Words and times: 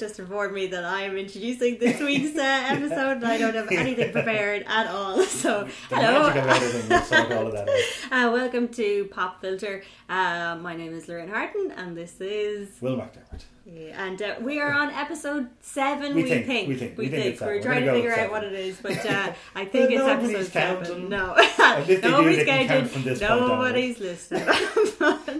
So, 0.00 0.06
hello. 0.06 0.18
Will 0.18 0.18
has 0.18 0.18
just 0.18 0.18
informed 0.20 0.54
me 0.54 0.66
that 0.68 0.84
I 0.84 1.02
am 1.02 1.16
introducing 1.16 1.78
this 1.78 2.00
week's 2.00 2.38
uh, 2.38 2.42
episode 2.68 3.16
and 3.16 3.26
I 3.26 3.38
don't 3.38 3.54
have 3.54 3.70
anything 3.70 4.12
prepared 4.12 4.64
at 4.66 4.86
all. 4.86 5.22
So, 5.26 5.68
The 5.88 5.96
hello. 5.96 6.28
magic 6.28 6.42
of 6.42 6.48
editing 6.48 6.88
will 6.88 7.02
sort 7.02 7.32
all 7.32 7.46
of 7.46 7.52
that. 7.52 7.68
Uh, 8.10 8.30
welcome 8.32 8.68
to 8.68 9.04
Pop 9.06 9.40
Filter. 9.40 9.82
Uh, 10.08 10.56
my 10.60 10.74
name 10.76 10.94
is 10.94 11.08
Lorraine 11.08 11.28
Harton 11.28 11.72
and 11.76 11.96
this 11.96 12.20
is. 12.20 12.80
Will 12.80 12.96
McDermott. 12.96 13.42
Yeah, 13.66 14.04
and 14.06 14.20
uh, 14.22 14.34
we 14.40 14.58
are 14.58 14.72
on 14.72 14.90
episode 14.90 15.48
seven. 15.60 16.14
We 16.14 16.22
We, 16.24 16.28
think, 16.28 16.46
think, 16.46 16.68
we 16.68 16.74
think, 16.76 16.96
we 16.98 17.08
think 17.08 17.26
it's 17.26 17.40
We're 17.40 17.46
seven. 17.46 17.56
We're 17.56 17.62
trying 17.62 17.84
to 17.84 17.92
figure 17.92 18.18
out 18.18 18.30
what 18.30 18.42
it 18.42 18.54
is, 18.54 18.78
but 18.80 19.04
uh, 19.06 19.32
I 19.54 19.64
think 19.66 19.90
it's 19.92 20.02
episode 20.02 20.46
seven. 20.46 20.84
counting. 20.86 21.08
No, 21.10 21.34
if 21.38 21.86
they 21.86 22.00
do, 22.00 22.10
nobody's 22.10 22.38
they 22.38 22.44
can 22.46 22.58
count 22.66 22.68
counting. 22.68 22.88
from 22.88 23.02
this 23.04 23.18
point 23.20 23.30
onwards. 23.32 23.50
Nobody's 23.50 23.98
listening. 24.00 24.48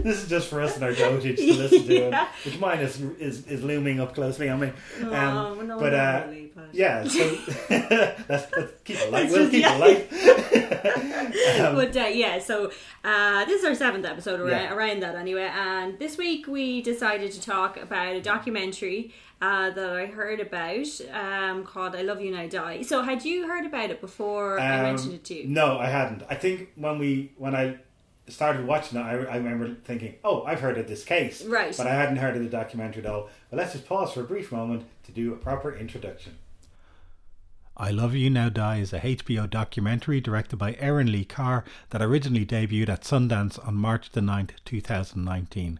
This 0.01 0.23
is 0.23 0.29
just 0.31 0.49
for 0.49 0.63
us 0.63 0.77
and 0.77 0.85
our 0.85 0.93
dotage 0.93 1.37
to 1.37 1.53
listen 1.55 1.87
to, 1.87 1.95
Yeah. 1.95 2.29
which 2.45 2.59
mine 2.59 2.79
is, 2.79 2.99
is 3.19 3.47
is 3.47 3.63
looming 3.63 4.01
up 4.01 4.15
closely 4.15 4.49
on 4.49 4.61
me. 4.61 4.73
no, 5.01 5.13
Um, 5.13 5.67
no, 5.67 5.79
but 5.79 5.93
uh, 5.93 6.25
really, 6.27 6.51
but- 6.55 6.75
yeah, 6.75 7.05
so 7.05 7.39
let's, 7.69 8.29
let's 8.29 8.73
keep 8.85 8.97
it 8.97 9.13
light. 9.13 9.25
It's 9.25 9.33
We'll 9.33 9.41
just- 9.43 9.51
keep 9.51 9.61
yeah. 9.63 9.77
it 9.77 9.81
light. 9.81 11.61
um, 11.61 11.75
but 11.77 11.95
uh, 11.97 12.07
yeah, 12.07 12.39
so 12.39 12.73
uh, 13.05 13.45
this 13.45 13.61
is 13.61 13.69
our 13.69 13.75
seventh 13.75 14.07
episode 14.07 14.41
around, 14.41 14.51
Yeah. 14.51 14.75
around 14.75 15.03
that 15.03 15.15
anyway. 15.17 15.51
And 15.53 15.99
this 15.99 16.17
week 16.17 16.47
we 16.47 16.81
decided 16.81 17.33
to 17.33 17.41
talk 17.43 17.77
about 17.77 18.10
a 18.17 18.21
documentary 18.23 19.13
uh, 19.41 19.71
that 19.71 19.91
I 19.91 20.07
heard 20.07 20.41
about 20.41 20.87
um, 21.13 21.65
called 21.65 21.95
"I 21.97 22.03
Love 22.03 22.21
You 22.21 22.33
Now 22.33 22.47
Die." 22.47 22.83
So 22.83 23.03
had 23.03 23.25
you 23.25 23.47
heard 23.49 23.67
about 23.67 23.91
it 23.91 24.01
before 24.01 24.59
I 24.61 24.77
Um, 24.79 24.83
mentioned 24.83 25.15
it 25.15 25.25
to 25.25 25.35
you? 25.35 25.49
No, 25.49 25.79
I 25.79 25.87
hadn't. 25.87 26.23
I 26.29 26.35
think 26.35 26.73
when 26.77 26.99
we 26.99 27.33
when 27.39 27.55
I 27.55 27.77
started 28.29 28.67
watching 28.67 28.99
it, 28.99 29.03
I, 29.03 29.13
I 29.25 29.37
remember 29.37 29.75
thinking, 29.85 30.15
"Oh, 30.25 30.45
I've 30.45 30.61
heard 30.61 30.79
of 30.79 30.87
this 30.89 31.05
case," 31.05 31.43
Right. 31.45 31.75
But 31.77 31.87
I 31.87 31.95
hadn't 31.95 32.17
heard 32.19 32.37
of 32.37 32.43
the 32.43 32.49
documentary 32.49 33.03
at 33.05 33.11
all. 33.11 33.29
But 33.51 33.57
let's 33.59 33.73
just 33.73 33.87
pause 33.87 34.13
for 34.13 34.21
a 34.21 34.25
brief 34.25 34.53
moment 34.53 34.85
to 35.05 35.13
do 35.13 35.33
a 35.33 35.37
proper 35.37 35.75
introduction. 35.75 36.37
I 37.77 37.91
Love 37.91 38.15
You 38.15 38.29
Now 38.29 38.51
Die 38.51 38.77
is 38.77 38.93
a 38.93 39.01
HBO 39.01 39.49
documentary 39.49 40.21
directed 40.21 40.59
by 40.59 40.75
Erin 40.79 41.11
Lee 41.11 41.25
Carr 41.25 41.65
that 41.89 42.03
originally 42.03 42.45
debuted 42.45 42.91
at 42.91 43.05
Sundance 43.05 43.59
on 43.67 43.75
March 43.75 44.11
the 44.11 44.21
9th, 44.21 44.51
2019. 44.67 45.79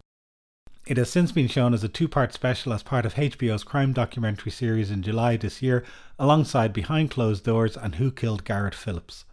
It 0.87 0.97
has 0.97 1.11
since 1.11 1.31
been 1.31 1.47
shown 1.47 1.75
as 1.75 1.83
a 1.83 1.87
two 1.87 2.07
part 2.07 2.33
special 2.33 2.73
as 2.73 2.81
part 2.81 3.05
of 3.05 3.13
HBO's 3.13 3.63
crime 3.63 3.93
documentary 3.93 4.51
series 4.51 4.89
in 4.89 5.03
July 5.03 5.37
this 5.37 5.61
year, 5.61 5.83
alongside 6.17 6.73
Behind 6.73 7.11
Closed 7.11 7.43
Doors 7.43 7.77
and 7.77 7.95
Who 7.95 8.11
Killed 8.11 8.43
Garrett 8.45 8.73
Phillips. 8.73 9.25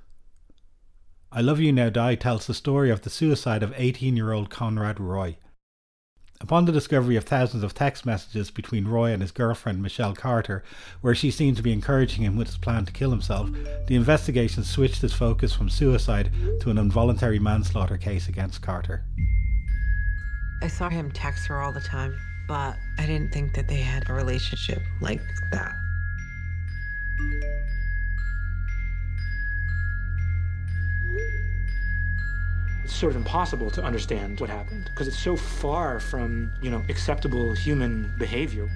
I 1.33 1.41
Love 1.41 1.59
You 1.59 1.73
Now 1.73 1.89
Die 1.89 2.15
tells 2.17 2.47
the 2.47 2.53
story 2.53 2.91
of 2.91 3.01
the 3.01 3.11
suicide 3.11 3.63
of 3.63 3.73
18 3.77 4.15
year 4.15 4.33
old 4.33 4.51
Conrad 4.51 5.01
Roy. 5.01 5.39
Upon 6.41 6.67
the 6.67 6.73
discovery 6.73 7.17
of 7.17 7.25
thousands 7.25 7.65
of 7.65 7.75
text 7.75 8.05
messages 8.05 8.51
between 8.51 8.87
Roy 8.87 9.11
and 9.11 9.23
his 9.23 9.33
girlfriend 9.33 9.83
Michelle 9.83 10.15
Carter, 10.15 10.63
where 11.01 11.15
she 11.15 11.31
seemed 11.31 11.57
to 11.57 11.63
be 11.63 11.73
encouraging 11.73 12.25
him 12.25 12.37
with 12.37 12.49
his 12.49 12.59
plan 12.59 12.85
to 12.85 12.93
kill 12.93 13.11
himself, 13.11 13.51
the 13.87 13.97
investigation 13.97 14.65
switched 14.65 15.03
its 15.03 15.15
focus 15.15 15.55
from 15.55 15.71
suicide 15.71 16.31
to 16.61 16.71
an 16.71 16.79
involuntary 16.79 17.39
manslaughter 17.39 17.97
case 17.97 18.29
against 18.29 18.63
Carter. 18.63 19.05
I 20.61 20.67
saw 20.67 20.89
him 20.89 21.11
text 21.13 21.47
her 21.47 21.61
all 21.61 21.73
the 21.73 21.81
time, 21.81 22.19
but 22.49 22.77
I 22.99 23.07
didn't 23.07 23.33
think 23.33 23.55
that 23.55 23.69
they 23.69 23.77
had 23.77 24.09
a 24.11 24.13
relationship 24.13 24.83
like 25.01 25.23
that. 25.51 25.77
It's 32.83 32.93
sort 32.95 33.13
of 33.13 33.17
impossible 33.17 33.71
to 33.73 33.83
understand 33.83 34.41
what 34.41 34.51
happened 34.51 34.87
because 34.87 35.07
it's 35.07 35.19
so 35.19 35.37
far 35.37 36.01
from, 36.01 36.53
you 36.61 36.71
know, 36.71 36.83
acceptable 36.89 37.53
human 37.53 38.13
behavior. 38.19 38.69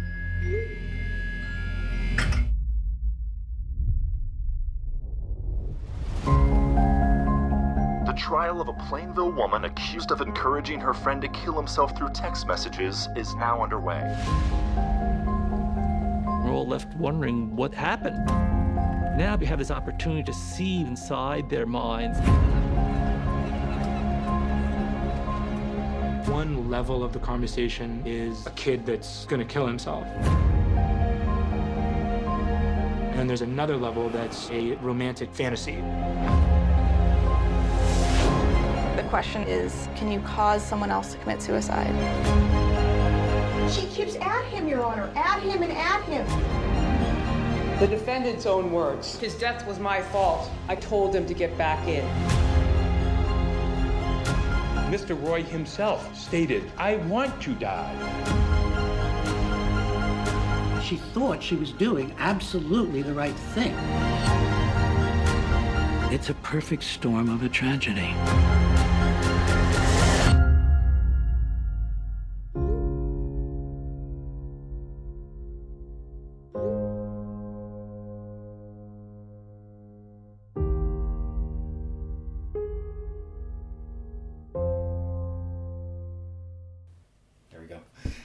Trial 8.53 8.61
of 8.61 8.69
a 8.69 8.75
Plainville 8.87 9.33
woman 9.33 9.65
accused 9.65 10.11
of 10.11 10.21
encouraging 10.21 10.79
her 10.79 10.93
friend 10.93 11.23
to 11.23 11.29
kill 11.29 11.55
himself 11.55 11.97
through 11.97 12.11
text 12.11 12.47
messages 12.47 13.09
is 13.17 13.35
now 13.37 13.63
underway. 13.63 14.03
We're 16.45 16.53
all 16.53 16.67
left 16.67 16.95
wondering 16.97 17.57
what 17.57 17.73
happened. 17.73 18.27
Now 19.17 19.37
we 19.41 19.47
have 19.47 19.59
this 19.59 19.71
opportunity 19.71 20.23
to 20.25 20.35
see 20.35 20.83
inside 20.83 21.49
their 21.49 21.65
minds. 21.65 22.19
One 26.29 26.69
level 26.69 27.03
of 27.03 27.15
the 27.15 27.21
conversation 27.21 28.03
is 28.05 28.47
a 28.47 28.51
kid 28.51 28.85
that's 28.85 29.25
going 29.25 29.41
to 29.41 29.51
kill 29.51 29.67
himself. 29.67 30.07
And 33.09 33.19
then 33.19 33.27
there's 33.27 33.41
another 33.41 33.79
level 33.79 34.11
that's 34.11 34.51
a 34.51 34.75
romantic 34.77 35.33
fantasy. 35.33 35.83
The 39.13 39.19
question 39.19 39.43
is, 39.43 39.91
can 39.95 40.11
you 40.11 40.21
cause 40.21 40.65
someone 40.65 40.91
else 40.91 41.13
to 41.13 41.19
commit 41.19 41.43
suicide? 41.43 41.93
She 43.71 43.87
keeps 43.89 44.17
at 44.17 44.43
him, 44.47 44.67
Your 44.67 44.83
Honor. 44.83 45.13
At 45.15 45.43
him 45.43 45.63
and 45.63 45.71
at 45.71 46.03
him. 46.05 46.27
The 47.79 47.89
defendant's 47.89 48.47
own 48.47 48.73
words. 48.73 49.19
His 49.19 49.35
death 49.35 49.67
was 49.67 49.79
my 49.79 50.01
fault. 50.01 50.49
I 50.67 50.77
told 50.77 51.15
him 51.15 51.27
to 51.27 51.35
get 51.35 51.59
back 51.59 51.87
in. 51.87 52.03
Mr. 54.91 55.23
Roy 55.23 55.43
himself 55.43 56.19
stated, 56.19 56.73
I 56.79 56.97
want 56.97 57.39
to 57.43 57.55
die. 57.57 57.95
She 60.83 60.97
thought 60.97 61.43
she 61.43 61.57
was 61.57 61.73
doing 61.73 62.15
absolutely 62.19 63.03
the 63.03 63.13
right 63.13 63.37
thing. 63.53 63.75
It's 66.11 66.31
a 66.31 66.35
perfect 66.37 66.85
storm 66.85 67.29
of 67.29 67.43
a 67.43 67.51
tragedy. 67.51 68.15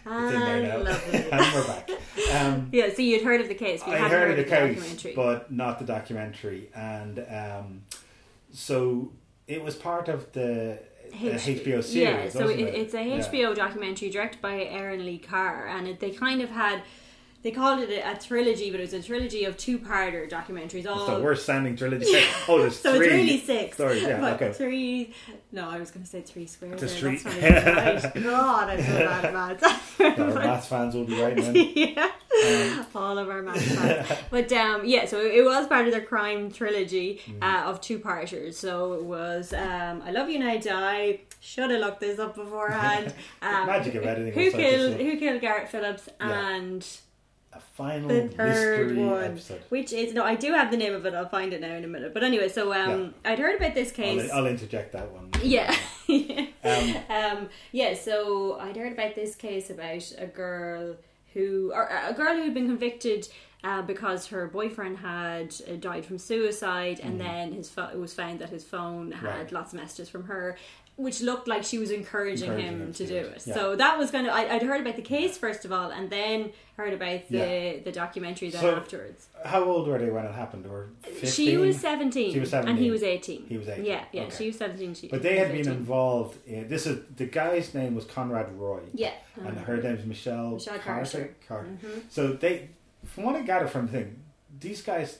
It's 0.09 0.34
in 0.34 0.40
there 0.40 0.84
now. 0.84 1.38
and 1.38 1.53
we're 1.56 1.68
back. 1.68 1.90
Um, 2.34 2.69
Yeah, 2.73 2.90
so 2.94 3.01
you'd 3.01 3.23
heard 3.23 3.41
of 3.41 3.47
the 3.47 3.56
case, 3.56 3.81
but 3.81 3.91
you 3.91 3.95
I 3.95 4.00
hadn't 4.00 4.19
heard 4.19 4.31
of 4.31 4.38
the 4.38 4.44
case, 4.44 4.75
documentary. 4.75 5.13
but 5.16 5.51
not 5.51 5.79
the 5.79 5.85
documentary. 5.85 6.69
And 6.75 7.19
um, 7.29 7.81
so 8.51 9.12
it 9.47 9.63
was 9.63 9.75
part 9.75 10.09
of 10.09 10.31
the 10.34 10.79
uh, 11.13 11.18
HBO 11.18 11.84
series. 11.84 11.94
Yeah, 11.95 12.29
so 12.29 12.50
it, 12.50 12.59
it? 12.59 12.75
it's 12.75 12.94
a 12.94 13.03
Yeah. 13.03 13.19
HBO 13.19 13.56
documentary 13.56 14.09
directed 14.09 14.41
by 14.41 14.63
Erin 14.63 15.06
Lee 15.06 15.19
Carr, 15.19 15.68
and 15.68 15.88
it, 15.88 16.00
they 16.00 16.12
kind 16.12 16.41
of 16.41 16.50
had. 16.50 16.81
They 17.44 17.51
called 17.51 17.80
it 17.80 17.89
a, 17.89 18.12
a 18.12 18.18
trilogy, 18.18 18.72
but 18.72 18.80
it 18.80 18.84
was 18.84 18.94
a 18.94 19.01
trilogy 19.01 19.45
of 19.45 19.56
two-parter 19.57 20.30
documentaries. 20.30 20.86
All 20.88 21.06
It's 21.06 21.13
the 21.18 21.22
worst 21.24 21.45
sounding 21.45 21.75
trilogy. 21.75 22.06
Oh, 22.50 22.60
there's 22.60 22.80
so 22.80 22.95
three. 22.95 23.06
it's 23.07 23.13
really 23.13 23.39
six. 23.39 23.78
Sorry, 23.78 24.01
yeah, 24.01 24.19
but 24.19 24.34
okay. 24.42 24.51
three. 24.54 25.13
No, 25.51 25.69
I 25.69 25.80
was 25.80 25.92
going 25.92 26.04
to 26.04 26.10
say 26.10 26.22
three 26.22 26.45
squares. 26.48 26.80
There, 26.81 26.89
three. 26.89 27.18
That's 27.18 28.06
right. 28.06 28.13
God, 28.24 28.69
I'm 28.69 28.81
so 28.84 28.94
bad 28.98 29.25
at 29.25 29.34
maths. 29.34 30.00
Our 30.00 30.34
maths 30.34 30.68
fans 30.68 30.95
will 30.95 31.04
be 31.06 31.22
right 31.22 31.36
then. 31.36 31.56
yeah, 31.75 32.86
all 32.95 33.18
of 33.18 33.30
our 33.30 33.42
maths 33.42 33.72
fans. 33.75 34.07
But 34.31 34.51
um, 34.54 34.81
yeah, 34.86 35.06
so 35.06 35.22
it 35.22 35.44
was 35.45 35.68
part 35.68 35.86
of 35.86 35.92
their 35.94 36.01
crime 36.06 36.51
trilogy 36.51 37.22
Mm-hmm. 37.28 37.44
uh, 37.44 37.69
of 37.69 37.81
two 37.81 38.00
parters. 38.00 38.57
So 38.57 38.94
it 38.94 39.04
was 39.04 39.54
um, 39.54 40.01
"I 40.06 40.12
Love 40.12 40.30
You 40.30 40.39
and 40.42 40.50
I 40.50 40.57
Die." 40.57 41.19
Should 41.39 41.69
have 41.69 41.80
looked 41.81 42.00
this 42.00 42.18
up 42.19 42.36
beforehand. 42.36 43.13
Um, 43.42 43.68
Magic 43.68 43.94
of 43.95 44.06
editing 44.06 44.34
Who 44.34 44.39
will 44.45 44.51
sort 44.51 44.63
this 44.63 44.95
killed. 44.98 45.01
Who 45.01 45.18
killed 45.19 45.42
Garrett 45.42 45.69
Phillips 45.69 46.10
Yeah. 46.19 46.56
and 46.56 46.88
A 47.57 47.59
final 47.75 48.07
the 48.09 48.27
third 48.27 48.48
mystery 48.50 49.04
one, 49.06 49.24
episode. 49.24 49.62
which 49.69 49.92
is 49.94 50.13
no, 50.13 50.24
I 50.24 50.36
do 50.36 50.54
have 50.54 50.71
the 50.71 50.77
name 50.77 50.94
of 50.94 51.06
it. 51.06 51.13
I'll 51.13 51.27
find 51.30 51.54
it 51.54 51.62
now 51.62 51.74
in 51.75 51.83
a 51.83 51.88
minute. 51.88 52.13
But 52.13 52.24
anyway, 52.24 52.50
so 52.50 52.74
um, 52.74 53.13
I'd 53.25 53.39
heard 53.39 53.56
about 53.57 53.74
this 53.74 53.92
case. 53.92 54.30
I'll, 54.31 54.39
I'll 54.39 54.48
interject 54.48 54.94
that 54.94 55.12
one. 55.12 55.30
Yeah. 55.44 55.75
Um, 56.63 56.95
um, 57.09 57.50
yeah, 57.71 57.94
so 57.94 58.57
I'd 58.59 58.75
heard 58.77 58.94
about 58.94 59.15
this 59.15 59.36
case 59.36 59.69
about 59.69 60.12
a 60.18 60.25
girl 60.27 60.95
who, 61.33 61.71
or 61.74 61.89
a 62.07 62.13
girl 62.13 62.36
who 62.36 62.44
had 62.44 62.54
been 62.54 62.68
convicted 62.68 63.27
uh, 63.63 63.81
because 63.81 64.27
her 64.27 64.48
boyfriend 64.48 64.98
had 64.98 65.53
uh, 65.69 65.74
died 65.75 66.06
from 66.06 66.18
suicide, 66.18 67.00
and 67.01 67.19
then 67.19 67.51
his 67.53 67.69
pho- 67.69 67.89
it 67.92 67.98
was 68.00 68.13
found 68.13 68.39
that 68.39 68.50
his 68.50 68.63
phone 68.63 69.12
had 69.12 69.30
Mm. 69.30 69.38
Right. 69.38 69.51
lots 69.51 69.74
of 69.74 69.80
messages 69.80 70.10
from 70.10 70.24
her. 70.25 70.57
Which 70.97 71.21
looked 71.21 71.47
like 71.47 71.63
she 71.63 71.77
was 71.77 71.91
encouraging, 71.91 72.49
Encouraging 72.49 72.79
him, 72.79 72.94
to 72.94 73.05
to 73.05 73.07
do 73.07 73.15
it. 73.15 73.25
it, 73.38 73.44
yeah. 73.45 73.53
So 73.53 73.75
that 73.75 73.97
was 73.99 74.09
kind 74.11 74.25
of 74.27 74.33
I, 74.33 74.49
I'd 74.49 74.63
heard 74.63 74.81
about 74.81 74.95
the 74.95 75.03
case 75.03 75.38
first 75.38 75.63
of 75.63 75.71
all, 75.71 75.91
and 75.91 76.09
then 76.09 76.51
heard 76.75 76.91
about 76.94 77.27
the 77.29 77.38
Yeah. 77.38 77.77
the 77.85 77.91
documentary 77.91 78.49
then 78.49 78.61
So- 78.61 78.75
afterwards. 78.75 79.27
How 79.45 79.63
old 79.63 79.88
were 79.88 79.99
they 79.99 80.09
when 80.09 80.25
it 80.25 80.33
happened? 80.33 80.65
15? 81.03 81.29
She 81.29 81.55
was 81.57 81.77
seventeen. 81.79 82.33
She 82.33 82.39
was 82.39 82.49
17. 82.49 82.69
and 82.75 82.83
he 82.83 82.89
was 82.89 83.03
eighteen. 83.03 83.45
He 83.47 83.57
was 83.57 83.67
18. 83.69 83.85
Yeah, 83.85 84.03
yeah. 84.11 84.23
Okay. 84.23 84.35
She 84.38 84.47
was 84.47 84.57
seventeen. 84.57 84.95
She, 84.95 85.07
But 85.07 85.21
they 85.21 85.38
had 85.38 85.49
been 85.49 85.59
18. 85.61 85.73
involved 85.73 86.38
in 86.47 86.67
this 86.67 86.88
is 86.88 87.00
the 87.15 87.25
guy's 87.27 87.73
name 87.75 87.93
was 87.95 88.05
Conrad 88.05 88.51
Roy. 88.57 88.81
Yeah. 88.93 89.13
And 89.35 89.55
Uh, 89.57 89.61
her 89.61 89.77
name's 89.77 90.05
Michelle, 90.05 90.51
Michelle 90.55 90.79
Carter. 90.79 91.11
Carter. 91.11 91.35
Carter. 91.47 91.69
Mhm. 91.85 92.01
So 92.09 92.33
they 92.33 92.69
from 93.05 93.23
what 93.25 93.35
I 93.35 93.41
gather 93.43 93.67
from 93.67 93.85
the 93.85 93.91
thing, 93.91 94.23
these 94.59 94.81
guys 94.81 95.19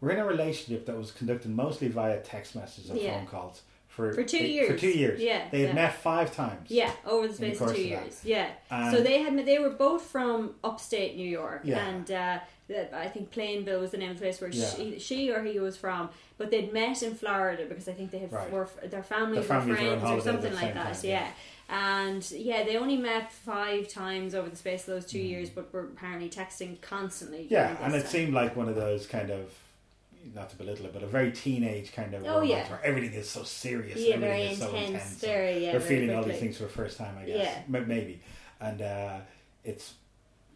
were 0.00 0.10
in 0.12 0.18
a 0.18 0.24
relationship 0.24 0.86
that 0.86 0.96
was 0.96 1.10
conducted 1.10 1.50
mostly 1.50 1.88
via 1.88 2.20
text 2.20 2.56
messages 2.56 2.88
and 2.90 2.98
Yeah. 3.00 3.18
phone 3.18 3.26
calls 3.26 3.62
for 3.98 4.12
For 4.12 4.22
two 4.22 4.38
For 4.38 4.44
years. 4.44 4.80
two 4.80 4.90
years. 4.90 5.20
Yeah, 5.20 5.42
They 5.50 5.62
had 5.62 5.70
yeah. 5.70 5.74
met 5.74 5.94
five 5.96 6.32
times. 6.32 6.70
Yeah, 6.70 6.92
over 7.04 7.26
the 7.26 7.34
space 7.34 7.60
of 7.60 7.66
two 7.66 7.72
of 7.72 7.76
that. 7.76 7.82
years. 7.82 8.20
Yeah. 8.24 8.46
And- 8.70 8.94
so 8.96 9.02
they 9.02 9.22
had 9.22 9.34
met- 9.34 9.44
they 9.46 9.58
were 9.58 9.70
both 9.70 10.02
from 10.06 10.54
upstate 10.62 11.16
New 11.16 11.28
York, 11.28 11.62
Yeah. 11.64 11.84
and 11.84 12.10
uh, 12.12 12.38
I 12.94 13.08
think 13.08 13.32
Plainville 13.32 13.80
was 13.80 13.90
the 13.90 13.96
name 13.98 14.10
of 14.12 14.18
the 14.18 14.22
place 14.22 14.40
where 14.40 14.50
Yeah. 14.50 14.70
she, 14.76 14.98
she 15.00 15.30
or 15.32 15.42
he 15.42 15.58
was 15.58 15.76
from. 15.76 16.10
But 16.36 16.50
they'd 16.52 16.72
met 16.72 17.02
in 17.02 17.14
Florida 17.16 17.64
because 17.68 17.88
I 17.88 17.92
think 17.92 18.12
they 18.12 18.18
had 18.20 18.32
Right. 18.32 18.52
were 18.52 18.68
their 18.84 19.02
families, 19.02 19.40
Their 19.40 19.58
families 19.60 19.80
were 19.80 19.98
friends 19.98 20.04
or 20.04 20.20
something 20.32 20.54
like 20.54 20.74
that. 20.74 20.94
time, 20.94 21.00
yeah. 21.02 21.10
yeah. 21.10 21.30
And 21.70 22.30
yeah, 22.30 22.62
they 22.64 22.76
only 22.76 22.96
met 22.96 23.32
five 23.32 23.88
times 23.88 24.34
over 24.34 24.48
the 24.48 24.56
space 24.56 24.82
of 24.86 24.94
those 24.94 25.06
two 25.06 25.18
Mm. 25.18 25.28
years, 25.28 25.50
but 25.50 25.72
were 25.72 25.80
apparently 25.84 26.30
texting 26.30 26.80
constantly. 26.80 27.46
Yeah, 27.50 27.76
and 27.82 27.94
it 27.94 28.02
time. 28.02 28.08
seemed 28.08 28.32
like 28.32 28.54
one 28.56 28.68
of 28.68 28.76
those 28.76 29.06
kind 29.06 29.30
of 29.30 29.52
not 30.34 30.50
to 30.50 30.56
belittle 30.56 30.86
it, 30.86 30.92
but 30.92 31.02
a 31.02 31.06
very 31.06 31.32
teenage 31.32 31.92
kind 31.92 32.12
of 32.14 32.24
Oh, 32.26 32.42
yeah. 32.42 32.68
where 32.70 32.84
everything 32.84 33.14
is 33.14 33.28
so 33.28 33.42
serious. 33.44 33.98
Yeah, 34.00 34.14
everything 34.16 34.50
is 34.52 34.58
so 34.58 34.68
intense, 34.68 34.88
intense. 34.88 35.14
very, 35.20 35.64
yeah, 35.64 35.72
They're 35.72 35.80
feeling 35.80 36.14
all 36.14 36.22
these 36.24 36.38
things 36.40 36.56
for 36.56 36.64
the 36.64 36.68
first 36.70 36.98
time, 36.98 37.16
I 37.18 37.24
guess. 37.24 37.36
Yeah. 37.68 37.80
Maybe, 37.80 38.20
and 38.60 38.82
uh, 38.82 39.18
it's 39.64 39.94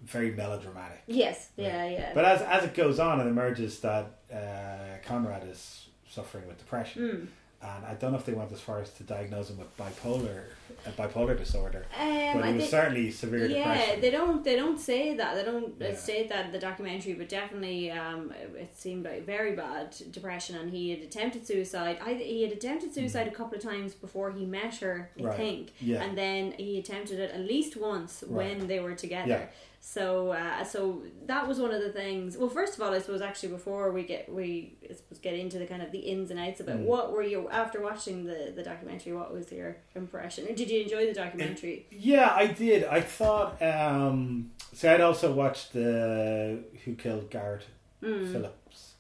very 0.05 0.33
melodramatic. 0.33 1.03
Yes, 1.07 1.49
yeah, 1.57 1.87
yeah. 1.89 2.11
But 2.15 2.25
as 2.25 2.43
as 2.43 2.65
it 2.65 2.75
goes 2.75 2.99
on, 2.99 3.21
it 3.21 3.27
emerges 3.27 3.81
that 3.81 4.19
uh, 4.33 4.99
Conrad 5.07 5.45
is 5.49 5.87
suffering 6.09 6.47
with 6.49 6.59
depression, 6.59 7.03
Mm. 7.03 7.27
And 7.63 7.87
I 7.87 7.95
don't 7.95 8.13
know 8.13 8.19
if 8.19 8.25
they 8.27 8.33
went 8.33 8.51
as 8.53 8.61
far 8.61 8.81
as 8.81 8.91
to 8.95 9.03
diagnose 9.05 9.51
him 9.51 9.59
with 9.59 9.77
bipolar 9.77 10.45
uh, 10.87 10.91
bipolar 11.01 11.39
disorder, 11.39 11.87
Um, 11.99 12.41
but 12.41 12.49
it 12.49 12.57
was 12.57 12.69
certainly 12.71 13.11
severe 13.13 13.47
yeah, 13.47 13.73
depression. 13.75 14.01
they 14.01 14.11
don't 14.11 14.43
they 14.45 14.57
don't 14.57 14.79
say 14.81 15.15
that 15.17 15.35
they 15.37 15.45
don't 15.45 15.81
uh 15.81 15.85
Yeah. 15.89 15.95
state 15.95 16.29
that 16.31 16.47
in 16.47 16.53
the 16.53 16.59
documentary, 16.59 17.13
but 17.15 17.29
definitely 17.29 17.91
um, 17.93 18.33
it 18.65 18.77
seemed 18.77 19.05
like 19.05 19.25
very 19.27 19.55
bad 19.55 19.95
depression, 20.11 20.57
and 20.57 20.71
he 20.73 20.91
had 20.91 21.01
attempted 21.01 21.47
suicide. 21.47 21.99
I, 22.05 22.15
he 22.15 22.43
had 22.43 22.53
attempted 22.53 22.93
suicide 22.95 23.29
a 23.29 23.31
couple 23.31 23.57
of 23.59 23.63
times 23.63 23.95
before 23.95 24.33
he 24.33 24.45
met 24.45 24.75
her, 24.77 25.11
I 25.17 25.21
Mm. 25.21 25.27
Right. 25.27 25.37
think, 25.37 25.73
Yeah. 25.81 26.03
and 26.03 26.19
then 26.19 26.53
he 26.59 26.79
attempted 26.79 27.19
it 27.21 27.31
at 27.31 27.41
least 27.55 27.77
once 27.77 28.25
Right. 28.27 28.59
when 28.59 28.67
they 28.67 28.81
were 28.81 28.95
together. 28.95 29.29
Yeah. 29.29 29.47
So, 29.85 30.31
uh, 30.31 30.63
so 30.63 31.03
that 31.27 31.49
was 31.49 31.59
one 31.59 31.73
of 31.75 31.83
the 31.83 31.91
things. 31.91 32.37
Well, 32.37 32.49
first 32.49 32.77
of 32.77 32.83
all, 32.83 32.95
I 32.95 33.01
suppose 33.01 33.21
actually 33.21 33.49
before 33.49 33.91
we 33.91 34.05
get 34.05 34.33
we 34.33 34.77
I 34.89 34.95
suppose 34.95 35.19
get 35.19 35.35
into 35.35 35.59
the 35.59 35.67
kind 35.67 35.83
of 35.83 35.91
the 35.91 35.99
ins 35.99 36.31
and 36.31 36.39
outs 36.39 36.61
about 36.61 36.77
Mm. 36.79 36.85
what 36.85 37.13
were 37.13 37.25
you 37.25 37.49
after 37.51 37.81
watching 37.81 38.25
the 38.25 38.53
the 38.55 38.63
documentary? 38.63 39.13
What 39.13 39.33
was 39.33 39.51
your 39.51 39.77
impression? 39.97 40.47
Did 40.55 40.71
you 40.71 40.83
enjoy 40.83 41.07
the 41.07 41.13
documentary? 41.15 41.87
Yeah, 41.91 42.33
I 42.33 42.47
did. 42.47 42.85
I 42.85 43.01
thought. 43.01 43.61
Um, 43.61 44.53
see, 44.73 44.87
I'd 44.87 45.01
also 45.01 45.33
watched 45.33 45.73
the 45.73 46.61
Who 46.85 46.95
Killed 46.95 47.29
Garrett 47.31 47.65
Mm. 48.03 48.31
Phillips 48.33 48.95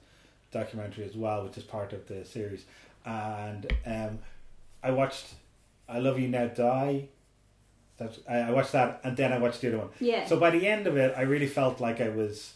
documentary 0.50 1.04
as 1.04 1.14
well, 1.16 1.44
which 1.44 1.56
is 1.56 1.64
part 1.64 1.92
of 1.92 2.06
the 2.08 2.24
series, 2.24 2.64
and 3.06 3.72
um, 3.86 4.18
I 4.82 4.90
watched 4.90 5.34
I 5.88 6.00
Love 6.00 6.18
You 6.18 6.26
Now 6.28 6.48
Die. 6.48 7.08
That's, 8.02 8.18
I, 8.28 8.38
I 8.38 8.50
watched 8.50 8.72
that, 8.72 9.00
and 9.04 9.16
then 9.16 9.32
I 9.32 9.38
watched 9.38 9.60
the 9.60 9.68
other 9.68 9.78
one. 9.78 9.88
Yeah. 10.00 10.26
So 10.26 10.38
by 10.38 10.50
the 10.50 10.66
end 10.66 10.86
of 10.86 10.96
it, 10.96 11.14
I 11.16 11.22
really 11.22 11.46
felt 11.46 11.80
like 11.80 12.00
I 12.00 12.08
was. 12.08 12.54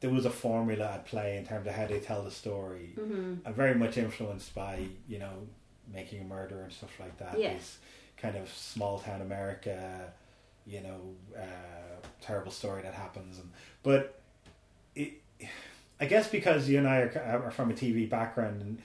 There 0.00 0.10
was 0.10 0.26
a 0.26 0.30
formula 0.30 0.84
at 0.96 1.06
play 1.06 1.38
in 1.38 1.46
terms 1.46 1.66
of 1.66 1.72
how 1.74 1.86
they 1.86 1.98
tell 1.98 2.22
the 2.22 2.30
story. 2.30 2.92
Mhm. 2.98 3.38
I'm 3.46 3.54
very 3.54 3.74
much 3.74 3.96
influenced 3.96 4.54
by 4.54 4.86
you 5.08 5.18
know 5.18 5.46
making 5.92 6.20
a 6.20 6.24
murder 6.24 6.60
and 6.62 6.72
stuff 6.72 6.90
like 7.00 7.16
that. 7.18 7.38
Yeah. 7.38 7.54
Kind 8.18 8.36
of 8.36 8.48
small 8.52 8.98
town 8.98 9.22
America, 9.22 10.12
you 10.66 10.80
know, 10.82 11.00
uh, 11.38 12.06
terrible 12.20 12.52
story 12.52 12.82
that 12.82 12.94
happens. 12.94 13.38
And 13.38 13.50
but 13.82 14.20
it, 14.94 15.12
I 16.00 16.04
guess 16.06 16.28
because 16.28 16.68
you 16.68 16.78
and 16.78 16.88
I 16.88 16.98
are, 17.00 17.42
are 17.46 17.50
from 17.50 17.70
a 17.70 17.74
TV 17.74 18.08
background 18.08 18.60
and 18.62 18.82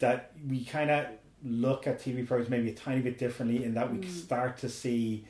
that 0.00 0.32
we 0.48 0.64
kind 0.64 0.90
of 0.90 1.06
look 1.44 1.86
at 1.86 2.00
TV 2.00 2.26
programs 2.26 2.50
maybe 2.50 2.70
a 2.70 2.74
tiny 2.74 3.00
bit 3.00 3.18
differently 3.18 3.64
in 3.64 3.74
that 3.74 3.90
we 3.92 3.98
Mm. 3.98 4.08
start 4.10 4.58
to 4.58 4.68
see 4.68 5.24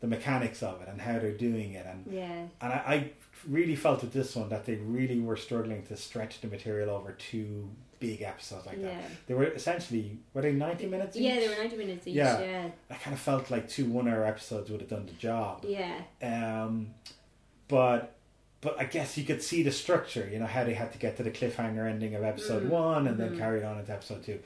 the 0.00 0.06
mechanics 0.06 0.62
of 0.62 0.80
it 0.80 0.88
and 0.88 1.00
how 1.00 1.18
they're 1.18 1.32
doing 1.36 1.72
it 1.74 1.84
and 1.86 2.06
Yeah. 2.10 2.46
and 2.60 2.72
I, 2.72 2.76
I 2.86 3.10
really 3.48 3.74
felt 3.76 4.00
with 4.02 4.12
this 4.12 4.36
one 4.36 4.48
that 4.50 4.64
they 4.66 4.76
really 4.76 5.20
were 5.20 5.36
struggling 5.36 5.82
to 5.86 5.96
stretch 5.96 6.40
the 6.40 6.48
material 6.48 6.90
over 6.90 7.12
two 7.12 7.68
big 7.98 8.22
episodes 8.22 8.64
like 8.66 8.78
Yeah. 8.78 8.88
that. 9.00 9.10
They 9.26 9.34
were 9.34 9.44
essentially 9.44 10.18
were 10.32 10.40
they 10.42 10.52
ninety 10.52 10.86
minutes? 10.86 11.16
Each? 11.16 11.22
Yeah, 11.24 11.40
they 11.40 11.48
were 11.48 11.56
ninety 11.56 11.76
minutes 11.76 12.06
each. 12.06 12.14
Yeah. 12.14 12.40
Yeah, 12.40 12.70
I 12.90 12.94
kind 12.94 13.12
of 13.12 13.20
felt 13.20 13.50
like 13.50 13.68
two 13.68 13.86
one-hour 13.86 14.24
episodes 14.24 14.70
would 14.70 14.80
have 14.80 14.88
done 14.90 15.06
the 15.06 15.12
job. 15.12 15.64
yeah, 15.68 16.00
Um, 16.22 16.94
but 17.68 18.16
but 18.62 18.78
I 18.78 18.84
guess 18.84 19.16
you 19.16 19.24
could 19.24 19.42
see 19.42 19.62
the 19.62 19.72
structure. 19.72 20.28
You 20.30 20.38
know 20.38 20.46
how 20.46 20.64
they 20.64 20.74
had 20.74 20.92
to 20.92 20.98
get 20.98 21.16
to 21.16 21.22
the 21.22 21.30
cliffhanger 21.30 21.88
ending 21.88 22.14
of 22.14 22.22
episode 22.22 22.64
Mm, 22.64 22.68
one 22.68 23.06
and 23.06 23.18
then 23.18 23.30
mhm. 23.34 23.38
carry 23.38 23.64
on 23.64 23.78
into 23.78 23.90
episode 23.92 24.22
two, 24.22 24.38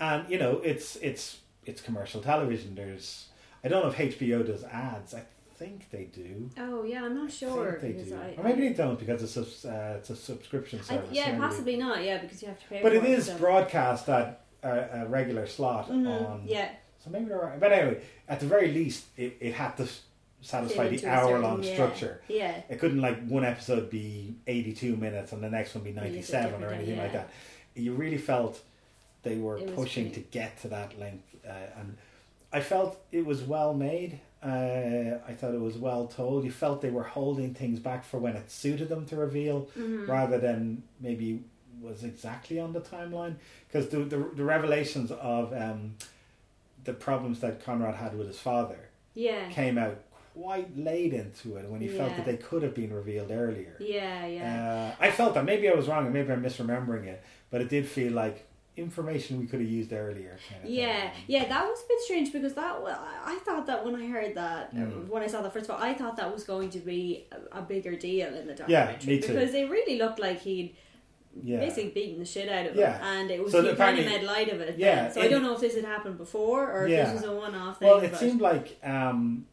and 0.00 0.28
you 0.28 0.38
know 0.38 0.60
it's 0.64 0.96
it's 0.96 1.38
it's 1.64 1.80
commercial 1.80 2.20
television. 2.20 2.74
There's 2.74 3.26
I 3.64 3.68
don't 3.68 3.84
know 3.84 3.90
if 3.90 4.18
HBO 4.18 4.44
does 4.46 4.64
ads. 4.64 5.14
I 5.14 5.22
think 5.56 5.90
they 5.90 6.04
do. 6.04 6.50
Oh 6.58 6.82
yeah, 6.84 7.04
I'm 7.04 7.14
not 7.14 7.28
I 7.28 7.30
sure 7.32 7.78
think 7.80 7.98
they 7.98 8.04
do. 8.04 8.16
I, 8.16 8.34
or 8.36 8.44
maybe 8.44 8.68
they 8.68 8.74
don't 8.74 8.98
because 8.98 9.22
it's 9.22 9.64
a, 9.64 9.70
uh, 9.70 9.96
it's 9.98 10.10
a 10.10 10.16
subscription 10.16 10.80
I, 10.80 10.82
service. 10.82 11.08
yeah, 11.12 11.26
maybe. 11.28 11.38
possibly 11.40 11.76
not. 11.76 12.02
Yeah, 12.02 12.18
because 12.18 12.42
you 12.42 12.48
have 12.48 12.58
to 12.60 12.66
pay. 12.68 12.82
But 12.82 12.94
it 12.94 13.04
is 13.04 13.30
broadcast 13.30 14.08
at 14.08 14.40
a, 14.64 15.02
a 15.02 15.06
regular 15.06 15.46
slot 15.46 15.88
Mhm, 15.90 16.06
on. 16.30 16.42
Yeah, 16.46 16.68
So 17.04 17.10
maybe 17.10 17.26
they're 17.26 17.38
right. 17.38 17.60
But 17.60 17.72
anyway, 17.72 18.00
at 18.28 18.40
the 18.40 18.46
very 18.46 18.72
least, 18.72 19.04
it, 19.16 19.36
it 19.40 19.52
had 19.54 19.76
to 19.76 19.86
satisfy 20.40 20.88
the 20.88 21.06
hour 21.06 21.38
long 21.38 21.62
yeah, 21.62 21.72
structure. 21.74 22.20
yeah. 22.28 22.62
It 22.68 22.80
couldn't 22.80 23.00
like 23.00 23.24
one 23.28 23.44
episode 23.44 23.90
be 23.90 24.34
82 24.48 24.96
minutes 24.96 25.30
and 25.32 25.42
the 25.42 25.50
next 25.50 25.74
one 25.76 25.84
be 25.84 25.92
97 25.92 26.62
or 26.64 26.70
anything 26.70 26.98
like 26.98 27.12
that. 27.12 27.30
You 27.76 27.94
really 27.94 28.18
felt 28.18 28.60
they 29.22 29.36
were 29.36 29.58
pushing 29.60 30.10
to 30.12 30.20
get 30.20 30.60
to 30.62 30.68
that 30.68 30.98
length. 30.98 31.24
Uh, 31.46 31.52
and 31.78 31.96
I 32.52 32.60
felt 32.60 33.00
it 33.12 33.24
was 33.24 33.42
well 33.42 33.72
made. 33.74 34.20
Uh, 34.42 35.18
I 35.28 35.32
thought 35.34 35.54
it 35.54 35.60
was 35.60 35.76
well 35.78 36.06
told. 36.06 36.44
You 36.44 36.50
felt 36.50 36.82
they 36.82 36.90
were 36.90 37.04
holding 37.04 37.54
things 37.54 37.78
back 37.78 38.04
for 38.04 38.18
when 38.18 38.34
it 38.36 38.50
suited 38.50 38.88
them 38.88 39.06
to 39.06 39.16
reveal 39.16 39.68
Mhm. 39.78 40.08
rather 40.08 40.38
than 40.38 40.82
maybe 41.00 41.44
was 41.80 42.02
exactly 42.04 42.58
on 42.58 42.72
the 42.72 42.80
timeline. 42.80 43.36
Because 43.68 43.88
the, 43.88 43.98
the, 43.98 44.18
the 44.34 44.44
revelations 44.44 45.10
of 45.12 45.52
um, 45.52 45.94
the 46.84 46.92
problems 46.92 47.40
that 47.40 47.64
Conrad 47.64 47.94
had 47.94 48.16
with 48.18 48.26
his 48.26 48.38
father 48.40 48.88
Yeah. 49.14 49.48
came 49.50 49.78
out 49.78 49.98
quite 50.34 50.76
late 50.76 51.12
into 51.12 51.56
it 51.56 51.68
when 51.68 51.80
he 51.80 51.88
felt 51.88 52.16
that 52.16 52.24
they 52.24 52.36
could 52.38 52.62
have 52.62 52.74
been 52.74 52.92
revealed 52.92 53.30
earlier. 53.30 53.76
yeah, 53.78 54.26
yeah. 54.26 54.94
Uh, 54.98 55.04
I 55.04 55.10
felt 55.10 55.34
that 55.34 55.44
maybe 55.44 55.68
I 55.68 55.74
was 55.74 55.88
wrong 55.88 56.04
and 56.06 56.14
maybe 56.14 56.32
I'm 56.32 56.42
misremembering 56.42 57.04
it, 57.06 57.22
but 57.50 57.60
it 57.60 57.68
did 57.68 57.86
feel 57.86 58.12
like 58.12 58.46
information 58.76 59.38
we 59.38 59.46
could 59.46 59.60
have 59.60 59.68
used 59.68 59.92
earlier. 59.92 60.38
Kind 60.50 60.64
of 60.64 60.70
Yeah, 60.70 61.10
thing. 61.10 61.22
yeah, 61.26 61.46
that 61.48 61.64
was 61.66 61.78
a 61.84 61.88
bit 61.88 62.00
strange 62.00 62.32
because 62.32 62.54
that 62.54 62.76
I 63.24 63.38
thought 63.44 63.66
that 63.66 63.84
when 63.84 63.94
I 63.94 64.06
heard 64.06 64.34
that 64.34 64.74
Mm. 64.74 65.08
when 65.08 65.22
I 65.22 65.26
saw 65.26 65.42
that 65.42 65.52
first 65.52 65.66
of 65.68 65.76
all, 65.76 65.82
I 65.82 65.92
thought 65.92 66.16
that 66.16 66.32
was 66.32 66.44
going 66.44 66.70
to 66.70 66.78
be 66.78 67.26
a, 67.52 67.58
a 67.58 67.62
bigger 67.62 67.94
deal 67.96 68.28
in 68.34 68.46
the 68.46 68.54
Yeah, 68.66 68.86
documentary 68.92 69.14
me 69.16 69.20
too. 69.20 69.28
because 69.28 69.54
it 69.54 69.68
really 69.70 69.98
looked 69.98 70.18
like 70.18 70.40
he'd 70.40 70.74
Yeah. 71.42 71.58
basically 71.60 71.90
beaten 71.90 72.18
the 72.18 72.24
shit 72.24 72.48
out 72.48 72.66
of 72.66 72.74
Yeah. 72.76 72.96
him, 72.98 73.04
and 73.04 73.30
it 73.30 73.42
was 73.42 73.52
So 73.52 73.62
he 73.62 73.74
kind 73.74 73.98
of 73.98 74.06
made 74.06 74.22
light 74.22 74.48
of 74.50 74.60
it. 74.62 74.78
Yeah, 74.78 75.02
then. 75.04 75.12
so 75.12 75.20
I 75.20 75.28
don't 75.28 75.42
know 75.42 75.54
if 75.54 75.60
this 75.60 75.74
had 75.74 75.84
happened 75.84 76.16
before 76.18 76.70
or 76.72 76.86
if 76.86 76.90
this 76.90 77.14
was 77.22 77.24
a 77.30 77.34
one-off 77.34 77.78
thing. 77.78 77.88
Well, 77.88 77.98
it 78.00 78.16
seemed 78.16 78.40
like 78.40 78.78
um, 78.82 79.46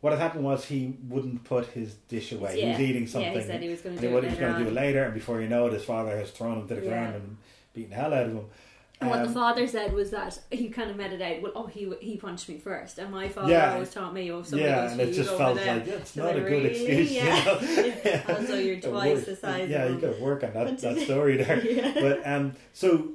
what 0.00 0.12
had 0.14 0.20
happened 0.20 0.44
was 0.44 0.64
he 0.66 0.96
wouldn't 1.08 1.44
put 1.44 1.66
his 1.66 1.94
dish 2.08 2.32
away. 2.32 2.58
He 2.60 2.66
was 2.68 2.78
Yeah. 2.78 2.84
eating 2.86 2.94
Yeah, 2.94 3.00
he 3.00 3.06
something. 3.06 3.46
said 3.46 3.62
he 3.62 3.68
was 3.68 3.80
gonna 3.82 3.92
and 3.96 4.00
do 4.00 4.08
he 4.08 4.12
it 4.12 4.16
was 4.16 4.24
later 4.24 4.40
going 4.40 4.54
to 4.54 4.62
do 4.64 4.68
it 4.68 4.72
later, 4.74 5.02
and 5.04 5.14
before 5.14 5.40
you 5.42 5.48
know 5.48 5.66
it, 5.66 5.72
his 5.74 5.84
father 5.84 6.16
has 6.16 6.30
thrown 6.30 6.58
him 6.60 6.68
to 6.68 6.74
the 6.74 6.82
Yeah. 6.82 6.88
ground 6.90 7.14
and 7.16 7.36
beaten 7.74 7.90
the 7.90 7.96
hell 7.96 8.14
out 8.14 8.26
of 8.26 8.32
him. 8.32 8.44
And 9.00 9.10
what 9.10 9.22
the 9.22 9.28
Um, 9.28 9.34
father 9.34 9.66
said 9.66 9.92
was 9.92 10.10
that 10.12 10.38
he 10.50 10.68
kind 10.68 10.88
of 10.90 10.98
it 11.00 11.20
out. 11.20 11.42
Well, 11.42 11.52
oh, 11.56 11.66
he 11.66 11.92
he 12.00 12.16
punched 12.16 12.48
me 12.48 12.58
first, 12.58 12.98
and 12.98 13.10
my 13.10 13.28
father 13.28 13.52
Yeah. 13.52 13.74
always 13.74 13.90
taught 13.90 14.14
me, 14.14 14.30
oh, 14.30 14.42
somebody 14.42 14.70
yeah, 14.70 14.92
and 14.92 15.00
it 15.00 15.12
just 15.12 15.34
felt 15.34 15.56
them. 15.56 15.78
like 15.78 15.88
it's 15.88 16.16
not 16.16 16.36
a 16.36 16.38
like, 16.38 16.46
good 16.46 16.66
excuse. 16.66 17.10
Yeah. 17.12 17.60
You 17.60 17.88
know? 18.04 18.20
Also, 18.34 18.56
you're 18.56 18.80
twice 18.80 19.24
the 19.26 19.36
size 19.36 19.68
Yeah, 19.68 19.88
you 19.88 19.96
got 19.98 20.16
to 20.16 20.22
work 20.22 20.44
on 20.44 20.52
that, 20.54 20.78
that 20.78 20.98
story 21.00 21.36
there. 21.42 21.58
Yeah. 21.66 21.92
But 21.94 22.26
um, 22.26 22.52
so 22.72 23.08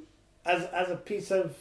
as 0.44 0.64
as 0.64 0.90
a 0.90 0.96
piece 0.96 1.30
of 1.30 1.56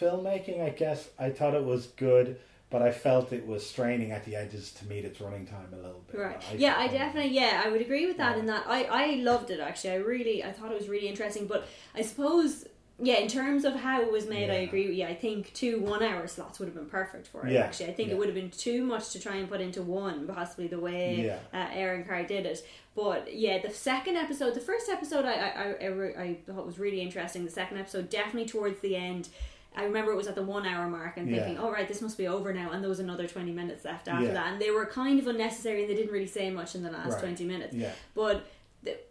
filmmaking, 0.00 0.60
I 0.60 0.70
guess 0.70 1.08
I 1.18 1.30
thought 1.30 1.54
it 1.54 1.64
was 1.64 1.86
good, 1.86 2.38
but 2.72 2.82
I 2.82 2.90
felt 2.90 3.32
it 3.32 3.46
was 3.46 3.64
straining 3.64 4.10
at 4.10 4.24
the 4.24 4.34
edges 4.34 4.72
to 4.72 4.86
meet 4.86 5.04
its 5.04 5.20
running 5.20 5.46
time 5.46 5.68
a 5.72 5.76
little 5.76 6.02
bit. 6.10 6.18
Right. 6.20 6.42
I 6.50 6.54
yeah, 6.54 6.74
I 6.76 6.86
found- 6.88 6.98
definitely. 6.98 7.30
Yeah, 7.32 7.62
I 7.64 7.68
would 7.70 7.80
agree 7.82 8.06
with 8.06 8.16
that. 8.16 8.38
In 8.38 8.46
that, 8.46 8.64
I 8.66 8.84
I 8.84 9.06
loved 9.16 9.50
it 9.50 9.60
actually. 9.60 9.90
I 9.90 9.96
really, 9.96 10.42
I 10.42 10.50
thought 10.52 10.72
it 10.72 10.78
was 10.78 10.88
really 10.88 11.08
interesting. 11.08 11.46
But 11.46 11.66
I 11.94 12.02
suppose 12.02 12.66
Yeah, 13.04 13.16
in 13.16 13.26
terms 13.26 13.64
of 13.64 13.74
how 13.74 14.00
it 14.02 14.12
was 14.12 14.26
made, 14.28 14.48
I 14.50 14.60
agree 14.68 14.86
with 14.86 14.96
you. 14.96 15.06
I 15.06 15.14
think 15.14 15.52
two 15.54 15.80
one 15.80 16.02
hour 16.04 16.28
slots 16.28 16.58
would 16.58 16.66
have 16.66 16.74
been 16.76 16.86
perfect 17.00 17.26
for 17.26 17.44
it. 17.46 17.52
Yeah, 17.52 17.64
Actually, 17.64 17.86
I 17.90 17.94
think 17.94 18.08
yeah. 18.08 18.14
it 18.14 18.18
would 18.18 18.28
have 18.28 18.34
been 18.42 18.50
too 18.50 18.84
much 18.84 19.10
to 19.12 19.18
try 19.20 19.36
and 19.36 19.48
put 19.48 19.60
into 19.60 19.82
one, 19.82 20.26
possibly 20.28 20.68
the 20.68 20.78
way 20.78 21.24
Yeah. 21.28 21.38
uh, 21.58 21.68
Erin 21.72 22.04
Carr 22.04 22.22
did 22.24 22.46
it. 22.46 22.58
But 22.94 23.34
yeah, 23.34 23.56
the 23.66 23.70
second 23.70 24.16
episode, 24.16 24.54
the 24.54 24.60
first 24.60 24.88
episode, 24.90 25.24
I 25.24 25.32
I, 25.32 25.50
I, 25.86 25.88
I, 25.88 26.22
I 26.26 26.28
thought 26.46 26.66
was 26.66 26.78
really 26.78 27.00
interesting. 27.00 27.44
The 27.44 27.50
second 27.50 27.78
episode, 27.78 28.08
definitely 28.10 28.46
towards 28.48 28.78
the 28.80 28.94
end. 28.94 29.28
I 29.74 29.84
remember 29.84 30.12
it 30.12 30.16
was 30.16 30.26
at 30.26 30.34
the 30.34 30.42
one 30.42 30.66
hour 30.66 30.86
mark 30.88 31.16
and 31.16 31.28
thinking, 31.30 31.54
Yeah. 31.54 31.62
"All 31.62 31.72
right, 31.72 31.88
this 31.88 32.02
must 32.02 32.18
be 32.18 32.26
over 32.28 32.52
now." 32.52 32.70
And 32.72 32.82
there 32.82 32.88
was 32.90 33.00
another 33.00 33.26
twenty 33.26 33.52
minutes 33.52 33.84
left 33.84 34.06
after 34.08 34.26
Yeah. 34.26 34.32
that, 34.34 34.52
and 34.52 34.60
they 34.60 34.70
were 34.70 34.84
kind 34.86 35.18
of 35.18 35.26
unnecessary, 35.26 35.82
and 35.82 35.90
they 35.90 35.94
didn't 35.94 36.12
really 36.12 36.26
say 36.26 36.50
much 36.50 36.74
in 36.74 36.82
the 36.82 36.90
last 36.90 37.12
Right. 37.14 37.20
twenty 37.20 37.44
minutes. 37.44 37.74
Yeah. 37.74 37.92
But 38.14 38.44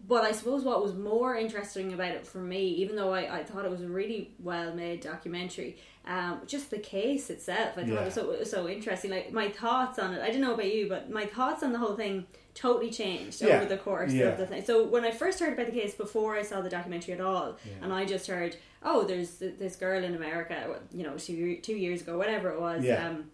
but 0.06 0.24
I 0.24 0.32
suppose 0.34 0.64
what 0.64 0.84
was 0.84 0.94
more 0.94 1.36
interesting 1.36 1.94
about 1.94 2.10
it 2.12 2.28
for 2.28 2.40
me, 2.40 2.68
even 2.68 2.96
though 2.96 3.14
I, 3.14 3.40
I 3.40 3.44
thought 3.44 3.64
it 3.64 3.72
was 3.72 3.82
a 3.82 3.88
really 3.88 4.32
well 4.40 4.74
made 4.76 5.00
documentary, 5.02 5.78
um, 6.06 6.42
just 6.46 6.70
the 6.72 6.80
case 6.80 7.30
itself. 7.30 7.78
I 7.78 7.82
thought 7.82 7.88
Yeah. 7.88 8.02
it 8.02 8.06
was 8.06 8.14
so 8.16 8.32
it 8.32 8.40
was 8.40 8.52
so 8.52 8.68
interesting. 8.68 9.12
Like 9.12 9.32
my 9.32 9.50
thoughts 9.50 9.98
on 10.00 10.14
it, 10.14 10.22
I 10.22 10.30
don't 10.32 10.42
know 10.42 10.54
about 10.56 10.74
you, 10.74 10.90
but 10.90 11.10
my 11.10 11.26
thoughts 11.26 11.64
on 11.64 11.72
the 11.72 11.80
whole 11.80 11.96
thing 11.96 12.26
totally 12.54 12.90
changed 12.92 13.42
Yeah. 13.42 13.56
over 13.58 13.66
the 13.66 13.78
course 13.78 14.12
Yeah. 14.12 14.26
of 14.30 14.38
the 14.38 14.46
thing. 14.46 14.64
So 14.66 14.84
when 14.86 15.06
I 15.06 15.12
first 15.12 15.40
heard 15.40 15.54
about 15.54 15.68
the 15.68 15.72
case 15.72 15.96
before 15.96 16.36
I 16.36 16.42
saw 16.42 16.60
the 16.62 16.70
documentary 16.70 17.14
at 17.14 17.22
all, 17.22 17.58
and 17.82 17.94
I 17.94 18.04
just 18.04 18.28
heard, 18.28 18.58
oh, 18.84 19.04
there's 19.06 19.38
this 19.38 19.78
girl 19.78 20.04
in 20.04 20.16
America, 20.16 20.80
you 20.92 21.04
know, 21.04 21.16
two 21.18 21.58
two 21.62 21.76
years 21.78 22.02
ago, 22.02 22.18
whatever 22.18 22.50
it 22.50 22.60
was, 22.60 22.84
um, 22.90 23.32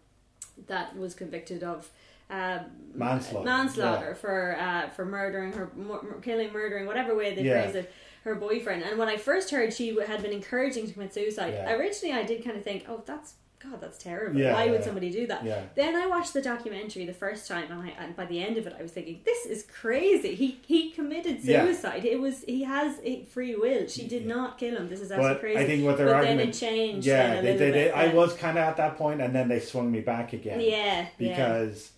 that 0.68 0.96
was 0.98 1.16
convicted 1.16 1.64
of. 1.64 1.90
Um, 2.30 2.62
Manslaughter, 2.94 3.46
manslaughter 3.46 4.08
yeah. 4.10 4.14
for 4.16 4.58
uh, 4.60 4.90
for 4.90 5.06
murdering 5.06 5.54
her, 5.54 5.70
mur- 5.76 6.20
killing, 6.22 6.52
murdering, 6.52 6.86
whatever 6.88 7.16
way 7.16 7.34
they 7.36 7.44
Yeah. 7.44 7.62
phrase 7.64 7.76
it, 7.76 7.94
her 8.24 8.36
boyfriend. 8.36 8.84
And 8.84 8.98
when 8.98 9.08
I 9.08 9.18
first 9.18 9.52
heard 9.52 9.72
she 9.72 9.96
had 10.06 10.22
been 10.24 10.32
encouraging 10.34 10.88
to 10.88 10.94
commit 10.94 11.14
suicide, 11.14 11.54
Yeah. 11.54 11.74
originally 11.74 12.14
I 12.16 12.24
did 12.24 12.44
kind 12.44 12.58
of 12.58 12.64
think, 12.64 12.86
oh, 12.90 13.04
that's 13.06 13.36
God, 13.60 13.82
that's 13.82 13.98
terrible. 13.98 14.40
Yeah, 14.40 14.54
Why 14.54 14.70
would 14.70 14.84
somebody 14.84 15.10
do 15.10 15.26
that? 15.28 15.44
Yeah. 15.44 15.64
Then 15.74 15.96
I 15.96 16.06
watched 16.06 16.34
the 16.34 16.42
documentary 16.44 17.06
the 17.06 17.14
first 17.14 17.48
time, 17.48 17.72
and, 17.72 17.82
I, 17.82 17.94
and 18.04 18.16
by 18.16 18.26
the 18.26 18.40
end 18.40 18.58
of 18.58 18.68
it, 18.68 18.76
I 18.78 18.84
was 18.84 18.92
thinking, 18.92 19.22
this 19.26 19.46
is 19.48 19.64
crazy. 19.64 20.36
He 20.36 20.60
he 20.66 20.92
committed 20.92 21.40
Yeah. 21.44 21.64
suicide. 21.66 22.04
It 22.06 22.20
was 22.20 22.44
he 22.44 22.64
has 22.64 23.00
free 23.32 23.56
will. 23.56 23.88
She 23.88 24.08
did 24.08 24.26
not 24.28 24.58
kill 24.60 24.76
him. 24.76 24.90
This 24.90 25.02
is 25.02 25.12
absolutely 25.12 25.34
But 25.36 25.42
crazy. 25.42 25.60
I 25.60 25.66
think 25.66 25.86
what 25.86 25.98
their 25.98 26.08
but 26.08 26.16
argument, 26.18 26.40
then 26.40 26.50
it 26.50 26.54
changed. 26.54 27.08
Yeah, 27.08 27.42
they, 27.42 27.56
they, 27.58 27.72
they, 27.72 27.92
I 27.92 28.14
was 28.14 28.34
kind 28.36 28.58
of 28.58 28.64
at 28.64 28.78
that 28.78 28.98
point, 28.98 29.22
and 29.22 29.34
then 29.36 29.48
they 29.48 29.60
swung 29.60 29.92
me 29.92 30.02
back 30.02 30.34
again. 30.34 30.60
Yeah, 30.60 30.68
yeah. 30.70 31.06
because 31.18 31.92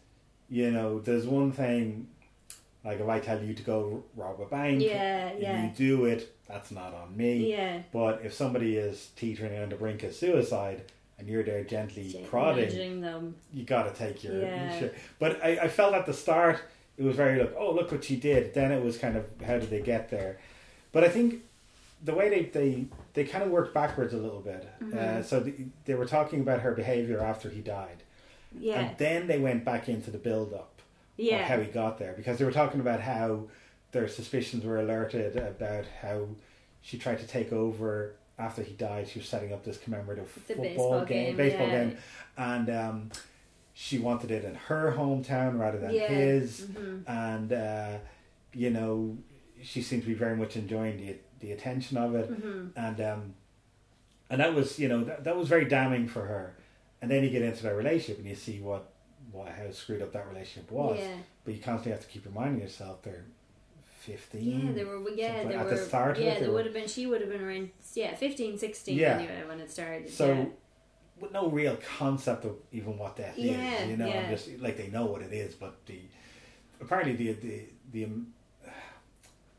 you 0.50 0.72
know, 0.72 1.00
there's 1.00 1.26
one 1.26 1.52
thing 1.52 2.08
like 2.86 3.00
if 3.00 3.08
I 3.08 3.20
tell 3.20 3.42
you 3.44 3.54
to 3.54 3.64
go 3.64 4.04
rob 4.16 4.40
a 4.42 4.46
bank, 4.46 4.82
Yeah, 4.82 5.28
and 5.28 5.42
yeah. 5.42 5.64
you 5.66 5.72
do 5.76 6.06
it, 6.06 6.34
that's 6.48 6.72
not 6.72 6.94
on 6.94 7.16
me. 7.16 7.52
Yeah. 7.52 7.82
But 7.92 8.22
if 8.24 8.34
somebody 8.34 8.78
is 8.78 9.10
teetering 9.16 9.62
on 9.62 9.70
the 9.70 9.76
brink 9.76 10.02
of 10.04 10.14
suicide 10.16 10.84
and 11.20 11.28
you're 11.28 11.44
there 11.44 11.64
gently 11.66 12.08
Gen- 12.10 12.26
prodding, 12.26 13.02
them. 13.02 13.36
you 13.54 13.64
got 13.64 13.94
to 13.94 13.98
take 14.00 14.24
your, 14.24 14.42
Yeah. 14.42 14.88
But 15.20 15.44
I, 15.44 15.60
I 15.64 15.68
felt 15.68 15.94
at 15.94 16.06
the 16.06 16.14
start 16.14 16.60
it 16.98 17.04
was 17.04 17.16
very 17.16 17.40
like, 17.40 17.54
oh 17.58 17.72
look 17.74 17.92
what 17.92 18.04
she 18.04 18.16
did. 18.16 18.54
Then 18.54 18.72
it 18.72 18.84
was 18.84 18.98
kind 18.98 19.16
of 19.18 19.26
how 19.46 19.58
did 19.60 19.70
they 19.70 19.82
get 19.82 20.10
there? 20.10 20.38
But 20.92 21.04
I 21.04 21.10
think 21.10 21.44
the 22.04 22.14
way 22.14 22.30
they 22.30 22.44
they, 22.46 22.86
they 23.14 23.24
kind 23.26 23.44
of 23.44 23.52
worked 23.52 23.74
backwards 23.74 24.14
a 24.14 24.18
little 24.18 24.40
bit. 24.42 24.68
Uh, 24.82 24.86
Mhm. 24.86 25.24
so 25.26 25.42
the, 25.42 25.54
they 25.86 25.96
were 25.96 26.06
talking 26.06 26.40
about 26.42 26.62
her 26.62 26.72
behavior 26.74 27.20
after 27.22 27.50
he 27.50 27.60
died, 27.62 28.04
Yeah. 28.58 28.80
and 28.80 28.98
then 28.98 29.28
they 29.28 29.40
went 29.40 29.64
back 29.66 29.88
into 29.90 30.12
the 30.12 30.18
build 30.18 30.54
up 30.54 30.82
Yeah. 31.18 31.40
of 31.42 31.46
how 31.46 31.60
he 31.60 31.68
got 31.72 32.00
there 32.00 32.14
because 32.14 32.38
they 32.40 32.46
were 32.46 32.52
talking 32.52 32.80
about 32.80 33.02
how 33.02 33.48
their 33.92 34.08
suspicions 34.08 34.64
were 34.64 34.80
alerted 34.80 35.36
about 35.36 35.86
how 36.02 36.28
she 36.82 36.98
tried 36.98 37.20
to 37.20 37.28
take 37.28 37.52
over 37.52 38.14
after 38.38 38.62
he 38.64 38.74
died. 38.74 39.08
She 39.08 39.20
was 39.20 39.28
setting 39.28 39.52
up 39.54 39.64
this 39.64 39.78
commemorative 39.78 40.32
The 40.34 40.40
football 40.42 40.64
baseball 40.66 41.06
game, 41.06 41.26
game, 41.28 41.36
baseball 41.38 41.68
yeah. 41.68 41.84
game, 41.86 41.98
and 42.38 42.70
um, 42.70 43.12
she 43.74 43.98
wanted 44.00 44.32
it 44.32 44.46
in 44.46 44.56
her 44.56 44.94
hometown 44.98 45.60
rather 45.60 45.78
than 45.78 45.94
Yeah. 45.94 46.08
his. 46.08 46.62
Mhm. 46.62 47.04
And 47.08 47.52
uh, 47.54 47.98
you 48.54 48.70
know, 48.72 49.18
she 49.62 49.82
seemed 49.82 50.04
to 50.04 50.08
be 50.08 50.14
very 50.16 50.36
much 50.38 50.56
enjoying 50.56 50.98
the 50.98 51.18
the 51.42 51.52
attention 51.54 51.98
of 51.98 52.16
it, 52.16 52.30
Mhm. 52.32 52.72
and 52.76 53.02
um, 53.02 53.34
and 54.30 54.40
that 54.42 54.54
was 54.54 54.78
you 54.80 54.88
know 54.88 55.04
that, 55.04 55.24
that 55.24 55.36
was 55.38 55.48
very 55.48 55.66
damning 55.66 56.08
for 56.08 56.26
her. 56.26 56.56
And 57.02 57.10
then 57.10 57.24
you 57.24 57.30
get 57.30 57.42
into 57.42 57.64
that 57.64 57.76
relationship 57.76 58.18
and 58.20 58.28
you 58.28 58.36
see 58.36 58.60
what 58.60 58.92
what 59.32 59.50
how 59.50 59.72
screwed 59.72 60.02
up 60.02 60.12
that 60.14 60.28
relationship 60.28 60.72
was. 60.72 61.00
Yeah. 61.00 61.16
But 61.46 61.54
you 61.54 61.62
constantly 61.62 61.92
have 61.92 62.02
to 62.02 62.08
keep 62.08 62.26
reminding 62.26 62.62
yourself 62.62 63.02
they're 63.04 63.26
fifteen. 64.00 64.68
Yeah, 64.68 64.74
they 64.74 64.84
were. 64.84 65.10
Yeah, 65.12 65.44
they 65.46 65.56
at 65.56 65.66
were. 65.66 65.72
the 65.72 65.78
start. 65.78 66.18
of 66.18 66.24
yeah, 66.24 66.32
it, 66.32 66.34
they 66.36 66.46
there 66.46 66.54
would 66.54 66.66
have 66.66 66.74
been. 66.74 66.88
She 66.88 67.06
would 67.06 67.22
have 67.22 67.30
been 67.30 67.44
around. 67.44 67.70
Yeah, 67.94 68.16
15, 68.16 68.58
16 68.58 68.98
Yeah. 68.98 69.18
anyway 69.18 69.44
when 69.48 69.60
it 69.60 69.72
started. 69.72 70.10
So 70.10 70.34
yeah. 70.34 70.46
with 71.20 71.32
no 71.32 71.50
real 71.50 71.78
concept 71.98 72.46
of 72.46 72.56
even 72.72 72.98
what 72.98 73.16
death 73.16 73.38
Yeah, 73.38 73.84
is, 73.84 73.90
you 73.90 73.98
know, 73.98 74.08
yeah. 74.08 74.14
and 74.22 74.38
just 74.38 74.60
like 74.60 74.78
they 74.78 74.88
know 74.88 75.06
what 75.06 75.22
it 75.22 75.34
is, 75.34 75.56
but 75.56 75.86
the 75.86 76.00
apparently 76.82 77.16
the 77.16 77.34
the 77.34 77.62
the 77.92 78.06
um, 78.06 78.28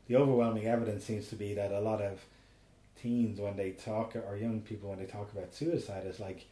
the 0.07 0.15
overwhelming 0.15 0.67
evidence 0.67 1.05
seems 1.05 1.27
to 1.29 1.35
be 1.35 1.53
that 1.53 1.71
a 1.71 1.79
lot 1.79 2.01
of 2.01 2.19
teens 3.01 3.39
when 3.39 3.55
they 3.55 3.71
talk 3.71 4.15
or 4.15 4.35
young 4.35 4.61
people 4.61 4.89
when 4.89 4.99
they 4.99 5.05
talk 5.05 5.31
about 5.31 5.53
suicide 5.53 6.05
is 6.05 6.19
like 6.19 6.45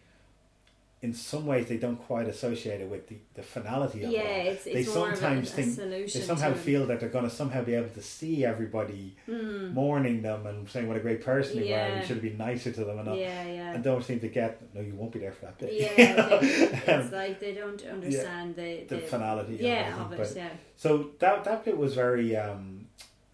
in 1.01 1.13
some 1.13 1.45
ways 1.45 1.65
they 1.67 1.77
don't 1.77 1.95
quite 1.95 2.27
associate 2.27 2.81
it 2.81 2.89
with 2.89 3.07
the, 3.07 3.15
the 3.33 3.41
finality 3.41 4.03
of 4.03 4.11
Yeah, 4.11 4.19
it. 4.19 4.47
it's- 4.47 4.63
they 4.65 4.71
it's 4.71 4.93
more 4.93 5.07
of 5.07 5.13
a- 5.13 5.15
sometimes 5.15 5.49
a 5.49 5.53
think 5.53 5.73
solution 5.75 6.19
they 6.21 6.27
somehow 6.27 6.53
feel 6.53 6.85
that 6.87 6.99
they're 6.99 7.07
going 7.07 7.23
to 7.23 7.29
somehow 7.29 7.63
be 7.63 7.73
able 7.73 7.87
to 7.89 8.01
see 8.01 8.43
everybody 8.43 9.15
Mm. 9.25 9.73
mourning 9.73 10.21
them 10.21 10.45
and 10.45 10.67
saying 10.69 10.89
what 10.89 10.97
a 10.97 10.99
great 10.99 11.23
person 11.23 11.55
they 11.55 11.61
were. 11.63 11.69
Yeah. 11.69 11.85
and 11.85 12.01
We 12.01 12.05
should 12.07 12.15
have 12.17 12.23
been 12.23 12.37
nicer 12.37 12.71
to 12.73 12.83
them 12.83 12.99
and 12.99 13.07
all. 13.07 13.15
Yeah, 13.17 13.45
yeah. 13.47 13.73
And 13.75 13.81
don't 13.83 14.03
seem 14.03 14.19
to 14.19 14.27
get 14.27 14.61
no, 14.75 14.81
you 14.81 14.93
won't 14.93 15.13
be 15.13 15.19
there 15.19 15.31
for 15.31 15.45
that 15.45 15.57
bit. 15.57 15.71
Yeah, 15.73 15.93
they- 15.95 16.91
Um, 16.93 17.01
it's 17.01 17.13
like 17.13 17.39
they 17.39 17.53
don't 17.53 17.81
understand 17.85 18.55
the, 18.57 18.83
the 18.83 18.97
finality 18.99 19.55
of 19.55 19.61
I 19.61 19.63
Yeah, 19.63 20.01
of 20.05 20.11
it. 20.11 20.33
Yeah. 20.35 20.49
So 20.75 21.11
that 21.19 21.45
that 21.45 21.63
bit 21.63 21.77
was 21.77 21.93
very 21.95 22.35
um, 22.35 22.87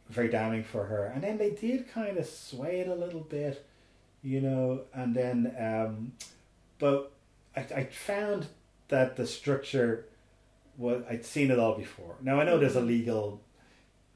very 0.09 0.27
damning 0.29 0.63
for 0.63 0.85
her, 0.85 1.05
and 1.15 1.23
then 1.23 1.39
they 1.39 1.49
did 1.49 1.89
kind 1.91 2.17
of 2.19 2.27
sway 2.27 2.81
it 2.81 2.87
a 2.87 2.93
little 2.93 3.21
bit, 3.21 3.65
you 4.21 4.39
know, 4.39 4.81
and 4.93 5.15
then 5.15 5.51
um, 5.59 6.11
but 6.77 7.11
I, 7.55 7.61
I 7.75 7.83
found 7.85 8.47
that 8.89 9.15
the 9.15 9.25
structure 9.27 10.05
was 10.77 11.03
I'd 11.09 11.25
seen 11.25 11.51
it 11.51 11.59
all 11.59 11.77
before. 11.77 12.15
Now 12.21 12.39
I 12.39 12.43
know 12.43 12.57
there's 12.57 12.75
a 12.75 12.79
Mm-hmm. 12.79 12.87
legal, 12.87 13.41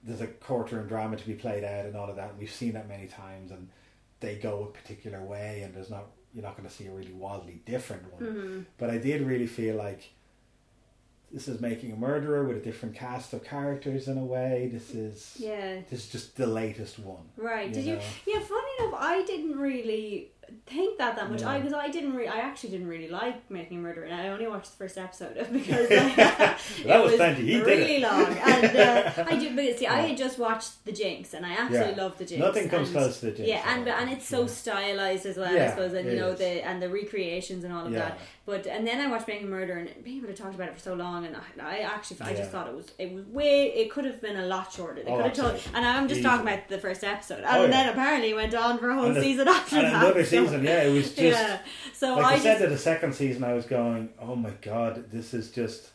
there's 0.04 0.22
a 0.22 0.28
courtroom 0.28 0.88
drama 0.88 1.18
to 1.18 1.26
be 1.26 1.34
played 1.34 1.64
out 1.64 1.86
and 1.86 1.96
all 1.96 2.10
of 2.10 2.16
that. 2.18 2.32
And 2.32 2.40
we've 2.40 2.52
seen 2.52 2.74
that 2.74 2.88
many 2.88 3.08
times, 3.08 3.52
and 3.52 3.70
they 4.20 4.36
go 4.36 4.64
a 4.64 4.78
particular 4.78 5.22
way, 5.22 5.62
and 5.64 5.74
there's 5.74 5.90
not 5.90 6.06
you're 6.34 6.44
not 6.44 6.56
going 6.56 6.68
to 6.70 6.74
see 6.74 6.86
a 6.86 6.92
really 6.92 7.12
wildly 7.14 7.60
different 7.66 8.04
one. 8.14 8.22
Mhm. 8.24 8.66
But 8.78 8.92
I 8.92 8.98
did 9.00 9.22
really 9.26 9.48
feel 9.48 9.76
like 9.76 10.12
this 11.32 11.48
is 11.48 11.60
making 11.62 11.92
a 11.92 11.96
murderer 11.96 12.44
with 12.44 12.58
a 12.58 12.60
different 12.60 12.96
cast 12.96 13.34
of 13.34 13.44
characters 13.44 14.08
in 14.08 14.18
a 14.18 14.24
way. 14.26 14.70
This 14.72 14.94
is 14.94 15.36
Yeah. 15.40 15.82
this 15.90 16.06
is 16.06 16.10
just 16.12 16.36
the 16.36 16.46
latest 16.48 17.00
one. 17.00 17.30
Right. 17.38 17.72
Did 17.72 17.86
know? 17.86 17.94
you? 17.94 18.00
Yeah. 18.28 18.40
Funny 18.42 18.72
enough, 18.80 18.96
I 19.00 19.24
didn't 19.26 19.58
really 19.58 20.32
think 20.66 20.98
that 20.98 21.16
that 21.16 21.30
much. 21.32 21.42
Yeah. 21.42 21.50
I 21.52 21.58
because 21.60 21.74
I 21.74 21.88
didn't 21.90 22.14
really. 22.16 22.28
I 22.30 22.38
actually 22.40 22.70
didn't 22.72 22.88
really 22.88 23.08
like 23.10 23.50
Making 23.50 23.80
a 23.80 23.82
Murderer, 23.82 24.06
and 24.06 24.14
I 24.20 24.28
only 24.30 24.48
watched 24.48 24.72
the 24.72 24.78
first 24.78 24.98
episode 24.98 25.38
of 25.38 25.52
because 25.54 25.90
like, 25.90 26.16
That 26.16 26.60
it 26.86 27.04
was 27.04 27.18
did 27.18 27.66
really 27.66 28.00
long. 28.00 28.26
And 28.26 28.66
uh, 28.78 29.24
I 29.28 29.36
did. 29.40 29.56
But 29.56 29.78
see, 29.80 29.88
I 29.88 30.02
had 30.08 30.18
just 30.18 30.38
watched 30.40 30.84
The 30.86 30.92
Jinx, 30.92 31.34
and 31.34 31.46
I 31.46 31.52
absolutely 31.54 31.94
Yeah. 31.96 32.04
love 32.04 32.18
The 32.18 32.26
Jinx. 32.26 32.44
Nothing 32.46 32.70
comes 32.70 32.90
and- 32.90 32.98
close 32.98 33.20
to 33.20 33.26
The 33.28 33.32
Jinx, 33.34 33.50
Yeah, 33.50 33.64
and 33.76 33.86
though. 33.88 33.92
and 33.92 34.10
it's 34.10 34.28
so 34.28 34.48
stylized 34.48 35.26
as 35.26 35.38
well. 35.38 35.58
I 35.58 35.70
suppose, 35.70 35.94
and 35.94 36.10
you 36.10 36.18
know 36.18 36.30
is. 36.30 36.40
the 36.40 36.66
and 36.66 36.82
the 36.82 36.90
recreations 36.90 37.64
and 37.64 37.74
all 37.74 37.86
of 37.86 37.92
Yeah. 37.92 38.00
that. 38.00 38.20
But 38.46 38.66
and 38.66 38.86
then 38.88 39.00
I 39.00 39.08
watched 39.08 39.28
Making 39.28 39.48
a 39.48 39.50
Murder, 39.52 39.74
and 39.78 40.04
people 40.04 40.28
had 40.28 40.36
talked 40.38 40.56
about 40.56 40.70
it 40.70 40.74
for 40.74 40.80
so 40.80 40.94
long, 40.96 41.26
and 41.26 41.36
I, 41.36 41.42
I 41.64 41.78
actually 41.82 42.22
I 42.22 42.34
just 42.34 42.50
thought 42.52 42.68
it 42.68 42.74
was 42.76 42.88
it 42.98 43.14
was 43.14 43.26
way 43.26 43.66
it 43.76 43.92
could 43.92 44.06
have 44.06 44.20
been 44.22 44.38
a 44.38 44.46
lot 44.46 44.72
shorter. 44.74 45.04
They 45.04 45.12
Oh, 45.12 45.18
could 45.18 45.26
have 45.26 45.34
told, 45.36 45.62
and 45.76 45.86
I'm 45.86 46.08
just 46.08 46.20
Easily. 46.22 46.36
talking 46.38 46.48
about 46.54 46.68
the 46.68 46.80
first 46.80 47.04
episode, 47.04 47.40
and 47.44 47.46
Oh, 47.48 47.62
yeah. 47.66 47.68
then 47.70 47.90
apparently 47.90 48.34
went 48.34 48.56
on 48.56 48.80
for 48.80 48.90
a 48.90 48.96
whole 48.96 49.06
And 49.06 49.18
season 49.18 49.48
after 49.48 49.76
that. 49.82 50.16
Season, 50.46 50.64
yeah, 50.64 50.84
it 50.84 50.92
was 50.92 51.08
just 51.16 51.20
yeah. 51.20 51.60
So 51.94 52.16
like 52.16 52.26
I 52.26 52.34
I, 52.36 52.40
said 52.40 52.54
just 52.54 52.62
to 52.64 52.68
the 52.70 52.78
second 52.78 53.14
season, 53.14 53.44
I 53.44 53.54
was 53.54 53.66
going, 53.66 54.10
"Oh 54.20 54.36
my 54.36 54.52
god, 54.62 55.12
this 55.12 55.34
is 55.34 55.52
just," 55.52 55.90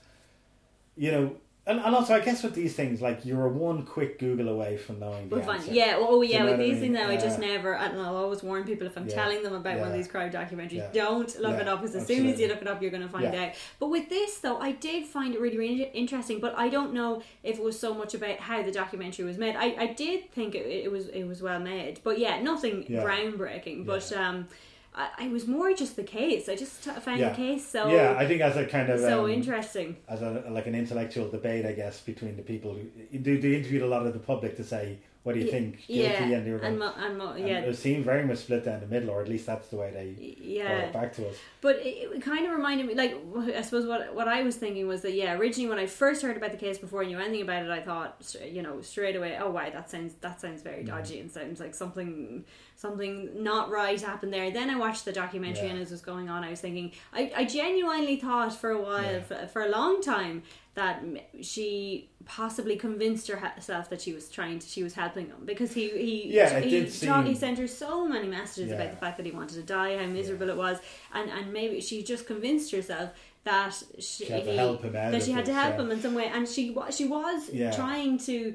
you 0.97 1.13
know. 1.13 1.37
And, 1.67 1.81
and 1.81 1.95
also, 1.95 2.15
I 2.15 2.21
guess 2.21 2.43
with 2.43 2.55
these 2.55 2.75
things, 2.75 3.01
like 3.01 3.25
you're 3.25 3.49
one 3.49 3.87
quick 3.87 4.19
Google 4.19 4.51
away 4.51 4.77
from 4.77 5.01
knowing 5.01 5.31
the 5.31 5.37
answer. 5.37 5.73
Yeah, 5.73 5.97
oh 5.99 6.21
Do 6.21 6.27
you 6.27 6.35
yeah, 6.35 6.39
know 6.41 6.45
with 6.45 6.53
what 6.53 6.61
I 6.61 6.63
these 6.65 6.73
mean? 6.73 6.81
things 6.83 6.93
now, 6.93 7.09
I 7.09 7.17
just 7.17 7.39
never, 7.39 7.75
I 7.75 7.89
don't 7.89 7.97
know, 7.97 8.03
I 8.03 8.19
always 8.19 8.43
warn 8.43 8.65
people 8.65 8.87
if 8.87 8.99
I'm 8.99 9.09
Yeah. 9.09 9.15
telling 9.15 9.43
them 9.43 9.55
about 9.55 9.79
one 9.79 9.89
of 9.89 9.95
these 9.95 10.07
crime 10.07 10.31
documentaries, 10.31 10.73
Yeah. 10.75 10.91
don't 10.93 11.41
look 11.41 11.55
Yeah, 11.55 11.61
it 11.63 11.69
up 11.69 11.81
because 11.81 11.95
as 11.97 12.07
soon 12.07 12.27
as 12.27 12.39
you 12.39 12.49
look 12.49 12.61
it 12.61 12.69
up, 12.69 12.83
you're 12.83 12.91
going 12.91 13.03
to 13.03 13.09
find 13.09 13.33
Yeah. 13.33 13.45
out. 13.47 13.53
But 13.81 13.89
with 13.89 14.11
this, 14.11 14.39
though, 14.41 14.59
I 14.59 14.73
did 14.73 15.07
find 15.07 15.35
it 15.35 15.41
really, 15.41 15.57
really 15.57 15.85
interesting, 15.95 16.39
but 16.39 16.53
I 16.59 16.69
don't 16.69 16.93
know 16.93 17.23
if 17.43 17.57
it 17.59 17.63
was 17.65 17.79
so 17.79 17.95
much 17.95 18.13
about 18.13 18.41
how 18.41 18.63
the 18.63 18.71
documentary 18.71 19.25
was 19.25 19.39
made. 19.39 19.57
I, 19.57 19.75
I 19.79 19.87
did 19.87 20.31
think 20.33 20.55
it, 20.55 20.67
it 20.67 20.93
was 20.93 21.09
it 21.09 21.25
was 21.25 21.41
well 21.41 21.61
made, 21.61 22.01
but 22.05 22.19
yeah, 22.19 22.43
nothing 22.43 22.85
Yeah. 22.91 23.03
groundbreaking. 23.03 23.87
But 23.87 24.13
um, 24.13 24.49
I, 24.95 25.09
I 25.19 25.29
was 25.29 25.47
more 25.49 25.73
just 25.75 25.97
the 25.97 26.05
case. 26.05 26.49
I 26.49 26.55
just 26.57 26.85
t- 26.85 26.91
found 26.91 27.19
Yeah. 27.21 27.31
the 27.31 27.35
case 27.37 27.67
so 27.67 27.89
yeah, 27.91 28.15
I 28.17 28.27
think 28.27 28.41
as 28.41 28.57
a 28.57 28.65
kind 28.65 28.89
of 28.91 29.01
so 29.01 29.25
um, 29.25 29.31
interesting. 29.31 29.97
as 30.09 30.23
a 30.23 30.45
like 30.51 30.67
an 30.67 30.75
intellectual 30.75 31.29
debate, 31.29 31.67
I 31.67 31.73
guess, 31.73 32.01
between 32.01 32.37
the 32.37 32.43
people 32.43 32.75
who 32.75 32.85
they, 33.19 33.37
they 33.37 33.57
interviewed 33.57 33.83
a 33.83 33.87
lot 33.89 34.07
of 34.07 34.13
the 34.13 34.21
public 34.21 34.57
to 34.57 34.65
say 34.65 34.99
what 35.25 35.35
do 35.35 35.41
you 35.41 35.51
think? 35.51 35.87
Guilty, 35.87 36.03
yeah, 36.03 36.23
and 36.23 36.47
they 36.47 36.51
were 36.53 36.59
and 36.59 36.79
mo- 36.79 36.93
and 36.97 37.17
mo- 37.17 37.33
and 37.33 37.49
yeah. 37.49 37.61
it 37.61 37.77
seemed 37.77 38.05
very 38.05 38.25
much 38.27 38.39
split 38.39 38.63
down 38.65 38.81
the 38.81 38.87
middle, 38.87 39.09
or 39.09 39.23
at 39.23 39.29
least 39.29 39.47
that's 39.47 39.69
the 39.69 39.77
way 39.77 39.91
they 39.91 40.37
Yeah. 40.39 40.69
brought 40.69 40.85
it 40.85 40.93
back 40.93 41.13
to 41.15 41.29
us. 41.31 41.37
But 41.63 41.77
it, 41.77 42.13
it 42.15 42.23
kind 42.23 42.47
of 42.47 42.53
reminded 42.53 42.87
me, 42.87 42.95
like, 42.95 43.17
I 43.57 43.63
suppose 43.63 43.87
what 43.87 44.15
what 44.15 44.29
I 44.29 44.43
was 44.43 44.57
thinking 44.57 44.87
was 44.87 45.01
that, 45.01 45.15
yeah, 45.15 45.33
originally 45.39 45.71
when 45.71 45.79
I 45.79 45.87
first 45.87 46.21
heard 46.21 46.37
about 46.37 46.51
the 46.53 46.59
case 46.59 46.77
before 46.77 47.03
I 47.03 47.07
knew 47.07 47.19
anything 47.19 47.41
about 47.41 47.65
it, 47.65 47.71
I 47.71 47.81
thought, 47.81 48.37
you 48.47 48.61
know, 48.61 48.83
straight 48.83 49.17
away, 49.17 49.39
oh, 49.41 49.51
wow, 49.51 49.71
that 49.71 49.91
sounds 49.91 50.13
that 50.21 50.43
sounds 50.43 50.61
very 50.61 50.83
mm-hmm. 50.83 50.95
dodgy 50.95 51.21
and 51.21 51.31
sounds 51.31 51.59
like 51.59 51.75
something 51.75 52.45
something 52.77 53.43
not 53.43 53.71
right 53.71 53.99
happened 54.01 54.33
there. 54.33 54.51
Then 54.51 54.69
I 54.69 54.77
watched 54.77 55.07
the 55.07 55.13
documentary 55.13 55.69
Yeah. 55.69 55.73
and 55.73 55.81
as 55.81 55.91
it 55.91 55.95
was 55.95 56.01
going 56.03 56.29
on, 56.29 56.45
I 56.45 56.51
was 56.51 56.61
thinking, 56.61 56.93
I, 57.15 57.33
I 57.35 57.45
genuinely 57.47 58.17
thought 58.17 58.55
for 58.55 58.71
a 58.71 58.81
while, 58.83 59.23
for, 59.23 59.47
for 59.47 59.63
a 59.63 59.69
long 59.69 60.03
time, 60.03 60.43
that 60.75 61.03
she 61.41 62.09
possibly 62.25 62.75
convinced 62.77 63.29
herself 63.29 63.89
that 63.91 64.01
she 64.01 64.13
was 64.13 64.29
trying 64.29 64.59
to, 64.59 64.67
she 64.67 64.83
was 64.83 64.95
helping 64.95 65.27
him 65.27 65.37
because 65.45 65.73
he 65.73 65.89
he 65.91 66.35
Yeah, 66.35 66.59
he, 66.61 66.71
did 66.71 67.01
talk- 67.01 67.27
he 67.27 67.35
sent 67.35 67.59
her 67.59 67.69
so 67.69 68.09
many 68.09 68.27
messages 68.29 68.71
Yeah. 68.71 68.77
about 68.77 68.91
the 68.91 68.97
fact 68.97 69.17
that 69.19 69.27
he 69.27 69.33
wanted 69.33 69.55
to 69.55 69.63
die, 69.63 69.97
how 69.97 70.07
miserable 70.07 70.49
it 70.49 70.57
was, 70.57 70.79
and 71.13 71.31
and 71.31 71.53
maybe 71.53 71.81
she 71.81 72.03
just 72.03 72.27
convinced 72.27 72.73
herself 72.73 73.11
that 73.45 73.75
she, 73.99 74.25
She 74.25 74.33
had 74.33 74.45
to 74.45 74.51
he- 74.51 74.57
help 74.57 74.83
him 74.83 74.97
out 74.97 75.13
that 75.13 75.23
she 75.23 75.31
had 75.33 75.45
to 75.45 75.53
help 75.55 75.75
yeah. 75.77 75.83
him 75.83 75.91
in 75.93 76.01
some 76.01 76.15
way, 76.15 76.27
and 76.27 76.49
she 76.49 76.75
she 76.91 77.07
was 77.07 77.51
Yeah. 77.53 77.71
trying 77.71 78.19
to. 78.29 78.55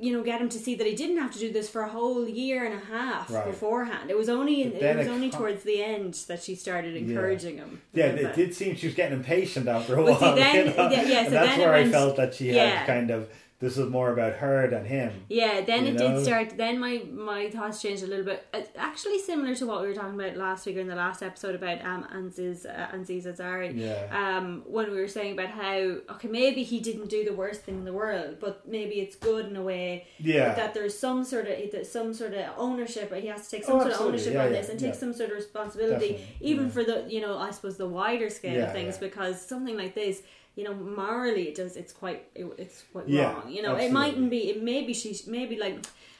You 0.00 0.12
know, 0.16 0.22
get 0.22 0.40
him 0.40 0.48
to 0.50 0.58
see 0.58 0.74
that 0.76 0.86
he 0.86 0.94
didn't 0.94 1.18
have 1.18 1.32
to 1.32 1.38
do 1.38 1.52
this 1.52 1.68
for 1.68 1.82
a 1.82 1.88
whole 1.88 2.28
year 2.28 2.64
and 2.64 2.74
a 2.74 2.84
half 2.86 3.30
Right. 3.30 3.46
beforehand. 3.46 4.10
It 4.10 4.16
was 4.16 4.28
only 4.28 4.62
in, 4.62 4.72
it 4.72 4.96
was 4.96 5.08
only 5.08 5.30
com- 5.30 5.40
towards 5.40 5.64
the 5.64 5.82
end 5.82 6.14
that 6.28 6.42
she 6.42 6.54
started 6.54 6.96
encouraging 6.96 7.56
him. 7.56 7.80
Yeah, 7.92 8.06
it 8.06 8.34
did 8.34 8.54
seem 8.54 8.76
she 8.76 8.86
was 8.86 8.94
getting 8.94 9.18
impatient 9.18 9.66
after 9.68 9.96
a 9.96 10.02
Well, 10.02 10.14
while. 10.20 10.34
see, 10.36 10.40
then- 10.42 10.66
you 10.68 10.74
know? 10.74 10.90
yeah, 10.90 11.02
yeah, 11.02 11.20
so 11.22 11.26
and 11.26 11.34
that's 11.34 11.58
where 11.58 11.74
I 11.74 11.84
felt 11.88 12.16
that 12.16 12.34
she 12.34 12.52
yeah. 12.52 12.66
had 12.78 12.86
kind 12.86 13.10
of 13.10 13.28
this 13.60 13.76
was 13.76 13.88
more 13.90 14.12
about 14.12 14.34
her 14.34 14.68
than 14.68 14.84
him. 14.84 15.24
Yeah, 15.28 15.62
then 15.62 15.84
it 15.86 15.94
know? 15.94 16.14
did 16.14 16.24
start. 16.24 16.56
Then 16.56 16.78
my 16.78 17.02
my 17.10 17.50
thoughts 17.50 17.82
changed 17.82 18.04
a 18.04 18.06
little 18.06 18.24
bit. 18.24 18.46
It's 18.54 18.70
actually 18.76 19.18
similar 19.18 19.54
to 19.56 19.66
what 19.66 19.80
we 19.82 19.88
were 19.88 19.94
talking 19.94 20.14
about 20.14 20.36
last 20.36 20.64
week 20.64 20.76
or 20.76 20.80
in 20.80 20.86
the 20.86 20.94
last 20.94 21.22
episode 21.24 21.56
about 21.56 21.84
um 21.84 22.06
Anziz 22.14 22.64
uh, 22.66 22.88
Anziz 22.92 23.26
Ansari. 23.26 23.76
Yeah. 23.76 24.06
Um, 24.38 24.62
when 24.64 24.90
we 24.92 24.96
were 25.00 25.08
saying 25.08 25.32
about 25.32 25.48
how 25.48 25.74
okay 26.14 26.28
maybe 26.28 26.62
he 26.62 26.78
didn't 26.78 27.08
do 27.08 27.24
the 27.24 27.32
worst 27.34 27.62
thing 27.62 27.74
in 27.78 27.84
the 27.84 27.92
world, 27.92 28.36
but 28.40 28.68
maybe 28.68 28.96
it's 29.00 29.16
good 29.16 29.46
in 29.46 29.56
a 29.56 29.62
way. 29.62 30.06
Yeah. 30.18 30.54
That 30.54 30.72
there's 30.72 30.96
some 30.96 31.24
sort 31.24 31.48
of 31.48 31.86
some 31.86 32.14
sort 32.14 32.34
of 32.34 32.44
ownership. 32.56 33.12
He 33.14 33.26
has 33.26 33.44
to 33.48 33.56
take 33.56 33.64
some 33.64 33.76
Oh, 33.76 33.80
sort 33.80 33.92
of 33.92 34.00
ownership 34.02 34.34
Yeah, 34.34 34.44
on 34.44 34.52
yeah, 34.52 34.60
this 34.60 34.68
and 34.68 34.80
yeah. 34.80 34.88
take 34.90 34.98
some 35.00 35.12
sort 35.12 35.30
of 35.30 35.36
responsibility, 35.36 36.10
Definitely, 36.12 36.36
even 36.40 36.70
for 36.70 36.84
the 36.84 37.06
you 37.08 37.20
know 37.20 37.36
I 37.36 37.50
suppose 37.50 37.76
the 37.76 37.88
wider 37.88 38.30
scale 38.30 38.64
of 38.64 38.72
things 38.72 38.98
because 38.98 39.40
something 39.44 39.76
like 39.76 39.96
this. 39.96 40.22
You 40.58 40.64
know, 40.64 40.74
morally, 40.74 41.44
it 41.50 41.54
does. 41.54 41.76
It's 41.76 41.92
quite. 41.92 42.20
It, 42.34 42.44
it's 42.58 42.82
quite 42.92 43.08
Yeah, 43.08 43.32
wrong. 43.32 43.48
You 43.48 43.62
know, 43.62 43.76
it 43.76 43.92
mightn't 43.92 44.28
be. 44.28 44.50
It 44.50 44.60
maybe 44.60 44.92
she. 44.92 45.16
Maybe 45.28 45.56
like. 45.56 45.76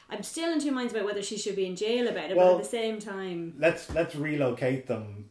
I'm 0.09 0.23
still 0.23 0.53
in 0.53 0.59
two 0.61 0.71
minds 0.71 0.93
about 0.93 1.05
whether 1.05 1.21
she 1.21 1.37
should 1.37 1.57
be 1.57 1.65
in 1.65 1.75
jail 1.75 2.07
about 2.07 2.31
it, 2.31 2.37
Well- 2.37 2.53
but 2.53 2.59
at 2.59 2.63
the 2.63 2.69
same 2.69 2.99
time, 2.99 3.53
Let's 3.59 3.93
let's 3.93 4.15
relocate 4.15 4.87
them 4.87 5.29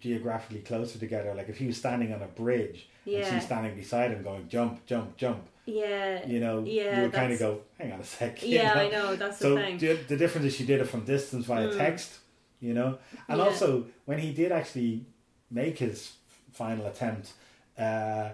geographically 0.00 0.60
closer 0.60 0.98
together. 0.98 1.32
Like 1.34 1.48
if 1.48 1.58
he 1.58 1.66
was 1.68 1.76
standing 1.76 2.12
on 2.12 2.20
a 2.22 2.26
bridge 2.26 2.88
and 3.06 3.14
Yeah. 3.14 3.32
she's 3.34 3.44
standing 3.46 3.74
beside 3.76 4.10
him, 4.10 4.22
going 4.22 4.48
jump, 4.48 4.84
jump, 4.86 5.16
jump. 5.16 5.42
yeah, 5.66 6.26
You 6.26 6.40
know, 6.40 6.62
yeah, 6.66 6.96
you 6.96 7.02
would 7.04 7.12
kind 7.14 7.32
of 7.32 7.38
go, 7.38 7.60
hang 7.78 7.92
on 7.92 8.00
a 8.00 8.04
sec. 8.04 8.42
Yeah, 8.42 8.74
know? 8.74 8.80
I 8.80 8.88
know, 8.90 9.16
that's 9.16 9.38
the 9.38 9.44
so 9.44 9.56
thing. 9.56 9.78
The, 9.78 9.94
the 10.08 10.16
difference 10.18 10.46
is 10.48 10.54
she 10.56 10.66
did 10.66 10.80
it 10.80 10.86
from 10.86 11.04
distance 11.04 11.46
via 11.46 11.68
Mm. 11.68 11.76
text. 11.78 12.18
You 12.60 12.74
know, 12.74 12.98
and 13.28 13.38
Yeah. 13.38 13.44
also 13.44 13.86
when 14.04 14.18
he 14.18 14.32
did 14.32 14.50
actually 14.52 15.06
make 15.50 15.78
his 15.78 16.12
final 16.52 16.84
attempt, 16.86 17.32
uh, 17.78 18.30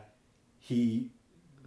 he 0.59 1.11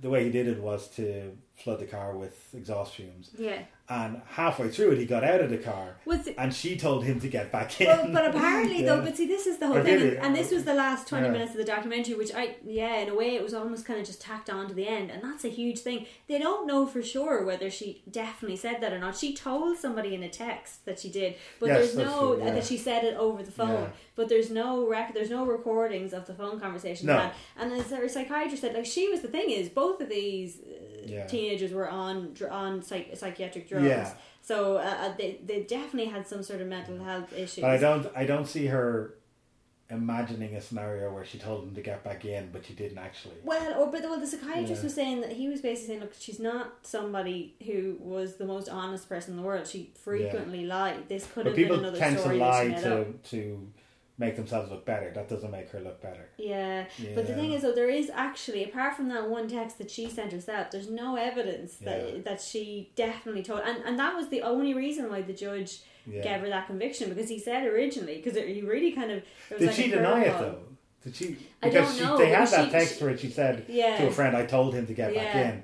the 0.02 0.10
way 0.10 0.26
he 0.26 0.30
did 0.30 0.48
it 0.48 0.60
was 0.60 0.90
to 0.90 1.38
flood 1.56 1.80
the 1.80 1.86
car 1.86 2.16
with 2.18 2.54
exhaust 2.54 2.96
fumes. 2.96 3.32
yeah. 3.38 3.64
And 3.96 4.22
halfway 4.26 4.70
through 4.70 4.92
it, 4.94 4.98
he 4.98 5.06
got 5.06 5.24
out 5.24 5.40
of 5.42 5.52
the 5.52 5.58
car, 5.60 5.98
Was 6.06 6.26
it- 6.26 6.34
and 6.40 6.52
she 6.52 6.76
told 6.78 7.04
him 7.04 7.20
to 7.20 7.28
get 7.28 7.52
back 7.52 7.80
in. 7.80 7.86
Well, 7.86 8.10
but 8.12 8.26
apparently 8.28 8.80
Yeah. 8.82 8.88
though, 8.96 9.02
but 9.04 9.16
see, 9.16 9.28
this 9.28 9.46
is 9.46 9.60
the 9.60 9.68
whole 9.68 9.78
Or 9.78 9.84
thing, 9.84 10.18
and, 10.18 10.36
this 10.36 10.50
was 10.52 10.64
the 10.64 10.74
last 10.74 11.08
twenty 11.08 11.28
Yeah. 11.28 11.32
minutes 11.34 11.52
of 11.52 11.58
the 11.58 11.64
documentary, 11.76 12.16
which 12.16 12.34
I, 12.34 12.56
yeah, 12.66 12.96
in 13.04 13.10
a 13.10 13.14
way, 13.16 13.36
it 13.36 13.44
was 13.44 13.54
almost 13.54 13.86
kind 13.86 14.00
of 14.00 14.06
just 14.08 14.20
tacked 14.20 14.50
on 14.50 14.68
to 14.68 14.74
the 14.74 14.88
end, 14.88 15.12
and 15.12 15.22
that's 15.22 15.46
a 15.46 15.50
huge 15.50 15.80
thing. 15.80 16.08
They 16.28 16.40
don't 16.40 16.66
know 16.66 16.88
for 16.88 17.04
sure 17.04 17.46
whether 17.46 17.70
she 17.70 18.02
definitely 18.10 18.58
said 18.58 18.82
that 18.82 18.94
or 18.94 18.98
not. 19.00 19.16
She 19.16 19.36
told 19.36 19.78
somebody 19.78 20.16
in 20.16 20.24
a 20.24 20.30
text 20.30 20.86
that 20.86 20.98
she 21.00 21.10
did, 21.10 21.36
but 21.60 21.68
Yes, 21.68 21.78
there's 21.94 21.96
no 22.10 22.36
true, 22.36 22.44
yeah. 22.46 22.54
that 22.56 22.64
she 22.66 22.78
said 22.78 23.04
it 23.04 23.16
over 23.16 23.44
the 23.44 23.52
phone. 23.52 23.92
But 24.16 24.28
there's 24.30 24.50
no 24.50 24.88
rec- 24.88 25.14
there's 25.14 25.30
no 25.30 25.46
recordings 25.46 26.14
of 26.14 26.26
the 26.26 26.34
phone 26.34 26.60
conversation. 26.60 27.08
No. 27.08 27.30
And 27.60 27.72
as 27.74 27.92
her 27.92 28.08
psychiatrist 28.10 28.62
said, 28.62 28.74
like 28.74 28.86
she 28.88 29.08
was 29.10 29.22
the 29.22 29.28
thing 29.28 29.50
is 29.52 29.70
both 29.70 30.02
of 30.02 30.10
these 30.10 30.58
Yeah. 31.10 31.26
teenagers 31.28 31.72
were 31.72 31.90
on 31.90 32.36
on 32.50 32.82
psych- 32.82 33.16
psychiatric 33.16 33.68
drugs. 33.70 33.86
Yeah. 33.86 34.14
So 34.42 34.78
uh, 34.78 34.82
uh, 34.82 35.14
they 35.18 35.40
they 35.46 35.62
definitely 35.64 36.12
had 36.12 36.28
some 36.28 36.44
sort 36.44 36.62
of 36.62 36.68
mental 36.68 37.04
health 37.04 37.32
issues. 37.34 37.62
But 37.62 37.72
I 37.72 37.78
don't, 37.78 38.08
I 38.16 38.26
don't 38.26 38.46
see 38.48 38.66
her 38.68 39.16
imagining 39.90 40.56
a 40.56 40.62
scenario 40.62 41.14
where 41.14 41.24
she 41.24 41.38
told 41.38 41.64
him 41.66 41.76
to 41.76 41.82
get 41.82 42.04
back 42.04 42.26
in, 42.26 42.50
but 42.52 42.66
she 42.66 42.74
didn't 42.74 42.98
actually. 42.98 43.36
Well, 43.44 43.82
or 43.82 43.88
but 43.92 44.02
well, 44.04 44.20
the 44.20 44.26
psychiatrist 44.28 44.82
Yeah. 44.82 44.84
was 44.84 44.94
saying 44.94 45.22
that 45.22 45.34
he 45.34 45.48
was 45.50 45.62
basically 45.62 45.88
saying, 45.88 46.00
look, 46.02 46.14
she's 46.20 46.40
not 46.40 46.74
somebody 46.84 47.56
who 47.66 47.98
was 48.00 48.36
the 48.36 48.46
most 48.46 48.70
honest 48.70 49.08
person 49.08 49.32
in 49.34 49.38
the 49.38 49.44
world. 49.44 49.68
She 49.68 49.92
frequently 50.02 50.66
lied. 50.66 51.08
This 51.08 51.26
could 51.26 51.44
But 51.44 51.46
have 51.48 51.56
been 51.56 51.64
people 51.66 51.80
another 51.80 51.98
tend 52.00 52.16
to 52.16 52.22
story 52.22 52.40
that 52.40 52.44
lie 52.46 52.70
to 52.82 53.06
to 53.32 53.68
make 54.18 54.36
themselves 54.36 54.70
look 54.72 54.86
better. 54.86 55.12
That 55.14 55.28
doesn't 55.28 55.50
make 55.52 55.70
her 55.72 55.80
look 55.80 56.02
better. 56.02 56.30
Yeah. 56.38 56.86
but 57.16 57.26
the 57.28 57.34
thing 57.34 57.52
is, 57.54 57.64
though, 57.64 57.72
there 57.74 57.90
is 57.90 58.10
actually, 58.14 58.64
apart 58.64 58.96
from 58.96 59.10
that 59.10 59.28
one 59.30 59.48
text 59.48 59.78
that 59.80 59.90
she 59.90 60.10
sent 60.10 60.32
herself, 60.32 60.70
there's 60.72 60.90
no 60.90 61.16
evidence 61.16 61.78
Yeah. 61.82 61.98
that 61.98 62.26
that 62.26 62.42
she 62.42 62.92
definitely 62.96 63.44
told, 63.44 63.62
and 63.66 63.78
and 63.86 63.98
that 64.00 64.16
was 64.16 64.30
the 64.30 64.42
only 64.42 64.74
reason 64.74 65.10
why 65.10 65.22
the 65.22 65.34
judge 65.34 65.80
Yeah. 66.06 66.22
gave 66.22 66.42
her 66.42 66.50
that 66.50 66.68
conviction 66.68 67.10
because 67.10 67.30
he 67.30 67.40
said 67.40 67.66
originally 67.66 68.18
because 68.22 68.36
he 68.38 68.62
really 68.62 68.92
kind 68.92 69.10
of 69.12 69.18
it 69.20 69.26
was 69.52 69.60
Did 69.60 69.66
like 69.68 69.76
she 69.76 69.88
deny 69.90 70.22
it 70.24 70.38
though? 70.40 70.60
Did 71.04 71.16
she? 71.16 71.38
I 71.62 71.70
Because 71.70 71.88
don't 71.88 71.98
she, 71.98 72.04
know, 72.04 72.18
they 72.18 72.30
but 72.30 72.38
had 72.40 72.48
that 72.50 72.66
she- 72.66 72.72
text 72.72 72.98
she- 73.00 73.04
where 73.04 73.18
she 73.18 73.30
said 73.30 73.66
Yeah. 73.68 73.98
to 73.98 74.08
a 74.08 74.12
friend, 74.12 74.38
"I 74.38 74.46
told 74.46 74.74
him 74.74 74.86
to 74.88 74.94
get 74.94 75.14
back 75.14 75.36
in." 75.36 75.64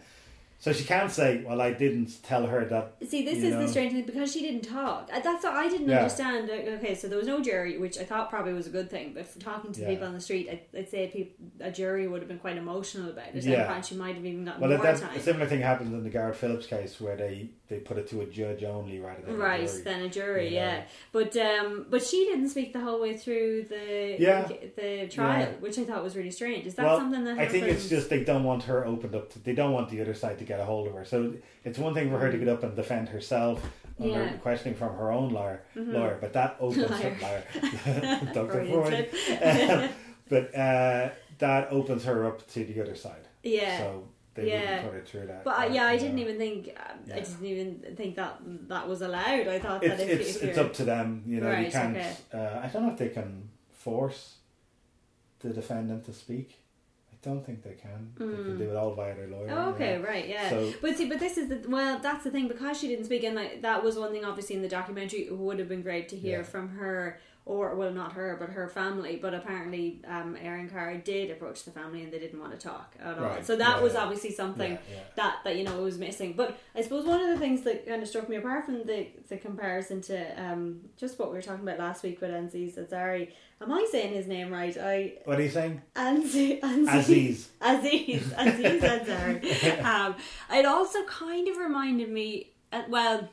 So 0.61 0.73
she 0.73 0.83
can't 0.83 1.09
say, 1.09 1.41
"Well, 1.47 1.61
I 1.61 1.71
didn't 1.71 2.21
tell 2.21 2.45
her 2.45 2.65
that." 2.65 2.95
See, 3.07 3.23
this 3.23 3.37
is 3.41 3.53
know. 3.53 3.61
the 3.61 3.67
strange 3.69 3.93
thing 3.93 4.03
because 4.05 4.31
she 4.33 4.41
didn't 4.41 4.63
talk. 4.69 5.09
Uh, 5.11 5.21
That's 5.21 5.43
what 5.45 5.53
I 5.53 5.69
didn't 5.69 5.87
Yeah. 5.87 5.99
understand. 5.99 6.49
Okay, 6.49 6.95
so 6.95 7.07
there 7.07 7.17
was 7.17 7.27
no 7.27 7.41
jury, 7.41 7.77
which 7.77 7.97
I 7.97 8.03
thought 8.03 8.29
probably 8.29 8.51
was 8.51 8.67
a 8.67 8.69
good 8.69 8.89
thing. 8.89 9.13
But 9.13 9.25
for 9.25 9.39
talking 9.39 9.71
to 9.71 9.79
Yeah. 9.81 9.87
people 9.87 10.07
on 10.07 10.13
the 10.13 10.19
street, 10.19 10.49
I, 10.51 10.77
I'd 10.77 10.89
say 10.89 11.31
a 11.61 11.71
jury 11.71 12.07
would 12.09 12.19
have 12.21 12.27
been 12.27 12.39
quite 12.39 12.57
emotional 12.57 13.09
about 13.09 13.33
it. 13.33 13.43
Yeah. 13.45 13.73
and 13.73 13.85
she 13.85 13.95
might 13.95 14.15
have 14.15 14.25
even 14.25 14.43
gotten 14.43 14.59
Well, 14.61 14.69
more 14.69 14.79
that, 14.83 14.99
time. 14.99 15.15
a 15.15 15.19
similar 15.21 15.45
thing 15.45 15.61
happened 15.61 15.93
in 15.93 16.03
the 16.03 16.09
Garrett 16.09 16.35
Phillips 16.35 16.67
case 16.67 16.99
where 16.99 17.15
they 17.15 17.51
they 17.69 17.77
put 17.77 17.97
it 17.97 18.09
to 18.09 18.21
a 18.21 18.25
judge 18.25 18.63
only 18.63 18.99
rather 18.99 19.21
than 19.21 19.37
Right, 19.37 19.61
a 19.63 19.67
jury. 19.67 19.81
then 19.83 20.01
a 20.01 20.09
jury, 20.09 20.45
You 20.45 20.55
know. 20.55 20.65
yeah. 20.65 20.83
But 21.11 21.37
um, 21.37 21.85
but 21.89 22.03
she 22.03 22.25
didn't 22.25 22.49
speak 22.49 22.73
the 22.73 22.79
whole 22.79 22.99
way 22.99 23.15
through 23.15 23.65
the 23.69 24.15
Yeah. 24.19 24.47
the 24.75 25.07
trial, 25.07 25.39
Yeah. 25.41 25.51
which 25.59 25.77
I 25.77 25.83
thought 25.83 26.03
was 26.03 26.17
really 26.17 26.31
strange. 26.31 26.65
Is 26.65 26.75
that 26.75 26.85
well, 26.85 26.97
something 26.97 27.23
that 27.25 27.37
I 27.37 27.47
think 27.47 27.65
it's 27.67 27.87
just 27.87 28.09
they 28.09 28.23
don't 28.23 28.43
want 28.43 28.63
her 28.63 28.85
opened 28.85 29.13
up. 29.15 29.29
To, 29.33 29.39
they 29.39 29.53
don't 29.53 29.71
want 29.71 29.89
the 29.89 30.01
other 30.01 30.15
side 30.15 30.39
to 30.39 30.45
get 30.45 30.59
a 30.59 30.65
hold 30.65 30.87
of 30.87 30.93
her. 30.95 31.05
So 31.05 31.35
it's 31.63 31.77
one 31.77 31.93
thing 31.93 32.09
for 32.09 32.17
her 32.17 32.31
to 32.31 32.37
get 32.37 32.47
up 32.47 32.63
and 32.63 32.75
defend 32.75 33.09
herself 33.09 33.63
under 33.99 34.23
Yeah. 34.23 34.31
questioning 34.37 34.75
from 34.75 34.95
her 34.95 35.11
own 35.11 35.29
lawyer, 35.29 35.61
Mhm. 35.75 35.93
lawyer, 35.93 36.17
but 36.19 36.33
that 36.33 36.55
opens 36.59 36.89
Liar. 37.21 37.43
up 37.55 38.33
Dr. 38.33 38.51
Freudian 38.51 38.83
Freud. 38.83 39.09
slip. 39.13 39.91
but 40.29 40.55
uh, 40.55 41.09
that 41.37 41.67
opens 41.71 42.03
her 42.05 42.25
up 42.25 42.47
to 42.53 42.63
the 42.65 42.81
other 42.81 42.95
side. 42.95 43.27
Yeah. 43.43 43.77
So 43.79 44.03
they 44.41 44.51
yeah. 44.51 44.81
put 44.83 44.93
her 44.93 45.01
through 45.01 45.27
that. 45.27 45.43
But 45.43 45.59
Uh, 45.59 45.69
yeah, 45.73 45.85
I 45.85 45.97
didn't 45.97 46.15
know. 46.15 46.21
even 46.23 46.37
think 46.37 46.69
um, 46.77 46.99
I 47.13 47.19
didn't 47.19 47.45
even 47.45 47.95
think 47.95 48.15
that 48.15 48.39
that 48.67 48.87
was 48.87 49.01
allowed. 49.01 49.47
I 49.47 49.59
thought 49.59 49.83
It's 49.83 49.97
that 49.97 50.09
if, 50.09 50.19
it's 50.19 50.35
if 50.37 50.43
it's 50.43 50.57
up 50.57 50.73
to 50.73 50.83
them. 50.85 51.23
You 51.25 51.41
know, 51.41 51.51
you 51.57 51.71
can't. 51.71 51.95
okay. 51.97 52.13
Uh, 52.33 52.59
I 52.63 52.67
don't 52.67 52.83
know 52.85 52.91
if 52.91 52.97
they 52.97 53.09
can 53.09 53.49
force 53.71 54.35
the 55.39 55.49
defendant 55.49 56.05
to 56.05 56.13
speak. 56.13 56.57
I 57.11 57.15
don't 57.21 57.45
think 57.45 57.63
they 57.63 57.73
can. 57.73 58.13
They 58.17 58.25
can 58.25 58.55
Mm. 58.55 58.57
do 58.57 58.69
it 58.69 58.75
all 58.77 58.93
via 58.93 59.13
their 59.15 59.27
lawyer. 59.27 59.47
Oh, 59.51 59.69
okay, 59.71 59.97
know. 59.97 60.03
right, 60.07 60.27
yeah. 60.27 60.49
So 60.49 60.73
but 60.81 60.95
see, 60.97 61.07
but 61.09 61.19
this 61.19 61.37
is 61.37 61.49
the 61.49 61.61
well, 61.67 61.99
that's 61.99 62.23
the 62.23 62.31
thing 62.31 62.47
because 62.47 62.79
she 62.79 62.87
didn't 62.87 63.05
speak, 63.05 63.23
and 63.23 63.35
like 63.35 63.61
that 63.61 63.83
was 63.83 63.97
one 63.97 64.11
thing. 64.11 64.23
Obviously, 64.23 64.55
in 64.55 64.61
the 64.61 64.69
documentary, 64.69 65.21
it 65.27 65.35
would 65.37 65.59
have 65.59 65.67
been 65.67 65.81
great 65.81 66.07
to 66.09 66.15
hear 66.17 66.39
Yeah. 66.39 66.43
from 66.43 66.69
her, 66.69 67.19
or 67.49 67.73
well, 67.73 67.91
not 67.91 68.13
her, 68.13 68.37
but 68.39 68.51
her 68.51 68.67
family. 68.67 69.17
But 69.19 69.33
apparently, 69.33 70.01
um, 70.07 70.37
Erin 70.39 70.69
Carr 70.69 70.95
did 70.97 71.31
approach 71.31 71.63
the 71.63 71.71
family, 71.71 72.03
and 72.03 72.13
they 72.13 72.19
didn't 72.19 72.39
want 72.39 72.51
to 72.51 72.59
talk 72.59 72.93
at 73.03 73.17
all. 73.17 73.23
Right, 73.23 73.43
So 73.43 73.55
that 73.55 73.77
yeah, 73.77 73.81
was 73.81 73.93
yeah. 73.93 74.03
obviously 74.03 74.31
something 74.31 74.73
Yeah, 74.73 74.99
that 75.15 75.37
that 75.43 75.55
you 75.57 75.63
know 75.63 75.81
was 75.81 75.97
missing. 75.97 76.33
But 76.33 76.59
I 76.75 76.83
suppose 76.83 77.05
one 77.07 77.19
of 77.19 77.27
the 77.29 77.39
things 77.39 77.61
that 77.63 77.87
kind 77.87 78.03
of 78.03 78.07
struck 78.07 78.29
me, 78.29 78.35
apart 78.35 78.65
from 78.65 78.83
the 78.85 79.07
the 79.29 79.37
comparison 79.37 79.99
to 80.01 80.17
um 80.45 80.81
just 80.95 81.17
what 81.17 81.29
we 81.29 81.37
were 81.37 81.41
talking 81.41 81.63
about 81.67 81.79
last 81.79 82.03
week 82.03 82.21
with 82.21 82.29
Aziz 82.29 82.75
Ansari. 82.75 83.31
Am 83.61 83.71
I 83.73 83.87
saying 83.91 84.13
his 84.13 84.27
name 84.27 84.51
right? 84.53 84.77
I 84.77 85.13
what 85.25 85.39
are 85.39 85.41
you 85.43 85.49
saying? 85.49 85.81
Anzi, 85.95 86.61
Anzi, 86.61 86.87
Aziz. 86.99 87.49
Aziz, 87.59 88.31
Aziz 88.37 88.81
Ansari. 88.83 89.83
um, 89.83 90.15
it 90.51 90.65
also 90.65 91.03
kind 91.05 91.47
of 91.47 91.57
reminded 91.57 92.09
me, 92.11 92.51
uh, 92.71 92.83
well, 92.89 93.27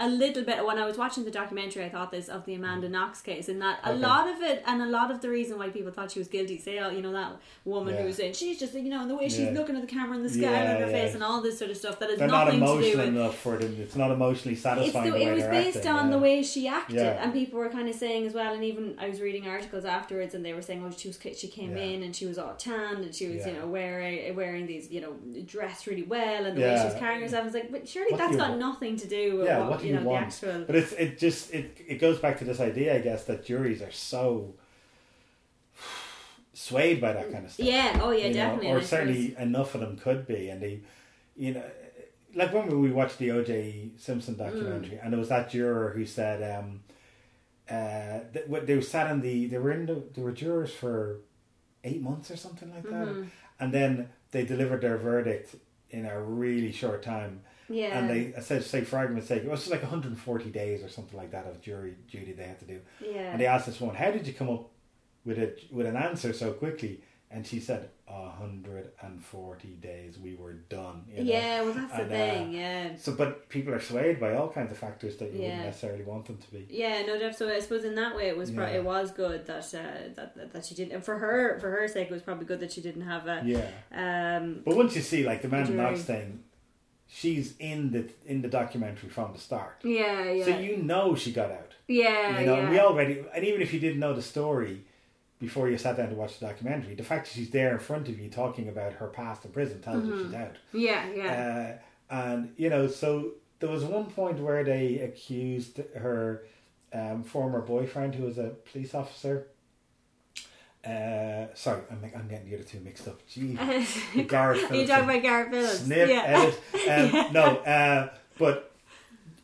a 0.00 0.08
little 0.08 0.42
bit 0.42 0.64
when 0.66 0.78
I 0.78 0.86
was 0.86 0.96
watching 0.98 1.24
the 1.24 1.30
documentary. 1.30 1.84
I 1.84 1.90
thought 1.90 2.10
this 2.10 2.28
of 2.28 2.44
the 2.46 2.54
Amanda 2.54 2.88
mm. 2.88 2.92
Knox 2.92 3.20
case, 3.20 3.48
and 3.48 3.60
that 3.62 3.78
a 3.84 3.90
Okay. 3.90 3.98
lot 4.00 4.26
of 4.28 4.40
it, 4.40 4.62
and 4.66 4.80
a 4.82 4.86
lot 4.86 5.10
of 5.10 5.20
the 5.20 5.28
reason 5.28 5.58
why 5.58 5.68
people 5.68 5.92
thought 5.92 6.10
she 6.10 6.18
was 6.18 6.28
guilty. 6.28 6.58
Say, 6.58 6.78
oh, 6.78 6.90
you 6.90 7.02
know 7.02 7.12
that 7.12 7.32
woman 7.64 7.94
Yeah. 7.94 8.02
who's 8.02 8.18
in, 8.18 8.32
she's 8.32 8.58
just 8.58 8.74
you 8.74 8.88
know, 8.88 9.06
the 9.06 9.14
way 9.14 9.28
she's 9.28 9.40
Yeah. 9.40 9.50
looking 9.58 9.76
at 9.76 9.82
the 9.82 9.86
camera 9.86 10.16
and 10.16 10.24
the 10.24 10.30
scowl 10.30 10.50
Yeah, 10.52 10.74
on 10.76 10.80
her 10.82 10.88
face 10.88 11.14
and 11.14 11.22
all 11.22 11.40
this 11.42 11.58
sort 11.58 11.70
of 11.70 11.76
stuff 11.76 11.98
that 12.00 12.10
has 12.10 12.18
They're 12.18 12.28
not 12.28 12.46
nothing 12.46 12.60
to 12.60 12.66
do 12.66 12.72
emotional 12.72 13.04
with. 13.06 13.14
enough 13.16 13.38
for 13.38 13.56
them. 13.58 13.76
It's 13.80 13.96
not 13.96 14.10
emotionally 14.10 14.56
satisfying. 14.56 15.12
the, 15.12 15.18
it 15.20 15.34
was 15.34 15.44
based 15.44 15.76
acting, 15.78 15.92
on 15.92 16.10
the 16.10 16.18
way 16.18 16.42
she 16.42 16.66
acted, 16.66 16.98
and 16.98 17.32
people 17.32 17.58
were 17.58 17.68
kind 17.68 17.88
of 17.88 17.94
saying 17.94 18.26
as 18.26 18.32
well. 18.32 18.54
And 18.54 18.64
even 18.64 18.96
I 18.98 19.08
was 19.08 19.20
reading 19.20 19.46
articles 19.46 19.84
afterwards, 19.84 20.34
and 20.34 20.44
they 20.44 20.54
were 20.54 20.62
saying, 20.62 20.82
"Oh, 20.84 20.90
she 20.96 21.08
was 21.08 21.18
she 21.36 21.48
came 21.48 21.76
in 21.76 22.02
and 22.02 22.16
she 22.16 22.26
was 22.26 22.38
all 22.38 22.54
tanned, 22.54 23.04
and 23.04 23.14
she 23.14 23.28
was 23.28 23.46
you 23.46 23.52
know 23.52 23.66
wearing 23.66 24.34
wearing 24.34 24.66
these 24.66 24.90
you 24.90 25.00
know 25.00 25.12
dressed 25.44 25.86
really 25.86 26.04
well, 26.04 26.46
and 26.46 26.56
the 26.56 26.62
way 26.62 26.76
she 26.78 26.84
was 26.84 26.94
carrying 26.94 27.20
herself." 27.20 27.42
I 27.42 27.44
was 27.44 27.54
like, 27.54 27.70
"But 27.70 27.86
surely 27.88 28.12
What 28.12 28.18
that's 28.18 28.36
got 28.36 28.48
want? 28.50 28.60
nothing 28.60 28.96
to 28.96 29.06
do 29.06 29.38
with 29.38 29.48
what, 29.48 29.70
what 29.70 29.80
you 29.90 30.00
know 30.00 30.06
want? 30.08 30.26
actual." 30.26 30.64
But 30.66 30.76
it's 30.76 30.92
it 30.92 31.18
just 31.18 31.52
it 31.52 31.76
it 31.86 31.98
goes 32.00 32.18
back 32.18 32.38
to 32.38 32.44
this 32.44 32.60
idea, 32.60 32.94
I 32.94 32.98
guess, 33.00 33.24
that 33.24 33.44
juries 33.44 33.82
are 33.82 33.92
so 33.92 34.54
swayed 36.52 37.00
by 37.00 37.12
that 37.12 37.32
kind 37.32 37.44
of 37.44 37.52
stuff. 37.52 37.66
Yeah, 37.66 37.98
oh 38.02 38.10
yeah, 38.10 38.18
you 38.26 38.28
know, 38.28 38.32
definitely. 38.34 38.70
or 38.70 38.82
certainly 38.82 39.34
enough 39.38 39.74
of 39.74 39.80
them 39.80 39.96
could 39.96 40.26
be, 40.26 40.48
and 40.50 40.60
they, 40.62 40.80
you 41.36 41.54
know, 41.54 41.62
like 42.34 42.52
when 42.52 42.80
we 42.80 42.90
watched 42.90 43.18
the 43.18 43.30
O.J. 43.32 43.90
Simpson 43.96 44.36
documentary, 44.36 44.96
Mm. 44.96 45.04
and 45.04 45.14
it 45.14 45.16
was 45.16 45.28
that 45.30 45.50
juror 45.50 45.92
who 45.96 46.04
said, 46.06 46.42
um, 46.58 46.80
uh, 47.68 48.20
that 48.32 48.44
what 48.48 48.66
they 48.66 48.80
sat 48.80 49.10
in 49.10 49.20
the 49.20 49.46
they 49.46 49.58
were 49.58 49.72
in 49.72 49.86
the 49.86 50.02
they 50.14 50.22
were 50.22 50.32
jurors 50.32 50.72
for 50.72 51.20
eight 51.84 52.02
months 52.02 52.30
or 52.30 52.36
something 52.36 52.70
like 52.74 52.82
that, 52.84 53.08
Mhm. 53.08 53.26
and 53.58 53.72
then 53.72 54.08
they 54.32 54.44
delivered 54.44 54.80
their 54.82 54.96
verdict 54.98 55.56
in 55.90 56.04
a 56.06 56.20
really 56.20 56.72
short 56.72 57.02
time. 57.02 57.42
Yeah. 57.70 57.96
And 57.98 58.10
they 58.10 58.40
said, 58.42 58.64
say 58.64 58.82
for 58.82 58.98
argument's 58.98 59.28
sake, 59.28 59.44
it 59.44 59.48
was 59.50 59.68
like 59.70 59.80
140 59.82 60.50
days 60.50 60.82
or 60.82 60.88
something 60.88 61.16
like 61.16 61.30
that 61.30 61.46
of 61.46 61.60
jury 61.62 61.94
duty 62.10 62.32
they 62.32 62.44
had 62.44 62.58
to 62.58 62.64
do. 62.66 62.80
Yeah. 63.00 63.30
And 63.32 63.40
they 63.40 63.46
asked 63.46 63.66
this 63.66 63.80
one, 63.80 63.94
"How 63.94 64.10
did 64.10 64.26
you 64.26 64.32
come 64.34 64.50
up 64.50 64.68
with 65.24 65.38
a 65.38 65.54
with 65.70 65.86
an 65.86 65.96
answer 65.96 66.32
so 66.32 66.52
quickly?" 66.52 67.00
And 67.32 67.46
she 67.46 67.60
said, 67.60 67.90
"140 68.08 69.68
days. 69.76 70.18
We 70.18 70.34
were 70.34 70.54
done." 70.54 71.04
you 71.08 71.24
know? 71.24 71.30
Yeah, 71.32 71.62
well, 71.62 71.72
that's 71.74 71.92
the 71.92 72.02
And, 72.02 72.12
uh, 72.12 72.14
thing, 72.16 72.52
yeah. 72.54 72.96
So, 72.96 73.12
but 73.14 73.48
people 73.48 73.72
are 73.74 73.80
swayed 73.80 74.18
by 74.18 74.34
all 74.34 74.48
kinds 74.48 74.72
of 74.72 74.78
factors 74.78 75.16
that 75.18 75.32
you 75.32 75.38
Yeah. 75.40 75.46
wouldn't 75.48 75.64
necessarily 75.66 76.04
want 76.04 76.26
them 76.26 76.38
to 76.38 76.50
be. 76.50 76.66
Yeah, 76.68 77.02
no 77.06 77.18
doubt. 77.18 77.36
So 77.36 77.48
I 77.48 77.60
suppose 77.60 77.84
in 77.84 77.94
that 77.96 78.16
way, 78.16 78.28
it 78.28 78.36
was 78.36 78.50
pro- 78.50 78.66
Yeah. 78.66 78.78
it 78.78 78.84
was 78.84 79.10
good 79.12 79.46
that, 79.46 79.64
uh, 79.74 80.12
that 80.16 80.34
that 80.36 80.52
that 80.52 80.64
she 80.64 80.74
didn't. 80.74 80.92
and 80.92 81.04
for 81.04 81.18
her 81.18 81.58
for 81.60 81.70
her 81.70 81.86
sake, 81.88 82.08
it 82.10 82.12
was 82.12 82.22
probably 82.22 82.46
good 82.46 82.60
that 82.60 82.72
she 82.72 82.80
didn't 82.80 83.02
have 83.02 83.26
a 83.28 83.42
Yeah. 83.44 83.70
Um, 83.92 84.62
But 84.64 84.76
once 84.76 84.96
you 84.96 85.02
see 85.02 85.24
like 85.24 85.42
the 85.42 85.48
Man. 85.48 85.76
Knox 85.76 86.02
thing, 86.02 86.42
she's 87.12 87.54
in 87.58 87.90
the 87.90 88.08
in 88.26 88.40
the 88.42 88.48
documentary 88.48 89.08
from 89.10 89.32
the 89.32 89.38
start. 89.38 89.76
Yeah, 89.82 90.30
yeah. 90.30 90.44
So 90.44 90.58
you 90.58 90.76
know 90.78 91.14
she 91.14 91.32
got 91.32 91.50
out. 91.50 91.72
Yeah, 91.88 92.38
You 92.40 92.46
know, 92.46 92.56
yeah. 92.56 92.70
we 92.70 92.78
already, 92.78 93.24
and 93.34 93.44
even 93.44 93.60
if 93.60 93.72
you 93.74 93.80
didn't 93.80 93.98
know 93.98 94.14
the 94.14 94.22
story 94.22 94.82
before 95.40 95.68
you 95.68 95.76
sat 95.76 95.96
down 95.96 96.08
to 96.10 96.14
watch 96.14 96.38
the 96.38 96.46
documentary, 96.46 96.94
the 96.94 97.02
fact 97.02 97.26
that 97.26 97.32
she's 97.34 97.50
there 97.50 97.72
in 97.72 97.80
front 97.80 98.08
of 98.08 98.18
you 98.20 98.28
talking 98.30 98.68
about 98.68 98.92
her 98.94 99.08
past 99.08 99.44
in 99.44 99.50
prison 99.50 99.80
tells 99.80 100.04
you 100.06 100.12
Mhm. 100.12 100.24
she's 100.26 100.34
out. 100.34 100.56
Yeah, 100.72 101.10
yeah. 101.12 101.78
Uh, 102.10 102.14
and 102.14 102.52
you 102.56 102.68
know, 102.70 102.86
so 102.86 103.32
there 103.58 103.70
was 103.70 103.82
one 103.84 104.06
point 104.06 104.38
where 104.38 104.62
they 104.62 104.98
accused 105.00 105.78
her 105.96 106.44
um, 106.92 107.22
former 107.22 107.60
boyfriend, 107.60 108.14
who 108.16 108.24
was 108.24 108.38
a 108.38 108.50
police 108.72 108.94
officer. 108.94 109.46
Uh, 110.84 111.46
sorry, 111.54 111.82
I'm, 111.90 112.02
I'm 112.16 112.26
getting 112.28 112.48
the 112.48 112.54
other 112.56 112.64
two 112.64 112.80
mixed 112.80 113.06
up. 113.06 113.20
Gee, 113.28 113.54
the 114.14 114.22
Garrett 114.24 114.60
You 114.74 114.86
talking 114.86 115.04
about 115.10 115.22
Garrett 115.22 115.50
Phillips? 115.50 115.80
Snip, 115.80 116.08
Yeah. 116.08 116.22
edit. 116.24 116.60
Um, 116.74 116.80
Yeah. 117.14 117.28
No, 117.32 117.42
uh, 117.58 118.08
but 118.38 118.72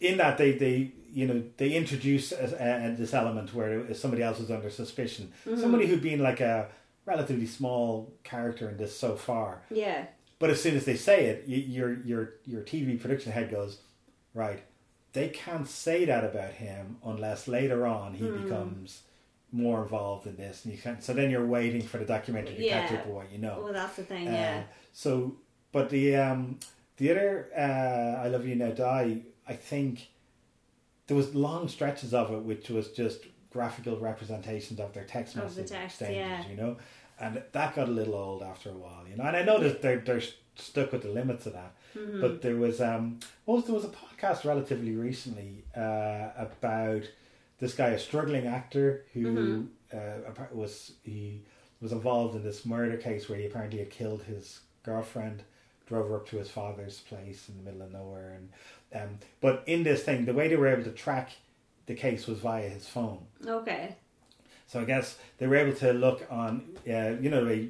in 0.01 0.17
that 0.19 0.39
they, 0.39 0.53
they 0.53 0.93
you 1.13 1.27
know 1.27 1.43
they 1.59 1.73
introduce 1.75 2.33
uh, 2.33 2.37
uh, 2.59 2.97
this 2.97 3.13
element 3.13 3.55
where 3.55 3.93
somebody 3.95 4.23
else 4.23 4.41
is 4.41 4.51
under 4.51 4.71
suspicion, 4.71 5.33
Mhm. 5.47 5.61
somebody 5.61 5.87
who'd 5.87 6.03
been 6.03 6.21
like 6.21 6.41
a 6.41 6.69
relatively 7.05 7.47
small 7.47 8.13
character 8.25 8.69
in 8.71 8.77
this 8.79 8.97
so 8.99 9.15
far. 9.15 9.61
Yeah. 9.71 10.07
But 10.39 10.51
as 10.51 10.61
soon 10.63 10.77
as 10.77 10.85
they 10.85 10.97
say 10.97 11.27
it, 11.27 11.45
you, 11.47 11.59
your 11.59 11.95
your 12.03 12.33
your 12.47 12.63
TV 12.63 12.99
production 13.01 13.33
head 13.33 13.51
goes, 13.51 13.79
right. 14.35 14.63
They 15.13 15.29
can't 15.29 15.67
say 15.69 16.05
that 16.07 16.25
about 16.25 16.53
him 16.53 16.97
unless 17.05 17.47
later 17.49 17.87
on 17.87 18.15
he 18.15 18.27
Hmm. 18.27 18.43
becomes 18.43 19.03
more 19.53 19.83
involved 19.83 20.27
in 20.27 20.37
this, 20.37 20.65
and 20.65 20.75
you 20.75 20.81
can. 20.81 21.01
So 21.01 21.13
then 21.15 21.31
you're 21.31 21.47
waiting 21.47 21.83
for 21.83 21.99
the 21.99 22.05
documentary 22.05 22.57
to 22.57 22.69
catch 22.69 22.93
up 22.93 23.07
with 23.07 23.15
what 23.15 23.33
you 23.33 23.39
know. 23.39 23.61
Well, 23.65 23.73
that's 23.73 23.97
the 23.97 24.05
thing. 24.05 24.29
Uh, 24.29 24.33
Yeah. 24.33 24.63
So, 24.93 25.37
but 25.73 25.91
the 25.91 26.17
um, 26.17 26.59
the 26.97 27.11
other 27.11 27.49
uh, 27.57 28.25
"I 28.25 28.29
Love 28.29 28.47
You 28.47 28.57
Now 28.57 28.71
Die," 28.71 29.21
I 29.49 29.53
think 29.55 30.09
there 31.07 31.17
was 31.17 31.35
long 31.35 31.69
stretches 31.69 32.13
of 32.13 32.33
it 32.33 32.43
which 32.43 32.69
was 32.69 32.89
just 32.91 33.21
graphical 33.51 33.99
representations 33.99 34.81
of 34.81 34.93
their 34.93 35.05
text 35.05 35.37
Of 35.37 35.55
the 35.55 35.63
text, 35.63 36.03
exchanges, 36.03 36.17
yeah. 36.17 36.49
you 36.51 36.57
know, 36.57 36.77
and 37.21 37.43
that 37.53 37.75
got 37.75 37.89
a 37.89 37.93
little 37.93 38.15
old 38.15 38.43
after 38.43 38.71
a 38.71 38.75
while, 38.75 39.05
you 39.09 39.17
know. 39.17 39.25
And 39.25 39.37
I 39.37 39.43
know 39.43 39.59
that 39.61 39.81
they're 39.83 40.01
they're 40.01 40.23
stuck 40.57 40.93
with 40.93 41.03
the 41.03 41.09
limits 41.11 41.47
of 41.47 41.53
that, 41.53 41.73
Mhm. 41.95 42.21
but 42.21 42.43
there 42.43 42.57
was 42.57 42.81
um, 42.81 43.21
what 43.45 43.57
was 43.57 43.65
there 43.67 43.75
was 43.75 43.85
a 43.85 43.89
podcast 43.89 44.45
relatively 44.45 44.93
recently 44.97 45.65
uh, 45.77 46.31
about 46.37 47.03
this 47.59 47.75
guy, 47.75 47.89
a 47.91 47.99
struggling 47.99 48.47
actor 48.47 49.05
who 49.13 49.23
Mhm. 49.25 49.69
uh, 49.93 50.45
was 50.53 50.93
he 51.05 51.43
was 51.81 51.93
involved 51.93 52.35
in 52.35 52.43
this 52.43 52.67
murder 52.67 52.97
case 52.97 53.29
where 53.29 53.39
he 53.39 53.47
apparently 53.47 53.79
had 53.79 53.91
killed 53.91 54.23
his 54.25 54.61
girlfriend, 54.83 55.43
drove 55.87 56.09
her 56.09 56.17
up 56.17 56.27
to 56.29 56.37
his 56.39 56.51
father's 56.51 57.01
place 57.01 57.49
in 57.49 57.57
the 57.57 57.63
middle 57.63 57.83
of 57.83 57.93
nowhere, 57.93 58.33
and 58.37 58.51
um, 59.03 59.19
but 59.41 59.63
in 59.67 59.83
this 59.85 60.03
thing, 60.03 60.25
the 60.25 60.33
way 60.35 60.49
they 60.49 60.57
were 60.57 60.69
able 60.69 60.85
to 60.85 60.91
track 60.91 61.31
the 61.87 61.95
case 61.95 62.27
was 62.27 62.39
via 62.41 62.69
his 62.69 62.89
phone. 62.89 63.27
Okay. 63.47 63.95
So 64.67 64.81
I 64.81 64.85
guess 64.85 65.17
they 65.39 65.47
were 65.47 65.57
able 65.57 65.77
to 65.79 65.93
look 65.93 66.27
on, 66.29 66.77
uh, 66.89 67.15
you 67.21 67.31
know, 67.31 67.45
they, 67.45 67.69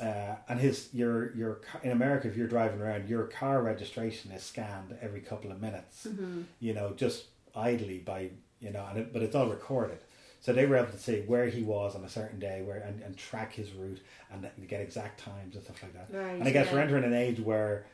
uh, 0.00 0.36
and 0.48 0.58
his 0.58 0.88
your 0.94 1.34
your 1.36 1.60
in 1.82 1.90
America 1.90 2.28
if 2.28 2.36
you're 2.36 2.46
driving 2.48 2.80
around, 2.80 3.08
your 3.08 3.24
car 3.24 3.62
registration 3.62 4.32
is 4.32 4.42
scanned 4.42 4.96
every 5.02 5.20
couple 5.20 5.52
of 5.52 5.60
minutes. 5.60 6.06
Mhm. 6.06 6.44
You 6.60 6.72
know, 6.74 6.94
just 6.94 7.26
idly 7.54 7.98
by 7.98 8.30
you 8.64 8.70
know, 8.72 8.84
and 8.90 8.98
it, 8.98 9.12
but 9.12 9.22
it's 9.22 9.34
all 9.36 9.48
recorded. 9.48 9.98
So 10.40 10.52
they 10.52 10.66
were 10.66 10.76
able 10.76 10.92
to 10.92 10.98
see 10.98 11.20
where 11.26 11.46
he 11.46 11.62
was 11.62 11.94
on 11.94 12.04
a 12.04 12.08
certain 12.08 12.38
day, 12.38 12.62
where 12.66 12.78
and, 12.78 13.02
and 13.02 13.16
track 13.16 13.52
his 13.54 13.72
route 13.72 14.00
and 14.32 14.46
get 14.68 14.80
exact 14.80 15.20
times 15.20 15.54
and 15.54 15.64
stuff 15.64 15.82
like 15.82 15.94
that. 15.94 16.08
Right, 16.16 16.34
and 16.38 16.44
I 16.44 16.50
guess 16.50 16.66
yeah. 16.66 16.74
we're 16.74 16.80
entering 16.80 17.04
an 17.04 17.14
age 17.14 17.40
where. 17.40 17.86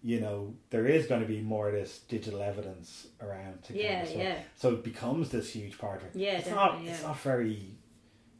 You 0.00 0.20
know, 0.20 0.54
there 0.70 0.86
is 0.86 1.08
going 1.08 1.22
to 1.22 1.26
be 1.26 1.40
more 1.40 1.66
of 1.66 1.74
this 1.74 1.98
digital 2.06 2.40
evidence 2.40 3.08
around. 3.20 3.64
To 3.64 3.72
kind 3.72 3.82
Yeah, 3.82 4.02
of, 4.04 4.14
yeah. 4.14 4.38
so 4.54 4.74
it 4.74 4.84
becomes 4.84 5.30
this 5.30 5.50
huge 5.50 5.76
part 5.76 6.02
of 6.02 6.14
it. 6.14 6.14
Yeah, 6.14 6.38
it's 6.38 6.48
not. 6.48 6.66
definitely, 6.66 6.92
It's 6.92 7.02
not 7.02 7.18
very 7.18 7.62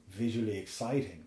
visually 0.08 0.56
exciting. 0.58 1.26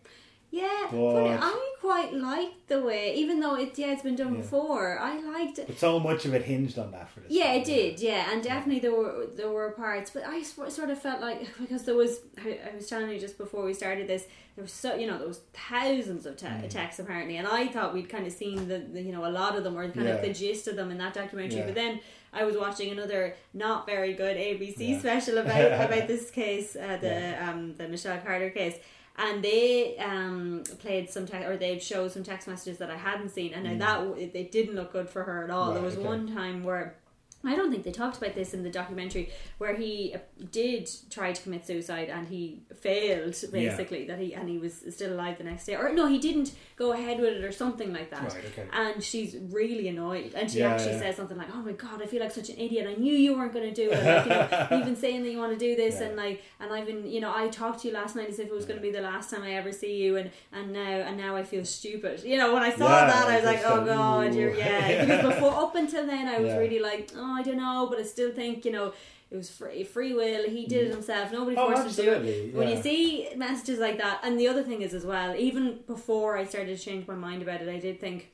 Yeah, 0.54 0.88
but, 0.92 1.38
I 1.42 1.76
quite 1.80 2.14
liked 2.14 2.68
the 2.68 2.82
way, 2.82 3.16
even 3.16 3.40
though 3.40 3.56
it 3.56 3.78
yeah 3.80 3.94
it's 3.94 4.02
been 4.04 4.18
done 4.18 4.34
Yeah. 4.36 4.42
before. 4.42 5.00
I 5.00 5.18
liked 5.22 5.60
it. 5.60 5.68
But 5.68 5.80
so 5.80 5.98
much 5.98 6.26
of 6.26 6.34
it 6.34 6.44
hinged 6.44 6.78
on 6.78 6.92
that 6.92 7.10
for 7.10 7.22
this. 7.22 7.32
Yeah, 7.32 7.54
it 7.54 7.64
did. 7.64 8.02
Yeah, 8.02 8.30
and 8.32 8.44
definitely 8.44 8.80
there 8.82 8.94
were 8.94 9.28
there 9.34 9.50
were 9.50 9.72
parts, 9.72 10.12
but 10.12 10.24
I 10.26 10.44
sort 10.44 10.90
of 10.90 11.02
felt 11.02 11.22
like 11.22 11.48
because 11.62 11.84
there 11.86 11.96
was 11.96 12.20
I, 12.46 12.60
I 12.72 12.76
was 12.76 12.88
telling 12.88 13.10
you 13.10 13.18
just 13.20 13.38
before 13.38 13.64
we 13.64 13.74
started 13.74 14.08
this, 14.10 14.26
there 14.58 14.64
was 14.64 14.74
so 14.74 14.96
you 14.96 15.08
know 15.08 15.18
there 15.18 15.28
was 15.28 15.40
thousands 15.54 16.26
of 16.26 16.36
te- 16.36 16.48
Mm. 16.48 16.70
texts 16.70 17.00
apparently, 17.00 17.38
and 17.38 17.48
I 17.48 17.68
thought 17.68 17.94
we'd 17.94 18.10
kind 18.10 18.28
of 18.28 18.34
seen 18.34 18.68
the, 18.68 18.80
the 18.80 19.02
you 19.02 19.14
know 19.14 19.26
a 19.26 19.32
lot 19.32 19.56
of 19.58 19.64
them 19.64 19.78
or 19.78 19.90
kind 19.90 20.08
of 20.10 20.22
the 20.22 20.34
gist 20.34 20.68
of 20.68 20.76
them 20.76 20.92
in 20.92 20.98
that 20.98 21.14
documentary, 21.14 21.60
Yeah. 21.60 21.66
but 21.68 21.76
then. 21.76 22.00
I 22.34 22.46
was 22.46 22.56
watching 22.56 22.90
another 22.94 23.36
not 23.54 23.86
very 23.86 24.14
good 24.14 24.38
ABC 24.38 24.76
Yeah. 24.92 25.00
special 25.00 25.38
about 25.44 25.66
about 25.90 26.08
this 26.08 26.32
case, 26.32 26.78
uh, 26.78 26.98
the 27.02 27.16
um, 27.46 27.76
the 27.78 27.90
Michelle 27.90 28.20
Carter 28.20 28.50
case, 28.52 28.76
and 29.24 29.44
they 29.44 29.98
um, 29.98 30.64
played 30.80 31.10
some 31.10 31.26
text 31.28 31.48
or 31.48 31.56
they 31.58 31.78
showed 31.80 32.12
some 32.12 32.24
text 32.24 32.48
messages 32.48 32.78
that 32.80 32.90
I 32.90 32.98
hadn't 32.98 33.30
seen, 33.30 33.54
and 33.54 33.66
Mm. 33.66 33.80
that 33.80 34.36
it, 34.36 34.52
didn't 34.52 34.76
look 34.76 34.92
good 34.92 35.08
for 35.10 35.24
her 35.24 35.44
at 35.44 35.50
all. 35.52 35.74
there 35.74 35.84
was 35.84 35.96
okay. 35.96 36.06
one 36.06 36.34
time 36.34 36.64
where 36.64 36.96
I 37.44 37.56
don't 37.56 37.72
think 37.72 37.84
they 37.84 37.92
talked 37.92 38.18
about 38.18 38.36
this 38.36 38.54
in 38.54 38.64
the 38.64 38.70
documentary 38.70 39.32
where 39.58 39.76
he 39.76 40.14
uh, 40.16 40.20
did 40.52 40.90
try 41.10 41.32
to 41.34 41.42
commit 41.42 41.66
suicide 41.66 42.10
and 42.10 42.28
he 42.28 42.62
failed 42.80 43.36
basically 43.52 44.06
that 44.06 44.20
he 44.20 44.34
and 44.34 44.48
he 44.50 44.58
was 44.58 44.84
still 44.92 45.14
alive 45.14 45.38
the 45.38 45.44
next 45.44 45.66
day. 45.66 45.76
Or 45.76 45.92
no 45.94 46.08
he 46.08 46.20
didn't 46.20 46.54
go 46.76 46.92
ahead 46.94 47.20
with 47.20 47.34
it 47.34 47.44
or 47.44 47.52
something 47.52 47.92
like 47.94 48.10
that. 48.12 48.34
Right, 48.34 48.46
okay. 48.46 48.68
and 48.74 49.04
she's 49.04 49.36
really 49.52 49.88
annoyed. 49.88 50.34
And 50.36 50.50
she 50.52 50.60
Yeah, 50.60 50.74
actually 50.74 50.92
yeah. 50.94 51.00
says 51.00 51.16
something 51.16 51.38
like 51.38 51.48
oh 51.54 51.62
my 51.62 51.72
god 51.74 52.02
I 52.02 52.06
feel 52.06 52.22
like 52.22 52.32
such 52.32 52.50
an 52.50 52.58
idiot. 52.60 52.88
I 52.88 52.94
knew 53.00 53.14
you 53.14 53.36
weren't 53.36 53.54
going 53.54 53.74
to 53.74 53.76
do 53.84 53.90
it. 53.92 54.04
Like, 54.04 54.26
you 54.26 54.30
know, 54.60 54.68
you've 54.78 54.86
been 54.86 54.96
saying 54.96 55.24
that 55.24 55.30
you 55.32 55.38
want 55.40 55.52
to 55.54 55.58
do 55.58 55.76
this 55.76 56.00
Yeah. 56.00 56.08
and 56.08 56.16
like 56.18 56.44
and 56.60 56.72
I've 56.72 56.86
been 56.86 57.08
you 57.10 57.22
know 57.22 57.34
I 57.36 57.48
talked 57.48 57.82
to 57.82 57.88
you 57.88 57.94
last 57.94 58.16
night 58.16 58.30
as 58.30 58.40
if 58.40 58.48
it 58.48 58.54
was 58.54 58.66
going 58.66 58.78
to 58.78 58.82
be 58.84 58.92
the 58.92 59.02
last 59.02 59.30
time 59.32 59.44
I 59.44 59.54
ever 59.54 59.72
see 59.72 59.96
you 59.98 60.18
and 60.18 60.30
and 60.54 60.72
now 60.74 60.82
and 61.08 61.18
now 61.18 61.36
I 61.36 61.44
feel 61.44 61.66
stupid. 61.66 62.24
You 62.24 62.38
know 62.38 62.54
when 62.54 62.64
I 62.64 62.72
saw 62.72 62.88
Yeah, 62.90 63.06
that 63.08 63.28
I 63.28 63.36
was 63.38 63.46
like 63.46 63.62
oh 63.66 63.84
god 63.86 64.34
you're 64.36 64.54
yeah. 64.66 65.06
Because 65.06 65.34
before 65.34 65.54
up 65.56 65.76
until 65.76 66.06
then 66.06 66.28
I 66.28 66.38
was 66.40 66.50
Yeah. 66.50 66.58
really 66.58 66.80
like 66.80 67.10
oh 67.16 67.31
I 67.34 67.42
don't 67.44 67.58
know 67.58 67.88
but 67.90 68.00
I 68.00 68.04
still 68.04 68.32
think 68.32 68.66
you 68.66 68.72
know 68.72 68.94
it 69.30 69.38
was 69.38 69.50
free, 69.50 69.86
free 69.86 70.14
will. 70.14 70.50
He 70.50 70.66
did 70.66 70.88
it 70.88 70.92
himself. 70.92 71.32
Nobody 71.32 71.56
Oh, 71.56 71.68
forced 71.72 71.98
him 71.98 72.06
to 72.06 72.20
do 72.22 72.28
it. 72.28 72.54
when 72.54 72.68
you 72.68 72.82
see 72.82 73.30
messages 73.38 73.80
like 73.80 73.98
that 74.00 74.20
and 74.24 74.38
the 74.40 74.48
other 74.50 74.62
thing 74.64 74.82
is 74.82 74.94
as 74.94 75.06
well 75.06 75.36
even 75.36 75.80
before 75.88 76.38
I 76.38 76.44
started 76.46 76.78
to 76.78 76.84
change 76.84 77.08
my 77.08 77.16
mind 77.16 77.42
about 77.42 77.62
it 77.62 77.70
I 77.70 77.80
did 77.80 78.00
think 78.02 78.30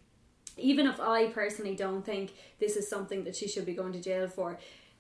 even 0.58 0.88
if 0.88 1.00
I 1.00 1.28
personally 1.28 1.76
don't 1.76 2.04
think 2.04 2.34
this 2.60 2.76
is 2.76 2.90
something 2.90 3.24
that 3.26 3.36
she 3.36 3.48
should 3.48 3.66
be 3.66 3.74
going 3.74 3.94
to 3.94 4.02
jail 4.02 4.28
for 4.28 4.58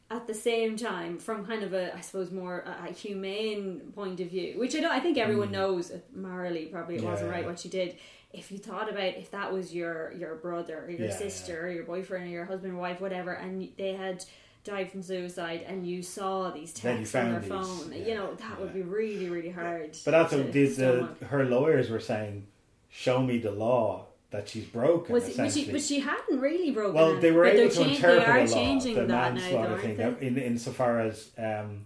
at 0.09 0.25
the 0.25 0.33
same 0.33 0.77
time, 0.77 1.17
from 1.17 1.45
kind 1.45 1.63
of 1.63 1.73
a, 1.73 1.93
I 1.93 1.99
suppose, 1.99 2.31
more 2.31 2.59
a, 2.59 2.87
a 2.89 2.93
humane 2.93 3.91
point 3.93 4.21
of 4.21 4.29
view, 4.29 4.53
which 4.57 4.73
I 4.73 4.79
don't, 4.79 4.91
I 4.91 5.01
think 5.01 5.17
everyone 5.17 5.51
knows 5.51 5.91
uh, 5.91 5.99
morally 6.15 6.67
probably 6.67 6.95
it 6.95 7.03
wasn't 7.03 7.29
Mm. 7.29 7.33
Right 7.33 7.45
what 7.45 7.59
she 7.59 7.67
did. 7.67 7.97
If 8.37 8.51
you 8.51 8.57
thought 8.57 8.89
about 8.89 9.15
if 9.17 9.31
that 9.31 9.51
was 9.51 9.73
your 9.73 10.13
your 10.13 10.35
brother 10.35 10.85
or 10.85 10.89
your 10.91 11.07
Yeah, 11.07 11.15
sister 11.17 11.65
or 11.65 11.69
your 11.69 11.83
boyfriend 11.83 12.25
or 12.25 12.29
your 12.29 12.45
husband 12.45 12.73
or 12.73 12.77
wife, 12.77 13.01
whatever, 13.01 13.33
and 13.33 13.67
they 13.77 13.93
had 13.93 14.23
died 14.63 14.91
from 14.91 15.01
suicide, 15.01 15.63
and 15.67 15.87
you 15.87 16.03
saw 16.03 16.51
these 16.51 16.73
texts 16.73 17.15
on 17.15 17.31
their 17.31 17.39
these, 17.39 17.49
phone, 17.49 17.91
yeah, 17.93 18.05
you 18.05 18.15
know 18.15 18.35
that 18.35 18.59
would 18.59 18.73
be 18.73 18.81
really 18.81 19.29
really 19.29 19.49
hard. 19.49 19.95
But 20.05 20.11
that's 20.11 20.33
what 20.33 20.51
the, 20.51 20.67
stomach. 20.69 21.19
the, 21.19 21.25
her 21.27 21.45
lawyers 21.45 21.89
were 21.89 21.99
saying. 21.99 22.47
Show 22.89 23.21
me 23.21 23.37
the 23.37 23.51
law 23.51 24.05
that 24.31 24.47
she's 24.49 24.63
broken. 24.65 25.13
Was 25.13 25.25
it, 25.27 25.37
but, 25.37 25.43
she, 25.43 25.47
essentially. 25.61 25.71
but 25.73 25.81
she 25.81 25.99
hadn't 25.99 26.39
really 26.39 26.71
broken. 26.71 26.93
well, 26.95 27.19
they 27.19 27.31
were 27.31 27.43
But 27.43 27.55
able 27.55 27.69
to 27.69 27.75
chan- 27.75 27.89
interpret 27.91 28.25
They 28.25 28.31
are 28.31 28.45
the 28.47 28.51
law, 28.51 28.57
changing 28.57 28.95
the 28.95 29.01
that 29.01 29.07
now, 29.07 29.39
manslaughter 29.39 29.75
though, 29.75 29.81
thing, 29.81 29.97
they? 29.97 30.27
in 30.27 30.37
insofar 30.37 31.01
as 31.01 31.29
um, 31.37 31.85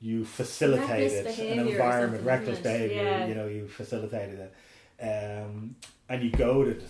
you 0.00 0.24
facilitated 0.24 1.26
an 1.26 1.66
environment, 1.68 2.24
reckless 2.24 2.58
behavior. 2.60 3.02
Yeah. 3.02 3.26
You 3.26 3.34
know, 3.34 3.46
you 3.46 3.66
facilitated 3.68 4.38
it, 4.38 4.54
um, 5.00 5.76
and 6.08 6.22
you 6.22 6.30
goaded 6.30 6.84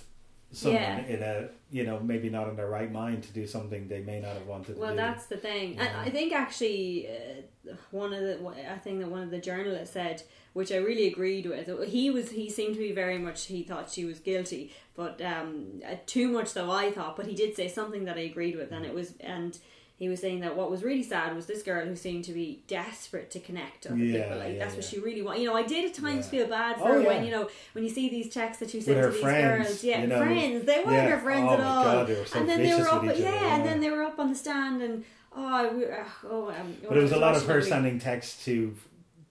someone 0.52 0.80
Yeah. 0.82 1.04
in 1.06 1.22
a 1.22 1.48
you 1.70 1.84
know 1.84 1.98
maybe 2.00 2.30
not 2.30 2.48
in 2.48 2.56
their 2.56 2.68
right 2.68 2.90
mind 2.90 3.24
to 3.24 3.32
do 3.32 3.46
something 3.46 3.88
they 3.88 4.00
may 4.00 4.20
not 4.20 4.34
have 4.34 4.46
wanted 4.46 4.78
Well, 4.78 4.90
to 4.90 4.94
do. 4.94 4.96
that's 4.96 5.26
the 5.26 5.36
thing, 5.36 5.78
and 5.78 5.88
I 5.96 6.08
think 6.10 6.32
actually 6.32 7.08
uh, 7.08 7.74
one 7.90 8.12
of 8.12 8.20
the 8.20 8.38
I 8.72 8.78
think 8.78 9.00
that 9.00 9.08
one 9.10 9.22
of 9.22 9.30
the 9.30 9.40
journalists 9.40 9.92
said, 9.94 10.22
which 10.52 10.70
I 10.72 10.76
really 10.76 11.08
agreed 11.08 11.46
with. 11.46 11.66
He 11.88 12.10
was 12.10 12.30
he 12.30 12.48
seemed 12.48 12.74
to 12.74 12.80
be 12.80 12.92
very 12.92 13.18
much 13.18 13.46
he 13.46 13.62
thought 13.64 13.90
she 13.90 14.04
was 14.04 14.20
guilty, 14.20 14.72
but 14.94 15.20
um, 15.20 15.82
uh, 15.84 15.96
too 16.06 16.28
much 16.28 16.54
though 16.54 16.70
I 16.70 16.92
thought. 16.92 17.16
But 17.16 17.26
he 17.26 17.34
did 17.34 17.56
say 17.56 17.68
something 17.68 18.04
that 18.04 18.16
I 18.16 18.20
agreed 18.20 18.56
with, 18.56 18.70
and 18.72 18.86
it 18.86 18.94
was 18.94 19.14
and. 19.20 19.58
He 19.98 20.10
was 20.10 20.20
saying 20.20 20.40
that 20.40 20.54
what 20.56 20.70
was 20.70 20.82
really 20.84 21.02
sad 21.02 21.34
was 21.34 21.46
this 21.46 21.62
girl 21.62 21.86
who 21.86 21.96
seemed 21.96 22.24
to 22.24 22.32
be 22.32 22.62
desperate 22.68 23.30
to 23.30 23.40
connect 23.40 23.86
with 23.86 23.98
Yeah, 23.98 24.24
people. 24.24 24.38
Like 24.38 24.52
yeah, 24.52 24.58
that's 24.58 24.74
what 24.74 24.84
she 24.84 24.98
really 24.98 25.22
wanted. 25.22 25.40
You 25.40 25.48
know, 25.48 25.56
I 25.56 25.62
did 25.62 25.86
at 25.86 25.94
times 25.94 26.26
Yeah. 26.26 26.30
feel 26.40 26.46
bad 26.48 26.76
for 26.76 26.82
Oh, 26.82 26.92
her 26.92 27.00
yeah. 27.00 27.08
when 27.08 27.24
you 27.24 27.30
know 27.30 27.48
when 27.72 27.82
you 27.82 27.88
see 27.90 28.10
these 28.10 28.28
texts 28.32 28.60
that 28.60 28.74
you 28.74 28.82
send 28.82 29.00
to 29.02 29.08
these 29.10 29.20
friends, 29.22 29.68
girls. 29.68 29.84
Yeah, 29.84 30.02
you 30.02 30.06
know, 30.08 30.18
friends. 30.18 30.64
They 30.66 30.76
weren't 30.84 30.90
yeah. 30.92 31.08
her 31.08 31.18
friends 31.18 31.48
Oh 31.50 31.54
at 31.54 31.60
all. 31.60 31.84
God, 31.84 32.06
they 32.08 32.14
were 32.18 32.26
so 32.26 32.38
and 32.40 32.48
then 32.48 32.62
they 32.62 32.74
were 32.74 32.88
up, 32.90 33.04
yeah, 33.16 33.56
and 33.56 33.64
then 33.64 33.80
they 33.80 33.90
were 33.90 34.02
up 34.02 34.18
on 34.18 34.28
the 34.28 34.34
stand 34.36 34.82
and 34.82 35.02
oh, 35.34 35.72
we, 35.74 35.86
uh, 35.86 36.04
oh 36.30 36.50
um, 36.50 36.76
But 36.86 36.98
it 36.98 37.02
was 37.02 37.12
a 37.12 37.16
lot 37.18 37.34
of 37.34 37.46
her 37.46 37.56
we- 37.56 37.62
sending 37.62 37.98
texts 37.98 38.44
to 38.44 38.76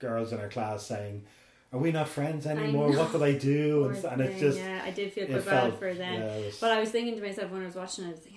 girls 0.00 0.32
in 0.32 0.38
her 0.40 0.48
class 0.48 0.84
saying, 0.84 1.24
"Are 1.72 1.78
we 1.78 1.92
not 1.92 2.08
friends 2.08 2.44
anymore? 2.44 2.90
What 2.90 3.12
did 3.12 3.22
I 3.22 3.32
do?" 3.38 3.84
And, 3.84 4.04
and 4.04 4.20
it's 4.20 4.40
just 4.40 4.58
yeah, 4.58 4.82
I 4.84 4.90
did 4.90 5.12
feel 5.12 5.26
quite 5.26 5.44
bad 5.44 5.60
felt- 5.62 5.78
for 5.78 5.94
them. 5.94 6.14
yeah, 6.14 6.26
it 6.34 6.46
was- 6.46 6.58
But 6.58 6.72
I 6.72 6.80
was 6.80 6.90
thinking 6.90 7.14
to 7.14 7.22
myself 7.22 7.52
when 7.52 7.62
I 7.62 7.66
was 7.66 7.76
watching 7.76 8.04
it, 8.04 8.08
I 8.08 8.10
was 8.10 8.18
thinking, 8.20 8.32
what, 8.32 8.34
the, 8.34 8.34
what 8.34 8.35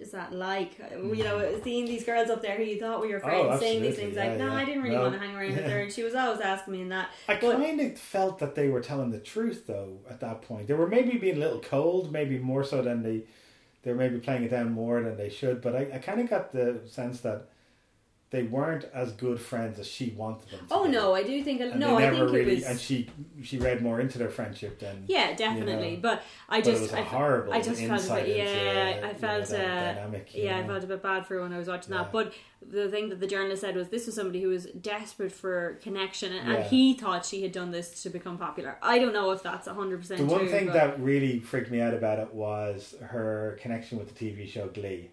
is 0.00 0.10
that 0.12 0.32
like? 0.32 0.78
Mm. 0.92 1.16
You 1.16 1.24
know, 1.24 1.60
seeing 1.62 1.84
these 1.84 2.04
girls 2.04 2.30
up 2.30 2.42
there 2.42 2.56
who 2.56 2.62
you 2.64 2.80
thought 2.80 3.00
were 3.00 3.06
your 3.06 3.18
Oh, 3.24 3.28
friends 3.28 3.60
saying 3.60 3.82
these 3.82 3.96
things 3.96 4.16
like, 4.16 4.38
no, 4.38 4.46
yeah. 4.46 4.54
I 4.54 4.64
didn't 4.64 4.82
really 4.82 4.96
No. 4.96 5.02
want 5.02 5.14
to 5.14 5.18
hang 5.20 5.34
around 5.36 5.54
with 5.56 5.64
her, 5.70 5.80
and 5.80 5.92
she 5.92 6.02
was 6.02 6.14
always 6.14 6.40
asking 6.40 6.72
me 6.72 6.80
in 6.82 6.88
that. 6.88 7.10
I 7.28 7.36
kind 7.36 7.80
of 7.80 7.98
felt 7.98 8.38
that 8.38 8.54
they 8.54 8.68
were 8.68 8.80
telling 8.80 9.10
the 9.10 9.18
truth 9.18 9.66
though 9.66 9.98
at 10.08 10.20
that 10.20 10.42
point. 10.42 10.66
They 10.68 10.74
were 10.74 10.88
maybe 10.88 11.18
being 11.18 11.36
a 11.36 11.40
little 11.40 11.60
cold, 11.60 12.10
maybe 12.12 12.38
more 12.38 12.64
so 12.64 12.82
than 12.82 13.02
they 13.02 13.22
they 13.82 13.92
were 13.92 13.98
maybe 13.98 14.18
playing 14.18 14.42
it 14.42 14.50
down 14.50 14.72
more 14.72 15.02
than 15.02 15.16
they 15.16 15.30
should. 15.30 15.62
But 15.62 15.74
I, 15.74 15.90
I 15.94 15.98
kind 15.98 16.20
of 16.20 16.28
got 16.28 16.52
the 16.52 16.80
sense 16.86 17.20
that 17.20 17.46
they 18.30 18.44
weren't 18.44 18.84
as 18.94 19.10
good 19.12 19.40
friends 19.40 19.78
as 19.80 19.88
she 19.88 20.10
wanted 20.16 20.48
them 20.50 20.60
to 20.68 20.74
Oh 20.74 20.84
be. 20.84 20.90
no, 20.92 21.14
I 21.16 21.24
do 21.24 21.42
think 21.42 21.60
And 21.60 21.80
no, 21.80 21.96
they 21.98 22.06
I 22.06 22.10
never 22.10 22.26
think 22.26 22.30
really, 22.38 22.52
it 22.52 22.54
was. 22.56 22.64
and 22.64 22.78
she 22.80 23.08
she 23.42 23.58
read 23.58 23.82
more 23.82 23.98
into 24.00 24.18
their 24.18 24.30
friendship 24.30 24.78
than 24.78 25.04
Yeah, 25.08 25.34
definitely. 25.34 25.90
you 25.90 25.96
know. 25.96 26.02
But 26.02 26.22
I 26.48 26.60
But 26.60 26.68
it 26.68 26.70
just, 26.70 26.82
was 26.82 26.92
a 26.92 26.98
I, 26.98 27.02
horrible 27.02 27.52
I 27.52 27.60
just 27.60 27.80
felt 27.80 27.90
a 27.90 27.94
insight 27.94 28.24
bit, 28.26 28.36
into, 28.36 28.52
yeah, 28.52 28.88
you 28.88 28.94
I 29.04 29.12
know, 29.12 29.18
felt, 29.18 29.46
that 29.48 29.60
uh, 29.60 29.94
dynamic, 29.94 30.34
you 30.34 30.44
yeah, 30.44 30.56
I 30.58 30.60
know. 30.62 30.66
felt 30.68 30.84
a 30.84 30.86
bit 30.86 31.02
bad 31.02 31.26
for 31.26 31.34
her 31.34 31.42
when 31.42 31.52
I 31.52 31.58
was 31.58 31.66
watching 31.68 31.92
that. 31.94 32.12
But 32.12 32.32
the 32.62 32.88
thing 32.88 33.08
that 33.08 33.18
the 33.20 33.26
journalist 33.26 33.62
said 33.62 33.74
was 33.74 33.88
this 33.88 34.06
was 34.06 34.14
somebody 34.14 34.42
who 34.42 34.50
was 34.50 34.66
desperate 34.80 35.32
for 35.32 35.78
connection, 35.82 36.32
and, 36.32 36.52
and 36.52 36.64
he 36.66 36.94
thought 36.94 37.24
she 37.26 37.42
had 37.42 37.50
done 37.52 37.70
this 37.72 38.02
to 38.04 38.10
become 38.10 38.38
popular. 38.38 38.76
I 38.82 38.98
don't 39.00 39.12
know 39.12 39.32
if 39.32 39.42
that's 39.42 39.66
hundred 39.66 39.98
percent 40.02 40.20
The 40.20 40.26
true. 40.26 40.36
one 40.36 40.48
thing 40.48 40.66
but- 40.66 40.74
that 40.74 41.00
really 41.00 41.40
freaked 41.40 41.70
me 41.72 41.80
out 41.80 41.94
about 41.94 42.18
it 42.20 42.32
was 42.32 42.94
her 43.02 43.58
connection 43.60 43.98
with 43.98 44.14
the 44.14 44.24
TV 44.32 44.46
show 44.48 44.68
Glee. 44.68 45.10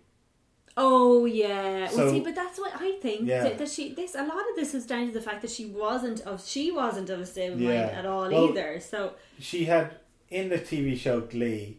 Oh 0.79 1.25
yeah. 1.25 1.87
So- 1.89 1.97
well, 1.97 2.11
see, 2.13 2.19
but 2.19 2.35
that's 2.35 2.59
what 2.59 2.71
I 2.79 2.91
think. 3.01 3.27
Yeah. 3.27 3.43
That, 3.43 3.57
that 3.57 3.69
she 3.69 3.93
this 3.93 4.13
a 4.15 4.23
lot 4.23 4.37
of 4.49 4.55
this 4.55 4.73
is 4.75 4.85
down 4.85 5.07
to 5.07 5.13
the 5.13 5.21
fact 5.21 5.41
that 5.41 5.49
she 5.51 5.65
wasn't 5.65 6.21
of 6.21 6.45
she 6.47 6.71
wasn't 6.71 7.09
of 7.09 7.19
a 7.19 7.25
stable 7.25 7.59
Yeah. 7.59 7.85
mind 7.85 7.95
at 7.97 8.05
all 8.05 8.29
Well, 8.29 8.49
either. 8.51 8.79
So 8.79 9.13
She 9.39 9.65
had 9.65 9.95
in 10.29 10.49
the 10.49 10.59
TV 10.59 10.97
show 10.97 11.21
Glee. 11.21 11.77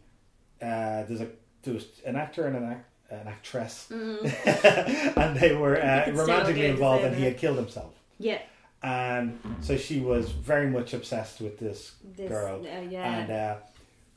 Uh, 0.61 1.05
there's 1.05 1.21
a 1.21 1.29
there 1.63 1.75
was 1.75 1.87
an 2.05 2.17
actor 2.17 2.47
and 2.47 2.57
an, 2.57 2.65
act, 2.73 2.87
an 3.11 3.29
actress, 3.29 3.89
and 3.91 5.37
they 5.39 5.55
were 5.55 5.77
uh, 5.81 6.11
romantically 6.13 6.67
involved, 6.67 7.05
and 7.05 7.15
he 7.17 7.25
had 7.25 7.37
killed 7.39 7.57
himself. 7.59 7.93
yeah, 8.19 8.39
And 8.83 9.39
so 9.61 9.77
she 9.77 10.01
was 10.01 10.31
very 10.31 10.69
much 10.69 10.95
obsessed 10.95 11.41
with 11.41 11.59
this, 11.59 11.93
This- 12.17 12.29
girl. 12.29 12.61
uh, 12.63 12.81
yeah. 12.89 13.19
And 13.21 13.31
uh, 13.31 13.57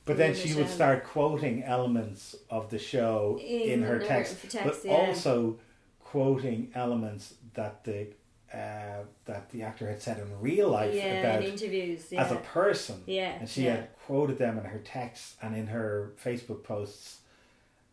but 0.06 0.18
then 0.18 0.34
she 0.36 0.54
would 0.56 0.70
start 0.70 1.04
quoting 1.06 1.64
elements 1.64 2.36
of 2.50 2.70
the 2.70 2.80
show 2.80 3.40
in, 3.42 3.62
In 3.70 3.82
her 3.84 4.00
her 4.00 4.06
text, 4.06 4.42
text, 4.50 4.64
but 4.66 4.80
yeah. 4.86 4.92
also 4.94 5.58
quoting 6.04 6.72
elements 6.76 7.36
that 7.54 7.84
the 7.84 8.08
uh, 8.54 9.04
that 9.26 9.50
the 9.52 9.64
actor 9.64 9.88
had 9.88 10.02
said 10.02 10.18
in 10.18 10.28
real 10.42 10.68
life 10.70 10.94
yeah, 10.94 11.22
about 11.22 11.42
in 11.44 11.52
interviews. 11.54 12.08
Yeah. 12.12 12.22
as 12.26 12.32
a 12.34 12.36
person. 12.36 13.02
Yeah, 13.08 13.32
And 13.40 13.48
she 13.48 13.64
had 13.64 13.88
quoted 14.06 14.38
them 14.40 14.58
in 14.58 14.66
her 14.66 14.80
texts 14.80 15.36
and 15.42 15.56
in 15.56 15.68
her 15.68 16.12
Facebook 16.22 16.62
posts. 16.64 17.20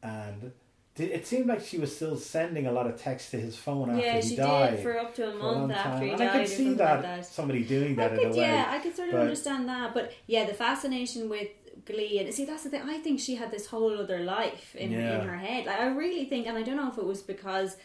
And 0.02 0.50
it 0.96 1.28
seemed 1.28 1.46
like 1.46 1.60
she 1.64 1.78
was 1.78 1.94
still 1.94 2.16
sending 2.16 2.66
a 2.66 2.72
lot 2.72 2.88
of 2.88 3.00
texts 3.00 3.30
to 3.30 3.36
his 3.40 3.54
phone 3.56 3.88
after 3.90 4.02
Yeah, 4.04 4.16
he 4.20 4.28
she 4.30 4.34
died. 4.36 4.70
did 4.76 4.82
for 4.82 4.98
up 4.98 5.14
to 5.14 5.30
a 5.30 5.34
month 5.36 5.70
after 5.72 6.04
he 6.06 6.10
and 6.10 6.18
died 6.18 6.28
I 6.30 6.38
could 6.40 6.48
see 6.48 6.74
that, 6.74 6.92
like 6.94 7.02
that. 7.02 7.26
somebody 7.26 7.62
doing 7.62 7.94
that 7.94 8.12
I 8.12 8.16
in 8.16 8.26
a 8.26 8.30
way. 8.30 8.36
yeah, 8.38 8.66
I 8.68 8.78
could 8.80 8.96
sort 8.96 9.08
of 9.10 9.12
but- 9.14 9.20
understand 9.20 9.68
that, 9.68 9.94
but 9.94 10.12
yeah, 10.26 10.44
the 10.44 10.54
fascination 10.54 11.28
with 11.28 11.50
Glee 11.88 12.18
and 12.20 12.32
see 12.34 12.44
that's 12.44 12.64
the 12.64 12.70
thing. 12.70 12.82
I 12.96 12.98
think 13.04 13.20
she 13.20 13.34
had 13.42 13.50
this 13.50 13.66
whole 13.72 13.92
other 13.98 14.20
life 14.20 14.76
in 14.76 14.90
Yeah. 14.92 15.20
in 15.20 15.28
her 15.28 15.36
head. 15.48 15.66
Like 15.66 15.80
I 15.80 15.88
really 16.02 16.24
think, 16.26 16.46
and 16.48 16.56
I 16.60 16.62
don't 16.62 16.76
know 16.76 16.90
if 16.94 16.98
it 16.98 17.04
was 17.12 17.22
because 17.34 17.76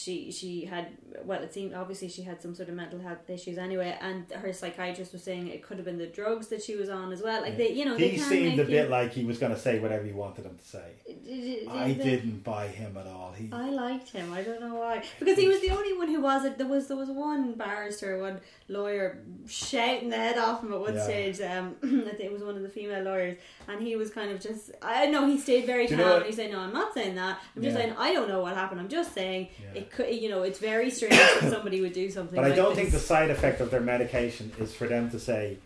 she 0.00 0.14
she 0.38 0.52
had 0.74 0.86
well, 1.24 1.42
it 1.42 1.52
seemed 1.52 1.74
obviously 1.74 2.08
she 2.08 2.22
had 2.22 2.40
some 2.40 2.54
sort 2.54 2.68
of 2.68 2.74
mental 2.74 2.98
health 3.00 3.28
issues 3.28 3.58
anyway, 3.58 3.96
and 4.00 4.30
her 4.32 4.52
psychiatrist 4.52 5.12
was 5.12 5.22
saying 5.22 5.48
it 5.48 5.62
could 5.62 5.76
have 5.76 5.84
been 5.84 5.98
the 5.98 6.06
drugs 6.06 6.48
that 6.48 6.62
she 6.62 6.76
was 6.76 6.88
on 6.88 7.12
as 7.12 7.22
well. 7.22 7.42
Like 7.42 7.56
they, 7.56 7.72
you 7.72 7.84
know, 7.84 7.96
he 7.96 8.18
seemed 8.18 8.58
a 8.58 8.62
you, 8.62 8.68
bit 8.68 8.90
like 8.90 9.12
he 9.12 9.24
was 9.24 9.38
going 9.38 9.52
to 9.52 9.58
say 9.58 9.78
whatever 9.78 10.06
you 10.06 10.14
wanted 10.14 10.44
him 10.46 10.56
to 10.56 10.64
say. 10.64 10.92
Did- 11.24 11.68
I 11.68 11.88
did 11.88 11.98
they- 11.98 12.04
didn't 12.04 12.44
buy 12.44 12.66
him 12.68 12.96
at 12.96 13.06
all. 13.06 13.32
He 13.32 13.48
I 13.52 13.70
liked 13.70 14.10
him. 14.10 14.32
I 14.32 14.42
don't 14.42 14.60
know 14.60 14.74
why. 14.76 15.02
Because 15.18 15.38
he 15.38 15.48
was 15.48 15.60
the 15.60 15.70
only 15.70 15.96
one 15.96 16.08
who 16.08 16.20
was. 16.20 16.46
There 16.56 16.66
was 16.66 16.88
there 16.88 16.96
was 16.96 17.08
one 17.10 17.54
barrister, 17.54 18.18
one 18.18 18.40
lawyer 18.68 19.18
shouting 19.48 20.08
the 20.10 20.16
head 20.16 20.38
off 20.38 20.62
him 20.62 20.72
at 20.72 20.80
one 20.80 20.94
Yeah. 20.94 21.04
stage. 21.04 21.40
Um, 21.40 21.76
I 21.82 22.10
think 22.10 22.20
it 22.20 22.32
was 22.32 22.42
one 22.42 22.56
of 22.56 22.62
the 22.62 22.68
female 22.68 23.02
lawyers, 23.04 23.38
and 23.68 23.80
he 23.82 23.96
was 23.96 24.10
kind 24.10 24.30
of 24.30 24.40
just. 24.40 24.70
I 24.82 25.06
know 25.06 25.26
he 25.26 25.38
stayed 25.38 25.66
very 25.66 25.86
calm. 25.86 25.98
you 25.98 26.04
know 26.04 26.20
he 26.20 26.32
said, 26.32 26.50
"No, 26.50 26.60
I'm 26.60 26.72
not 26.72 26.94
saying 26.94 27.14
that. 27.16 27.38
I'm 27.56 27.62
just 27.62 27.76
Yeah. 27.76 27.82
saying 27.82 27.94
I 27.98 28.12
don't 28.12 28.28
know 28.28 28.40
what 28.40 28.54
happened. 28.54 28.80
I'm 28.80 28.88
just 28.88 29.12
saying 29.14 29.48
Yeah. 29.62 29.80
it 29.80 29.90
could. 29.90 30.14
You 30.14 30.28
know, 30.30 30.42
it's 30.42 30.58
very 30.58 30.90
strange 31.06 31.40
that 31.40 31.50
somebody 31.56 31.80
would 31.80 31.92
do 31.92 32.10
something. 32.10 32.36
But 32.36 32.50
I 32.50 32.54
don't 32.54 32.70
this. 32.70 32.78
think 32.78 32.90
the 32.92 32.98
side 32.98 33.30
effect 33.30 33.60
of 33.60 33.70
their 33.70 33.80
medication 33.80 34.52
is 34.58 34.74
for 34.74 34.86
them 34.86 35.10
to 35.10 35.18
say 35.20 35.58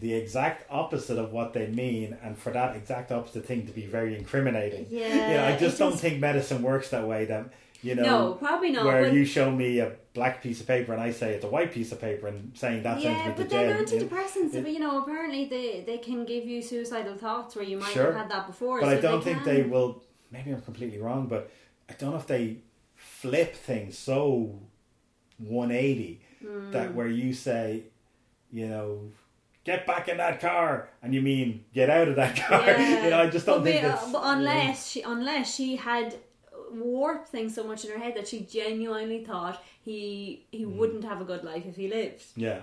the 0.00 0.12
exact 0.14 0.66
opposite 0.70 1.18
of 1.18 1.32
what 1.32 1.52
they 1.54 1.66
mean 1.68 2.16
and 2.22 2.36
for 2.38 2.50
that 2.50 2.76
exact 2.76 3.10
opposite 3.12 3.46
thing 3.46 3.66
to 3.66 3.72
be 3.72 3.86
very 3.86 4.16
incriminating. 4.16 4.86
Yeah, 4.90 5.08
You 5.30 5.34
know, 5.38 5.44
I 5.46 5.56
just 5.56 5.78
don't 5.78 5.92
just- 5.92 6.02
think 6.02 6.20
medicine 6.20 6.62
works 6.62 6.90
that 6.90 7.06
way 7.08 7.24
that 7.26 7.46
you 7.82 7.94
know 7.94 8.02
No, 8.02 8.32
probably 8.34 8.70
not, 8.72 8.84
Where 8.84 9.04
but- 9.04 9.14
you 9.14 9.24
show 9.24 9.50
me 9.50 9.78
a 9.80 9.92
black 10.12 10.42
piece 10.42 10.60
of 10.60 10.66
paper 10.66 10.92
and 10.92 11.00
I 11.00 11.12
say 11.12 11.34
it's 11.34 11.44
a 11.44 11.48
white 11.48 11.72
piece 11.72 11.92
of 11.92 12.00
paper 12.00 12.26
and 12.26 12.50
saying 12.54 12.82
that 12.82 13.00
yeah, 13.00 13.32
but 13.36 13.48
then 13.48 13.86
jail. 13.86 14.00
you 14.00 14.00
know. 14.00 14.16
antidepressants, 14.16 14.54
It- 14.54 14.68
you 14.68 14.80
know, 14.80 15.02
apparently 15.02 15.46
they, 15.46 15.82
they 15.86 15.98
can 15.98 16.24
give 16.26 16.44
you 16.46 16.60
suicidal 16.62 17.16
thoughts 17.16 17.54
where 17.56 17.64
you 17.64 17.78
might 17.78 17.92
Sure. 17.92 18.06
have 18.12 18.14
had 18.22 18.30
that 18.30 18.46
before. 18.46 18.80
But 18.80 18.90
so 18.90 18.98
I 18.98 19.00
don't 19.00 19.22
think 19.24 19.44
can. 19.44 19.46
they 19.54 19.62
will. 19.62 20.02
Maybe 20.30 20.50
I'm 20.50 20.60
completely 20.62 20.98
wrong, 20.98 21.26
but 21.26 21.50
I 21.88 21.92
don't 21.94 22.10
know 22.10 22.16
if 22.18 22.26
they 22.26 22.58
flip 23.20 23.54
things 23.54 23.96
so 23.98 24.60
180 25.38 26.20
Hmm. 26.42 26.70
that 26.70 26.94
where 26.94 27.08
you 27.08 27.32
say, 27.32 27.84
you 28.52 28.68
know, 28.68 29.10
get 29.64 29.86
back 29.86 30.06
in 30.08 30.18
that 30.18 30.38
car, 30.38 30.90
and 31.02 31.14
you 31.14 31.22
mean 31.22 31.64
get 31.72 31.88
out 31.88 32.08
of 32.08 32.16
that 32.16 32.36
car. 32.46 32.60
you 32.78 33.10
know, 33.10 33.20
I 33.20 33.30
just 33.30 33.46
don't 33.46 33.58
but 33.60 33.64
think 33.64 33.82
may- 33.82 33.88
it's. 33.90 34.12
but 34.12 34.22
unless 34.24 34.88
she 34.90 35.00
unless 35.02 35.54
she 35.54 35.76
had 35.76 36.14
warped 36.72 37.28
things 37.28 37.54
so 37.54 37.64
much 37.64 37.84
in 37.84 37.90
her 37.92 37.98
head 37.98 38.14
that 38.16 38.28
she 38.28 38.40
genuinely 38.40 39.24
thought 39.24 39.62
he 39.82 40.44
he 40.52 40.62
Hmm. 40.64 40.76
wouldn't 40.76 41.04
have 41.04 41.20
a 41.20 41.24
good 41.24 41.42
life 41.42 41.64
if 41.66 41.76
he 41.76 41.88
lived. 41.88 42.22
yeah. 42.36 42.60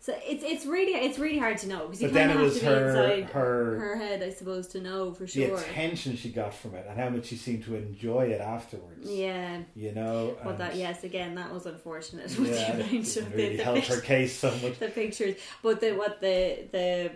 So 0.00 0.14
it's 0.24 0.44
it's 0.44 0.64
really 0.64 0.92
it's 0.92 1.18
really 1.18 1.38
hard 1.38 1.58
to 1.58 1.68
know 1.68 1.86
because 1.88 2.00
you 2.00 2.08
kind 2.10 2.30
of 2.30 2.38
have 2.38 2.54
to 2.54 2.60
be 2.60 2.66
inside 2.66 3.24
her- 3.30 3.78
her 3.78 3.96
head, 3.96 4.22
I 4.22 4.30
suppose, 4.30 4.68
to 4.68 4.80
know 4.80 5.12
for 5.12 5.26
sure 5.26 5.48
The 5.48 5.54
attention 5.56 6.16
she 6.16 6.30
got 6.30 6.54
from 6.54 6.74
it 6.76 6.86
and 6.88 6.98
how 6.98 7.10
much 7.10 7.26
she 7.26 7.36
seemed 7.36 7.64
to 7.64 7.74
enjoy 7.74 8.26
it 8.26 8.40
afterwards. 8.40 9.10
Yeah. 9.10 9.62
You 9.74 9.92
know, 9.92 10.36
But 10.44 10.58
that 10.58 10.76
yes, 10.76 11.02
again, 11.04 11.34
that 11.34 11.52
was 11.52 11.66
unfortunate. 11.66 12.30
Yeah, 12.38 12.76
with 12.76 12.92
it 12.92 13.04
the 13.04 13.20
of 13.20 13.34
really 13.34 13.56
the, 13.56 13.64
the 13.64 13.80
her 13.80 14.00
case 14.00 14.38
so 14.38 14.50
much. 14.62 14.78
The 14.78 14.88
pictures, 14.88 15.36
but 15.62 15.80
the 15.80 15.92
what 15.92 16.20
the 16.20 16.68
the 16.70 17.10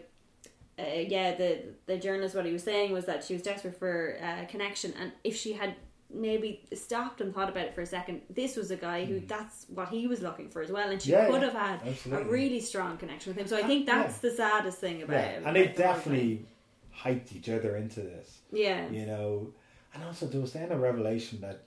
uh, 0.79 0.99
yeah 1.07 1.35
the 1.37 1.63
the 1.87 1.99
journalist 1.99 2.35
what 2.35 2.47
he 2.47 2.53
was 2.53 2.65
saying 2.65 2.93
was 2.93 3.05
that 3.07 3.23
she 3.25 3.35
was 3.35 3.43
desperate 3.43 3.79
for 3.79 4.17
uh, 4.21 4.45
connection, 4.47 4.93
and 5.01 5.13
if 5.23 5.37
she 5.37 5.53
had 5.53 5.77
maybe 6.15 6.63
stopped 6.75 7.21
and 7.21 7.35
thought 7.35 7.49
about 7.49 7.65
it 7.65 7.75
for 7.75 7.81
a 7.83 7.87
second, 7.87 8.23
this 8.31 8.57
was 8.57 8.71
a 8.71 8.77
guy 8.77 9.05
who 9.05 9.21
that's 9.21 9.67
what 9.75 9.89
he 9.89 10.07
was 10.07 10.21
looking 10.23 10.49
for 10.51 10.63
as 10.63 10.71
well, 10.71 10.89
and 10.91 11.01
she 11.01 11.11
Hmm. 11.13 11.19
Yeah, 11.19 11.27
could 11.31 11.41
yeah, 11.43 11.51
have 11.51 11.55
had 11.55 11.89
absolutely. 11.89 12.25
a 12.25 12.31
really 12.31 12.61
strong 12.61 12.97
connection 12.99 13.31
with 13.31 13.39
him. 13.39 13.47
So 13.49 13.57
I 13.57 13.63
think 13.63 13.87
that's 13.87 14.19
the 14.19 14.31
saddest 14.31 14.79
thing 14.79 15.03
about 15.03 15.15
Yeah, 15.15 15.27
it. 15.31 15.43
and 15.47 15.57
they 15.57 15.67
the 15.69 15.73
definitely 15.75 16.47
hyped 17.03 17.35
each 17.35 17.49
other 17.49 17.77
into 17.77 18.01
this. 18.01 18.39
Yeah. 18.53 18.89
You 18.91 19.07
know, 19.07 19.53
and 19.95 20.05
also 20.05 20.27
there 20.27 20.41
was 20.41 20.53
then 20.53 20.71
a 20.73 20.79
revelation 20.79 21.41
that 21.41 21.63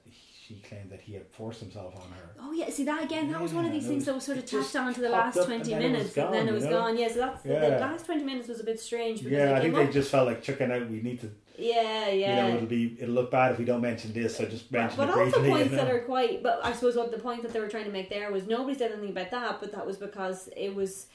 she 0.48 0.62
claimed 0.70 0.92
that 0.92 1.02
he 1.02 1.14
had 1.16 1.26
forced 1.32 1.60
himself 1.60 1.96
on 1.96 2.08
her. 2.12 2.30
Oh 2.40 2.52
yeah, 2.52 2.70
see 2.70 2.84
that 2.84 3.04
again. 3.04 3.32
That 3.32 3.42
was 3.42 3.52
one 3.52 3.66
of 3.66 3.72
these 3.72 3.88
things 3.88 4.02
was- 4.02 4.06
that 4.06 4.14
was 4.16 4.24
sort 4.26 4.38
of 4.38 4.46
tacked 4.46 4.76
on 4.76 4.94
to 4.94 5.02
the 5.02 5.10
last 5.10 5.44
twenty 5.44 5.74
and 5.74 5.84
then 5.84 5.96
it 5.96 6.04
was 6.04 6.16
minutes, 6.16 6.18
and 6.18 6.34
then 6.36 6.48
it 6.48 6.52
was 6.54 6.64
you 6.66 6.70
know? 6.70 6.80
gone. 6.82 6.98
Yeah, 6.98 7.08
so 7.08 7.16
that's 7.20 7.42
the, 7.42 7.50
last 7.82 8.06
twenty 8.06 8.24
minutes 8.24 8.48
was 8.48 8.60
a 8.60 8.64
bit 8.64 8.80
strange. 8.80 9.24
Because 9.24 9.32
Yeah, 9.40 9.56
I 9.58 9.62
think 9.62 9.74
they 9.74 9.88
just 9.88 10.12
felt 10.12 10.28
like 10.28 10.44
checking 10.44 10.72
out. 10.72 10.88
We 10.88 11.02
need 11.02 11.20
to, 11.22 11.32
Yeah, 11.58 12.10
you 12.10 12.20
yeah. 12.22 12.48
know, 12.50 12.56
it'll 12.56 12.68
be 12.68 12.98
it'll 13.00 13.16
look 13.16 13.32
bad 13.32 13.52
if 13.52 13.60
we 13.60 13.66
don't 13.66 13.82
mention 13.82 14.14
this. 14.14 14.38
So 14.38 14.46
just 14.46 14.72
mention 14.72 14.98
but 14.98 15.10
it 15.10 15.16
also 15.16 15.40
briefly. 15.40 15.50
points 15.50 15.72
you 15.72 15.78
know? 15.78 15.86
that 15.86 15.94
are 15.94 16.00
quite. 16.00 16.44
But 16.44 16.60
I 16.64 16.74
suppose 16.74 16.96
what 16.96 17.12
the 17.12 17.20
point 17.20 17.44
that 17.44 17.54
they 17.54 17.60
were 17.60 17.68
trying 17.70 17.86
to 17.86 17.92
make 17.92 18.10
there 18.10 18.32
was 18.32 18.48
nobody 18.48 18.78
said 18.78 18.92
anything 18.92 19.10
about 19.12 19.32
that, 19.32 19.60
but 19.60 19.72
that 19.72 19.86
was 19.86 19.98
because 19.98 20.50
it 20.56 20.74
was 20.76 21.08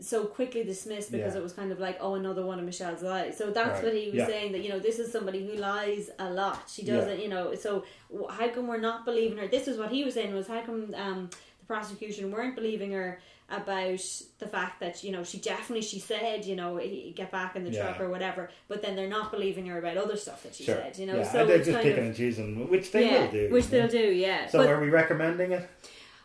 so 0.00 0.24
quickly 0.24 0.64
dismissed 0.64 1.12
because 1.12 1.34
Yeah. 1.34 1.40
it 1.40 1.42
was 1.42 1.52
kind 1.52 1.70
of 1.70 1.78
like 1.78 1.98
oh 2.00 2.14
another 2.14 2.44
one 2.44 2.58
of 2.58 2.64
Michelle's 2.64 3.02
lies. 3.02 3.36
So 3.36 3.50
that's 3.50 3.82
Right. 3.82 3.84
what 3.84 3.94
he 3.94 4.06
was 4.06 4.14
Yeah. 4.14 4.26
saying 4.26 4.52
that 4.52 4.62
you 4.62 4.70
know 4.70 4.78
this 4.78 4.98
is 4.98 5.12
somebody 5.12 5.46
who 5.46 5.54
lies 5.58 6.10
a 6.18 6.30
lot. 6.30 6.70
She 6.70 6.82
doesn't 6.84 7.20
you 7.20 7.28
know. 7.28 7.54
So 7.54 7.84
how 8.30 8.48
come 8.48 8.66
we're 8.66 8.78
not 8.80 9.04
believing 9.04 9.36
her? 9.38 9.46
This 9.46 9.68
is 9.68 9.76
what 9.76 9.90
he 9.90 10.02
was 10.04 10.14
saying 10.14 10.34
was 10.34 10.46
how 10.46 10.62
come 10.62 10.94
um, 10.94 11.28
the 11.60 11.66
prosecution 11.66 12.30
weren't 12.32 12.54
believing 12.56 12.92
her 12.92 13.20
about 13.50 14.00
the 14.38 14.46
fact 14.46 14.80
that 14.80 15.02
you 15.04 15.10
know 15.12 15.24
she 15.24 15.38
definitely 15.38 15.82
she 15.82 15.98
said 15.98 16.44
you 16.44 16.54
know 16.56 16.78
get 17.16 17.30
back 17.30 17.56
in 17.56 17.64
the 17.64 17.70
Yeah. 17.70 17.82
truck 17.84 18.00
or 18.00 18.08
whatever, 18.08 18.48
but 18.68 18.80
then 18.82 18.94
they're 18.96 19.08
not 19.08 19.30
believing 19.32 19.66
her 19.66 19.78
about 19.78 19.96
other 19.96 20.16
stuff 20.16 20.42
that 20.44 20.54
she 20.54 20.64
Sure. 20.64 20.76
said. 20.76 20.96
You 20.98 21.06
know, 21.06 21.18
yeah. 21.18 21.32
so 21.32 21.40
and 21.40 21.50
they're 21.50 21.58
just 21.64 21.78
picking 21.78 21.98
of, 21.98 22.04
and 22.06 22.16
choosing, 22.16 22.68
which 22.68 22.92
they 22.92 23.10
yeah, 23.10 23.22
will 23.24 23.30
do. 23.32 23.48
which 23.50 23.66
they'll 23.68 23.88
do. 23.88 23.98
Yeah. 24.12 24.46
So 24.46 24.58
but 24.58 24.68
are 24.68 24.80
we 24.80 24.88
recommending 24.88 25.52
it? 25.52 25.68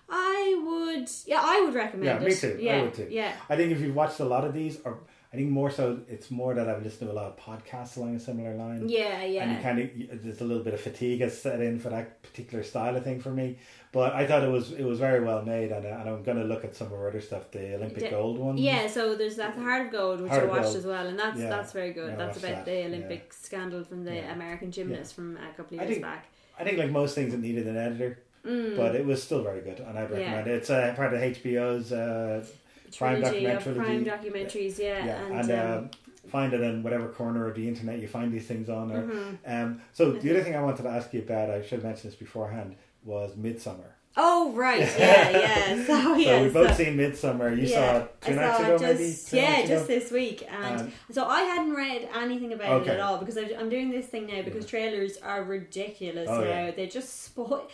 I 0.08 0.62
would, 0.66 1.10
yeah, 1.26 1.42
I 1.44 1.62
would 1.62 1.74
recommend 1.74 2.06
Yeah, 2.06 2.18
it. 2.18 2.24
me 2.24 2.36
too. 2.36 2.58
Yeah, 2.62 2.78
I 2.78 2.82
would 2.84 2.94
too. 2.94 3.08
Yeah. 3.10 3.34
I 3.50 3.56
think 3.56 3.72
if 3.72 3.82
you've 3.82 3.96
watched 3.96 4.20
a 4.20 4.26
lot 4.26 4.46
of 4.46 4.54
these, 4.54 4.80
or 4.86 5.00
I 5.34 5.38
think 5.38 5.50
more 5.50 5.72
so, 5.72 6.00
it's 6.08 6.30
more 6.30 6.54
that 6.54 6.70
I've 6.70 6.84
listened 6.84 7.10
to 7.10 7.12
a 7.12 7.18
lot 7.18 7.26
of 7.26 7.38
podcasts 7.38 7.98
along 7.98 8.16
a 8.16 8.20
similar 8.20 8.54
line. 8.56 8.88
Yeah, 8.88 9.24
yeah. 9.26 9.44
And 9.44 9.52
you 9.54 9.58
kind 9.64 9.80
of 9.80 10.24
there's 10.24 10.42
a 10.42 10.44
little 10.44 10.64
bit 10.64 10.76
of 10.76 10.80
fatigue 10.82 11.22
has 11.22 11.42
set 11.42 11.60
in 11.60 11.80
for 11.80 11.90
that 11.90 12.22
particular 12.22 12.64
style 12.64 12.96
of 12.96 13.04
thing 13.04 13.20
for 13.20 13.32
me. 13.32 13.58
But 13.96 14.14
I 14.14 14.28
thought 14.28 14.44
it 14.44 14.50
was 14.52 14.74
it 14.74 14.84
was 14.84 15.00
very 15.00 15.22
well 15.24 15.42
made, 15.42 15.72
and, 15.72 15.86
uh, 15.86 16.00
and 16.00 16.10
I'm 16.10 16.22
going 16.22 16.36
to 16.38 16.44
look 16.44 16.66
at 16.66 16.76
some 16.76 16.88
of 16.92 17.00
her 17.00 17.08
other 17.08 17.22
stuff, 17.22 17.50
the 17.52 17.76
Olympic 17.76 18.04
De- 18.04 18.10
gold 18.10 18.38
one. 18.38 18.58
Yeah, 18.58 18.88
so 18.88 19.16
there's 19.16 19.38
that 19.38 19.56
Heart 19.56 19.86
of 19.86 19.92
Gold, 19.94 20.20
which 20.20 20.32
Heart 20.32 20.44
I 20.44 20.48
watched 20.48 20.64
Gold. 20.64 20.76
as 20.76 20.86
well, 20.86 21.08
and 21.08 21.18
that's 21.18 21.40
Yeah. 21.40 21.48
that's 21.50 21.72
very 21.72 21.94
good. 21.94 22.10
Yeah, 22.10 22.18
that's 22.18 22.38
about 22.40 22.56
that, 22.56 22.66
the 22.66 22.76
yeah. 22.80 22.88
Olympic 22.88 23.32
scandal 23.32 23.86
from 23.86 24.04
the 24.04 24.16
Yeah. 24.16 24.34
American 24.34 24.70
gymnast 24.70 25.14
from 25.16 25.38
a 25.38 25.54
couple 25.56 25.78
of 25.78 25.84
I 25.84 25.86
years 25.86 25.94
think 25.96 26.02
back. 26.04 26.26
I 26.60 26.66
think 26.66 26.78
like 26.78 26.92
most 26.92 27.16
things, 27.16 27.34
it 27.34 27.40
needed 27.40 27.68
an 27.68 27.78
editor, 27.78 28.20
Mm. 28.46 28.76
but 28.76 28.96
it 28.96 29.06
was 29.06 29.24
still 29.24 29.42
very 29.44 29.62
good, 29.62 29.80
and 29.80 29.98
I'd 29.98 30.10
Yeah. 30.10 30.18
recommend 30.18 30.48
it. 30.50 30.56
It's 30.56 30.70
uh, 30.70 30.94
part 30.98 31.14
of 31.14 31.22
HBO's 31.22 31.94
uh, 31.94 32.46
Prime 32.98 33.22
documentary. 33.22 33.76
Prime 33.76 34.04
documentaries, 34.06 34.78
yeah, 34.78 35.06
yeah, 35.06 35.26
and, 35.26 35.50
and, 35.50 35.52
um, 35.52 35.78
um, 35.86 35.90
find 36.30 36.54
it 36.54 36.60
in 36.62 36.84
whatever 36.84 37.08
corner 37.08 37.48
of 37.48 37.56
the 37.56 37.66
internet 37.68 38.00
you 38.00 38.08
find 38.10 38.34
these 38.34 38.46
things 38.48 38.68
on. 38.70 38.92
Or, 38.92 39.04
Mhm. 39.08 39.38
um, 39.48 39.82
so 39.94 40.12
the 40.12 40.30
other 40.32 40.42
thing 40.44 40.54
I 40.56 40.62
wanted 40.62 40.84
to 40.84 40.90
ask 40.90 41.14
you 41.14 41.22
about, 41.22 41.50
I 41.50 41.62
should 41.62 41.80
have 41.80 41.84
mentioned 41.84 42.12
this 42.12 42.20
beforehand, 42.20 42.76
was 43.06 43.36
Midsommar. 43.36 43.92
Oh 44.18 44.54
right, 44.54 44.80
yeah, 44.98 45.30
yeah. 45.30 45.86
So 45.88 46.02
So 46.02 46.42
we've 46.44 46.54
both 46.54 46.70
so- 46.78 46.84
seen 46.84 46.96
Midsommar. 46.98 47.56
You 47.58 47.64
yeah, 47.68 47.92
saw 47.92 47.98
it 48.06 48.22
two 48.22 48.32
I 48.32 48.36
nights 48.36 48.60
ago, 48.60 48.76
it 48.76 48.82
maybe. 48.82 48.98
just, 49.12 49.34
yeah, 49.34 49.66
just 49.66 49.86
ago? 49.86 50.00
this 50.00 50.12
week, 50.12 50.48
and 50.50 50.82
Um, 50.82 50.92
so 51.12 51.26
I 51.26 51.42
hadn't 51.42 51.74
read 51.76 52.08
anything 52.16 52.54
about 52.54 52.84
it 52.84 52.88
at 52.92 53.00
all 53.02 53.18
because 53.18 53.38
I, 53.38 53.42
I'm 53.60 53.70
doing 53.70 53.92
this 53.92 54.06
thing 54.06 54.28
now 54.28 54.42
because 54.42 54.66
trailers 54.66 55.18
are 55.18 55.44
ridiculous 55.44 56.30
Oh, 56.30 56.40
now. 56.40 56.48
yeah. 56.48 56.72
They 56.72 56.88
just 56.88 57.24
spoil, 57.26 57.68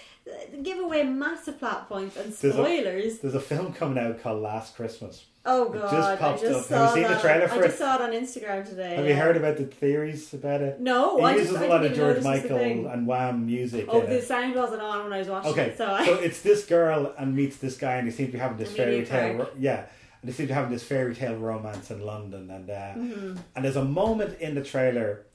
give 0.63 0.79
away 0.79 1.03
massive 1.03 1.57
plot 1.59 1.87
points 1.89 2.15
and 2.17 2.31
There's 2.33 2.53
a- 2.55 2.57
spoilers. 2.57 3.19
There's 3.19 3.35
a 3.35 3.39
film 3.39 3.73
coming 3.73 3.97
out 4.03 4.21
called 4.21 4.41
Last 4.41 4.75
Christmas. 4.75 5.25
Oh 5.43 5.73
It 5.73 5.79
god, 5.81 5.91
just 5.91 6.07
I 6.09 6.15
popped 6.17 6.41
just 6.41 6.59
up. 6.59 6.65
saw 6.65 6.85
Have 6.87 6.97
you 6.97 7.03
seen 7.03 7.11
the 7.13 7.19
trailer 7.19 7.47
for 7.47 7.55
I 7.55 7.57
it? 7.59 7.63
just 7.65 7.77
saw 7.79 7.95
it 7.95 8.01
on 8.01 8.11
Instagram 8.11 8.67
today. 8.69 8.95
Have 8.95 9.05
yeah. 9.05 9.09
you 9.11 9.15
heard 9.19 9.37
about 9.37 9.57
the 9.57 9.65
theories 9.65 10.31
about 10.35 10.61
it? 10.61 10.79
No, 10.79 11.17
he 11.17 11.23
I 11.23 11.31
uses 11.35 11.49
just- 11.53 11.63
I 11.63 11.65
a 11.65 11.69
lot 11.69 11.83
of 11.83 11.93
George 11.95 12.17
this 12.17 12.25
was 12.25 12.25
a 12.25 12.41
Michael 12.43 12.87
and 12.91 13.07
Wham 13.07 13.45
music. 13.47 13.87
Oh, 13.89 14.01
the 14.01 14.17
it. 14.19 14.23
sound 14.23 14.53
wasn't 14.53 14.81
on 14.83 15.03
when 15.05 15.13
I 15.13 15.17
was 15.17 15.27
watching 15.29 15.51
Okay, 15.53 15.65
it, 15.69 15.77
so 15.79 15.87
I. 15.87 16.05
so 16.05 16.13
it's 16.15 16.41
this 16.43 16.63
girl 16.65 17.11
and 17.17 17.35
meets 17.35 17.57
this 17.57 17.75
guy, 17.77 17.95
and 17.95 18.07
they 18.07 18.11
seem 18.11 18.27
to 18.27 18.33
be 18.33 18.37
having 18.37 18.57
this 18.57 18.71
fairy 18.71 19.03
tale. 19.03 19.49
Yeah, 19.57 19.85
and 20.21 20.29
they 20.29 20.33
seem 20.33 20.47
to 20.47 20.53
have 20.53 20.69
this 20.69 20.83
fairy 20.83 21.15
tale 21.15 21.35
romance 21.35 21.89
in 21.89 22.01
London, 22.05 22.51
and 22.51 22.69
uh, 22.69 22.73
Mhm. 22.93 23.37
and 23.55 23.65
there's 23.65 23.75
a 23.77 23.83
moment 23.83 24.39
in 24.39 24.53
the 24.53 24.63
trailer 24.63 25.25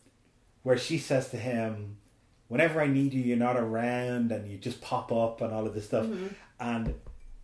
where 0.62 0.79
she 0.79 0.99
says 0.99 1.31
to 1.31 1.37
him, 1.37 1.96
"Whenever 2.48 2.80
I 2.80 2.87
need 2.87 3.12
you, 3.14 3.22
you're 3.22 3.37
not 3.37 3.56
around, 3.56 4.32
and 4.32 4.50
you 4.50 4.59
just 4.59 4.80
pop 4.80 5.12
up, 5.12 5.40
and 5.40 5.52
all 5.52 5.66
of 5.66 5.74
this 5.74 5.87
stuff." 5.87 6.06
Mhm. 6.06 6.35
And 6.61 6.94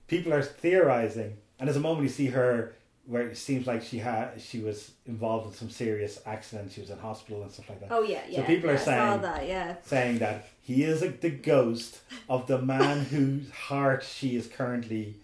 people 0.08 0.32
are 0.32 0.42
theorizing, 0.42 1.36
and 1.58 1.68
there's 1.68 1.76
a 1.76 1.80
moment 1.80 2.02
you 2.04 2.08
see 2.08 2.26
her 2.28 2.74
where 3.06 3.22
it 3.28 3.36
seems 3.36 3.66
like 3.66 3.82
she 3.82 3.98
had 3.98 4.40
she 4.40 4.60
was 4.60 4.92
involved 5.06 5.48
in 5.48 5.52
some 5.52 5.68
serious 5.70 6.20
accident. 6.24 6.72
She 6.72 6.80
was 6.80 6.90
in 6.90 6.98
hospital 6.98 7.42
and 7.42 7.50
stuff 7.50 7.68
like 7.68 7.80
that. 7.80 7.88
Oh 7.90 8.02
yeah, 8.02 8.22
yeah. 8.28 8.40
So 8.40 8.42
people 8.44 8.68
yeah, 8.68 8.76
are 8.76 8.78
saying 8.78 9.22
that, 9.22 9.48
yeah. 9.48 9.76
saying 9.82 10.18
that 10.18 10.48
he 10.62 10.84
is 10.84 11.02
a, 11.02 11.08
the 11.08 11.30
ghost 11.30 12.00
of 12.28 12.46
the 12.46 12.60
man 12.60 13.04
whose 13.10 13.50
heart 13.50 14.04
she 14.04 14.36
is 14.36 14.46
currently 14.46 15.16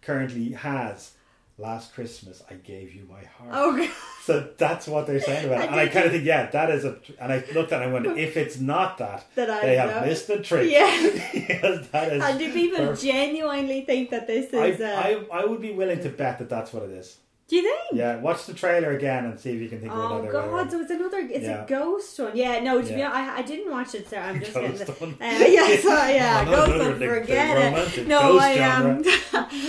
currently 0.00 0.52
has. 0.52 1.12
Last 1.58 1.94
Christmas, 1.94 2.42
I 2.50 2.54
gave 2.54 2.94
you 2.94 3.06
my 3.10 3.24
heart. 3.24 3.50
Oh. 3.52 3.94
So 4.24 4.50
that's 4.58 4.86
what 4.88 5.06
they're 5.06 5.20
saying 5.20 5.46
about 5.46 5.62
it, 5.62 5.70
and 5.70 5.76
I 5.80 5.86
kind 5.88 6.04
of 6.06 6.12
think, 6.12 6.24
yeah, 6.24 6.50
that 6.50 6.68
is 6.70 6.84
a. 6.84 6.98
And 7.20 7.32
I 7.32 7.44
looked 7.54 7.72
at 7.72 7.80
it 7.80 7.86
and 7.86 7.96
I 7.96 8.00
went, 8.00 8.18
if 8.18 8.36
it's 8.36 8.58
not 8.58 8.98
that, 8.98 9.24
That 9.36 9.48
I 9.48 9.60
they 9.64 9.76
have 9.76 10.02
know. 10.02 10.06
missed 10.08 10.26
the 10.26 10.42
trick. 10.42 10.70
Yeah. 10.70 11.10
because 11.32 11.88
that 11.90 12.12
is. 12.12 12.22
And 12.22 12.38
do 12.38 12.52
people 12.52 12.78
perfect. 12.78 13.02
genuinely 13.02 13.82
think 13.86 14.10
that 14.10 14.26
this 14.26 14.52
is? 14.52 14.80
uh, 14.80 15.02
I, 15.02 15.24
I 15.32 15.44
would 15.46 15.60
be 15.62 15.72
willing 15.72 16.00
to 16.00 16.08
bet 16.10 16.40
that 16.40 16.50
that's 16.50 16.72
what 16.72 16.82
it 16.82 16.90
is. 16.90 17.16
Do 17.48 17.54
you 17.56 17.62
think? 17.62 17.78
Yeah, 17.92 18.16
watch 18.16 18.44
the 18.46 18.54
trailer 18.54 18.90
again 18.96 19.24
and 19.26 19.38
see 19.38 19.50
if 19.52 19.60
you 19.60 19.68
can 19.68 19.80
think 19.80 19.92
of 19.92 19.98
another. 19.98 20.28
Oh. 20.36 20.50
God! 20.50 20.70
So 20.70 20.80
it's 20.80 20.90
another. 20.90 21.18
It's 21.20 21.44
Yeah. 21.44 21.64
a 21.64 21.66
ghost 21.68 22.18
one. 22.18 22.32
Yeah. 22.36 22.58
No. 22.60 22.82
To 22.82 22.88
be 22.92 23.02
honest, 23.02 23.16
I, 23.30 23.38
I 23.38 23.42
didn't 23.42 23.70
watch 23.70 23.94
it, 23.94 24.08
so 24.10 24.16
I'm 24.16 24.40
just 24.46 24.52
Ghost 24.54 24.78
getting. 24.86 24.94
one. 24.96 25.16
Uh, 25.20 25.44
yeah. 25.46 25.76
So 25.76 25.88
yeah, 26.08 26.44
Oh, 26.48 26.66
ghost 26.66 26.78
one. 26.84 26.98
Forget 26.98 27.96
it. 27.98 28.06
No, 28.08 28.20
ghost 28.32 28.44
I 28.44 28.58
um. 28.60 29.02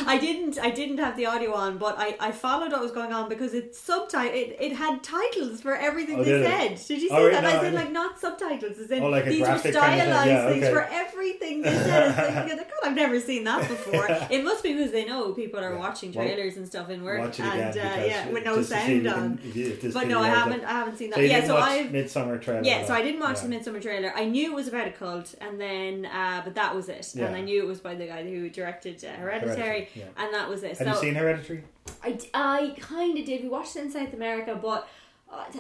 I 0.08 0.18
didn't. 0.18 0.58
I 0.60 0.72
didn't 0.72 0.98
have 0.98 1.16
the 1.18 1.28
audio 1.28 1.54
on, 1.54 1.78
but 1.78 1.96
I, 2.00 2.16
I 2.20 2.32
followed 2.32 2.72
what 2.72 2.82
was 2.82 2.92
going 2.92 3.14
on 3.14 3.30
because 3.30 3.54
it's 3.54 3.78
subtitle. 3.80 4.34
It, 4.36 4.58
it 4.60 4.72
had 4.76 5.04
titles 5.04 5.62
for 5.62 5.76
everything 5.76 6.20
Oh, 6.20 6.24
they 6.24 6.32
did 6.32 6.42
it? 6.42 6.80
said. 6.80 6.88
Did 6.96 7.02
you 7.04 7.10
see 7.10 7.16
Oh, 7.16 7.30
that? 7.30 7.44
No, 7.44 7.50
I 7.50 7.52
said 7.54 7.62
didn't. 7.62 7.76
like 7.76 7.92
not 7.92 8.20
subtitles. 8.20 8.78
As 8.80 8.90
in 8.90 9.04
Oh, 9.04 9.10
like 9.10 9.28
a 9.28 9.30
these 9.30 9.42
were 9.48 9.58
stylized 9.58 9.78
kind 9.80 10.02
of. 10.02 10.26
Yeah, 10.26 10.50
things 10.50 10.70
for 10.70 10.82
everything 10.82 11.62
they 11.62 11.70
said. 11.72 12.48
Like, 12.48 12.58
God, 12.58 12.70
I've 12.86 12.96
never 12.96 13.20
seen 13.20 13.44
that 13.44 13.68
before. 13.68 14.08
it 14.32 14.44
must 14.44 14.64
be 14.64 14.74
because 14.74 14.92
they 14.92 15.06
know 15.06 15.32
people 15.34 15.60
are 15.60 15.78
watching 15.78 16.12
trailers 16.12 16.58
and 16.58 16.66
stuff 16.68 16.90
in 16.90 17.04
work, 17.04 17.20
watch 17.20 17.40
it 17.40 17.44
and 17.76 18.02
uh, 18.02 18.06
yeah, 18.06 18.30
with 18.30 18.46
no 18.46 18.56
just 18.58 18.70
to 18.72 18.76
see 18.76 18.82
if 18.82 18.86
sound 18.86 19.04
you 19.04 19.10
can- 19.12 19.20
on. 19.24 19.40
if 19.44 19.56
you- 19.56 19.68
if 19.68 19.82
this 19.82 19.94
But 19.94 20.08
no, 20.08 20.22
I 20.22 20.30
haven't. 20.30 20.60
it. 20.62 20.66
I 20.66 20.72
haven't 20.72 20.98
seen 20.98 21.10
that. 21.10 21.16
So 21.18 21.22
you 21.22 21.28
yeah, 21.28 21.36
didn't 21.42 21.48
so 21.50 21.56
watch 21.56 21.70
I 21.70 21.84
Midsommar 21.88 22.42
trailer. 22.42 22.64
yeah, 22.64 22.86
so 22.86 22.94
I 22.94 23.02
didn't 23.02 23.20
watch 23.20 23.38
Yeah. 23.42 23.48
the 23.48 23.56
Midsommar 23.56 23.82
trailer. 23.82 24.12
I 24.16 24.26
knew 24.26 24.52
it 24.52 24.56
was 24.56 24.68
about 24.68 24.88
a 24.88 24.92
cult, 24.92 25.36
and 25.42 25.60
then 25.60 26.06
uh, 26.06 26.42
but 26.46 26.56
that 26.56 26.76
was 26.76 26.88
it. 26.90 27.08
Yeah. 27.16 27.26
And 27.26 27.36
I 27.36 27.42
knew 27.42 27.62
it 27.64 27.68
was 27.68 27.80
by 27.80 27.96
the 27.96 28.06
guy 28.08 28.24
who 28.24 28.50
directed 28.50 29.04
uh, 29.04 29.10
Hereditary, 29.20 29.56
Hereditary, 29.56 29.90
yeah. 29.96 30.04
and 30.18 30.34
that 30.34 30.48
was 30.50 30.64
it. 30.64 30.78
Have 30.78 30.88
so 30.88 30.94
you 30.94 31.00
seen 31.00 31.16
Hereditary? 31.16 31.64
I, 32.04 32.18
I 32.34 32.76
kind 32.80 33.18
of 33.18 33.26
did. 33.26 33.44
We 33.44 33.50
watched 33.50 33.76
it 33.76 33.84
in 33.86 33.92
South 33.92 34.14
America, 34.14 34.58
but 34.62 34.88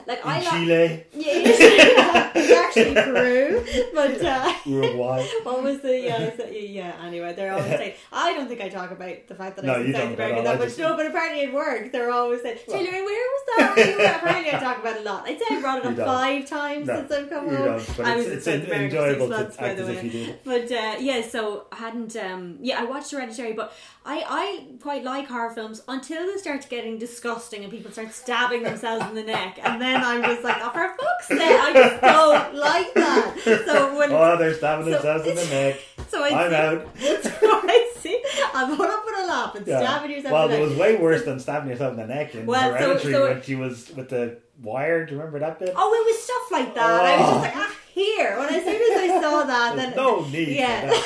like 0.07 0.19
In 0.19 0.25
I 0.25 0.39
Chile? 0.41 1.03
Yeah, 1.13 2.31
it's 2.35 2.51
actually 2.77 2.93
Peru, 2.93 3.65
but 3.93 4.21
uh, 4.23 4.53
Uruguay. 4.65 5.27
what 5.43 5.63
was 5.63 5.79
the 5.81 5.99
yeah? 5.99 6.35
so- 6.35 6.45
yeah. 6.47 6.93
Anyway, 7.03 7.33
they're 7.33 7.51
always 7.53 7.67
saying 7.67 7.93
I 8.13 8.33
don't 8.33 8.47
think 8.47 8.61
I 8.61 8.69
talk 8.69 8.91
about 8.91 9.27
the 9.27 9.35
fact 9.35 9.55
that 9.57 9.65
No, 9.65 9.73
I 9.73 9.77
was 9.79 9.87
you 9.87 9.93
in 9.93 9.99
South 10.01 10.13
America 10.13 10.41
that 10.43 10.59
much. 10.59 10.77
No, 10.77 10.95
but 10.95 11.05
apparently 11.07 11.41
it 11.43 11.53
work 11.53 11.91
they're 11.91 12.11
always 12.11 12.41
saying, 12.41 12.59
"Taylor, 12.67 12.91
where 12.91 13.03
was 13.03 13.43
that?" 13.57 13.73
Where 13.75 13.89
you 13.91 13.97
were?" 13.97 14.03
apparently, 14.05 14.53
I 14.53 14.59
talk 14.59 14.79
about 14.79 14.95
it 14.97 15.01
a 15.01 15.05
lot. 15.05 15.23
I'd 15.27 15.39
say 15.39 15.45
I 15.51 15.61
brought 15.61 15.79
it 15.79 15.85
up 15.99 16.05
five 16.07 16.45
times 16.49 16.87
No, 16.87 16.95
since 16.97 17.11
I've 17.11 17.29
come 17.29 17.49
home. 17.49 17.67
I 17.69 17.75
it's- 17.75 17.97
was 18.17 18.25
in 18.27 18.33
it's 18.33 18.45
South 18.45 18.55
America 18.63 18.83
enjoyable 18.83 19.27
six 19.27 19.37
to 19.37 19.43
months, 19.43 19.57
by 19.57 19.73
the 19.73 19.85
way. 19.85 20.35
But 20.43 20.71
uh, 20.71 20.95
yeah, 20.99 21.21
so 21.27 21.65
I 21.71 21.75
hadn't. 21.75 22.15
Um, 22.15 22.57
yeah, 22.61 22.79
I 22.79 22.85
watched 22.85 23.11
Hereditary, 23.11 23.53
but 23.53 23.73
I 24.05 24.23
I 24.27 24.65
quite 24.81 25.03
like 25.03 25.27
horror 25.27 25.53
films 25.53 25.81
until 25.87 26.25
they 26.31 26.37
start 26.37 26.67
getting 26.69 26.97
disgusting 26.97 27.63
and 27.63 27.71
people 27.71 27.91
start 27.91 28.13
stabbing 28.13 28.63
themselves 28.63 29.05
in 29.07 29.15
the 29.15 29.23
neck, 29.23 29.56
and 29.63 29.81
then 29.81 30.03
I'm 30.03 30.21
just 30.23 30.43
like, 30.43 30.57
oh, 30.61 30.69
for 30.71 30.95
fuck's 30.97 31.27
sake, 31.27 31.39
I 31.41 31.73
just 31.73 32.01
don't 32.01 32.55
like 32.55 32.93
that. 32.93 33.35
So 33.65 33.97
when 33.97 34.11
oh, 34.11 34.37
they're 34.37 34.53
stabbing 34.53 34.85
so 34.85 34.91
themselves 34.91 35.27
in 35.27 35.35
the 35.35 35.45
neck. 35.51 35.79
so 36.09 36.23
I 36.23 36.29
I'm 36.45 36.49
see, 36.49 36.55
out. 36.55 36.97
so 37.23 37.31
I 37.41 37.91
see. 37.97 38.23
I'm 38.53 38.75
put 38.77 38.89
up 38.89 39.03
with 39.05 39.15
a 39.23 39.27
laugh 39.27 39.55
and 39.55 39.67
Yeah. 39.67 39.79
stabbing 39.79 40.11
yourself. 40.11 40.33
Well, 40.33 40.45
in 40.45 40.51
the 40.51 40.57
it 40.57 40.59
neck. 40.61 40.69
was 40.69 40.77
way 40.79 40.95
worse 40.97 41.23
than 41.25 41.39
stabbing 41.39 41.69
yourself 41.69 41.91
in 41.93 41.97
the 41.99 42.07
neck 42.07 42.35
in 42.35 42.45
Well, 42.45 42.71
so- 42.71 42.77
Hereditary 42.77 43.13
so- 43.13 43.23
when 43.29 43.41
she 43.41 43.55
was 43.55 43.91
with 43.95 44.09
the 44.09 44.37
wire. 44.61 45.05
Do 45.05 45.13
you 45.13 45.17
remember 45.19 45.39
that 45.39 45.59
bit? 45.59 45.73
Oh, 45.75 45.93
it 45.93 46.05
was 46.05 46.23
stuff 46.23 46.51
like 46.51 46.75
that. 46.75 47.05
I 47.05 47.17
was 47.17 47.27
Oh. 47.29 47.31
just 47.33 47.43
like, 47.43 47.55
ah, 47.55 47.75
here. 47.93 48.37
When 48.39 48.49
as 48.49 48.63
soon 48.63 48.91
as 48.91 49.11
I 49.11 49.21
saw 49.21 49.43
that, 49.43 49.75
There's 49.75 49.87
then 49.95 49.95
no 49.97 50.21
need 50.27 50.47
Yeah, 50.55 51.01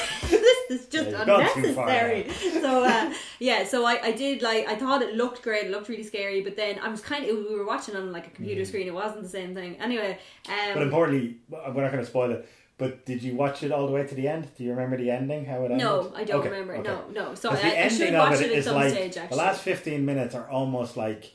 is 0.72 0.88
just 0.88 1.10
Yeah, 1.10 1.18
you've 1.18 1.28
gone 1.28 1.54
too 1.54 1.74
far 1.74 1.88
unnecessary. 1.90 2.28
So 2.62 2.84
uh, 2.84 3.14
yeah, 3.40 3.64
so 3.66 3.86
I, 3.86 4.02
I 4.04 4.12
did 4.12 4.42
like 4.42 4.68
I 4.68 4.76
thought 4.76 5.02
it 5.02 5.16
looked 5.16 5.42
great. 5.42 5.66
It 5.66 5.72
looked 5.72 5.90
really 5.90 6.04
scary, 6.04 6.42
but 6.42 6.56
then 6.56 6.80
I 6.80 6.90
was 6.90 7.02
kind 7.02 7.26
of 7.26 7.38
we 7.38 7.56
were 7.56 7.66
watching 7.66 7.96
on 7.96 8.12
like 8.12 8.28
a 8.28 8.30
computer 8.32 8.66
screen. 8.66 8.88
It 8.88 8.94
wasn't 8.94 9.24
the 9.24 9.30
same 9.30 9.54
thing. 9.54 9.76
Anyway, 9.80 10.18
um, 10.48 10.54
Mm. 10.54 10.74
But 10.76 10.84
importantly, 10.84 11.38
we're 11.50 11.82
not 11.84 11.92
going 11.92 12.04
to 12.04 12.06
spoil 12.06 12.32
it. 12.32 12.48
But 12.78 13.06
did 13.06 13.22
you 13.22 13.36
watch 13.36 13.62
it 13.62 13.72
all 13.72 13.86
the 13.86 13.92
way 13.94 14.08
to 14.08 14.16
the 14.16 14.28
end? 14.28 14.48
Do 14.58 14.64
you 14.64 14.72
remember 14.72 14.98
the 14.98 15.12
ending? 15.12 15.46
How 15.46 15.60
it 15.62 15.66
ended? 15.66 15.78
No, 15.80 16.12
I 16.16 16.24
don't 16.24 16.40
Okay, 16.40 16.50
remember. 16.50 16.78
okay. 16.78 16.90
No, 16.90 17.28
no. 17.30 17.36
So 17.36 17.52
I, 17.52 17.84
I 17.84 17.88
should 17.90 18.12
watch 18.14 18.42
it, 18.42 18.52
at 18.52 18.64
some 18.64 18.74
like 18.76 18.90
stage. 18.92 19.18
Actually, 19.18 19.38
the 19.38 19.44
last 19.44 19.62
fifteen 19.62 20.04
minutes 20.04 20.34
are 20.34 20.50
almost 20.50 20.98
like 20.98 21.26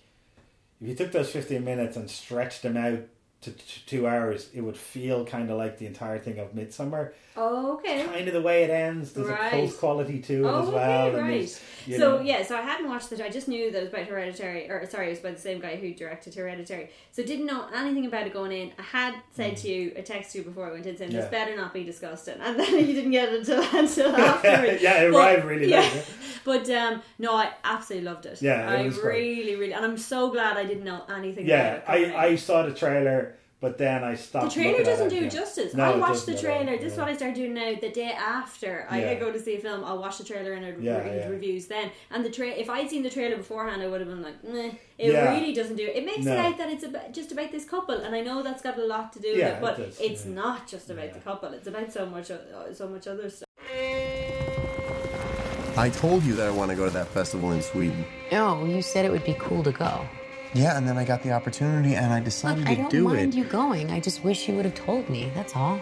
if 0.81 0.89
you 0.89 0.95
took 0.97 1.13
those 1.13 1.31
fifteen 1.31 1.65
minutes 1.65 1.97
and 1.97 2.11
stretched 2.11 2.63
them 2.63 2.77
out 2.77 3.01
to 3.47 3.51
t- 3.53 3.83
two 3.87 4.07
hours, 4.07 4.49
it 4.55 4.61
would 4.61 4.77
feel 4.77 5.25
kind 5.25 5.51
of 5.51 5.57
like 5.59 5.79
the 5.79 5.87
entire 5.87 6.19
thing 6.19 6.39
of 6.39 6.55
Midsommar. 6.55 7.13
Oh, 7.39 7.75
okay. 7.75 8.05
Kind 8.05 8.29
of 8.29 8.33
the 8.35 8.41
way 8.41 8.63
it 8.65 8.71
ends. 8.71 9.13
There's 9.13 9.29
Right. 9.29 9.49
a 9.49 9.51
cult 9.51 9.77
quality 9.79 10.21
to 10.21 10.35
it 10.47 10.51
Oh, 10.51 10.63
as 10.63 10.69
well. 10.71 11.07
okay, 11.09 11.21
right. 11.21 11.49
So 11.99 12.17
know- 12.17 12.21
yeah, 12.23 12.43
so 12.43 12.57
I 12.57 12.63
hadn't 12.63 12.89
watched 12.89 13.13
it. 13.13 13.21
I 13.21 13.29
just 13.29 13.47
knew 13.47 13.71
that 13.71 13.79
it 13.79 13.85
was 13.85 13.93
about 13.93 14.07
Hereditary, 14.07 14.71
or 14.71 14.87
sorry, 14.89 15.09
it 15.09 15.11
was 15.11 15.19
by 15.19 15.33
the 15.33 15.39
same 15.41 15.61
guy 15.61 15.77
who 15.77 15.93
directed 15.93 16.35
Hereditary. 16.35 16.89
So 17.13 17.23
didn't 17.23 17.45
know 17.47 17.67
anything 17.75 18.07
about 18.07 18.27
it 18.27 18.33
going 18.33 18.53
in. 18.53 18.73
I 18.79 18.83
had 18.83 19.15
said 19.35 19.57
to 19.59 19.69
you, 19.69 19.93
I 19.99 20.01
texted 20.01 20.37
you 20.37 20.43
before 20.45 20.67
I 20.69 20.73
went 20.73 20.87
in 20.87 20.97
saying 20.97 21.13
this 21.13 21.27
Mm. 21.27 21.31
Better 21.31 21.57
not 21.57 21.75
be 21.75 21.85
disgusting, 21.85 22.37
and 22.41 22.59
then 22.59 22.73
you 22.73 22.95
didn't 22.95 23.11
get 23.11 23.29
it 23.29 23.41
until 23.41 23.63
until 23.81 24.17
afterwards. 24.17 24.83
Yeah, 24.87 25.03
it 25.03 25.13
But- 25.13 25.19
arrived 25.19 25.45
really 25.45 25.67
late, 25.67 25.93
yeah. 25.95 26.03
But 26.45 26.71
um, 26.71 27.03
no, 27.19 27.35
I 27.35 27.51
absolutely 27.65 28.07
loved 28.09 28.25
it. 28.27 28.41
Yeah, 28.41 28.73
it 28.73 28.79
I 28.81 28.85
was 28.87 28.97
great. 28.99 29.37
really, 29.39 29.57
really, 29.57 29.73
and 29.73 29.85
I'm 29.85 29.99
so 29.99 30.31
glad 30.31 30.57
I 30.57 30.65
didn't 30.65 30.85
know 30.85 31.03
anything. 31.15 31.45
Yeah, 31.47 31.77
about 31.77 31.79
it 31.79 31.87
coming 31.87 32.05
in. 32.05 32.17
I, 32.17 32.25
I 32.27 32.37
saw 32.37 32.63
the 32.65 32.73
trailer, 32.73 33.36
but 33.61 33.79
then 33.79 34.05
I 34.05 34.15
stopped. 34.15 34.47
The 34.47 34.51
stopped. 34.51 34.55
trailer 34.55 34.85
doesn't 34.85 35.07
it, 35.07 35.11
do 35.19 35.25
yeah. 35.25 35.29
justice. 35.31 35.75
No, 35.75 35.85
I 35.85 35.91
it 35.95 35.99
watched 35.99 36.27
the 36.27 36.33
doesn't 36.33 36.51
all, 36.51 36.57
trailer. 36.65 36.79
This 36.79 36.93
is 36.93 36.99
what 36.99 37.09
I 37.09 37.17
start 37.17 37.35
doing 37.35 37.55
now. 37.55 37.75
The 37.81 37.89
day 37.91 38.13
after 38.13 38.87
I 38.91 39.01
Yeah. 39.01 39.15
go 39.15 39.33
to 39.33 39.39
see 39.41 39.57
a 39.57 39.61
film, 39.61 39.83
I'll 39.85 39.99
watch 39.99 40.19
the 40.19 40.25
trailer 40.25 40.53
and 40.53 40.65
I'd 40.67 40.79
Yeah, 40.81 40.99
read 40.99 41.17
yeah. 41.21 41.29
reviews 41.29 41.67
then. 41.67 41.91
And 42.11 42.25
the 42.25 42.31
tra- 42.31 42.49
if 42.49 42.69
I'd 42.69 42.91
seen 42.91 43.03
the 43.03 43.11
trailer 43.11 43.37
beforehand, 43.37 43.83
I 43.83 43.87
would 43.87 44.01
have 44.01 44.09
been 44.11 44.23
like, 44.23 44.43
Meh. 44.45 44.73
It 44.99 45.13
Yeah. 45.13 45.35
really 45.35 45.53
doesn't 45.53 45.77
do 45.77 45.85
it. 45.85 45.97
It 45.97 46.05
makes 46.07 46.25
No. 46.25 46.33
it 46.33 46.39
out 46.39 46.59
that 46.59 46.71
it's 46.71 46.85
about, 46.85 47.13
just 47.13 47.33
about 47.33 47.51
this 47.51 47.65
couple, 47.65 47.95
and 47.97 48.15
I 48.15 48.21
know 48.21 48.43
that's 48.43 48.63
got 48.63 48.79
a 48.79 48.85
lot 48.85 49.13
to 49.15 49.21
do 49.21 49.29
with 49.31 49.39
Yeah, 49.39 49.57
it, 49.57 49.61
but 49.61 49.79
it 49.79 49.87
does, 49.87 50.01
it's 50.01 50.25
yeah. 50.27 50.33
not 50.35 50.67
just 50.69 50.91
about 50.91 51.13
the 51.15 51.21
couple. 51.21 51.53
It's 51.53 51.67
about 51.67 51.93
so 51.93 52.07
much, 52.07 52.27
so 52.73 52.89
much 52.89 53.07
other 53.07 53.29
stuff. 53.31 53.47
I 55.79 55.91
told 55.91 56.23
you 56.25 56.35
that 56.37 56.47
I 56.47 56.51
want 56.51 56.71
to 56.71 56.77
go 56.77 56.85
to 56.87 56.91
that 56.93 57.09
festival 57.09 57.53
in 57.53 57.61
Sweden. 57.61 58.05
No, 58.33 58.65
you 58.65 58.81
said 58.81 59.05
it 59.05 59.11
would 59.13 59.25
be 59.25 59.37
cool 59.39 59.63
to 59.65 59.73
go. 59.73 60.07
Yeah, 60.57 60.79
and 60.79 60.89
then 60.89 60.97
I 60.97 61.05
got 61.05 61.23
the 61.23 61.33
opportunity 61.33 61.97
and 61.97 62.15
I 62.15 62.21
decided 62.21 62.61
Look, 62.61 62.69
I 62.69 62.75
to 62.77 62.81
don't 62.83 62.91
do 62.91 63.05
mind 63.05 63.35
you 63.35 63.45
going. 63.45 63.91
I 63.91 64.01
just 64.01 64.25
wish 64.25 64.49
you 64.49 64.55
would 64.55 64.65
have 64.65 64.75
told 64.75 65.11
me. 65.11 65.31
That's 65.35 65.55
all. 65.55 65.79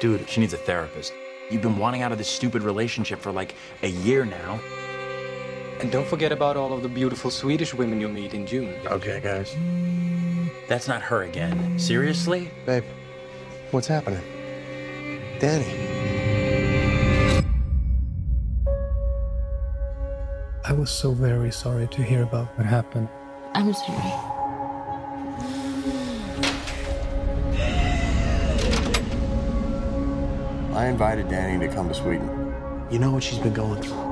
Dude, 0.00 0.26
she 0.26 0.40
needs 0.40 0.54
a 0.54 0.56
therapist. 0.56 1.12
You've 1.50 1.60
been 1.60 1.76
wanting 1.76 2.00
out 2.00 2.12
of 2.12 2.18
this 2.18 2.28
stupid 2.28 2.62
relationship 2.62 3.20
for 3.20 3.30
like 3.30 3.54
a 3.82 3.88
year 3.88 4.24
now. 4.24 4.58
And 5.80 5.92
don't 5.92 6.06
forget 6.06 6.32
about 6.32 6.56
all 6.56 6.72
of 6.72 6.82
the 6.82 6.88
beautiful 6.88 7.30
Swedish 7.30 7.74
women 7.74 8.00
you'll 8.00 8.10
meet 8.10 8.32
in 8.32 8.46
June. 8.46 8.74
Okay, 8.86 9.20
guys. 9.20 9.54
That's 10.66 10.88
not 10.88 11.02
her 11.02 11.24
again. 11.24 11.78
Seriously? 11.78 12.50
Babe, 12.64 12.84
what's 13.70 13.86
happening? 13.86 14.22
Danny. 15.38 15.95
Was 20.76 20.90
so 20.90 21.12
very 21.12 21.50
sorry 21.50 21.88
to 21.88 22.02
hear 22.02 22.22
about 22.22 22.48
what 22.58 22.66
happened. 22.66 23.08
I'm 23.54 23.72
sorry. 23.72 24.12
I 30.74 30.86
invited 30.88 31.28
Danny 31.30 31.66
to 31.66 31.72
come 31.72 31.88
to 31.88 31.94
Sweden. 31.94 32.54
You 32.90 32.98
know 32.98 33.10
what 33.10 33.22
she's 33.22 33.38
been 33.38 33.54
going 33.54 33.80
through. 33.80 34.04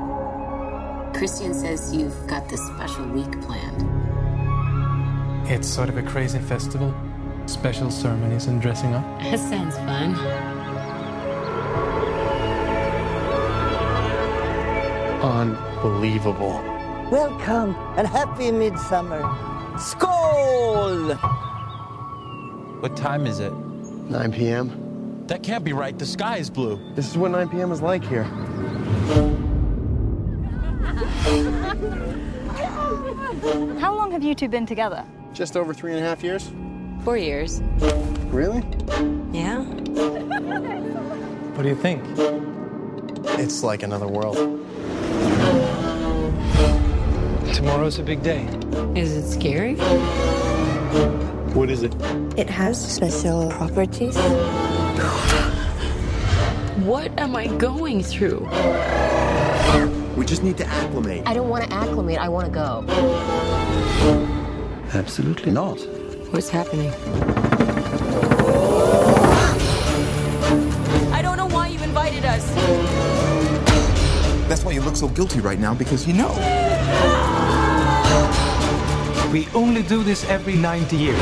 Christian 1.12 1.52
says 1.52 1.94
you've 1.94 2.26
got 2.26 2.48
this 2.48 2.64
special 2.68 3.06
week 3.08 3.30
planned. 3.42 3.82
It's 5.46 5.68
sort 5.68 5.90
of 5.90 5.98
a 5.98 6.02
crazy 6.02 6.38
festival. 6.38 6.94
Special 7.46 7.90
ceremonies 7.90 8.46
and 8.46 8.62
dressing 8.62 8.94
up. 8.94 9.04
That 9.22 9.38
sounds 9.38 9.76
fun. 9.76 10.14
Unbelievable. 15.84 16.62
Welcome 17.10 17.76
and 17.98 18.08
happy 18.08 18.50
midsummer. 18.50 19.20
Skål! 19.76 21.14
What 22.80 22.96
time 22.96 23.26
is 23.26 23.38
it? 23.38 23.52
9 23.52 24.32
p.m. 24.32 25.26
That 25.26 25.42
can't 25.42 25.62
be 25.62 25.74
right. 25.74 25.98
The 25.98 26.06
sky 26.06 26.38
is 26.38 26.48
blue. 26.48 26.80
This 26.94 27.06
is 27.10 27.18
what 27.18 27.32
9 27.32 27.50
p.m. 27.50 27.70
is 27.70 27.82
like 27.82 28.02
here. 28.02 28.22
How 33.78 33.94
long 33.94 34.10
have 34.10 34.22
you 34.24 34.34
two 34.34 34.48
been 34.48 34.64
together? 34.64 35.04
Just 35.34 35.54
over 35.54 35.74
three 35.74 35.92
and 35.92 36.00
a 36.00 36.02
half 36.02 36.24
years. 36.24 36.50
Four 37.02 37.18
years. 37.18 37.60
Really? 38.32 38.62
Yeah? 39.32 39.60
What 41.52 41.62
do 41.62 41.68
you 41.68 41.76
think? 41.76 42.02
It's 43.38 43.62
like 43.62 43.82
another 43.82 44.08
world. 44.08 44.63
Tomorrow's 47.54 48.00
a 48.00 48.02
big 48.02 48.20
day. 48.24 48.42
Is 48.96 49.12
it 49.16 49.30
scary? 49.30 49.76
What 51.54 51.70
is 51.70 51.84
it? 51.84 51.94
It 52.36 52.50
has 52.50 52.76
special 52.94 53.48
properties. 53.48 54.16
What 56.82 57.16
am 57.16 57.36
I 57.36 57.46
going 57.46 58.02
through? 58.02 58.40
We 60.16 60.26
just 60.26 60.42
need 60.42 60.58
to 60.58 60.66
acclimate. 60.66 61.22
I 61.26 61.34
don't 61.34 61.48
want 61.48 61.62
to 61.62 61.72
acclimate. 61.72 62.18
I 62.18 62.28
want 62.28 62.46
to 62.46 62.52
go. 62.52 62.84
Absolutely 64.92 65.52
not. 65.52 65.78
What's 66.32 66.48
happening? 66.48 66.90
I 71.12 71.22
don't 71.22 71.36
know 71.36 71.46
why 71.46 71.68
you 71.68 71.80
invited 71.84 72.24
us. 72.24 72.52
That's 74.48 74.64
why 74.64 74.72
you 74.72 74.80
look 74.80 74.96
so 74.96 75.06
guilty 75.06 75.38
right 75.38 75.60
now, 75.60 75.72
because 75.72 76.04
you 76.04 76.14
know. 76.14 76.34
We 79.34 79.48
only 79.52 79.82
do 79.82 80.04
this 80.04 80.24
every 80.26 80.54
90 80.54 80.96
years. 80.96 81.18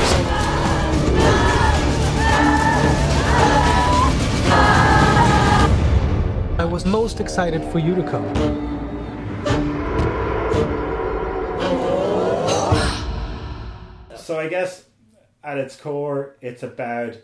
I 6.59 6.69
was 6.71 6.85
most 6.85 7.21
excited 7.21 7.65
for 7.73 7.79
you 7.79 7.95
to 7.95 8.03
come. 8.03 8.27
So 14.15 14.39
I 14.39 14.47
guess 14.47 14.85
at 15.43 15.57
its 15.57 15.77
core, 15.77 16.37
it's 16.43 16.63
about 16.63 17.17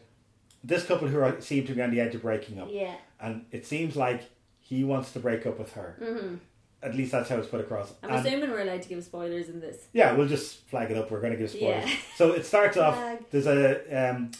this 0.64 0.86
couple 0.86 1.08
who 1.08 1.20
are, 1.20 1.38
seem 1.42 1.66
to 1.66 1.74
be 1.74 1.82
on 1.82 1.90
the 1.90 2.00
edge 2.00 2.14
of 2.14 2.22
breaking 2.22 2.60
up. 2.60 2.68
Yeah. 2.70 2.94
And 3.20 3.44
it 3.50 3.66
seems 3.66 3.94
like 3.94 4.22
he 4.58 4.84
wants 4.84 5.12
to 5.12 5.20
break 5.20 5.44
up 5.44 5.58
with 5.58 5.74
her. 5.74 5.96
hmm 5.98 6.36
At 6.82 6.94
least 6.94 7.10
that's 7.12 7.28
how 7.28 7.36
it's 7.38 7.48
put 7.48 7.60
across. 7.60 7.92
I'm 8.02 8.10
And- 8.10 8.26
assuming 8.26 8.50
we're 8.50 8.60
allowed 8.60 8.82
to 8.82 8.88
give 8.88 9.02
spoilers 9.02 9.48
in 9.48 9.60
this. 9.60 9.88
yeah, 9.92 10.12
we'll 10.12 10.28
just 10.28 10.64
flag 10.68 10.90
it 10.92 10.96
up. 10.96 11.10
We're 11.10 11.20
going 11.20 11.32
to 11.32 11.38
give 11.38 11.50
spoilers. 11.50 11.88
Yeah. 11.90 11.96
So 12.16 12.32
it 12.32 12.46
starts 12.46 12.76
off. 12.84 12.96
There's 13.30 13.46
a. 13.46 14.10
Um, 14.10 14.30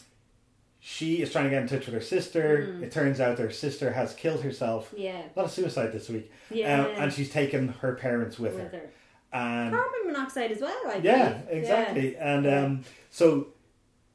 she 0.81 1.21
is 1.21 1.33
trying 1.33 1.45
to 1.45 1.51
get 1.51 1.63
in 1.63 1.69
touch 1.69 1.87
with 1.87 1.95
her 1.95 2.01
sister. 2.01 2.69
Mhm. 2.79 2.83
It 2.85 2.93
turns 2.93 3.21
out 3.21 3.39
her 3.41 3.51
sister 3.51 3.93
has 3.93 4.15
killed 4.15 4.43
herself. 4.43 4.95
Yeah. 4.97 5.23
A 5.35 5.39
lot 5.39 5.47
of 5.47 5.51
suicide 5.51 5.93
this 5.93 6.09
week. 6.09 6.31
Yeah. 6.51 6.83
Um, 6.85 6.87
and 7.03 7.13
she's 7.13 7.31
taken 7.31 7.69
her 7.81 7.95
parents 7.97 8.39
with, 8.39 8.55
With 8.55 8.71
her. 8.73 8.79
her. 8.79 8.91
And 9.33 9.75
Carbon 9.75 10.07
monoxide 10.07 10.53
as 10.53 10.61
well, 10.61 10.81
I 10.87 11.01
yeah, 11.03 11.33
believe. 11.35 11.63
exactly. 11.63 12.13
Yeah. 12.15 12.35
And 12.37 12.47
um, 12.47 12.85
so 13.11 13.49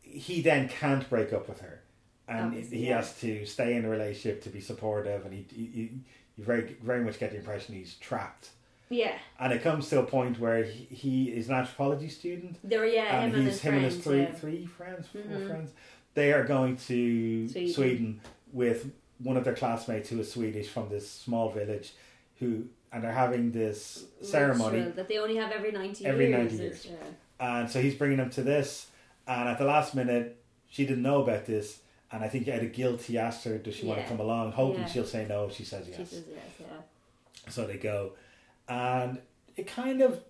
he 0.02 0.42
then 0.42 0.70
can't 0.70 1.08
break 1.10 1.34
up 1.34 1.48
with 1.50 1.60
her, 1.62 1.82
and 2.28 2.46
Obviously, 2.48 2.78
he 2.80 2.88
yeah. 2.88 2.96
has 2.98 3.14
to 3.20 3.46
stay 3.46 3.76
in 3.76 3.84
the 3.84 3.90
relationship 3.90 4.42
to 4.44 4.50
be 4.50 4.60
supportive, 4.62 5.24
and 5.26 5.34
he, 5.34 5.46
he, 5.54 5.66
he 5.66 5.92
you 6.38 6.44
very 6.44 6.76
very 6.82 7.04
much 7.04 7.20
get 7.20 7.32
the 7.32 7.38
impression 7.38 7.76
he's 7.76 7.96
trapped. 7.96 8.50
Yeah. 8.90 9.18
And 9.40 9.52
it 9.54 9.64
comes 9.64 9.90
to 9.90 10.00
a 10.00 10.04
point 10.04 10.40
where 10.40 10.64
he, 10.64 10.88
he 10.90 11.32
is 11.32 11.50
an 11.50 11.56
anthropology 11.56 12.10
student. 12.10 12.58
There, 12.64 12.86
yeah, 12.86 13.22
and 13.22 13.34
him 13.34 13.40
and 13.40 13.44
he's 13.48 13.54
his 13.54 13.62
him 13.62 13.74
and 13.76 13.86
his 13.86 13.98
three 13.98 14.20
yeah. 14.22 14.32
three 14.34 14.66
friends, 14.66 15.08
4 15.08 15.22
Mhm. 15.22 15.48
friends. 15.48 15.72
They 16.14 16.32
are 16.32 16.44
going 16.44 16.78
to 16.78 17.48
Sweden. 17.50 17.74
Sweden. 17.74 18.22
with 18.52 18.92
one 19.18 19.36
of 19.38 19.44
their 19.46 19.56
classmates 19.56 20.10
who 20.10 20.20
is 20.20 20.32
Swedish 20.32 20.68
from 20.70 20.90
this 20.90 21.10
small 21.10 21.50
village, 21.50 21.94
who 22.40 22.66
and 22.92 23.04
they're 23.04 23.12
having 23.12 23.52
this 23.52 24.06
ceremony 24.22 24.78
Ritual 24.78 24.94
that 24.94 25.08
they 25.08 25.18
only 25.18 25.38
have 25.38 25.52
every 25.52 25.72
90 25.72 26.06
every 26.06 26.28
years. 26.28 26.52
90 26.52 26.64
years. 26.64 26.86
yeah. 26.92 27.08
And 27.40 27.70
so 27.70 27.82
he's 27.82 27.96
bringing 27.96 28.18
them 28.18 28.30
to 28.32 28.44
this. 28.44 28.88
And 29.28 29.50
at 29.50 29.58
the 29.58 29.66
last 29.66 29.96
minute, 29.96 30.38
she 30.70 30.86
didn't 30.86 31.02
know 31.02 31.24
about 31.24 31.46
this. 31.46 31.80
And 32.14 32.24
I 32.24 32.30
think 32.30 32.48
out 32.48 32.62
of 32.62 32.72
guilt, 32.72 33.02
he 33.02 33.18
asked 33.18 33.44
her, 33.46 33.58
Does 33.58 33.76
she 33.76 33.86
want 33.88 33.98
Yeah. 34.00 34.04
to 34.06 34.10
come 34.12 34.20
along? 34.20 34.52
Hoping 34.54 34.82
Yeah. 34.82 34.88
she'll 34.88 35.06
say 35.06 35.26
no. 35.28 35.50
She 35.50 35.64
says 35.66 35.88
yes. 35.90 35.98
She 35.98 36.06
says 36.06 36.24
yes, 36.32 36.44
yeah. 36.60 37.50
So 37.52 37.66
they 37.68 37.78
go. 37.78 38.12
And 38.70 39.18
it 39.58 39.68
kind 39.68 40.02
of. 40.02 40.22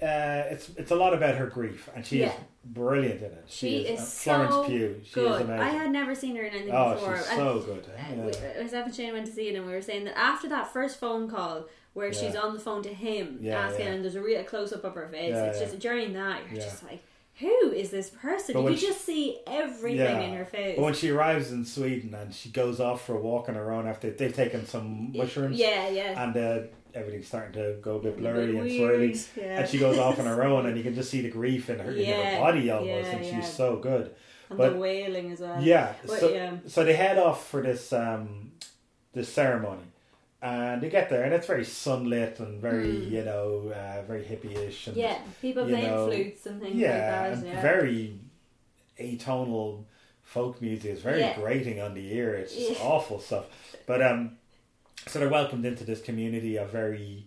Uh, 0.00 0.44
it's 0.52 0.68
it's 0.76 0.92
a 0.92 0.94
lot 0.94 1.12
about 1.12 1.34
her 1.34 1.46
grief, 1.46 1.88
and 1.96 2.06
she 2.06 2.20
Yeah. 2.20 2.28
is 2.28 2.34
brilliant 2.66 3.18
in 3.20 3.32
it. 3.32 3.44
She, 3.48 3.78
is, 3.78 3.98
uh, 3.98 4.02
so 4.04 4.34
Florence 4.46 4.68
Pugh. 4.68 5.00
She 5.04 5.14
good. 5.14 5.30
is 5.32 5.40
amazing. 5.40 5.60
I 5.60 5.70
had 5.70 5.90
never 5.90 6.14
seen 6.14 6.36
her 6.36 6.42
in 6.44 6.52
anything 6.54 6.72
Oh, 6.72 6.94
before. 6.94 7.16
she's 7.16 7.26
And, 7.30 7.36
so 7.38 7.58
good. 7.60 7.84
uh, 7.88 7.90
Yeah. 7.98 8.14
we- 8.56 8.62
Myself 8.62 8.86
and 8.86 8.94
Shane 8.94 9.12
went 9.14 9.26
to 9.26 9.32
see 9.32 9.48
it, 9.48 9.56
and 9.56 9.66
we 9.66 9.72
were 9.72 9.82
saying 9.82 10.04
that 10.04 10.16
after 10.16 10.48
that 10.50 10.72
first 10.72 11.00
phone 11.00 11.28
call 11.28 11.64
where 11.94 12.12
she's 12.12 12.36
on 12.36 12.54
the 12.54 12.60
phone 12.60 12.80
to 12.84 12.90
him 12.94 13.38
Yeah, 13.40 13.58
asking, 13.58 13.86
yeah. 13.86 13.92
and 13.94 14.04
there's 14.04 14.14
a 14.14 14.20
real 14.22 14.44
close 14.44 14.72
up 14.72 14.84
of 14.84 14.94
her 14.94 15.08
face. 15.08 15.30
Yeah, 15.30 15.46
it's 15.46 15.58
yeah. 15.58 15.64
just 15.66 15.78
during 15.80 16.12
that 16.12 16.42
you're 16.48 16.60
Yeah. 16.60 16.64
just 16.64 16.84
like, 16.84 17.02
who 17.40 17.70
is 17.72 17.90
this 17.90 18.10
person? 18.10 18.54
But 18.54 18.62
you 18.62 18.68
could 18.70 18.78
she- 18.78 18.86
just 18.86 19.04
see 19.04 19.38
everything 19.46 20.22
in 20.22 20.34
her 20.36 20.44
face. 20.44 20.76
But 20.76 20.82
when 20.84 20.94
she 20.94 21.10
arrives 21.10 21.52
in 21.52 21.64
Sweden 21.64 22.14
and 22.14 22.34
she 22.34 22.48
goes 22.50 22.80
off 22.80 23.04
for 23.04 23.14
a 23.16 23.20
walk 23.20 23.48
on 23.48 23.54
her 23.54 23.70
own 23.72 23.86
after 23.86 24.10
they've 24.10 24.34
taken 24.34 24.66
some 24.66 25.12
mushrooms, 25.16 25.56
Yeah, 25.56 25.88
yeah. 25.88 26.22
and 26.24 26.36
uh, 26.36 26.66
everything's 26.94 27.26
starting 27.28 27.52
to 27.54 27.76
go 27.80 27.96
a 27.96 27.98
bit 28.00 28.08
A 28.08 28.14
bit 28.16 28.20
blurry 28.20 28.58
and 28.58 28.68
swirly, 28.70 29.28
yeah. 29.36 29.60
and 29.60 29.68
she 29.68 29.78
goes 29.78 29.98
off 29.98 30.18
on 30.18 30.26
her 30.26 30.42
own, 30.42 30.66
and 30.66 30.76
you 30.76 30.82
can 30.82 30.94
just 30.94 31.10
see 31.10 31.20
the 31.20 31.30
grief 31.30 31.70
in 31.70 31.78
her, 31.78 31.92
in 31.92 32.06
her 32.06 32.40
body 32.40 32.70
almost, 32.70 32.88
yeah, 32.88 33.16
and 33.16 33.24
yeah. 33.24 33.40
she's 33.40 33.52
so 33.52 33.76
good. 33.76 34.14
and 34.48 34.58
but 34.58 34.72
the 34.72 34.78
wailing 34.78 35.30
as 35.30 35.40
well. 35.40 35.62
yeah, 35.62 35.92
But, 36.06 36.20
so, 36.20 36.28
yeah. 36.30 36.56
so 36.66 36.82
they 36.84 36.94
head 36.94 37.18
off 37.18 37.46
for 37.46 37.62
this 37.62 37.92
um, 37.92 38.52
this 39.12 39.28
ceremony, 39.32 39.82
and 40.40 40.80
they 40.82 40.88
get 40.88 41.08
there, 41.10 41.24
and 41.24 41.32
it's 41.34 41.46
very 41.46 41.64
sunlit 41.64 42.38
and 42.40 42.60
very 42.60 42.86
Mm. 42.86 43.10
you 43.10 43.24
know 43.24 43.72
uh, 43.74 44.02
very 44.02 44.22
hippie-ish, 44.22 44.86
and 44.88 44.96
Yeah, 44.96 45.18
people 45.42 45.64
playing 45.66 45.86
know, 45.86 46.06
flutes 46.06 46.46
and 46.46 46.60
things 46.60 46.76
yeah, 46.76 46.90
like 46.90 47.00
that. 47.00 47.32
and 47.32 47.46
Yeah, 47.46 47.62
very 47.62 48.18
atonal 48.98 49.84
folk 50.22 50.60
music. 50.60 50.90
is 50.92 51.00
very 51.00 51.20
Yeah. 51.20 51.34
grating 51.36 51.80
on 51.80 51.94
the 51.94 52.12
ear. 52.14 52.34
It's 52.34 52.54
just 52.54 52.80
Yeah. 52.80 52.86
awful 52.86 53.18
stuff. 53.20 53.46
But 53.86 54.02
um, 54.02 54.38
so 55.06 55.18
they're 55.18 55.28
welcomed 55.28 55.64
into 55.64 55.84
this 55.84 56.00
community 56.02 56.56
of 56.56 56.70
very. 56.70 57.26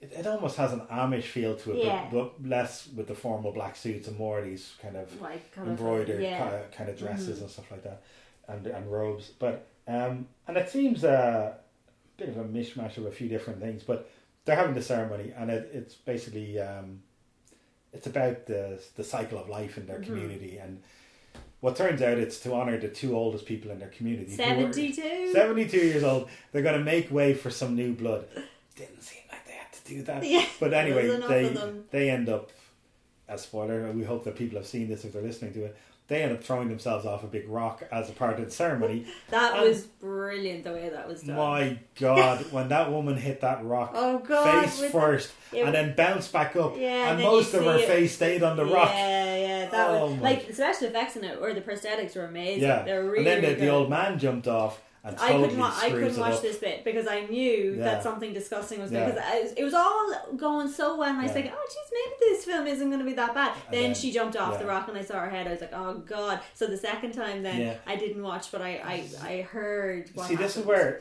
It, 0.00 0.12
it 0.12 0.26
almost 0.28 0.56
has 0.58 0.72
an 0.72 0.82
Amish 0.92 1.24
feel 1.24 1.56
to 1.56 1.72
it, 1.72 1.84
Yeah. 1.84 2.08
but, 2.12 2.40
but 2.40 2.48
less 2.48 2.86
with 2.96 3.08
the 3.08 3.16
formal 3.16 3.50
black 3.50 3.74
suits 3.74 4.06
and 4.06 4.16
more 4.16 4.40
these 4.40 4.74
kind 4.80 4.96
of 4.96 5.20
Like 5.20 5.42
embroidered 5.56 6.20
kind, 6.22 6.54
of, 6.54 6.70
kind 6.70 6.88
of 6.88 6.96
dresses 6.96 7.38
Mhm. 7.38 7.42
and 7.42 7.50
stuff 7.50 7.68
like 7.72 7.82
that, 7.82 8.00
and 8.46 8.66
and 8.68 8.90
robes. 8.92 9.30
But 9.30 9.66
um, 9.88 10.28
and 10.46 10.56
it 10.56 10.68
seems 10.68 11.02
a 11.02 11.58
bit 12.18 12.28
of 12.28 12.36
a 12.36 12.44
mishmash 12.44 12.98
of 12.98 13.06
a 13.06 13.10
few 13.10 13.28
different 13.28 13.60
things. 13.60 13.82
But 13.82 14.10
they're 14.44 14.56
having 14.56 14.74
the 14.74 14.82
ceremony, 14.82 15.32
and 15.34 15.50
it, 15.50 15.70
it's 15.72 15.94
basically 15.94 16.60
um, 16.60 17.00
it's 17.94 18.06
about 18.06 18.44
the 18.46 18.82
the 18.96 19.04
cycle 19.04 19.38
of 19.38 19.48
life 19.48 19.78
in 19.78 19.86
their 19.86 20.00
Mhm. 20.00 20.04
community 20.04 20.58
and. 20.58 20.82
What 21.60 21.74
turns 21.74 22.00
out 22.02 22.18
it's 22.18 22.38
to 22.42 22.54
honor 22.54 22.78
the 22.78 22.86
two 22.86 23.16
oldest 23.16 23.44
people 23.44 23.72
in 23.72 23.80
their 23.80 23.88
community. 23.88 24.30
who 24.30 24.36
72? 24.36 25.32
72 25.32 25.76
years 25.76 26.04
old. 26.04 26.28
They're 26.52 26.62
going 26.62 26.78
to 26.78 26.84
make 26.84 27.10
way 27.10 27.34
for 27.34 27.50
some 27.50 27.74
new 27.74 27.94
blood. 27.94 28.28
Didn't 28.76 29.02
seem 29.02 29.22
like 29.28 29.44
they 29.44 29.54
had 29.54 29.72
to 29.72 29.84
do 29.84 30.02
that. 30.04 30.24
Yeah, 30.24 30.46
but 30.60 30.72
anyway, 30.72 31.08
they 31.28 31.52
they 31.90 32.10
end 32.10 32.28
up, 32.28 32.52
as 33.28 33.42
spoiler, 33.42 33.90
we 33.90 34.04
hope 34.04 34.22
that 34.22 34.36
people 34.36 34.56
have 34.58 34.68
seen 34.68 34.88
this 34.88 35.04
if 35.04 35.12
they're 35.12 35.20
listening 35.20 35.52
to 35.54 35.64
it. 35.64 35.76
They 36.08 36.22
end 36.22 36.32
up 36.32 36.42
throwing 36.42 36.68
themselves 36.68 37.04
off 37.04 37.22
a 37.22 37.26
big 37.26 37.46
rock 37.48 37.82
as 37.92 38.08
a 38.08 38.12
part 38.12 38.38
of 38.40 38.44
the 38.46 38.50
ceremony. 38.50 39.06
That 39.30 39.58
And 39.58 39.68
was 39.68 39.82
brilliant 39.82 40.64
the 40.64 40.72
way 40.72 40.88
that 40.88 41.06
was 41.06 41.22
done. 41.22 41.36
my 41.36 41.78
God, 42.00 42.50
when 42.50 42.68
that 42.70 42.90
woman 42.90 43.16
hit 43.18 43.42
that 43.42 43.62
rock 43.62 43.92
Oh, 43.94 44.18
God, 44.20 44.64
face 44.70 44.90
first 44.90 45.30
the- 45.50 45.60
and 45.60 45.74
then 45.74 45.94
bounced 45.94 46.32
back 46.32 46.56
up, 46.56 46.76
Yeah, 46.78 47.10
and 47.12 47.22
most 47.22 47.52
of 47.52 47.62
her 47.64 47.76
it- 47.76 47.86
face 47.86 48.14
stayed 48.16 48.42
on 48.42 48.56
the 48.56 48.64
rock. 48.64 48.88
Yeah, 48.90 49.36
yeah, 49.36 49.68
that 49.68 49.90
Oh, 49.90 50.06
was 50.12 50.20
like 50.20 50.46
the 50.46 50.54
special 50.54 50.86
effects 50.88 51.16
in 51.16 51.24
it 51.24 51.38
or 51.40 51.52
the 51.52 51.60
prosthetics 51.60 52.16
were 52.16 52.24
amazing. 52.24 52.62
Yeah, 52.62 52.82
they 52.84 52.94
were 52.94 53.04
really. 53.04 53.18
and 53.18 53.26
then 53.26 53.40
the, 53.42 53.48
really 53.48 53.54
the 53.60 53.66
good. 53.66 53.74
old 53.74 53.90
man 53.90 54.18
jumped 54.18 54.48
off 54.48 54.80
I 55.14 55.28
totally 55.28 55.44
couldn't, 55.48 55.58
wa- 55.60 55.74
I 55.76 55.90
couldn't 55.90 56.16
watch 56.18 56.34
up. 56.34 56.42
this 56.42 56.56
bit 56.58 56.84
because 56.84 57.06
I 57.06 57.20
knew 57.26 57.74
Yeah. 57.78 57.84
that 57.84 58.02
something 58.02 58.32
disgusting 58.32 58.80
was 58.80 58.90
because 58.90 59.16
it 59.56 59.64
was 59.64 59.74
all 59.74 60.14
going 60.36 60.68
so 60.68 60.96
well, 60.98 61.08
and 61.10 61.18
I 61.18 61.22
was 61.22 61.30
Yeah. 61.30 61.34
thinking, 61.34 61.52
"Oh, 61.54 61.66
geez, 61.68 61.92
maybe 61.92 62.32
this 62.34 62.44
film 62.44 62.66
isn't 62.66 62.88
going 62.88 63.00
to 63.00 63.04
be 63.06 63.14
that 63.14 63.34
bad." 63.34 63.52
Then, 63.70 63.82
then- 63.82 63.94
she 63.94 64.12
jumped 64.12 64.36
off 64.36 64.58
the 64.58 64.66
rock, 64.66 64.88
and 64.88 64.96
I 64.98 65.02
saw 65.02 65.20
her 65.20 65.30
head. 65.30 65.46
I 65.46 65.52
was 65.52 65.60
like, 65.60 65.72
"Oh 65.72 65.94
God!" 66.06 66.40
So 66.54 66.66
the 66.66 66.76
second 66.76 67.12
time, 67.12 67.42
then. 67.42 67.76
I 67.86 67.96
didn't 67.96 68.22
watch, 68.22 68.50
but 68.52 68.60
I 68.62 69.04
I, 69.22 69.28
I 69.28 69.40
heard. 69.42 70.10
What 70.14 70.26
See, 70.28 70.34
this 70.36 70.50
is 70.56 70.64
happened. 70.64 70.66
where, 70.66 71.00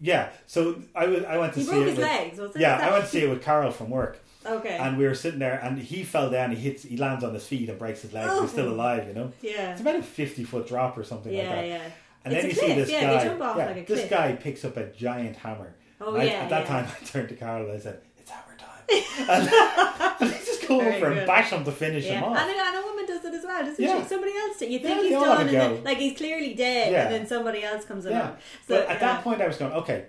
yeah. 0.00 0.30
So 0.46 0.76
I 0.94 1.06
was, 1.06 1.24
I 1.24 1.38
went 1.38 1.52
to 1.54 1.60
He 1.60 1.64
see 1.66 1.70
broke 1.72 1.82
it 1.82 1.88
his 1.90 1.98
with, 1.98 2.06
legs, 2.06 2.38
was? 2.38 2.52
Yeah, 2.56 2.78
I 2.78 2.90
went 2.92 3.04
to 3.04 3.10
see 3.10 3.22
it 3.22 3.30
with 3.30 3.42
Carol 3.42 3.70
from 3.70 3.90
work. 3.90 4.18
Okay. 4.46 4.76
And 4.76 4.98
we 4.98 5.06
were 5.06 5.14
sitting 5.14 5.38
there, 5.38 5.58
and 5.62 5.78
he 5.78 6.02
fell 6.04 6.28
down. 6.30 6.50
He 6.50 6.56
hits, 6.56 6.82
he 6.82 6.98
lands 6.98 7.24
on 7.24 7.32
his 7.32 7.46
feet 7.46 7.68
and 7.70 7.78
breaks 7.78 8.02
his 8.02 8.12
legs. 8.12 8.28
Oh. 8.30 8.42
He's 8.42 8.50
still 8.50 8.68
oh. 8.68 8.74
alive, 8.74 9.06
you 9.08 9.14
know. 9.14 9.32
Yeah. 9.40 9.72
It's 9.72 9.80
about 9.80 9.96
a 9.96 10.02
fifty 10.02 10.44
foot 10.44 10.68
drop 10.68 10.98
or 10.98 11.04
something 11.04 11.32
like 11.32 11.42
Yeah, 11.42 11.54
that. 11.54 11.66
yeah. 11.66 11.82
And 12.24 12.32
It's 12.32 12.42
then 12.42 12.50
you 12.50 12.56
see 12.74 12.80
this 12.80 12.90
yeah, 12.90 13.00
they 13.10 13.16
guy. 13.18 13.24
jump 13.24 13.42
off 13.42 13.56
yeah, 13.58 13.66
like 13.66 13.76
a 13.76 13.80
this 13.84 13.98
cliff. 14.00 14.10
guy 14.10 14.32
picks 14.32 14.64
up 14.64 14.76
a 14.76 14.86
giant 14.86 15.36
hammer. 15.36 15.74
Oh, 16.00 16.16
I- 16.16 16.24
yeah, 16.24 16.32
At 16.32 16.50
that 16.50 16.62
yeah. 16.62 16.66
time, 16.68 16.86
I 16.88 17.04
turned 17.04 17.28
to 17.28 17.34
Carol 17.36 17.64
and 17.68 17.72
I 17.72 17.78
said, 17.78 18.00
"It's 18.18 18.30
hammer 18.30 18.56
time." 18.56 18.70
and, 20.20 20.30
just 20.44 20.66
go 20.68 20.78
Very 20.78 20.96
over 20.96 21.10
and 21.12 21.26
bash 21.26 21.50
him 21.50 21.64
to 21.64 21.72
finish 21.72 22.04
Yeah. 22.06 22.14
him 22.14 22.24
off. 22.24 22.36
And, 22.38 22.50
a, 22.50 22.54
and 22.66 22.76
a 22.76 22.82
woman 22.86 23.06
does 23.06 23.24
it 23.24 23.34
as 23.34 23.44
well, 23.44 23.64
doesn't 23.64 23.82
Yeah. 23.84 24.02
she? 24.02 24.08
Somebody 24.08 24.32
else. 24.36 24.58
did. 24.58 24.70
You 24.72 24.78
think 24.78 25.02
he's 25.02 25.10
done, 25.12 25.40
and 25.48 25.50
then, 25.50 25.84
like 25.84 25.98
he's 25.98 26.16
clearly 26.16 26.54
dead, 26.54 26.92
and 26.92 27.14
then 27.14 27.26
somebody 27.26 27.62
else 27.62 27.84
comes 27.84 28.06
along. 28.06 28.36
So, 28.66 28.76
but 28.76 28.88
at 28.88 29.00
that 29.00 29.22
point, 29.22 29.40
I 29.42 29.46
was 29.46 29.56
going, 29.56 29.72
okay, 29.72 30.06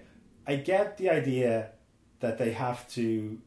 I 0.48 0.56
get 0.58 0.98
the 0.98 1.10
idea 1.10 1.72
that 2.22 2.38
they 2.38 2.52
have 2.54 2.88
to, 2.92 3.40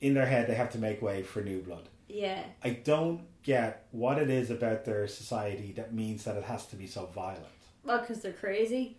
in 0.00 0.14
their 0.14 0.26
head, 0.26 0.46
they 0.48 0.54
have 0.54 0.70
to 0.72 0.78
make 0.78 1.02
way 1.02 1.22
for 1.22 1.42
new 1.42 1.60
blood. 1.60 1.88
yeah, 2.08 2.42
I 2.62 2.70
don't 2.70 3.22
get 3.42 3.86
what 3.90 4.18
it 4.18 4.30
is 4.30 4.50
about 4.50 4.84
their 4.84 5.08
society 5.08 5.72
that 5.76 5.92
means 5.92 6.22
that 6.24 6.36
it 6.36 6.44
has 6.44 6.64
to 6.66 6.76
be 6.76 6.86
so 6.86 7.06
violent. 7.06 7.46
Oh, 7.84 7.88
well, 7.88 8.00
because 8.00 8.20
they're 8.22 8.32
crazy. 8.32 8.96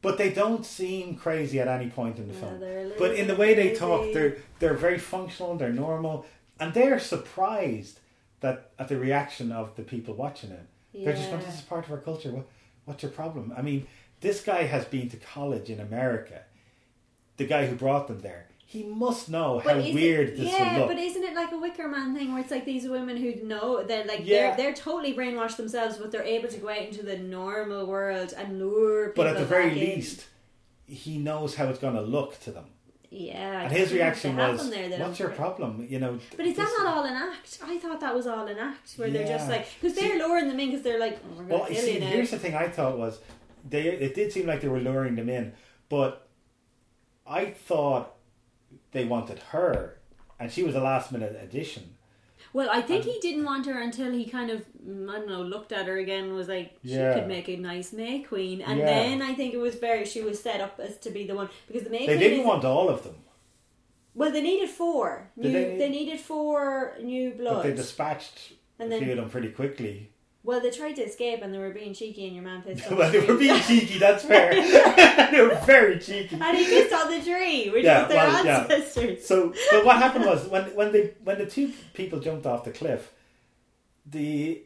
But 0.00 0.18
they 0.18 0.30
don't 0.32 0.66
seem 0.66 1.14
crazy 1.16 1.60
at 1.60 1.68
any 1.68 1.88
point 1.88 2.18
in 2.18 2.26
the 2.26 2.34
Yeah, 2.34 2.40
film. 2.40 2.60
they're 2.60 2.80
a 2.80 2.82
little 2.84 2.98
But 2.98 3.14
in 3.16 3.28
the 3.28 3.36
way 3.36 3.54
they 3.54 3.74
talk, 3.74 4.12
they're 4.12 4.36
they're 4.58 4.74
very 4.74 4.98
functional. 4.98 5.56
They're 5.56 5.72
normal, 5.72 6.26
and 6.58 6.74
they're 6.74 6.98
surprised 6.98 8.00
that 8.40 8.70
at 8.78 8.88
the 8.88 8.96
reaction 8.98 9.52
of 9.52 9.76
the 9.76 9.82
people 9.82 10.14
watching 10.14 10.50
it. 10.50 10.66
They're 10.92 11.14
just 11.14 11.30
going, 11.30 11.42
"This 11.44 11.54
is 11.54 11.60
part 11.62 11.86
of 11.86 11.92
our 11.92 11.98
culture. 11.98 12.32
What, 12.32 12.46
what's 12.84 13.02
your 13.02 13.12
problem?" 13.12 13.52
I 13.56 13.62
mean, 13.62 13.86
this 14.20 14.42
guy 14.42 14.64
has 14.64 14.84
been 14.86 15.08
to 15.10 15.16
college 15.16 15.70
in 15.70 15.78
America. 15.78 16.42
The 17.36 17.46
guy 17.46 17.66
who 17.66 17.76
brought 17.76 18.08
them 18.08 18.20
there, 18.20 18.46
he 18.72 18.82
must 18.84 19.28
know 19.28 19.58
how 19.58 19.74
But 19.74 19.84
it- 19.86 19.94
weird 19.94 20.28
this 20.36 20.50
yeah, 20.50 20.72
would 20.72 20.78
look. 20.80 20.88
but 20.88 20.98
isn't 20.98 21.22
it 21.22 21.34
like 21.34 21.52
a 21.52 21.58
Wicker 21.58 21.88
Man 21.88 22.14
thing 22.14 22.32
where 22.32 22.40
it's 22.40 22.50
like 22.50 22.64
these 22.64 22.88
women 22.88 23.16
who 23.18 23.34
know 23.44 23.82
they're 23.82 24.04
like 24.06 24.20
Yeah. 24.24 24.34
they're 24.54 24.56
they're 24.56 24.74
totally 24.74 25.12
brainwashed 25.14 25.56
themselves, 25.56 25.98
but 25.98 26.10
they're 26.10 26.22
able 26.24 26.48
to 26.48 26.56
go 26.58 26.68
out 26.70 26.78
into 26.78 27.02
the 27.02 27.18
normal 27.18 27.84
world 27.86 28.32
and 28.36 28.58
lure 28.58 29.08
people. 29.10 29.24
but 29.24 29.30
at 29.34 29.38
the 29.38 29.44
very 29.44 29.70
in. 29.72 29.78
least, 29.78 30.24
he 30.86 31.18
knows 31.18 31.54
how 31.56 31.66
it's 31.68 31.78
going 31.78 31.94
to 31.94 32.00
look 32.16 32.40
to 32.40 32.50
them. 32.50 32.64
yeah. 33.10 33.62
And 33.64 33.72
his 33.72 33.92
reaction 33.92 34.36
was, 34.38 34.70
there, 34.70 34.88
"What's 34.98 35.18
your 35.18 35.28
problem?" 35.28 35.86
You 35.92 35.98
know. 36.00 36.18
But 36.38 36.46
is 36.46 36.56
that 36.56 36.70
not 36.78 36.86
all 36.96 37.04
an 37.04 37.12
act? 37.14 37.58
I 37.62 37.76
thought 37.78 38.00
that 38.00 38.14
was 38.14 38.26
all 38.26 38.46
an 38.46 38.56
act, 38.58 38.94
where 38.96 39.10
they're 39.10 39.28
just 39.36 39.50
like 39.50 39.66
because 39.78 39.94
they're 39.98 40.16
luring 40.16 40.48
them 40.48 40.58
in 40.58 40.70
because 40.70 40.82
they're 40.82 40.98
like, 40.98 41.18
oh, 41.22 41.42
Well, 41.42 41.58
gonna 41.60 41.70
you 41.70 41.74
kill 41.76 41.84
see, 41.84 42.00
here's 42.00 42.30
the 42.30 42.38
thing 42.38 42.54
I 42.54 42.68
thought 42.68 42.96
was 42.96 43.18
they. 43.68 43.82
It 44.06 44.14
did 44.14 44.32
seem 44.32 44.46
like 44.46 44.62
they 44.62 44.68
were 44.68 44.80
luring 44.80 45.14
them 45.16 45.28
in, 45.28 45.52
but 45.90 46.26
I 47.26 47.50
thought 47.50 48.11
they 48.92 49.04
wanted 49.04 49.38
her, 49.50 49.98
and 50.38 50.50
she 50.52 50.62
was 50.62 50.74
a 50.74 50.80
last 50.80 51.12
minute 51.12 51.38
addition. 51.42 51.94
Well, 52.52 52.68
I 52.70 52.82
think 52.82 53.04
he 53.04 53.18
didn't 53.20 53.44
want 53.44 53.66
her 53.66 53.80
until 53.80 54.12
he 54.12 54.24
kind 54.28 54.50
of, 54.50 54.64
mm, 54.86 55.08
I 55.08 55.18
don't 55.20 55.28
know, 55.28 55.42
looked 55.42 55.72
at 55.72 55.86
her 55.86 55.96
again 55.98 56.24
and 56.24 56.34
was 56.34 56.48
like, 56.48 56.76
she 56.84 56.90
Yeah. 56.90 57.14
could 57.14 57.28
make 57.28 57.48
a 57.48 57.56
nice 57.56 57.92
May 57.92 58.20
Queen. 58.20 58.60
And 58.60 58.78
Yeah. 58.80 58.86
then 58.86 59.22
I 59.22 59.32
think 59.34 59.54
it 59.54 59.58
was 59.58 59.76
very, 59.76 60.04
she 60.04 60.22
was 60.22 60.42
set 60.42 60.60
up 60.60 60.78
as 60.80 60.98
to 60.98 61.10
be 61.10 61.26
the 61.26 61.34
one. 61.34 61.48
Because 61.66 61.84
the 61.84 61.90
May 61.90 62.00
They 62.06 62.16
Queen. 62.18 62.18
didn't 62.18 62.46
want 62.46 62.64
all 62.64 62.88
of 62.90 63.04
them, 63.04 63.16
Well, 64.14 64.30
they 64.30 64.42
needed 64.42 64.68
four. 64.68 65.30
New, 65.36 65.50
they 65.50 65.76
they, 65.78 65.88
needed 65.88 66.20
four 66.20 66.96
new 67.00 67.30
but 67.30 67.38
bloods. 67.38 67.62
they 67.62 67.74
dispatched 67.74 68.52
And 68.78 68.92
a 68.92 68.98
few 68.98 69.12
of 69.12 69.16
them 69.18 69.30
pretty 69.30 69.48
quickly. 69.50 70.11
Well, 70.44 70.60
they 70.60 70.70
tried 70.70 70.96
to 70.96 71.02
escape 71.02 71.40
and 71.42 71.54
they 71.54 71.58
were 71.58 71.70
being 71.70 71.94
cheeky, 71.94 72.26
and 72.26 72.34
your 72.34 72.44
man 72.44 72.62
pissed 72.62 72.86
on 72.90 72.96
well, 72.96 73.10
the 73.10 73.18
they 73.18 73.24
tree. 73.26 73.34
were 73.34 73.38
being 73.38 73.60
cheeky. 73.62 73.98
That's 73.98 74.24
fair. 74.24 74.50
they 75.30 75.40
were 75.40 75.54
very 75.64 75.98
cheeky. 76.00 76.36
and 76.40 76.56
he 76.56 76.64
pissed 76.64 76.92
on 76.92 77.10
the 77.10 77.20
tree, 77.24 77.70
which 77.70 77.84
Yeah, 77.84 78.00
was 78.00 78.08
their 78.08 78.16
well, 78.26 78.44
yeah. 78.44 78.58
ancestors. 78.62 79.24
So, 79.26 79.54
but 79.70 79.84
what 79.84 79.96
happened 79.98 80.24
was 80.24 80.46
when 80.48 80.64
when 80.74 80.90
they 80.92 81.14
when 81.22 81.38
the 81.38 81.46
two 81.46 81.72
people 81.94 82.18
jumped 82.18 82.44
off 82.46 82.64
the 82.64 82.72
cliff, 82.72 83.12
the 84.06 84.62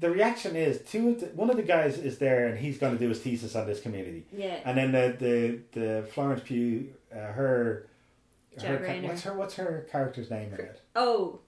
the 0.00 0.10
reaction 0.10 0.54
is 0.56 0.80
two 0.88 1.10
of 1.10 1.20
the, 1.20 1.26
one 1.26 1.50
of 1.50 1.56
the 1.56 1.62
guys 1.62 1.98
is 1.98 2.18
there 2.18 2.46
and 2.46 2.56
he's 2.58 2.78
going 2.78 2.92
to 2.92 2.98
do 2.98 3.08
his 3.08 3.20
thesis 3.20 3.54
on 3.56 3.66
this 3.66 3.80
community. 3.80 4.24
Yeah. 4.32 4.60
And 4.64 4.78
then 4.78 4.92
the 4.92 5.16
the 5.74 5.80
the 5.80 6.06
Florence 6.14 6.42
Pugh, 6.44 6.88
uh, 7.12 7.16
her, 7.32 7.86
her 8.62 9.00
what's 9.02 9.22
her 9.24 9.34
what's 9.34 9.54
her 9.56 9.86
character's 9.90 10.30
name 10.30 10.54
in 10.54 10.60
it? 10.60 10.80
Oh. 10.96 11.40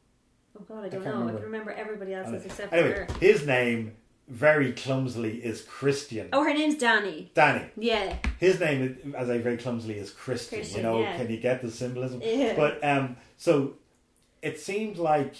Oh, 0.58 0.62
God, 0.68 0.84
I 0.84 0.88
don't 0.88 1.02
can't 1.02 1.18
know. 1.20 1.28
I 1.28 1.32
can 1.32 1.42
remember 1.42 1.70
everybody 1.72 2.14
else's 2.14 2.44
except 2.44 2.72
Anyway, 2.72 3.06
for 3.06 3.12
her. 3.12 3.18
his 3.20 3.46
name 3.46 3.96
very 4.28 4.72
clumsily 4.72 5.38
is 5.38 5.62
Christian. 5.62 6.28
Oh, 6.32 6.44
her 6.44 6.54
name's 6.54 6.76
Danny. 6.76 7.30
Danny. 7.34 7.66
Yeah. 7.76 8.16
His 8.38 8.60
name, 8.60 9.14
as 9.16 9.28
I 9.30 9.38
very 9.38 9.56
clumsily, 9.56 9.94
is 9.98 10.10
Christian. 10.10 10.58
Christian, 10.60 10.76
you 10.78 10.82
know, 10.84 11.00
yeah. 11.00 11.16
can 11.16 11.30
you 11.30 11.36
get 11.38 11.62
the 11.62 11.70
symbolism? 11.70 12.20
Yeah. 12.22 12.54
But 12.56 12.82
um, 12.84 13.16
so 13.36 13.74
it 14.42 14.60
seemed 14.60 14.98
like, 14.98 15.34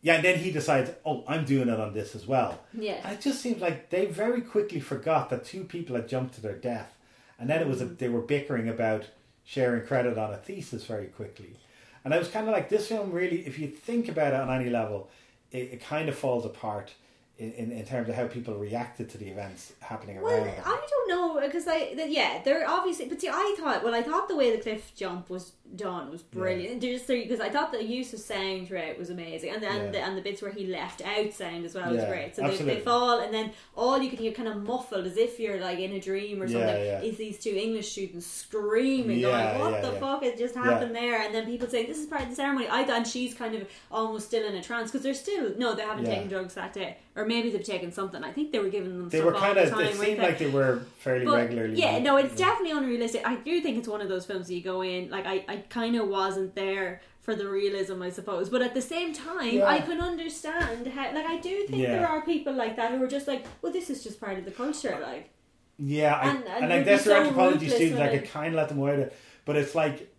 yeah. 0.00 0.14
And 0.14 0.24
then 0.24 0.38
he 0.38 0.50
decides, 0.50 0.90
oh, 1.06 1.22
I'm 1.28 1.44
doing 1.44 1.68
it 1.68 1.78
on 1.78 1.92
this 1.94 2.14
as 2.16 2.26
well. 2.26 2.60
Yeah. 2.72 3.00
And 3.04 3.12
it 3.16 3.20
just 3.20 3.40
seemed 3.40 3.60
like 3.60 3.90
they 3.90 4.06
very 4.06 4.40
quickly 4.40 4.80
forgot 4.80 5.30
that 5.30 5.44
two 5.44 5.62
people 5.64 5.94
had 5.94 6.08
jumped 6.08 6.34
to 6.36 6.40
their 6.40 6.56
death, 6.56 6.94
and 7.38 7.48
then 7.48 7.60
it 7.60 7.68
was 7.68 7.80
a, 7.80 7.86
Mm. 7.86 7.98
they 7.98 8.08
were 8.08 8.22
bickering 8.22 8.68
about 8.68 9.06
sharing 9.44 9.86
credit 9.86 10.18
on 10.18 10.32
a 10.32 10.36
thesis 10.36 10.84
very 10.84 11.06
quickly. 11.06 11.56
And 12.04 12.12
I 12.12 12.18
was 12.18 12.28
kind 12.28 12.46
of 12.46 12.52
like, 12.52 12.68
this 12.68 12.88
film 12.88 13.12
really, 13.12 13.46
if 13.46 13.58
you 13.58 13.68
think 13.68 14.08
about 14.08 14.34
it 14.34 14.40
on 14.40 14.50
any 14.50 14.70
level, 14.70 15.08
it, 15.50 15.70
it 15.72 15.84
kind 15.84 16.08
of 16.08 16.16
falls 16.16 16.44
apart 16.44 16.92
in, 17.38 17.52
in, 17.52 17.72
in 17.72 17.84
terms 17.84 18.08
of 18.08 18.14
how 18.14 18.26
people 18.26 18.54
reacted 18.54 19.08
to 19.10 19.18
the 19.18 19.28
events 19.28 19.72
happening 19.80 20.20
Well, 20.20 20.32
around 20.34 20.46
them. 20.46 20.62
I 20.64 20.86
don't 20.88 21.08
know 21.08 21.40
because 21.40 21.66
I 21.66 21.94
yeah 22.08 22.40
they're 22.44 22.68
obviously 22.68 23.06
but 23.06 23.20
see 23.20 23.28
I 23.28 23.56
thought 23.58 23.82
well 23.82 23.94
I 23.94 24.02
thought 24.02 24.28
the 24.28 24.36
way 24.36 24.54
the 24.54 24.62
cliff 24.62 24.92
jump 24.94 25.30
was 25.30 25.52
done 25.76 26.10
was 26.10 26.22
brilliant. 26.22 26.82
Yeah. 26.82 26.92
just 26.92 27.06
because 27.06 27.40
I 27.40 27.48
thought 27.48 27.72
the 27.72 27.82
use 27.82 28.12
of 28.12 28.20
sound 28.20 28.68
throughout 28.68 28.98
was 28.98 29.10
amazing 29.10 29.54
and 29.54 29.62
then 29.62 29.86
yeah. 29.86 29.90
the, 29.90 29.98
and 30.00 30.16
the 30.16 30.20
bits 30.20 30.42
where 30.42 30.52
he 30.52 30.66
left 30.66 31.02
out 31.02 31.32
sound 31.32 31.64
as 31.64 31.74
well 31.74 31.92
yeah, 31.92 32.00
was 32.00 32.04
great. 32.04 32.36
So 32.36 32.48
they, 32.48 32.56
they, 32.56 32.80
fall 32.80 33.20
and 33.20 33.32
then 33.32 33.52
all 33.76 34.00
you 34.00 34.10
can 34.10 34.18
hear 34.18 34.32
kind 34.32 34.48
of 34.48 34.62
muffled 34.62 35.06
as 35.06 35.16
if 35.16 35.40
you're 35.40 35.60
like 35.60 35.78
in 35.78 35.92
a 35.92 36.00
dream 36.00 36.42
or 36.42 36.48
something 36.48 37.04
is 37.04 37.16
these 37.16 37.38
two 37.38 37.54
English 37.54 37.90
students 37.90 38.26
screaming 38.26 39.22
going 39.22 39.60
what 39.60 39.82
the 39.82 39.92
fuck 39.92 40.22
has 40.22 40.38
just 40.38 40.54
happened 40.54 40.94
there? 40.94 41.22
And 41.22 41.34
then 41.34 41.46
people 41.46 41.68
saying 41.68 41.88
this 41.88 41.98
is 41.98 42.06
part 42.06 42.22
of 42.22 42.30
the 42.30 42.34
ceremony. 42.34 42.66
I 42.70 42.84
thought 42.84 43.06
she's 43.06 43.34
kind 43.34 43.54
of 43.54 43.68
almost 43.90 44.26
still 44.26 44.46
in 44.46 44.54
a 44.54 44.62
trance 44.62 44.90
because 44.90 45.02
they're 45.02 45.14
still 45.14 45.52
no 45.56 45.74
they 45.74 45.82
haven't 45.82 46.04
taken 46.04 46.28
drugs 46.28 46.54
that 46.54 46.72
day 46.72 46.96
or 47.14 47.26
maybe 47.26 47.50
they've 47.50 47.64
taken 47.64 47.92
something. 47.92 48.22
I 48.24 48.32
think 48.32 48.52
they 48.52 48.58
were 48.58 48.68
giving 48.68 48.98
them 48.98 49.08
they 49.08 49.20
were 49.20 49.32
kind 49.32 49.58
of 49.58 49.70
the 49.70 49.80
it 49.80 49.96
seemed 49.96 50.18
like 50.18 50.38
they 50.38 50.50
were 50.50 50.82
fairly 50.98 51.24
but, 51.24 51.36
regularly 51.36 51.74
yeah 51.76 51.98
no 51.98 52.16
it's 52.16 52.36
definitely 52.36 52.76
unrealistic. 52.76 53.26
I 53.26 53.36
do 53.36 53.60
think 53.60 53.78
it's 53.78 53.88
one 53.88 54.00
of 54.00 54.08
those 54.08 54.26
films 54.26 54.48
that 54.48 54.54
you 54.54 54.62
go 54.62 54.82
in 54.82 55.10
like 55.10 55.26
I, 55.26 55.44
I 55.48 55.61
kind 55.68 55.96
of 55.96 56.08
wasn't 56.08 56.54
there 56.54 57.00
for 57.20 57.34
the 57.34 57.48
realism, 57.48 58.02
I 58.02 58.10
suppose. 58.10 58.48
But 58.48 58.62
at 58.62 58.74
the 58.74 58.82
same 58.82 59.12
time, 59.12 59.54
yeah. 59.54 59.66
I 59.66 59.80
can 59.80 60.00
understand 60.00 60.86
how. 60.88 61.14
Like, 61.14 61.26
I 61.26 61.38
do 61.38 61.66
think 61.66 61.82
yeah. 61.82 61.98
there 61.98 62.08
are 62.08 62.22
people 62.22 62.52
like 62.52 62.76
that 62.76 62.90
who 62.92 63.02
are 63.02 63.08
just 63.08 63.28
like, 63.28 63.44
well, 63.62 63.72
this 63.72 63.90
is 63.90 64.02
just 64.02 64.20
part 64.20 64.38
of 64.38 64.44
the 64.44 64.50
culture, 64.50 64.98
like. 65.00 65.30
Yeah, 65.78 66.14
I, 66.14 66.28
and, 66.28 66.44
and, 66.44 66.64
and 66.64 66.72
I 66.72 66.82
guess 66.82 67.04
they're 67.04 67.16
so 67.16 67.22
anthropology 67.22 67.68
students. 67.68 68.00
I 68.00 68.16
could 68.16 68.28
kind 68.30 68.48
of 68.48 68.54
let 68.54 68.68
them 68.68 68.78
away 68.78 68.96
with 68.96 69.06
it, 69.06 69.16
but 69.44 69.56
it's 69.56 69.74
like 69.74 70.14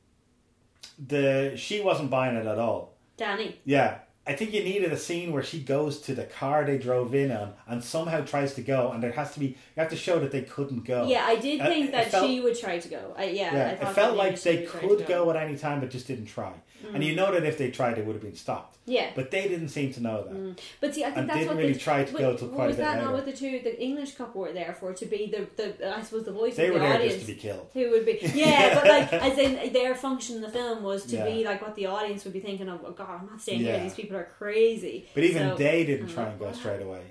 the 1.07 1.53
she 1.55 1.81
wasn't 1.81 2.09
buying 2.09 2.35
it 2.35 2.45
at 2.45 2.59
all. 2.59 2.95
Danny. 3.17 3.59
Yeah, 3.63 3.99
I 4.25 4.33
think 4.33 4.53
you 4.53 4.63
needed 4.63 4.93
a 4.93 4.97
scene 4.97 5.33
where 5.33 5.43
she 5.43 5.59
goes 5.59 5.99
to 6.01 6.15
the 6.15 6.23
car 6.23 6.63
they 6.63 6.77
drove 6.77 7.13
in 7.13 7.29
on 7.29 7.53
and 7.67 7.83
somehow 7.83 8.21
tries 8.21 8.53
to 8.53 8.61
go, 8.61 8.91
and 8.91 9.03
there 9.03 9.11
has 9.11 9.33
to 9.33 9.39
be 9.39 9.47
you 9.47 9.55
have 9.75 9.89
to 9.89 9.97
show 9.97 10.19
that 10.19 10.31
they 10.31 10.43
couldn't 10.43 10.85
go. 10.85 11.07
Yeah, 11.07 11.25
I 11.25 11.35
did 11.35 11.61
think 11.61 11.89
uh, 11.89 11.91
that 11.97 12.11
felt, 12.11 12.27
she 12.27 12.39
would 12.39 12.57
try 12.57 12.79
to 12.79 12.87
go. 12.87 13.13
I, 13.17 13.25
yeah, 13.25 13.53
yeah, 13.53 13.89
it 13.89 13.93
felt 13.93 14.15
like 14.15 14.41
they 14.41 14.63
could 14.65 14.99
go. 14.99 15.25
go. 15.25 15.29
at 15.31 15.35
any 15.35 15.57
time, 15.57 15.81
but 15.81 15.89
just 15.89 16.07
didn't 16.07 16.27
try. 16.27 16.53
Mm. 16.85 16.95
And 16.95 17.03
you 17.03 17.15
know 17.15 17.31
that 17.31 17.43
if 17.43 17.57
they 17.57 17.71
tried, 17.71 17.95
they 17.95 18.01
would 18.01 18.13
have 18.13 18.21
been 18.21 18.35
stopped. 18.35 18.77
Yeah, 18.85 19.11
but 19.15 19.31
they 19.31 19.47
didn't 19.47 19.69
seem 19.69 19.93
to 19.93 20.01
know 20.01 20.23
that. 20.23 20.33
Mm. 20.33 20.59
But 20.81 20.93
see, 20.93 21.03
I 21.03 21.07
think 21.07 21.17
and 21.17 21.29
that's 21.29 21.39
didn't 21.39 21.55
what 21.55 21.57
really 21.57 21.73
the, 21.73 21.79
try 21.79 22.03
to 22.03 22.11
go 22.11 22.35
to 22.35 22.47
quite 22.47 22.67
was 22.67 22.75
a 22.75 22.79
bit 22.79 22.83
that 22.83 22.95
later. 22.95 23.05
not 23.05 23.13
what 23.13 23.25
the 23.25 23.31
two 23.31 23.61
the 23.63 23.81
English 23.81 24.15
couple 24.15 24.41
were 24.41 24.51
there 24.51 24.75
for 24.77 24.93
to 24.93 25.05
be 25.05 25.27
the 25.27 25.47
the 25.55 25.97
I 25.97 26.01
suppose 26.01 26.25
the 26.25 26.33
voice 26.33 26.57
they 26.57 26.67
of 26.67 26.73
were 26.73 26.79
the 26.79 26.85
there 26.85 26.95
audience 26.95 27.13
just 27.13 27.27
to 27.27 27.33
be 27.33 27.39
killed. 27.39 27.69
Who 27.73 27.89
would 27.91 28.05
be 28.05 28.19
yeah, 28.33 28.75
but 28.75 28.87
like 28.87 29.13
as 29.31 29.37
in 29.37 29.71
their 29.71 29.95
function 29.95 30.37
in 30.37 30.41
the 30.41 30.49
film 30.49 30.83
was 30.83 31.05
to 31.05 31.15
yeah. 31.15 31.25
be 31.25 31.45
like 31.45 31.61
what 31.61 31.75
the 31.75 31.85
audience 31.85 32.25
would 32.25 32.33
be 32.33 32.41
thinking 32.41 32.67
of. 32.67 32.81
Oh 32.85 32.91
God, 32.91 33.21
I'm 33.21 33.27
not 33.27 33.41
staying 33.41 33.61
yeah. 33.61 33.75
here. 33.75 33.83
These 33.83 33.95
people 33.95 34.12
are 34.15 34.29
crazy. 34.37 35.07
But 35.13 35.23
even 35.23 35.49
so, 35.49 35.55
they 35.55 35.85
didn't 35.85 36.09
try 36.09 36.25
and 36.25 36.39
go 36.39 36.51
straight 36.51 36.81
away. 36.81 37.03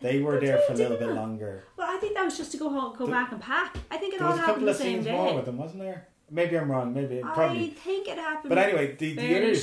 They 0.00 0.20
were 0.20 0.40
there 0.40 0.58
for 0.66 0.72
a 0.72 0.76
little 0.76 0.96
bit 0.96 1.10
longer. 1.10 1.64
Well, 1.76 1.88
I 1.88 1.98
think 1.98 2.16
that 2.16 2.24
was 2.24 2.36
just 2.36 2.50
to 2.52 2.58
go 2.58 2.68
home, 2.68 2.96
go 2.96 3.06
the, 3.06 3.12
back 3.12 3.30
and 3.30 3.40
pack. 3.40 3.76
I 3.90 3.98
think 3.98 4.14
it 4.14 4.20
all 4.20 4.36
happened 4.36 4.66
the 4.66 4.74
same 4.74 5.02
day. 5.02 5.10
There 5.10 5.14
was 5.14 5.22
a 5.22 5.26
couple 5.26 5.26
of 5.26 5.26
scenes 5.26 5.30
more 5.30 5.34
with 5.36 5.44
them, 5.46 5.58
wasn't 5.58 5.82
there? 5.82 6.08
Maybe 6.30 6.58
I'm 6.58 6.70
wrong. 6.70 6.92
Maybe 6.92 7.20
probably. 7.20 7.66
I 7.66 7.68
think 7.68 8.08
it 8.08 8.18
happened. 8.18 8.48
But 8.48 8.58
anyway, 8.58 8.96
the, 8.96 9.14
the 9.14 9.36
others 9.36 9.62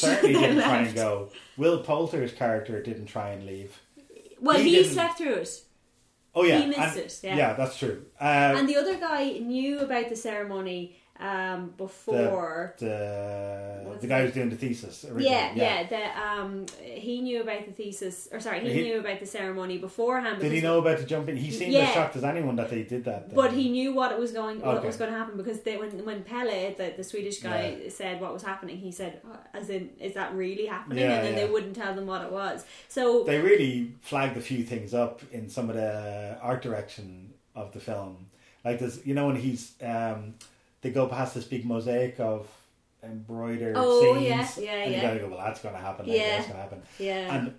certainly 0.00 0.34
didn't 0.40 0.62
try 0.62 0.78
and 0.78 0.94
go. 0.94 1.30
Will 1.56 1.82
Poulter's 1.82 2.32
character 2.32 2.82
didn't 2.82 3.06
try 3.06 3.30
and 3.30 3.46
leave. 3.46 3.80
Well, 4.40 4.58
he, 4.58 4.76
he 4.76 4.84
slept 4.84 5.18
through 5.18 5.34
it. 5.34 5.62
Oh 6.34 6.44
yeah, 6.44 6.58
he 6.58 6.66
missed 6.66 6.80
and, 6.80 6.98
it. 6.98 7.20
Yeah. 7.22 7.36
yeah, 7.36 7.52
that's 7.54 7.78
true. 7.78 8.04
Uh, 8.20 8.54
and 8.56 8.68
the 8.68 8.76
other 8.76 8.98
guy 8.98 9.38
knew 9.38 9.78
about 9.80 10.08
the 10.08 10.16
ceremony 10.16 10.97
um, 11.20 11.72
before 11.76 12.74
the 12.78 12.86
the, 12.86 13.98
the 14.00 14.06
guy 14.06 14.22
who's 14.22 14.34
doing 14.34 14.50
the 14.50 14.56
thesis. 14.56 15.04
Yeah, 15.16 15.52
yeah, 15.52 15.52
yeah. 15.54 15.86
The, 15.86 16.22
um, 16.22 16.66
he 16.80 17.20
knew 17.20 17.42
about 17.42 17.66
the 17.66 17.72
thesis, 17.72 18.28
or 18.30 18.38
sorry, 18.38 18.60
he, 18.60 18.72
he 18.72 18.82
knew 18.82 19.00
about 19.00 19.18
the 19.18 19.26
ceremony 19.26 19.78
beforehand. 19.78 20.40
Did 20.40 20.52
he 20.52 20.60
know 20.60 20.78
about 20.78 20.98
the 20.98 21.04
jumping? 21.04 21.36
He 21.36 21.50
seemed 21.50 21.72
yeah, 21.72 21.86
as 21.86 21.94
shocked 21.94 22.16
as 22.16 22.24
anyone 22.24 22.54
that 22.56 22.70
they 22.70 22.84
did 22.84 23.04
that. 23.04 23.28
Then. 23.28 23.34
But 23.34 23.52
he 23.52 23.68
knew 23.68 23.92
what 23.94 24.12
it 24.12 24.18
was 24.18 24.30
going, 24.30 24.60
what 24.60 24.76
okay. 24.76 24.86
was 24.86 24.96
going 24.96 25.10
to 25.10 25.18
happen 25.18 25.36
because 25.36 25.60
they, 25.62 25.76
when 25.76 26.04
when 26.04 26.22
Pelle, 26.22 26.74
the, 26.76 26.94
the 26.96 27.04
Swedish 27.04 27.40
guy, 27.40 27.78
yeah. 27.82 27.90
said 27.90 28.20
what 28.20 28.32
was 28.32 28.42
happening, 28.42 28.78
he 28.78 28.92
said, 28.92 29.20
oh, 29.26 29.36
"As 29.52 29.70
in, 29.70 29.90
is 30.00 30.14
that 30.14 30.34
really 30.34 30.66
happening?" 30.66 31.02
And 31.02 31.26
then 31.26 31.34
they 31.34 31.48
wouldn't 31.48 31.74
tell 31.74 31.94
them 31.94 32.06
what 32.06 32.22
it 32.22 32.30
was. 32.30 32.64
So 32.88 33.24
they 33.24 33.40
really 33.40 33.92
flagged 34.00 34.36
a 34.36 34.40
few 34.40 34.62
things 34.62 34.94
up 34.94 35.22
in 35.32 35.48
some 35.48 35.68
of 35.68 35.74
the 35.74 36.38
art 36.40 36.62
direction 36.62 37.32
of 37.56 37.72
the 37.72 37.80
film, 37.80 38.26
like 38.64 38.78
this. 38.78 39.04
You 39.04 39.14
know, 39.14 39.26
when 39.26 39.36
he's. 39.36 39.72
Um, 39.82 40.34
they 40.80 40.90
go 40.90 41.06
past 41.06 41.34
this 41.34 41.44
big 41.44 41.64
mosaic 41.64 42.18
of 42.20 42.48
embroidered 43.02 43.74
oh, 43.76 44.14
scenes. 44.14 44.26
yeah, 44.26 44.48
yeah, 44.58 44.82
and 44.82 44.92
yeah. 44.92 44.96
you 44.96 45.02
gotta 45.02 45.20
go, 45.20 45.28
well, 45.28 45.44
that's 45.44 45.60
gonna 45.60 45.78
happen. 45.78 46.06
Later, 46.06 46.18
yeah, 46.18 46.36
that's 46.36 46.48
gonna 46.48 46.60
happen. 46.60 46.82
Yeah. 46.98 47.34
And 47.34 47.54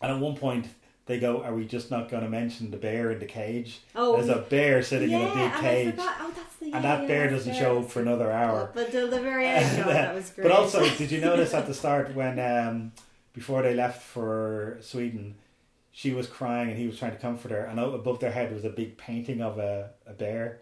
and 0.00 0.12
at 0.12 0.18
one 0.18 0.36
point 0.36 0.66
they 1.06 1.18
go, 1.18 1.42
"Are 1.42 1.54
we 1.54 1.64
just 1.64 1.90
not 1.90 2.08
going 2.08 2.22
to 2.22 2.28
mention 2.28 2.70
the 2.70 2.76
bear 2.76 3.10
in 3.10 3.18
the 3.18 3.26
cage?" 3.26 3.80
Oh, 3.94 4.16
there's 4.16 4.28
a 4.28 4.42
bear 4.42 4.82
sitting 4.82 5.10
yeah, 5.10 5.18
in 5.18 5.24
a 5.24 5.34
big 5.34 5.60
cage, 5.60 5.94
oh, 5.98 6.32
the, 6.60 6.66
yeah, 6.66 6.76
and 6.76 6.84
that 6.84 7.08
bear 7.08 7.28
doesn't 7.28 7.54
show 7.54 7.80
up 7.80 7.90
for 7.90 8.00
another 8.00 8.30
hour. 8.30 8.70
But 8.74 8.92
the, 8.92 9.06
the 9.06 9.20
very 9.20 9.46
end, 9.46 9.84
that 9.88 10.14
was 10.14 10.30
great. 10.30 10.44
But 10.44 10.52
also, 10.52 10.88
did 10.96 11.10
you 11.10 11.20
notice 11.20 11.54
at 11.54 11.66
the 11.66 11.74
start 11.82 12.14
when 12.14 12.38
um, 12.38 12.92
before 13.32 13.62
they 13.62 13.74
left 13.74 14.02
for 14.02 14.78
Sweden? 14.80 15.36
She 15.94 16.12
was 16.12 16.26
crying 16.26 16.70
and 16.70 16.78
he 16.78 16.86
was 16.86 16.98
trying 16.98 17.12
to 17.12 17.18
comfort 17.18 17.50
her, 17.50 17.64
and 17.64 17.78
above 17.78 18.18
their 18.20 18.32
head 18.32 18.52
was 18.52 18.64
a 18.64 18.70
big 18.70 18.96
painting 18.96 19.42
of 19.42 19.58
a, 19.58 19.90
a 20.06 20.14
bear. 20.14 20.60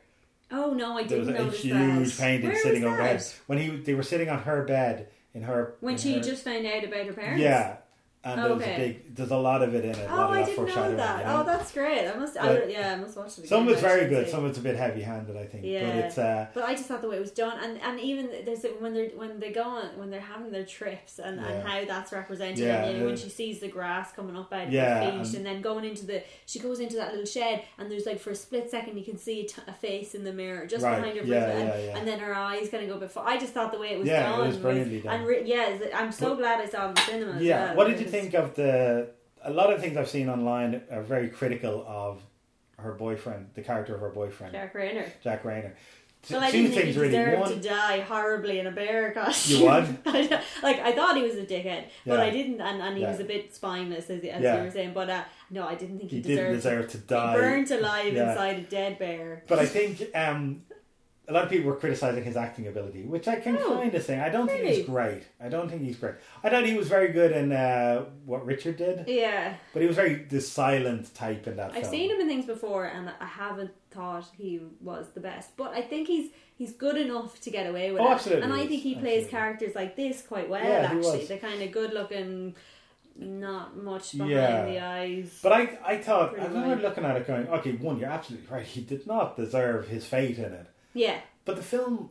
Oh 0.53 0.72
no, 0.74 0.98
I 0.98 1.05
didn't 1.05 1.32
there 1.32 1.44
was 1.44 1.55
a 1.55 1.59
huge 1.59 2.16
that. 2.16 2.22
painting 2.22 2.51
Where 2.51 2.62
sitting 2.62 2.84
on 2.84 2.96
that? 2.96 3.18
bed 3.18 3.24
when 3.46 3.59
he 3.59 3.68
they 3.76 3.94
were 3.94 4.03
sitting 4.03 4.28
on 4.28 4.40
her 4.42 4.64
bed 4.64 5.09
in 5.34 5.42
her 5.42 5.74
when 5.80 5.94
in 5.94 6.01
she 6.01 6.14
her, 6.14 6.20
just 6.20 6.42
found 6.44 6.66
out 6.66 6.84
about 6.84 7.07
her 7.07 7.12
parents. 7.12 7.40
yeah 7.40 7.76
and 8.23 8.39
Oh, 8.39 8.45
there 8.49 8.55
was 8.57 8.62
a 8.64 8.77
big 8.77 9.14
there's 9.16 9.31
a 9.31 9.37
lot 9.37 9.62
of 9.62 9.75
it 9.75 9.83
in 9.83 9.91
it 9.93 9.99
a 9.99 10.12
Oh, 10.12 10.16
lot 10.16 10.31
of 10.31 10.37
I 10.37 10.45
didn't 10.45 10.66
know 10.66 10.97
that. 10.97 11.18
you 11.21 11.25
know? 11.25 11.41
Oh, 11.41 11.45
that's 11.45 11.73
great. 11.73 12.07
I 12.07 12.14
must. 12.18 12.37
I, 12.37 12.64
yeah, 12.64 12.93
I 12.93 12.97
must 12.97 13.16
watch 13.16 13.39
it. 13.39 13.49
Some 13.49 13.66
of 13.66 13.73
it's 13.73 13.81
very 13.81 14.09
good 14.11 14.29
some 14.29 14.45
of 14.45 14.51
it's 14.51 14.59
a 14.59 14.62
bit 14.62 14.77
heavy 14.77 15.01
handed 15.01 15.37
I 15.39 15.47
think 15.47 15.64
Yeah, 15.64 15.87
but 15.87 15.97
it's 16.05 16.18
uh 16.18 16.47
but 16.53 16.64
I 16.64 16.75
just 16.75 16.85
thought 16.87 17.01
the 17.01 17.09
way 17.09 17.16
it 17.16 17.21
was 17.21 17.31
done, 17.31 17.59
and 17.64 17.81
and 17.81 17.99
even 17.99 18.29
there's 18.45 18.62
when 18.79 18.93
they're 18.93 19.09
when 19.11 19.41
they 19.41 19.53
go 19.53 19.62
on 19.62 19.99
when 19.99 20.11
they're 20.11 20.21
having 20.21 20.53
their 20.53 20.66
trips 20.66 21.18
and, 21.18 21.41
and 21.41 21.66
how 21.66 21.83
that's 21.87 22.12
represented. 22.12 22.59
Yeah, 22.59 22.85
and, 22.85 22.93
you 22.95 23.01
know, 23.01 23.07
when 23.07 23.16
she 23.16 23.31
sees 23.31 23.61
the 23.61 23.68
grass 23.68 24.12
coming 24.12 24.37
up 24.37 24.53
out 24.53 24.66
of 24.66 24.73
Yeah, 24.73 24.97
her 24.97 25.01
feet, 25.12 25.21
and- 25.29 25.35
and, 25.37 25.47
then 25.47 25.62
going 25.62 25.85
into 25.87 26.05
the 26.05 26.23
she 26.45 26.59
goes 26.59 26.79
into 26.81 26.97
that 26.97 27.11
little 27.12 27.25
shed, 27.27 27.62
and 27.79 27.91
there's 27.91 28.05
like 28.05 28.21
for 28.21 28.31
a 28.33 28.35
split 28.35 28.71
second 28.71 28.99
you 28.99 29.05
can 29.05 29.16
see 29.16 29.41
a, 29.41 29.45
t- 29.49 29.62
a 29.66 29.73
face 29.73 30.14
in 30.14 30.25
the 30.25 30.33
mirror 30.33 30.66
just 30.66 30.85
Right, 30.85 30.97
behind 31.01 31.18
her, 31.18 31.25
yeah, 31.25 31.47
and, 31.49 31.68
yeah, 31.68 31.85
yeah. 31.87 31.97
and 31.97 32.07
then 32.07 32.18
her 32.18 32.35
eyes 32.35 32.68
kind 32.68 32.83
of 32.85 32.91
go 32.91 32.99
before. 32.99 33.27
I 33.27 33.39
just 33.39 33.55
thought 33.55 33.73
the 33.73 33.79
way 33.79 33.93
it 33.95 33.99
was 33.99 34.07
Yeah, 34.09 34.35
it 34.35 34.37
done 34.37 34.47
was 34.49 34.57
brilliantly 34.59 35.01
done. 35.01 35.14
and 35.21 35.27
re- 35.27 35.43
yeah, 35.47 35.79
I'm 35.95 36.12
so 36.12 36.31
But- 36.31 36.39
glad 36.39 36.61
I 36.61 36.66
saw 36.68 36.85
it 36.85 36.89
in 36.91 36.95
the 36.95 37.01
cinema. 37.01 37.41
yeah 37.41 37.64
well. 37.68 37.77
what 37.77 37.87
did 37.89 38.01
you 38.01 38.07
think 38.11 38.35
of 38.35 38.55
the 38.55 39.11
a 39.43 39.51
lot 39.51 39.73
of 39.73 39.81
things 39.81 39.97
I've 39.97 40.09
seen 40.09 40.29
online 40.29 40.83
are 40.91 41.03
very 41.03 41.29
critical 41.29 41.85
of 41.87 42.21
her 42.79 42.93
boyfriend 42.93 43.51
the 43.55 43.63
character 43.63 43.95
of 43.95 44.01
her 44.01 44.11
boyfriend 44.11 44.53
Jack 44.53 44.75
Reynor? 44.75 45.07
Jack 45.23 45.43
Reynor 45.45 45.73
T- 46.23 46.35
Well, 46.35 46.43
I 46.43 46.51
two 46.51 46.59
didn't 46.59 46.73
think 46.73 46.83
things 46.85 46.95
he 46.97 47.01
really 47.01 47.13
deserved 47.17 47.41
one 47.41 47.51
to 47.55 47.69
die 47.69 48.01
horribly 48.01 48.59
in 48.59 48.67
a 48.67 48.71
bear 48.71 49.11
costume. 49.13 49.61
You 49.61 49.65
what? 49.65 49.85
like 50.63 50.79
I 50.81 50.93
thought 50.93 51.17
he 51.17 51.23
was 51.23 51.37
a 51.37 51.47
dickhead, 51.47 51.85
but 52.07 52.19
Yeah. 52.19 52.25
I 52.27 52.31
didn't, 52.31 52.61
and, 52.61 52.83
and 52.83 52.95
he 52.99 53.03
Yeah. 53.05 53.11
was 53.13 53.21
a 53.21 53.25
bit 53.25 53.55
spineless, 53.55 54.11
as, 54.11 54.23
as 54.23 54.43
Yeah. 54.43 54.59
you 54.59 54.65
were 54.65 54.71
saying. 54.71 54.93
But 54.93 55.09
uh, 55.09 55.23
no, 55.49 55.67
I 55.67 55.77
didn't 55.77 55.97
think 55.99 56.11
he, 56.11 56.17
He 56.19 56.23
didn't 56.23 56.53
deserved 56.57 56.89
deserve 56.89 57.07
to 57.09 57.15
die. 57.15 57.35
Be 57.35 57.41
burnt 57.41 57.71
alive 57.71 58.15
inside 58.15 58.57
a 58.59 58.63
dead 58.63 58.99
bear. 58.99 59.45
But 59.49 59.61
I 59.61 59.65
think 59.67 60.15
um, 60.15 60.61
a 61.31 61.33
lot 61.33 61.45
of 61.45 61.51
people 61.51 61.70
were 61.70 61.76
criticizing 61.76 62.24
his 62.24 62.37
acting 62.37 62.66
ability, 62.66 63.03
which 63.05 63.28
I 63.28 63.37
can 63.37 63.57
Oh, 63.57 63.76
kind 63.76 63.95
of 63.95 64.03
say. 64.03 64.18
I 64.18 64.28
don't 64.28 64.49
think 64.49 64.64
he's 64.64 64.85
great. 64.85 65.22
I 65.41 65.49
don't 65.49 65.68
think 65.70 65.83
he's 65.83 65.97
great. 65.97 66.16
I 66.43 66.51
thought 66.51 66.66
he 66.66 66.74
was 66.74 66.89
very 66.89 67.12
good 67.12 67.33
in 67.33 67.53
uh, 67.53 68.07
what 68.26 68.45
Richard 68.45 68.76
did, 68.76 69.09
Yeah, 69.09 69.55
but 69.72 69.81
he 69.83 69.87
was 69.89 69.97
very 69.97 70.14
the 70.24 70.41
silent 70.41 71.14
type 71.14 71.47
in 71.47 71.57
that 71.57 71.70
I've 71.72 71.83
film. 71.83 71.91
seen 71.95 72.11
him 72.11 72.20
in 72.20 72.26
things 72.28 72.47
before, 72.47 72.85
and 72.87 73.11
I 73.20 73.26
haven't 73.26 73.70
thought 73.91 74.26
he 74.37 74.61
was 74.81 75.07
the 75.14 75.20
best. 75.20 75.57
But 75.57 75.72
I 75.72 75.83
think 75.83 76.09
he's 76.09 76.31
he's 76.57 76.72
good 76.72 76.97
enough 76.97 77.41
to 77.43 77.51
get 77.51 77.66
away 77.68 77.91
with 77.93 78.03
Oh, 78.03 78.09
it. 78.09 78.14
absolutely 78.14 78.45
And 78.45 78.53
I 78.53 78.66
think 78.66 78.83
he 78.83 78.95
plays 78.95 79.24
absolutely. 79.24 79.31
characters 79.31 79.74
like 79.74 79.97
this 79.97 80.22
quite 80.22 80.49
well. 80.51 80.62
Yeah, 80.64 80.93
actually, 80.93 81.24
the 81.26 81.39
kind 81.39 81.62
of 81.62 81.70
good 81.72 81.93
looking. 81.95 82.55
Not 83.16 83.76
much 83.76 84.12
behind 84.12 84.31
Yeah. 84.33 84.64
the 84.64 84.78
eyes. 84.81 85.41
But 85.43 85.53
I, 85.53 85.78
I 85.85 85.97
thought 85.99 86.39
I 86.41 86.45
remember 86.47 86.76
looking 86.83 87.05
at 87.05 87.16
it, 87.16 87.26
going, 87.26 87.49
okay, 87.49 87.72
one, 87.72 87.99
you're 87.99 88.09
absolutely 88.09 88.47
right. 88.49 88.64
He 88.64 88.81
did 88.81 89.07
not 89.07 89.37
deserve 89.37 89.89
his 89.89 90.07
fate 90.07 90.39
in 90.39 90.53
it, 90.53 90.66
yeah, 90.95 91.20
but 91.45 91.57
the 91.57 91.62
film 91.62 92.11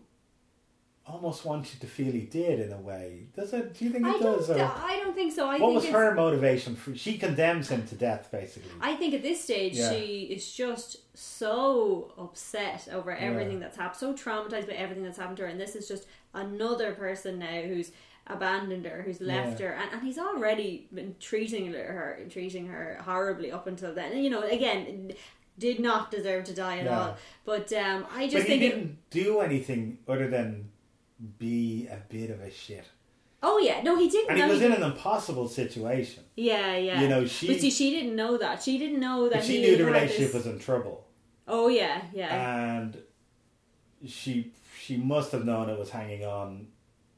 almost 1.06 1.44
wants 1.44 1.74
you 1.74 1.80
to 1.80 1.88
feel 1.88 2.12
he 2.12 2.22
did 2.22 2.60
in 2.60 2.72
a 2.72 2.78
way. 2.78 3.24
Does 3.36 3.52
it? 3.54 3.74
Do 3.74 3.86
you 3.86 3.90
think 3.92 4.06
it 4.06 4.10
I 4.10 4.20
don't. 4.20 4.38
does? 4.38 4.50
or- 4.52 4.60
I 4.62 5.00
don't 5.04 5.16
think 5.16 5.34
so. 5.34 5.46
I 5.48 5.58
what 5.58 5.60
think 5.60 5.74
was 5.76 5.86
her 5.88 6.14
motivation? 6.14 6.76
For, 6.76 6.96
she 6.96 7.18
condemns 7.18 7.70
him 7.70 7.86
to 7.88 7.96
death, 7.96 8.30
basically. 8.32 8.70
I 8.80 8.96
think 8.96 9.16
at 9.16 9.24
this 9.24 9.44
stage 9.44 9.74
Yeah. 9.76 9.90
she 9.92 10.28
is 10.30 10.52
just 10.52 10.98
so 11.18 12.14
upset 12.18 12.88
over 12.92 13.12
everything 13.12 13.54
Yeah. 13.54 13.60
that's 13.62 13.78
happened, 13.78 14.00
so 14.00 14.14
traumatized 14.14 14.68
by 14.68 14.74
everything 14.74 15.04
that's 15.04 15.18
happened 15.18 15.38
to 15.38 15.44
her, 15.44 15.50
and 15.50 15.60
this 15.60 15.76
is 15.76 15.88
just 15.88 16.06
another 16.36 16.94
person 16.94 17.40
now 17.40 17.62
who's 17.64 17.92
abandoned 18.28 18.86
her, 18.86 19.02
who's 19.02 19.20
left 19.20 19.60
Yeah. 19.60 19.70
her, 19.70 19.74
and, 19.74 19.92
and 19.94 20.04
he's 20.04 20.20
already 20.20 20.88
been 20.94 21.16
treating 21.20 21.74
her, 21.74 22.20
treating 22.30 22.68
her 22.68 23.00
horribly 23.04 23.52
up 23.52 23.66
until 23.66 23.96
then. 23.96 24.12
And, 24.12 24.24
you 24.24 24.30
know, 24.30 24.44
again, 24.44 25.14
did 25.60 25.80
not 25.80 26.10
deserve 26.12 26.46
to 26.46 26.54
die 26.54 26.80
at 26.80 26.86
Yeah. 26.86 27.00
all. 27.00 27.18
But 27.46 27.72
um, 27.74 28.06
I 28.12 28.22
But 28.26 28.32
just 28.32 28.48
he 28.48 28.50
think, 28.60 28.64
it, 28.64 28.70
didn't 28.70 28.98
do 29.12 29.40
anything 29.42 30.00
other 30.08 30.28
than 30.30 30.70
be 31.38 31.88
a 31.92 31.98
bit 32.10 32.30
of 32.30 32.40
a 32.42 32.50
shit. 32.50 32.86
oh 33.44 33.58
yeah, 33.60 33.82
no, 33.84 33.98
he 33.98 34.10
didn't. 34.10 34.32
And 34.32 34.40
he 34.42 34.48
was 34.50 34.60
he- 34.60 34.66
in 34.66 34.72
an 34.74 34.84
impossible 34.84 35.48
situation. 35.48 36.24
yeah, 36.36 36.76
yeah. 36.78 37.02
You 37.02 37.08
know, 37.08 37.26
she- 37.26 37.48
But 37.48 37.60
see, 37.62 37.70
she 37.72 37.92
didn't 37.92 38.16
know 38.16 38.38
that. 38.38 38.62
She 38.64 38.78
didn't 38.78 39.00
know 39.00 39.30
that 39.30 39.36
But 39.40 39.44
she 39.46 39.58
he 39.58 39.62
knew 39.62 39.78
the 39.78 39.84
had 39.86 39.94
relationship 39.94 40.32
this- 40.32 40.46
was 40.46 40.54
in 40.54 40.60
trouble. 40.60 41.06
Oh 41.48 41.68
yeah, 41.68 42.02
yeah. 42.14 42.78
and 42.78 42.98
she 44.08 44.52
she 44.80 44.98
must 44.98 45.32
have 45.34 45.46
known 45.46 45.70
it 45.70 45.78
was 45.78 45.90
hanging 45.90 46.24
on 46.26 46.68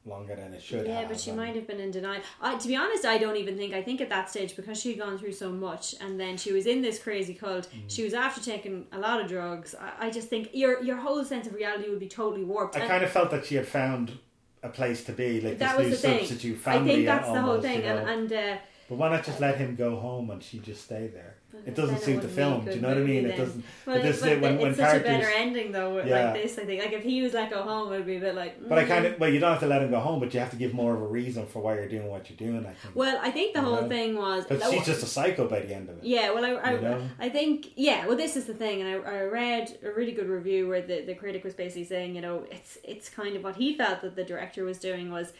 longer 0.04 0.34
than 0.34 0.52
it 0.52 0.62
should 0.62 0.86
yeah, 0.86 1.00
have. 1.00 1.08
but 1.08 1.20
she 1.20 1.30
and- 1.30 1.38
might 1.38 1.54
have 1.54 1.66
been 1.66 1.78
in 1.80 1.90
denial. 1.90 2.22
I, 2.40 2.56
to 2.56 2.68
be 2.68 2.76
honest, 2.76 3.04
I 3.04 3.18
don't 3.18 3.36
even 3.36 3.56
think. 3.56 3.72
I 3.74 3.82
think 3.82 4.00
at 4.00 4.08
that 4.08 4.28
stage, 4.30 4.56
because 4.56 4.80
she'd 4.80 4.98
gone 4.98 5.18
through 5.18 5.32
so 5.32 5.50
much, 5.50 5.94
and 6.00 6.18
then 6.18 6.36
she 6.36 6.52
was 6.52 6.66
in 6.66 6.82
this 6.82 6.98
crazy 6.98 7.34
cult. 7.34 7.68
Mm. 7.74 7.82
She 7.88 8.02
was 8.04 8.14
after 8.14 8.40
taking 8.40 8.86
a 8.92 8.98
lot 8.98 9.20
of 9.20 9.28
drugs. 9.28 9.74
I, 9.74 10.06
I 10.06 10.10
just 10.10 10.28
think 10.28 10.50
your 10.52 10.82
your 10.82 10.96
whole 10.96 11.24
sense 11.24 11.46
of 11.46 11.54
reality 11.54 11.88
would 11.88 12.00
be 12.00 12.08
totally 12.08 12.44
warped. 12.44 12.76
I 12.76 12.80
And 12.80 12.88
kind 12.88 13.04
of 13.04 13.10
felt 13.10 13.30
that 13.30 13.46
she 13.46 13.54
had 13.54 13.66
found 13.68 14.18
a 14.62 14.68
place 14.68 15.04
to 15.04 15.12
be, 15.12 15.40
like 15.40 15.58
that 15.58 15.76
this 15.76 15.78
was 15.78 15.86
new 15.86 15.90
the 15.90 15.96
thing. 15.96 16.18
substitute 16.26 16.58
I 16.66 16.84
think 16.84 17.06
that's 17.06 17.28
the 17.28 17.40
whole 17.40 17.60
thing, 17.60 17.80
you 17.82 17.86
know. 17.88 17.96
and 17.98 18.08
and. 18.08 18.32
Uh, 18.32 18.56
But 18.92 18.98
why 18.98 19.08
not 19.08 19.24
just 19.24 19.40
let 19.40 19.56
him 19.56 19.74
go 19.74 19.96
home 19.96 20.28
and 20.28 20.42
she 20.42 20.58
just 20.58 20.84
stay 20.84 21.06
there? 21.06 21.36
It 21.64 21.74
doesn't 21.74 21.96
it 21.96 22.02
suit 22.02 22.20
the 22.20 22.28
film. 22.28 22.66
Do 22.66 22.72
you 22.72 22.80
know 22.82 22.88
what 22.88 22.98
I 22.98 23.00
mean? 23.00 23.24
It 23.24 23.38
doesn't. 23.38 23.64
Well, 23.86 23.96
but 23.96 24.02
this 24.02 24.20
but 24.20 24.32
is 24.32 24.40
when, 24.42 24.52
it's 24.52 24.62
when 24.62 24.74
such 24.74 25.00
a 25.00 25.00
better 25.00 25.30
ending 25.34 25.72
though. 25.72 26.04
Yeah. 26.04 26.32
Like 26.32 26.42
this, 26.42 26.58
I 26.58 26.64
think. 26.66 26.82
Like 26.82 26.92
if 26.92 27.02
he 27.02 27.22
was 27.22 27.32
let 27.32 27.48
go 27.48 27.62
home, 27.62 27.90
it 27.90 27.96
would 27.96 28.06
be 28.06 28.16
a 28.16 28.20
bit 28.20 28.34
like. 28.34 28.68
But 28.68 28.78
I 28.78 28.84
mm. 28.84 28.88
kind 28.88 29.06
of 29.06 29.18
well, 29.18 29.32
you 29.32 29.40
don't 29.40 29.52
have 29.52 29.60
to 29.60 29.66
let 29.66 29.80
him 29.80 29.90
go 29.90 30.00
home, 30.00 30.20
but 30.20 30.34
you 30.34 30.40
have 30.40 30.50
to 30.50 30.56
give 30.56 30.74
more 30.74 30.94
of 30.94 31.00
a 31.00 31.06
reason 31.06 31.46
for 31.46 31.60
why 31.60 31.76
you're 31.76 31.88
doing 31.88 32.06
what 32.08 32.28
you're 32.28 32.36
doing. 32.36 32.66
I 32.66 32.74
think. 32.74 32.94
Well, 32.94 33.18
I 33.22 33.30
think 33.30 33.54
the 33.54 33.60
You 33.60 33.66
whole 33.66 33.80
know? 33.80 33.88
thing 33.88 34.14
was. 34.14 34.44
But 34.46 34.62
she's 34.70 34.84
just 34.84 35.02
a 35.02 35.06
psycho 35.06 35.48
by 35.48 35.60
the 35.60 35.74
end 35.74 35.88
of 35.88 35.96
it. 35.96 36.04
Yeah, 36.04 36.32
well, 36.32 36.44
I, 36.44 36.50
I, 36.50 36.74
You 36.74 36.80
know? 36.82 37.08
I 37.18 37.30
think, 37.30 37.72
yeah, 37.76 38.06
well, 38.06 38.16
this 38.16 38.36
is 38.36 38.44
the 38.44 38.54
thing, 38.54 38.82
and 38.82 38.90
I, 38.90 39.10
I 39.10 39.22
read 39.22 39.78
a 39.82 39.90
really 39.90 40.12
good 40.12 40.28
review 40.28 40.68
where 40.68 40.82
the, 40.82 41.00
the 41.02 41.14
critic 41.14 41.44
was 41.44 41.54
basically 41.54 41.84
saying, 41.84 42.14
you 42.14 42.20
know, 42.20 42.44
it's 42.50 42.76
it's 42.84 43.08
kind 43.08 43.36
of 43.36 43.42
what 43.42 43.56
he 43.56 43.74
felt 43.74 44.02
that 44.02 44.16
the 44.16 44.24
director 44.24 44.64
was 44.64 44.78
doing 44.78 45.10
was 45.10 45.32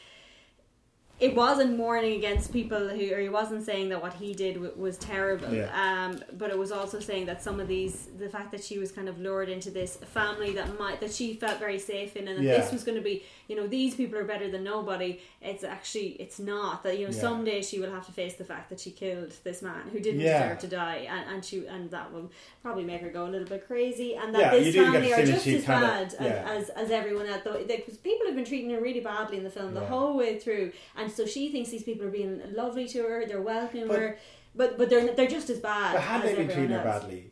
it 1.22 1.34
wasn't 1.34 1.78
warning 1.78 2.14
against 2.14 2.52
people 2.52 2.88
who, 2.88 3.14
or 3.14 3.20
he 3.20 3.28
wasn't 3.28 3.64
saying 3.64 3.88
that 3.90 4.02
what 4.02 4.14
he 4.14 4.34
did 4.34 4.54
w- 4.54 4.74
was 4.76 4.98
terrible. 4.98 5.52
Yeah. 5.54 5.70
Um, 5.84 6.20
but 6.36 6.50
it 6.50 6.58
was 6.58 6.72
also 6.72 6.98
saying 7.00 7.26
that 7.26 7.42
some 7.42 7.60
of 7.60 7.68
these, 7.68 8.08
the 8.18 8.28
fact 8.28 8.50
that 8.52 8.62
she 8.62 8.78
was 8.78 8.90
kind 8.92 9.08
of 9.08 9.18
lured 9.20 9.48
into 9.48 9.70
this 9.70 9.96
family 9.96 10.52
that 10.54 10.78
might, 10.78 11.00
that 11.00 11.12
she 11.12 11.34
felt 11.34 11.58
very 11.58 11.78
safe 11.78 12.16
in, 12.16 12.28
and 12.28 12.38
that 12.38 12.44
Yeah. 12.44 12.58
this 12.58 12.72
was 12.72 12.82
going 12.84 12.98
to 12.98 13.04
be, 13.04 13.22
you 13.48 13.56
know, 13.56 13.66
these 13.66 13.94
people 13.94 14.18
are 14.18 14.24
better 14.24 14.50
than 14.50 14.64
nobody. 14.64 15.20
It's 15.40 15.64
actually, 15.64 16.08
it's 16.24 16.38
not. 16.38 16.82
That 16.82 16.98
you 16.98 17.06
know, 17.06 17.12
Yeah. 17.14 17.20
someday 17.20 17.62
she 17.62 17.78
will 17.78 17.92
have 17.92 18.06
to 18.06 18.12
face 18.12 18.34
the 18.34 18.44
fact 18.44 18.68
that 18.70 18.80
she 18.80 18.90
killed 18.90 19.32
this 19.44 19.62
man 19.62 19.88
who 19.92 20.00
didn't 20.00 20.20
deserve 20.20 20.58
to 20.60 20.66
die, 20.68 21.06
and, 21.08 21.24
and 21.30 21.44
she, 21.44 21.66
and 21.66 21.90
that 21.90 22.12
will 22.12 22.30
probably 22.62 22.84
make 22.84 23.00
her 23.00 23.10
go 23.10 23.26
a 23.26 23.30
little 23.34 23.48
bit 23.48 23.66
crazy, 23.66 24.14
and 24.16 24.34
that 24.34 24.52
this 24.52 24.74
family 24.74 25.12
are 25.12 25.24
just 25.24 25.46
as 25.46 25.64
bad 25.64 26.14
yeah. 26.20 26.26
as, 26.48 26.68
as 26.70 26.82
as 26.82 26.90
everyone 26.90 27.26
else. 27.26 27.42
Though, 27.44 27.62
because 27.64 27.96
people 27.98 28.26
have 28.26 28.34
been 28.34 28.44
treating 28.44 28.70
her 28.70 28.80
really 28.80 29.00
badly 29.00 29.36
in 29.38 29.44
the 29.44 29.50
film 29.50 29.74
the 29.74 29.86
whole 29.86 30.16
way 30.16 30.38
through, 30.38 30.72
and 30.96 31.11
so 31.12 31.26
she 31.26 31.50
thinks 31.52 31.70
these 31.70 31.82
people 31.84 32.06
are 32.06 32.10
being 32.10 32.40
lovely 32.54 32.86
to 32.88 33.02
her, 33.02 33.24
they're 33.26 33.40
welcoming 33.42 33.88
But- 33.88 33.98
her, 33.98 34.18
but 34.54 34.78
but 34.78 34.90
they're 34.90 35.12
they're 35.14 35.28
just 35.28 35.48
as 35.50 35.60
bad. 35.60 35.94
But 35.94 36.02
had 36.02 36.22
they 36.22 36.34
been 36.34 36.46
treating 36.48 36.70
her 36.70 36.82
badly? 36.84 37.30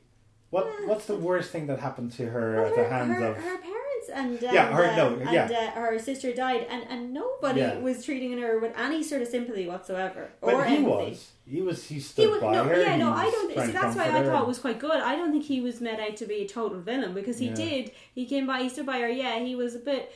What 0.50 0.66
What's 0.86 1.06
the 1.06 1.14
worst 1.16 1.50
thing 1.52 1.66
that 1.68 1.78
happened 1.78 2.10
to 2.12 2.26
her 2.28 2.64
at 2.64 2.70
her, 2.76 2.82
the 2.82 2.88
hands 2.88 3.14
her, 3.18 3.26
of? 3.28 3.36
her 3.36 3.58
parents 3.58 4.06
and 4.12 4.42
uh, 4.42 4.50
Yeah, 4.52 4.72
her- 4.72 4.84
uh, 4.86 4.96
no, 4.96 5.14
and 5.14 5.30
yeah. 5.30 5.72
uh, 5.76 5.80
her 5.80 5.96
sister 6.00 6.32
died, 6.34 6.66
and 6.68 6.82
and 6.90 7.12
nobody 7.14 7.60
Yeah. 7.60 7.78
was 7.78 8.04
treating 8.04 8.36
her 8.40 8.58
with 8.58 8.72
any 8.76 9.00
sort 9.04 9.22
of 9.22 9.28
sympathy 9.28 9.68
whatsoever. 9.68 10.30
But 10.40 10.54
or 10.54 10.64
he 10.64 10.76
empathy. 10.78 10.90
was. 11.10 11.30
He 11.46 11.60
was. 11.62 11.84
He 11.86 11.94
He 11.96 12.00
stood 12.00 12.30
was, 12.30 12.40
by 12.40 12.52
no, 12.52 12.64
her. 12.64 12.80
yeah, 12.80 12.96
no, 12.96 13.12
I 13.12 13.30
don't. 13.30 13.50
See, 13.50 13.70
that's 13.72 13.94
why 13.96 14.06
I 14.08 14.24
thought 14.24 14.42
it 14.42 14.48
was 14.48 14.58
quite 14.58 14.80
good. 14.80 14.98
I 15.10 15.14
don't 15.14 15.30
think 15.30 15.44
he 15.44 15.60
was 15.60 15.80
made 15.80 16.00
out 16.00 16.16
to 16.16 16.26
be 16.26 16.38
a 16.42 16.48
total 16.48 16.80
villain 16.80 17.14
because 17.14 17.38
he 17.38 17.48
Yeah. 17.48 17.54
did. 17.54 17.90
He 18.12 18.26
came 18.26 18.46
by, 18.48 18.62
he 18.62 18.68
stood 18.70 18.86
by 18.86 18.98
her. 19.00 19.08
Yeah, 19.08 19.38
he 19.38 19.54
was 19.54 19.76
a 19.76 19.78
bit, 19.78 20.10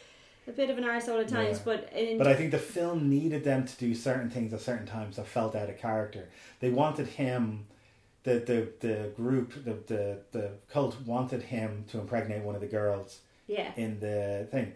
a 0.47 0.53
bit 0.53 0.71
of 0.71 0.79
an 0.79 0.85
arsehole 0.85 1.21
at 1.21 1.29
times, 1.29 1.59
Yeah. 1.59 1.63
but 1.65 1.93
in, 1.93 2.19
But 2.19 2.27
I 2.27 2.35
think 2.35 2.51
the 2.51 2.59
film 2.59 3.09
needed 3.09 3.45
them 3.45 3.65
to 3.67 3.77
do 3.77 3.95
certain 3.95 4.31
things 4.31 4.53
at 4.53 4.61
certain 4.61 4.87
times 4.87 5.17
that 5.17 5.27
felt 5.27 5.55
out 5.57 5.69
of 5.71 5.79
character. 5.79 6.29
They 6.61 6.71
wanted 6.71 7.07
him, 7.09 7.67
the 8.25 8.35
the, 8.41 8.69
the 8.87 9.11
group, 9.17 9.65
the, 9.65 9.75
the 9.87 10.19
the 10.33 10.51
cult 10.69 11.01
wanted 11.03 11.43
him 11.43 11.85
to 11.91 11.99
impregnate 12.01 12.43
one 12.43 12.55
of 12.55 12.61
the 12.61 12.67
girls 12.67 13.21
yeah, 13.47 13.73
in 13.77 14.01
the 14.01 14.49
thing. 14.51 14.73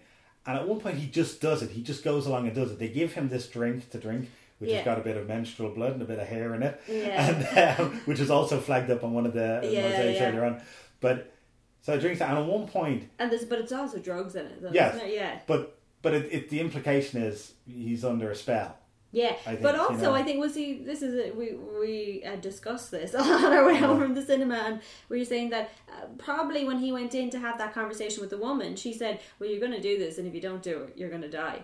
And 0.47 0.59
at 0.59 0.67
one 0.69 0.81
point, 0.81 0.97
he 0.97 1.07
just 1.09 1.41
does 1.43 1.63
it. 1.63 1.71
He 1.71 1.83
just 1.83 2.03
goes 2.03 2.27
along 2.27 2.47
and 2.47 2.55
does 2.55 2.71
it. 2.73 2.79
They 2.79 2.89
give 2.89 3.13
him 3.13 3.29
this 3.29 3.47
drink 3.49 3.91
to 3.91 3.99
drink, 3.99 4.31
which 4.59 4.71
Yeah. 4.71 4.77
has 4.77 4.85
got 4.87 4.99
a 4.99 5.03
bit 5.03 5.17
of 5.19 5.27
menstrual 5.27 5.71
blood 5.71 5.93
and 5.93 6.01
a 6.03 6.07
bit 6.07 6.19
of 6.19 6.27
hair 6.27 6.55
in 6.55 6.63
it, 6.63 6.81
Yeah. 6.89 7.29
and 7.77 7.81
um, 7.81 8.01
which 8.07 8.19
was 8.19 8.31
also 8.31 8.59
flagged 8.59 8.91
up 8.91 9.05
on 9.05 9.13
one 9.13 9.27
of 9.27 9.35
the 9.35 9.61
Yeah, 9.65 9.83
mosaics 9.83 10.19
yeah. 10.21 10.29
earlier 10.29 10.45
on. 10.47 10.63
But 11.01 11.31
so 11.81 11.95
he 11.95 12.01
drinks 12.01 12.19
that, 12.19 12.31
and 12.31 12.39
at 12.39 12.47
one 12.47 12.67
point, 12.67 13.09
and 13.19 13.31
there's 13.31 13.45
but 13.45 13.59
it's 13.59 13.73
also 13.73 13.99
drugs 13.99 14.35
in 14.35 14.47
it. 14.47 14.63
Though, 14.63 14.71
yes, 14.73 14.95
isn't 14.97 15.09
it? 15.09 15.15
yeah. 15.15 15.39
but 15.47 15.79
but 16.03 16.15
it, 16.15 16.29
it, 16.33 16.49
the 16.51 16.61
implication 16.61 17.23
is 17.23 17.55
he's 17.67 18.05
under 18.05 18.31
a 18.31 18.35
spell. 18.37 18.77
Yeah, 19.11 19.29
I 19.47 19.53
think, 19.53 19.63
but 19.63 19.75
you 19.75 19.81
also 19.81 19.95
know. 20.03 20.15
I 20.15 20.23
think 20.23 20.39
was 20.39 20.55
he. 20.55 20.75
This 20.85 21.01
is 21.01 21.15
it. 21.15 21.35
We 21.35 21.55
we 21.81 22.23
uh, 22.27 22.37
discussed 22.37 22.91
this 22.91 23.15
on 23.15 23.45
our 23.53 23.65
way 23.67 23.77
home 23.77 23.99
from 23.99 24.15
the 24.15 24.23
cinema, 24.23 24.57
and 24.57 24.81
we 25.09 25.19
were 25.19 25.25
saying 25.25 25.49
that 25.51 25.71
uh, 25.89 26.07
probably 26.19 26.65
when 26.67 26.79
he 26.79 26.93
went 26.93 27.15
in 27.15 27.31
to 27.31 27.39
have 27.39 27.57
that 27.57 27.73
conversation 27.73 28.21
with 28.21 28.29
the 28.31 28.37
woman, 28.39 28.77
she 28.77 28.93
said, 28.93 29.21
"Well, 29.39 29.49
you're 29.49 29.61
going 29.61 29.73
to 29.73 29.81
do 29.81 29.99
this, 29.99 30.19
and 30.19 30.27
if 30.29 30.35
you 30.35 30.43
don't 30.43 30.63
do 30.63 30.83
it, 30.83 30.93
you're 30.99 31.09
going 31.09 31.23
to 31.23 31.31
die." 31.31 31.61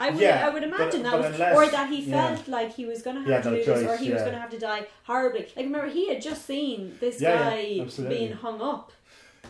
I 0.00 0.10
would, 0.10 0.20
Yeah, 0.20 0.46
I 0.46 0.50
would 0.50 0.62
imagine 0.62 1.02
but- 1.02 1.10
that 1.10 1.12
but 1.12 1.18
was, 1.18 1.34
unless- 1.34 1.56
or 1.56 1.66
that 1.72 1.90
he 1.90 2.02
yeah. 2.02 2.34
felt 2.34 2.46
like 2.48 2.72
he 2.74 2.84
was 2.86 3.02
going 3.02 3.16
to 3.24 3.32
have 3.32 3.42
to 3.42 3.50
no 3.50 3.56
do 3.56 3.64
this, 3.64 3.82
or 3.82 3.86
choice, 3.96 4.00
he 4.00 4.12
was 4.12 4.22
going 4.22 4.34
to 4.34 4.38
have 4.40 4.50
to 4.50 4.58
die 4.58 4.86
horribly. 5.04 5.40
Like 5.56 5.66
remember, 5.66 5.88
he 5.88 6.08
had 6.08 6.22
just 6.22 6.44
seen 6.46 6.96
this 7.00 7.20
Yeah, 7.20 7.50
guy 7.50 7.60
yeah, 7.60 8.08
being 8.08 8.32
hung 8.32 8.60
up. 8.60 8.92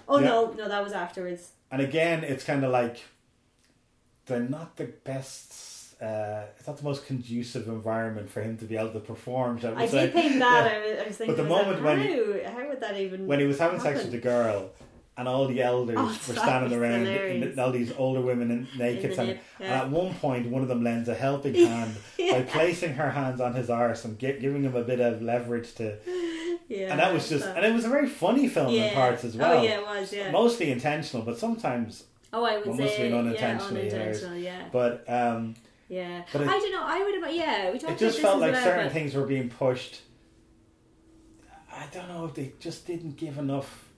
Oh 0.09 0.18
Yeah. 0.18 0.26
no, 0.26 0.53
no, 0.53 0.68
that 0.68 0.82
was 0.82 0.93
afterwards. 0.93 1.51
And 1.70 1.82
again, 1.82 2.24
it's 2.24 2.45
kind 2.45 2.64
of 2.64 2.70
like 2.70 3.03
they're 4.26 4.41
not 4.41 4.76
the 4.76 4.84
best. 5.05 6.01
Uh, 6.01 6.45
it's 6.57 6.66
not 6.66 6.76
the 6.76 6.84
most 6.84 7.07
conducive 7.07 7.66
environment 7.68 8.30
for 8.30 8.41
him 8.41 8.57
to 8.59 8.64
be 8.64 8.76
able 8.76 8.93
to 8.93 9.01
perform. 9.01 9.59
I 9.76 9.86
say. 9.86 10.03
did 10.07 10.12
think 10.14 10.39
that. 10.39 10.70
Yeah. 10.72 10.78
I, 10.78 10.89
was, 10.91 10.99
I 11.03 11.07
was 11.09 11.16
thinking, 11.16 11.36
But 11.36 11.43
the 11.43 11.49
moment 11.49 11.82
like, 11.82 11.99
when 11.99 12.07
he, 12.07 12.43
how, 12.45 12.53
how 12.53 12.68
would 12.68 12.80
that 12.80 12.97
even 12.97 13.26
when 13.26 13.41
he 13.41 13.47
was 13.47 13.59
having 13.59 13.80
sex 13.80 14.03
with 14.05 14.12
the 14.12 14.18
girl, 14.18 14.70
and 15.16 15.26
all 15.26 15.49
the 15.49 15.61
elders 15.61 15.97
Oh, 15.99 16.05
were 16.28 16.34
standing 16.36 16.78
around, 16.78 17.07
and 17.09 17.59
all 17.59 17.72
these 17.72 17.93
older 17.99 18.20
women 18.20 18.53
in 18.53 18.68
naked, 18.78 19.16
the 19.16 19.18
and, 19.20 19.28
nip, 19.30 19.43
and 19.59 19.72
at 19.72 19.91
one 19.91 20.14
point, 20.14 20.47
one 20.49 20.62
of 20.62 20.68
them 20.68 20.84
lends 20.84 21.09
a 21.09 21.14
helping 21.16 21.55
hand 21.66 21.97
Yeah. 22.16 22.34
by 22.34 22.43
placing 22.43 22.95
her 22.95 23.11
hands 23.11 23.41
on 23.41 23.55
his 23.55 23.68
arse 23.68 24.05
and 24.05 24.16
gi- 24.18 24.39
giving 24.39 24.62
him 24.62 24.76
a 24.76 24.84
bit 24.84 25.01
of 25.01 25.20
leverage 25.20 25.74
to. 25.76 25.97
Yeah, 26.69 26.91
and 26.91 27.01
that 27.01 27.12
was 27.14 27.29
just, 27.29 27.45
that- 27.45 27.57
and 27.57 27.64
it 27.66 27.73
was 27.75 27.85
a 27.87 27.89
very 27.89 28.09
funny 28.09 28.47
film 28.49 28.73
Yeah. 28.73 28.89
in 28.89 28.95
parts 28.95 29.25
as 29.25 29.37
well. 29.37 29.59
Oh, 29.59 29.62
yeah, 29.62 29.79
it 29.81 29.87
was, 29.87 30.12
yeah. 30.12 30.31
Mostly 30.31 30.71
intentional, 30.71 31.25
but 31.25 31.39
sometimes 31.39 32.05
Oh, 32.33 32.45
I 32.45 32.57
would 32.59 32.64
say 32.64 32.71
must 32.71 32.81
have 32.83 32.99
been 32.99 33.12
yeah, 33.12 33.19
unintentionally. 33.19 33.81
unintentional, 33.91 34.37
yeah. 34.37 34.69
But 34.71 35.05
um, 35.09 35.55
Yeah, 35.89 36.23
But 36.31 36.43
it- 36.43 36.49
I 36.49 36.53
don't 36.53 36.73
know. 36.73 36.83
I 36.85 37.03
would 37.03 37.14
have. 37.25 37.35
Yeah, 37.35 37.71
we 37.73 37.79
talked 37.79 37.95
it 37.95 37.99
just 37.99 38.19
felt 38.21 38.41
like 38.41 38.53
well, 38.53 38.62
certain 38.62 38.91
things 38.91 39.14
were 39.14 39.25
being 39.25 39.49
pushed. 39.49 40.03
I 41.73 41.87
don't 41.93 42.09
know 42.09 42.27
if 42.27 42.35
they 42.35 42.53
just 42.61 42.87
didn't 42.87 43.16
give 43.16 43.39
enough 43.39 43.89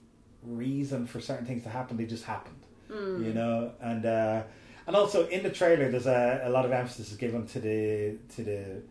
reason 0.43 1.05
for 1.07 1.19
certain 1.19 1.45
things 1.45 1.63
to 1.63 1.69
happen. 1.69 1.97
They 1.97 2.05
just 2.05 2.23
happened, 2.23 2.61
Mm. 2.89 3.25
you 3.25 3.33
know. 3.33 3.73
And 3.81 4.05
uh, 4.05 4.43
and 4.87 4.95
also 4.95 5.27
in 5.27 5.43
the 5.43 5.49
trailer, 5.49 5.89
there's 5.91 6.07
a, 6.07 6.41
a 6.45 6.49
lot 6.49 6.63
of 6.65 6.71
emphasis 6.71 7.11
is 7.11 7.17
given 7.17 7.45
to 7.47 7.59
the 7.59 8.15
to 8.35 8.43
the 8.43 8.81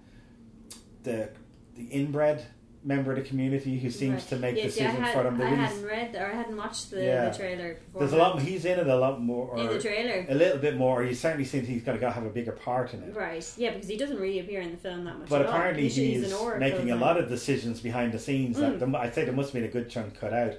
the 1.05 1.29
the 1.77 1.85
inbred 1.85 2.45
member 2.83 3.13
of 3.13 3.19
the 3.19 3.23
community 3.25 3.79
who 3.79 3.91
seems 3.91 4.15
Right. 4.23 4.29
to 4.29 4.37
make 4.37 4.57
Yeah, 4.57 4.63
see, 4.63 4.69
decisions 4.69 4.99
had- 5.01 5.13
for 5.15 5.23
them. 5.25 5.37
They 5.37 5.45
I 5.45 5.51
really- 5.51 5.63
hadn't 5.63 5.85
read 5.85 6.17
or 6.17 6.27
I 6.27 6.35
hadn't 6.35 6.57
watched 6.57 6.91
the, 6.91 7.05
Yeah. 7.05 7.29
the 7.29 7.37
trailer. 7.37 7.75
Before 7.75 8.01
There's 8.01 8.13
a 8.15 8.17
lot. 8.17 8.41
He's 8.41 8.65
in 8.65 8.79
it 8.79 8.87
a 8.87 8.97
lot 8.97 9.21
more. 9.21 9.59
In 9.59 9.67
the 9.67 9.79
trailer. 9.79 10.25
a 10.29 10.35
little 10.35 10.57
bit 10.59 10.77
more. 10.79 11.03
Or 11.03 11.05
he 11.05 11.15
certainly 11.15 11.45
seems 11.45 11.69
he's 11.69 11.83
going 11.83 12.01
to 12.01 12.11
have 12.11 12.25
a 12.25 12.31
bigger 12.31 12.53
part 12.53 12.95
in 12.95 13.03
it. 13.03 13.15
Right. 13.15 13.47
Yeah, 13.59 13.73
because 13.73 13.89
he 13.89 13.99
doesn't 13.99 14.19
really 14.19 14.39
appear 14.41 14.63
in 14.63 14.71
the 14.71 14.79
film 14.79 15.05
that 15.05 15.19
much. 15.19 15.29
But 15.29 15.43
apparently 15.47 15.83
He's- 15.83 15.95
he's 15.97 16.23
he's, 16.23 16.33
an 16.33 16.39
oracle 16.39 16.61
making 16.61 16.91
a 16.91 16.97
lot 16.97 17.19
of 17.19 17.29
decisions 17.29 17.81
behind 17.81 18.13
the 18.13 18.19
scenes. 18.19 18.57
Mm. 18.57 18.79
That 18.79 18.79
there, 18.91 18.97
I'd 19.01 19.15
say 19.15 19.25
there 19.27 19.35
must 19.35 19.53
have 19.53 19.61
been 19.61 19.69
a 19.69 19.73
good 19.73 19.91
chunk 19.91 20.19
cut 20.19 20.33
out. 20.33 20.55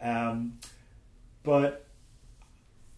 Um, 0.00 0.54
but 1.42 1.84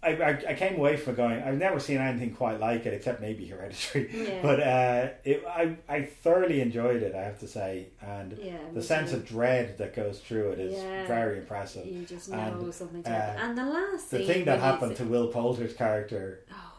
I, 0.02 0.08
I, 0.12 0.28
I 0.48 0.54
came 0.54 0.76
away 0.76 0.96
from 0.96 1.14
going, 1.14 1.42
I've 1.42 1.58
never 1.58 1.78
seen 1.78 1.98
anything 1.98 2.34
quite 2.34 2.58
like 2.58 2.86
it, 2.86 2.94
except 2.94 3.20
maybe 3.20 3.46
Hereditary. 3.52 4.08
Yeah. 4.12 4.38
But 4.40 4.60
uh, 4.60 5.08
it, 5.24 5.44
I, 5.46 5.76
I 5.88 6.02
thoroughly 6.04 6.62
enjoyed 6.62 7.02
it, 7.02 7.14
I 7.14 7.22
have 7.22 7.38
to 7.40 7.46
say. 7.48 7.88
And 8.00 8.38
Yeah, 8.42 8.56
the 8.72 8.82
sense 8.82 9.10
too. 9.10 9.18
of 9.18 9.26
dread 9.26 9.76
that 9.78 9.94
goes 9.94 10.18
through 10.20 10.52
it 10.52 10.58
is 10.60 10.82
Yeah. 10.82 11.06
very 11.06 11.38
impressive. 11.38 11.84
You 11.86 12.04
just 12.06 12.30
know 12.30 12.38
And, 12.38 12.74
something's 12.74 13.06
uh. 13.06 13.36
And 13.38 13.58
the 13.58 13.66
last 13.66 14.10
the 14.10 14.24
thing 14.24 14.46
that 14.46 14.58
happened 14.60 14.96
to 14.96 15.04
Will 15.04 15.28
Poulter's 15.28 15.74
character. 15.74 16.46
Oh 16.50 16.72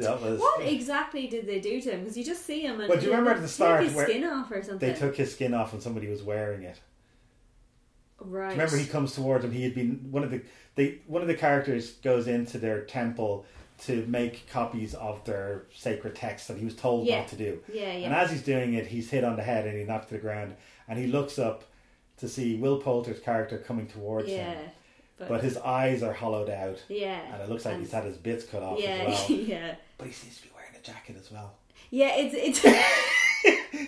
God! 0.00 0.22
Was 0.22 0.40
What 0.40 0.62
exactly 0.66 1.26
did 1.26 1.46
they 1.46 1.60
do 1.60 1.78
to 1.78 1.90
him? 1.90 2.00
Because 2.00 2.16
you 2.16 2.24
just 2.24 2.46
see 2.46 2.60
him 2.62 2.80
and 2.80 2.88
Well, 2.88 2.98
do 2.98 3.04
you 3.04 3.10
remember 3.10 3.32
at 3.32 3.42
the 3.42 3.48
start 3.48 3.80
take 3.80 3.88
his 3.88 3.96
where 3.96 4.06
skin 4.06 4.24
off 4.24 4.50
or 4.50 4.62
something? 4.62 4.88
they 4.88 4.98
took 4.98 5.14
his 5.14 5.30
skin 5.32 5.52
off 5.52 5.74
and 5.74 5.82
somebody 5.82 6.08
was 6.08 6.22
wearing 6.22 6.62
it? 6.62 6.80
Right. 8.26 8.52
Remember, 8.52 8.76
he 8.76 8.86
comes 8.86 9.14
towards 9.14 9.44
him. 9.44 9.52
He 9.52 9.62
had 9.64 9.74
been 9.74 10.08
one 10.10 10.22
of 10.24 10.30
the 10.30 10.42
they 10.74 10.98
one 11.06 11.22
of 11.22 11.28
the 11.28 11.34
characters 11.34 11.92
goes 11.92 12.26
into 12.28 12.58
their 12.58 12.82
temple 12.82 13.44
to 13.86 14.04
make 14.06 14.48
copies 14.50 14.94
of 14.94 15.24
their 15.24 15.64
sacred 15.74 16.14
texts 16.14 16.48
that 16.48 16.56
he 16.56 16.64
was 16.64 16.76
told 16.76 17.06
Yeah. 17.06 17.18
not 17.18 17.28
to 17.28 17.36
do. 17.36 17.60
Yeah, 17.72 17.92
yeah. 17.96 18.06
And 18.06 18.14
as 18.14 18.30
he's 18.30 18.42
doing 18.42 18.74
it, 18.74 18.86
he's 18.86 19.10
hit 19.10 19.24
on 19.24 19.36
the 19.36 19.42
head 19.42 19.66
and 19.66 19.76
he 19.76 19.84
knocked 19.84 20.08
to 20.08 20.14
the 20.14 20.20
ground. 20.20 20.54
And 20.88 20.98
he 20.98 21.06
looks 21.08 21.38
up 21.38 21.64
to 22.18 22.28
see 22.28 22.54
Will 22.56 22.78
Poulter's 22.80 23.18
character 23.18 23.58
coming 23.58 23.86
towards 23.88 24.28
Yeah, 24.28 24.52
him, 24.52 24.70
but- 25.18 25.28
but, 25.28 25.42
his 25.42 25.56
eyes 25.58 26.02
are 26.02 26.12
hollowed 26.12 26.48
out. 26.50 26.80
Yeah, 26.88 27.18
and 27.32 27.42
it 27.42 27.48
looks 27.48 27.64
like 27.64 27.78
he's 27.80 27.90
had 27.90 28.04
his 28.04 28.16
bits 28.16 28.44
cut 28.44 28.62
off 28.62 28.78
Yeah, 28.80 28.90
as 29.08 29.18
well. 29.28 29.38
yeah. 29.38 29.74
But 29.98 30.06
he 30.06 30.12
seems 30.12 30.36
to 30.36 30.42
be 30.44 30.50
wearing 30.54 30.74
a 30.76 30.80
jacket 30.86 31.16
as 31.18 31.30
well. 31.32 31.54
Yeah, 31.90 32.14
it's 32.16 32.34
it's 32.34 32.60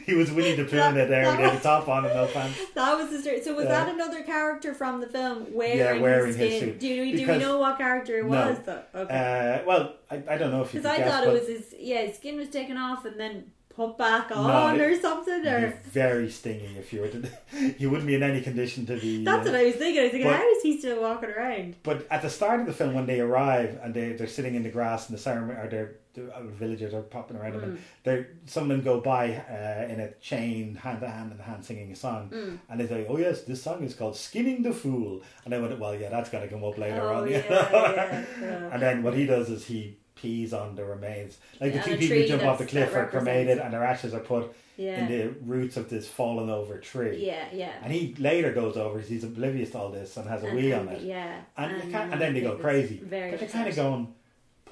he 0.06 0.14
was 0.14 0.30
Winnie 0.32 0.54
the 0.54 0.64
Pooh 0.64 0.76
in 0.78 0.96
it 0.96 1.08
there. 1.08 1.34
He 1.36 1.42
had 1.42 1.56
the 1.56 1.62
top 1.62 1.88
on 1.88 2.04
and 2.04 2.14
no 2.14 2.26
pants. 2.26 2.58
That 2.74 2.96
was 2.98 3.10
the 3.10 3.18
story. 3.20 3.42
So 3.42 3.54
was 3.54 3.64
Yeah. 3.64 3.84
that 3.84 3.94
another 3.94 4.22
character 4.22 4.74
from 4.74 5.00
the 5.00 5.06
film 5.06 5.46
wearing, 5.52 5.78
Yeah, 5.78 5.98
wearing 6.00 6.26
his 6.28 6.36
his 6.36 6.56
skin? 6.56 6.70
suit. 6.70 6.80
Do, 6.80 7.00
we, 7.02 7.12
do 7.16 7.26
we 7.32 7.38
know 7.38 7.58
what 7.58 7.78
character 7.78 8.18
it 8.18 8.24
was 8.26 8.58
No. 8.58 8.62
though? 8.92 9.00
Okay. 9.02 9.60
Uh, 9.62 9.66
well, 9.66 9.94
I, 10.10 10.16
I 10.28 10.38
don't 10.38 10.50
know 10.50 10.62
if 10.62 10.74
you 10.74 10.80
Because 10.80 10.92
I 10.92 10.98
guess, 10.98 11.10
thought 11.10 11.24
it 11.24 11.32
was 11.32 11.48
his 11.48 11.74
yeah, 11.78 12.02
his 12.02 12.16
skin 12.16 12.36
was 12.36 12.48
taken 12.48 12.76
off 12.76 13.04
and 13.04 13.18
then 13.18 13.50
put 13.74 13.98
back 13.98 14.30
No, 14.30 14.36
on 14.36 14.76
it- 14.78 14.80
or 14.80 15.00
something 15.00 15.44
or 15.46 15.76
very 15.90 16.30
stinging 16.30 16.76
if 16.76 16.92
you 16.92 17.00
were 17.00 17.08
to. 17.08 17.28
You 17.78 17.90
wouldn't 17.90 18.06
be 18.06 18.14
in 18.14 18.22
any 18.22 18.40
condition 18.40 18.86
to 18.86 18.96
be. 19.00 19.24
That's 19.24 19.46
uh, 19.48 19.50
what 19.50 19.60
I 19.60 19.64
was 19.64 19.74
thinking. 19.74 20.00
I 20.00 20.02
was 20.04 20.12
thinking, 20.12 20.30
but- 20.30 20.36
how 20.38 20.48
is 20.48 20.62
he 20.62 20.78
still 20.78 21.00
walking 21.00 21.30
around? 21.30 21.76
But 21.82 22.06
at 22.10 22.22
the 22.22 22.30
start 22.30 22.60
of 22.60 22.66
the 22.66 22.72
film, 22.72 22.94
when 22.94 23.06
they 23.06 23.20
arrive 23.20 23.78
and 23.82 23.92
they 23.94 24.12
they're 24.12 24.26
sitting 24.28 24.54
in 24.54 24.62
the 24.62 24.68
grass 24.70 25.08
and 25.08 25.16
the 25.18 25.22
ceremony 25.22 25.58
or 25.58 25.68
they're 25.68 25.94
the 26.14 26.32
uh, 26.34 26.42
villagers 26.44 26.94
are 26.94 27.02
popping 27.02 27.36
around 27.36 27.52
them, 27.54 27.62
and 27.64 27.76
Mm. 27.78 27.80
they 28.04 28.26
some 28.46 28.64
of 28.64 28.68
them 28.70 28.82
go 28.82 29.00
by 29.00 29.24
uh, 29.34 29.92
in 29.92 30.00
a 30.00 30.10
chain, 30.20 30.74
hand 30.76 31.00
to 31.00 31.08
hand 31.08 31.32
and 31.32 31.40
hand, 31.40 31.64
singing 31.64 31.92
a 31.92 31.96
song, 31.96 32.30
Mm. 32.32 32.58
and 32.68 32.80
they 32.80 32.86
say, 32.86 33.06
"Oh 33.08 33.18
yes, 33.18 33.42
this 33.42 33.62
song 33.62 33.82
is 33.84 33.94
called 33.94 34.16
Skinning 34.16 34.62
the 34.62 34.72
Fool," 34.72 35.22
and 35.44 35.54
I 35.54 35.58
went, 35.58 35.78
"Well, 35.78 35.94
yeah, 35.94 36.10
that's 36.10 36.30
gonna 36.30 36.48
come 36.48 36.64
up 36.64 36.78
later 36.78 37.02
Oh, 37.02 37.16
on." 37.22 37.30
yeah, 37.30 37.42
yeah, 37.50 38.24
yeah. 38.40 38.70
and 38.72 38.80
then 38.82 39.02
what 39.02 39.14
he 39.14 39.26
does 39.26 39.50
is 39.50 39.66
he 39.66 39.96
pees 40.14 40.52
on 40.54 40.74
the 40.76 40.84
remains, 40.84 41.38
like 41.60 41.72
the 41.72 41.80
two 41.80 41.96
people 41.96 42.16
who 42.16 42.26
jump 42.26 42.44
off 42.44 42.58
the 42.58 42.66
cliff 42.66 42.94
are 42.94 43.06
cremated, 43.08 43.58
and 43.58 43.72
their 43.74 43.84
ashes 43.84 44.14
are 44.14 44.20
put 44.20 44.54
Yeah. 44.76 44.98
in 45.00 45.08
the 45.12 45.34
roots 45.44 45.76
of 45.76 45.88
this 45.90 46.08
fallen 46.08 46.48
over 46.50 46.78
tree. 46.78 47.26
Yeah, 47.26 47.44
yeah. 47.52 47.72
And 47.82 47.92
he 47.92 48.14
later 48.18 48.52
goes 48.52 48.76
over, 48.76 48.98
he's 49.00 49.22
oblivious 49.24 49.70
to 49.72 49.78
all 49.78 49.90
this 49.90 50.16
and 50.16 50.28
has 50.28 50.42
a 50.42 50.46
And- 50.46 50.56
wee 50.56 50.72
on 50.72 50.88
it. 50.88 51.02
yeah, 51.02 51.40
And, 51.56 51.72
and 51.82 51.94
and 52.12 52.20
then 52.20 52.32
they 52.34 52.40
go 52.40 52.56
crazy. 52.56 52.98
very 52.98 53.30
But 53.32 53.40
they're 53.40 53.48
kind 53.48 53.68
of 53.68 53.76
going, 53.76 54.14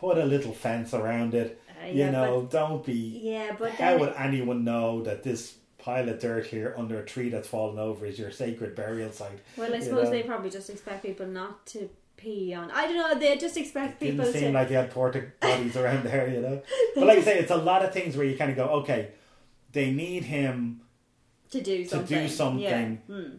put 0.03 0.18
a 0.18 0.24
little 0.24 0.53
fence 0.53 0.92
around 0.92 1.32
it. 1.32 1.61
Uh, 1.80 1.86
you 1.86 2.00
yeah, 2.00 2.11
know, 2.11 2.42
don't 2.50 2.84
be. 2.84 3.20
Yeah, 3.22 3.55
but 3.59 3.70
how 3.70 3.96
would 3.98 4.11
it- 4.11 4.14
anyone 4.18 4.64
know 4.64 5.03
that 5.03 5.22
this 5.22 5.55
pile 5.78 6.09
of 6.09 6.18
dirt 6.18 6.46
here 6.46 6.74
under 6.76 6.98
a 6.98 7.05
tree 7.05 7.28
that's 7.28 7.48
fallen 7.48 7.78
over 7.78 8.05
is 8.05 8.18
your 8.18 8.30
sacred 8.32 8.74
burial 8.74 9.12
site? 9.12 9.38
Well, 9.57 9.72
I 9.72 9.80
suppose 9.80 10.05
know? 10.05 10.11
they 10.11 10.22
probably 10.24 10.50
just 10.50 10.68
expect 10.70 11.05
people 11.05 11.26
not 11.26 11.64
to 11.66 11.88
pee 12.16 12.53
on. 12.53 12.70
I 12.72 12.86
don't 12.86 12.96
know. 12.96 13.18
They 13.18 13.36
just 13.36 13.57
expect 13.57 14.00
people 14.00 14.24
didn't 14.24 14.32
seem 14.40 14.53
to. 14.53 14.59
like 14.59 14.68
they 14.68 14.74
had 14.74 14.90
porta 14.90 15.24
potties 15.40 15.76
around 15.82 16.05
there, 16.05 16.28
you 16.28 16.40
know. 16.40 16.62
But 16.96 17.07
like 17.07 17.18
I 17.18 17.22
say, 17.22 17.38
it's 17.38 17.50
a 17.53 17.57
lot 17.57 17.84
of 17.84 17.92
things 17.92 18.16
where 18.16 18.26
you 18.26 18.36
kind 18.36 18.50
of 18.50 18.57
go, 18.57 18.64
okay, 18.80 19.12
they 19.72 19.90
need 19.92 20.24
him 20.24 20.80
to 21.50 21.61
do 21.61 21.84
to 21.84 21.88
something. 21.88 22.22
do 22.22 22.28
something. 22.28 22.61
Yeah. 23.09 23.14
Hmm. 23.14 23.34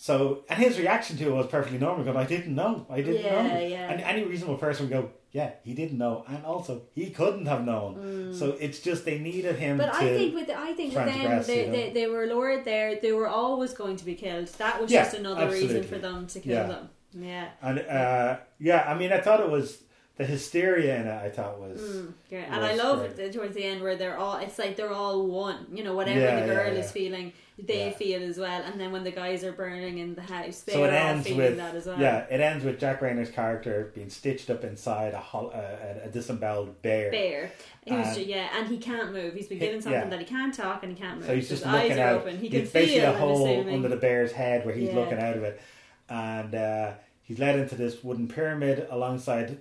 So, 0.00 0.44
and 0.48 0.62
his 0.62 0.78
reaction 0.78 1.16
to 1.16 1.24
it 1.26 1.32
was 1.32 1.48
perfectly 1.48 1.76
normal. 1.78 2.04
Because 2.04 2.16
I 2.16 2.24
didn't 2.24 2.54
know, 2.54 2.86
I 2.88 3.00
didn't 3.02 3.24
Yeah, 3.24 3.42
know. 3.48 3.58
yeah. 3.58 3.90
And 3.90 4.00
any 4.00 4.22
reasonable 4.22 4.56
person 4.56 4.84
would 4.88 4.92
go, 4.92 5.10
yeah, 5.32 5.50
he 5.64 5.74
didn't 5.74 5.98
know, 5.98 6.24
and 6.28 6.44
also 6.44 6.82
he 6.94 7.10
couldn't 7.10 7.46
have 7.46 7.64
known. 7.64 7.96
Mm. 7.96 8.34
So 8.38 8.56
it's 8.60 8.78
just 8.78 9.04
they 9.04 9.18
needed 9.18 9.56
him. 9.56 9.76
But 9.76 9.86
to 9.86 9.96
I 9.96 10.16
think 10.16 10.34
with 10.36 10.50
I 10.50 10.72
think 10.72 10.94
with 10.94 11.04
them, 11.04 11.42
they, 11.42 11.60
you 11.60 11.66
know. 11.66 11.72
they, 11.72 11.90
they 11.90 12.06
were 12.06 12.26
lured 12.26 12.64
there. 12.64 12.94
They 13.00 13.10
were 13.10 13.26
always 13.26 13.74
going 13.74 13.96
to 13.96 14.04
be 14.04 14.14
killed. 14.14 14.46
That 14.58 14.80
was 14.80 14.92
Yeah, 14.92 15.02
just 15.02 15.16
another 15.16 15.50
reason 15.50 15.82
for 15.82 15.98
them 15.98 16.28
to 16.28 16.38
kill 16.40 16.52
Yeah. 16.52 16.66
them. 16.68 16.90
Yeah. 17.12 17.48
And 17.60 17.80
uh, 17.80 18.36
yeah, 18.60 18.84
I 18.86 18.96
mean, 18.96 19.12
I 19.12 19.20
thought 19.20 19.40
it 19.40 19.50
was 19.50 19.82
the 20.18 20.24
hysteria 20.26 21.00
in 21.00 21.06
it. 21.06 21.12
I 21.22 21.30
thought 21.30 21.58
was 21.60 21.80
Mm, 21.80 22.12
yeah. 22.30 22.44
And 22.54 22.64
I 22.64 22.74
love 22.74 22.98
great. 23.14 23.18
it 23.28 23.32
towards 23.32 23.54
the 23.54 23.64
end 23.64 23.80
where 23.82 23.96
they're 23.96 24.18
all. 24.18 24.36
It's 24.36 24.58
like 24.58 24.76
they're 24.76 24.92
all 24.92 25.26
one. 25.26 25.66
You 25.72 25.84
know, 25.84 25.94
whatever 25.94 26.18
Yeah, 26.20 26.40
the 26.46 26.54
girl 26.54 26.72
yeah. 26.74 26.80
is 26.80 26.90
feeling, 26.90 27.32
they 27.58 27.92
feel 27.92 28.22
as 28.22 28.36
well. 28.38 28.62
And 28.62 28.78
then 28.80 28.92
when 28.92 29.04
the 29.04 29.10
guys 29.12 29.42
are 29.44 29.52
burning 29.52 29.98
in 29.98 30.14
the 30.14 30.22
house, 30.22 30.60
they're 30.60 30.74
So 30.74 30.84
it 30.84 30.88
all 30.92 30.94
ends 30.94 31.26
feeling 31.26 31.40
with 31.46 31.56
that 31.56 31.74
as 31.74 31.86
well. 31.86 32.00
yeah, 32.00 32.26
it 32.30 32.40
ends 32.40 32.64
with 32.64 32.78
Jack 32.80 33.00
Reynor's 33.00 33.30
character 33.30 33.90
being 33.94 34.10
stitched 34.10 34.50
up 34.50 34.64
inside 34.64 35.14
a 35.14 35.18
hol- 35.18 35.52
a, 35.54 36.06
a 36.06 36.08
disemboweled 36.08 36.82
bear. 36.82 37.10
Bear. 37.10 37.50
And- 37.86 38.16
yeah, 38.18 38.48
and 38.58 38.68
he 38.68 38.76
can't 38.78 39.12
move. 39.12 39.32
He's 39.34 39.46
been 39.48 39.58
given 39.60 39.80
something 39.80 40.10
that 40.10 40.18
he 40.18 40.24
can't 40.26 40.52
talk 40.52 40.82
and 40.82 40.92
he 40.92 41.00
can't 41.00 41.18
move. 41.18 41.26
So 41.26 41.34
he's 41.34 41.48
His 41.48 41.60
just 41.60 41.66
eyes 41.72 41.84
looking 41.88 42.02
are 42.02 42.06
out. 42.08 42.20
open. 42.22 42.38
He 42.38 42.48
can 42.50 42.58
There's 42.60 42.72
basically 42.72 43.00
feel. 43.00 43.14
a 43.14 43.16
hole 43.16 43.68
under 43.72 43.88
the 43.88 43.96
bear's 43.96 44.32
head 44.32 44.66
where 44.66 44.74
he's 44.74 44.92
looking 44.92 45.18
out 45.18 45.36
of 45.36 45.42
it, 45.44 45.60
and 46.10 46.54
uh, 46.54 46.92
he's 47.22 47.38
led 47.38 47.58
into 47.58 47.76
this 47.76 48.04
wooden 48.04 48.28
pyramid 48.28 48.86
alongside 48.90 49.58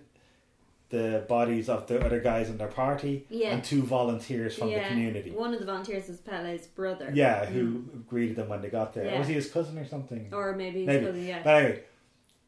the 0.89 1.25
bodies 1.27 1.67
of 1.67 1.85
the 1.87 2.03
other 2.05 2.19
guys 2.21 2.49
in 2.49 2.57
their 2.57 2.67
party 2.69 3.25
Yeah. 3.29 3.49
and 3.53 3.63
two 3.63 3.81
volunteers 3.83 4.55
from 4.55 4.69
yeah. 4.69 4.83
the 4.83 4.89
community. 4.89 5.31
One 5.31 5.53
of 5.53 5.59
the 5.59 5.65
volunteers 5.65 6.07
was 6.07 6.19
Pelle's 6.21 6.65
brother. 6.67 7.11
Yeah, 7.13 7.45
who 7.45 7.79
Mm. 7.79 8.05
greeted 8.07 8.35
them 8.37 8.47
when 8.49 8.61
they 8.61 8.69
got 8.69 8.93
there. 8.93 9.03
Or 9.05 9.11
Yeah. 9.11 9.19
was 9.19 9.27
he 9.27 9.33
his 9.33 9.51
cousin 9.51 9.77
or 9.77 9.85
something? 9.85 10.29
Or 10.31 10.55
maybe 10.55 10.79
his 10.79 10.87
maybe. 10.87 11.05
cousin, 11.05 11.25
yeah. 11.25 11.41
But 11.43 11.55
anyway, 11.55 11.83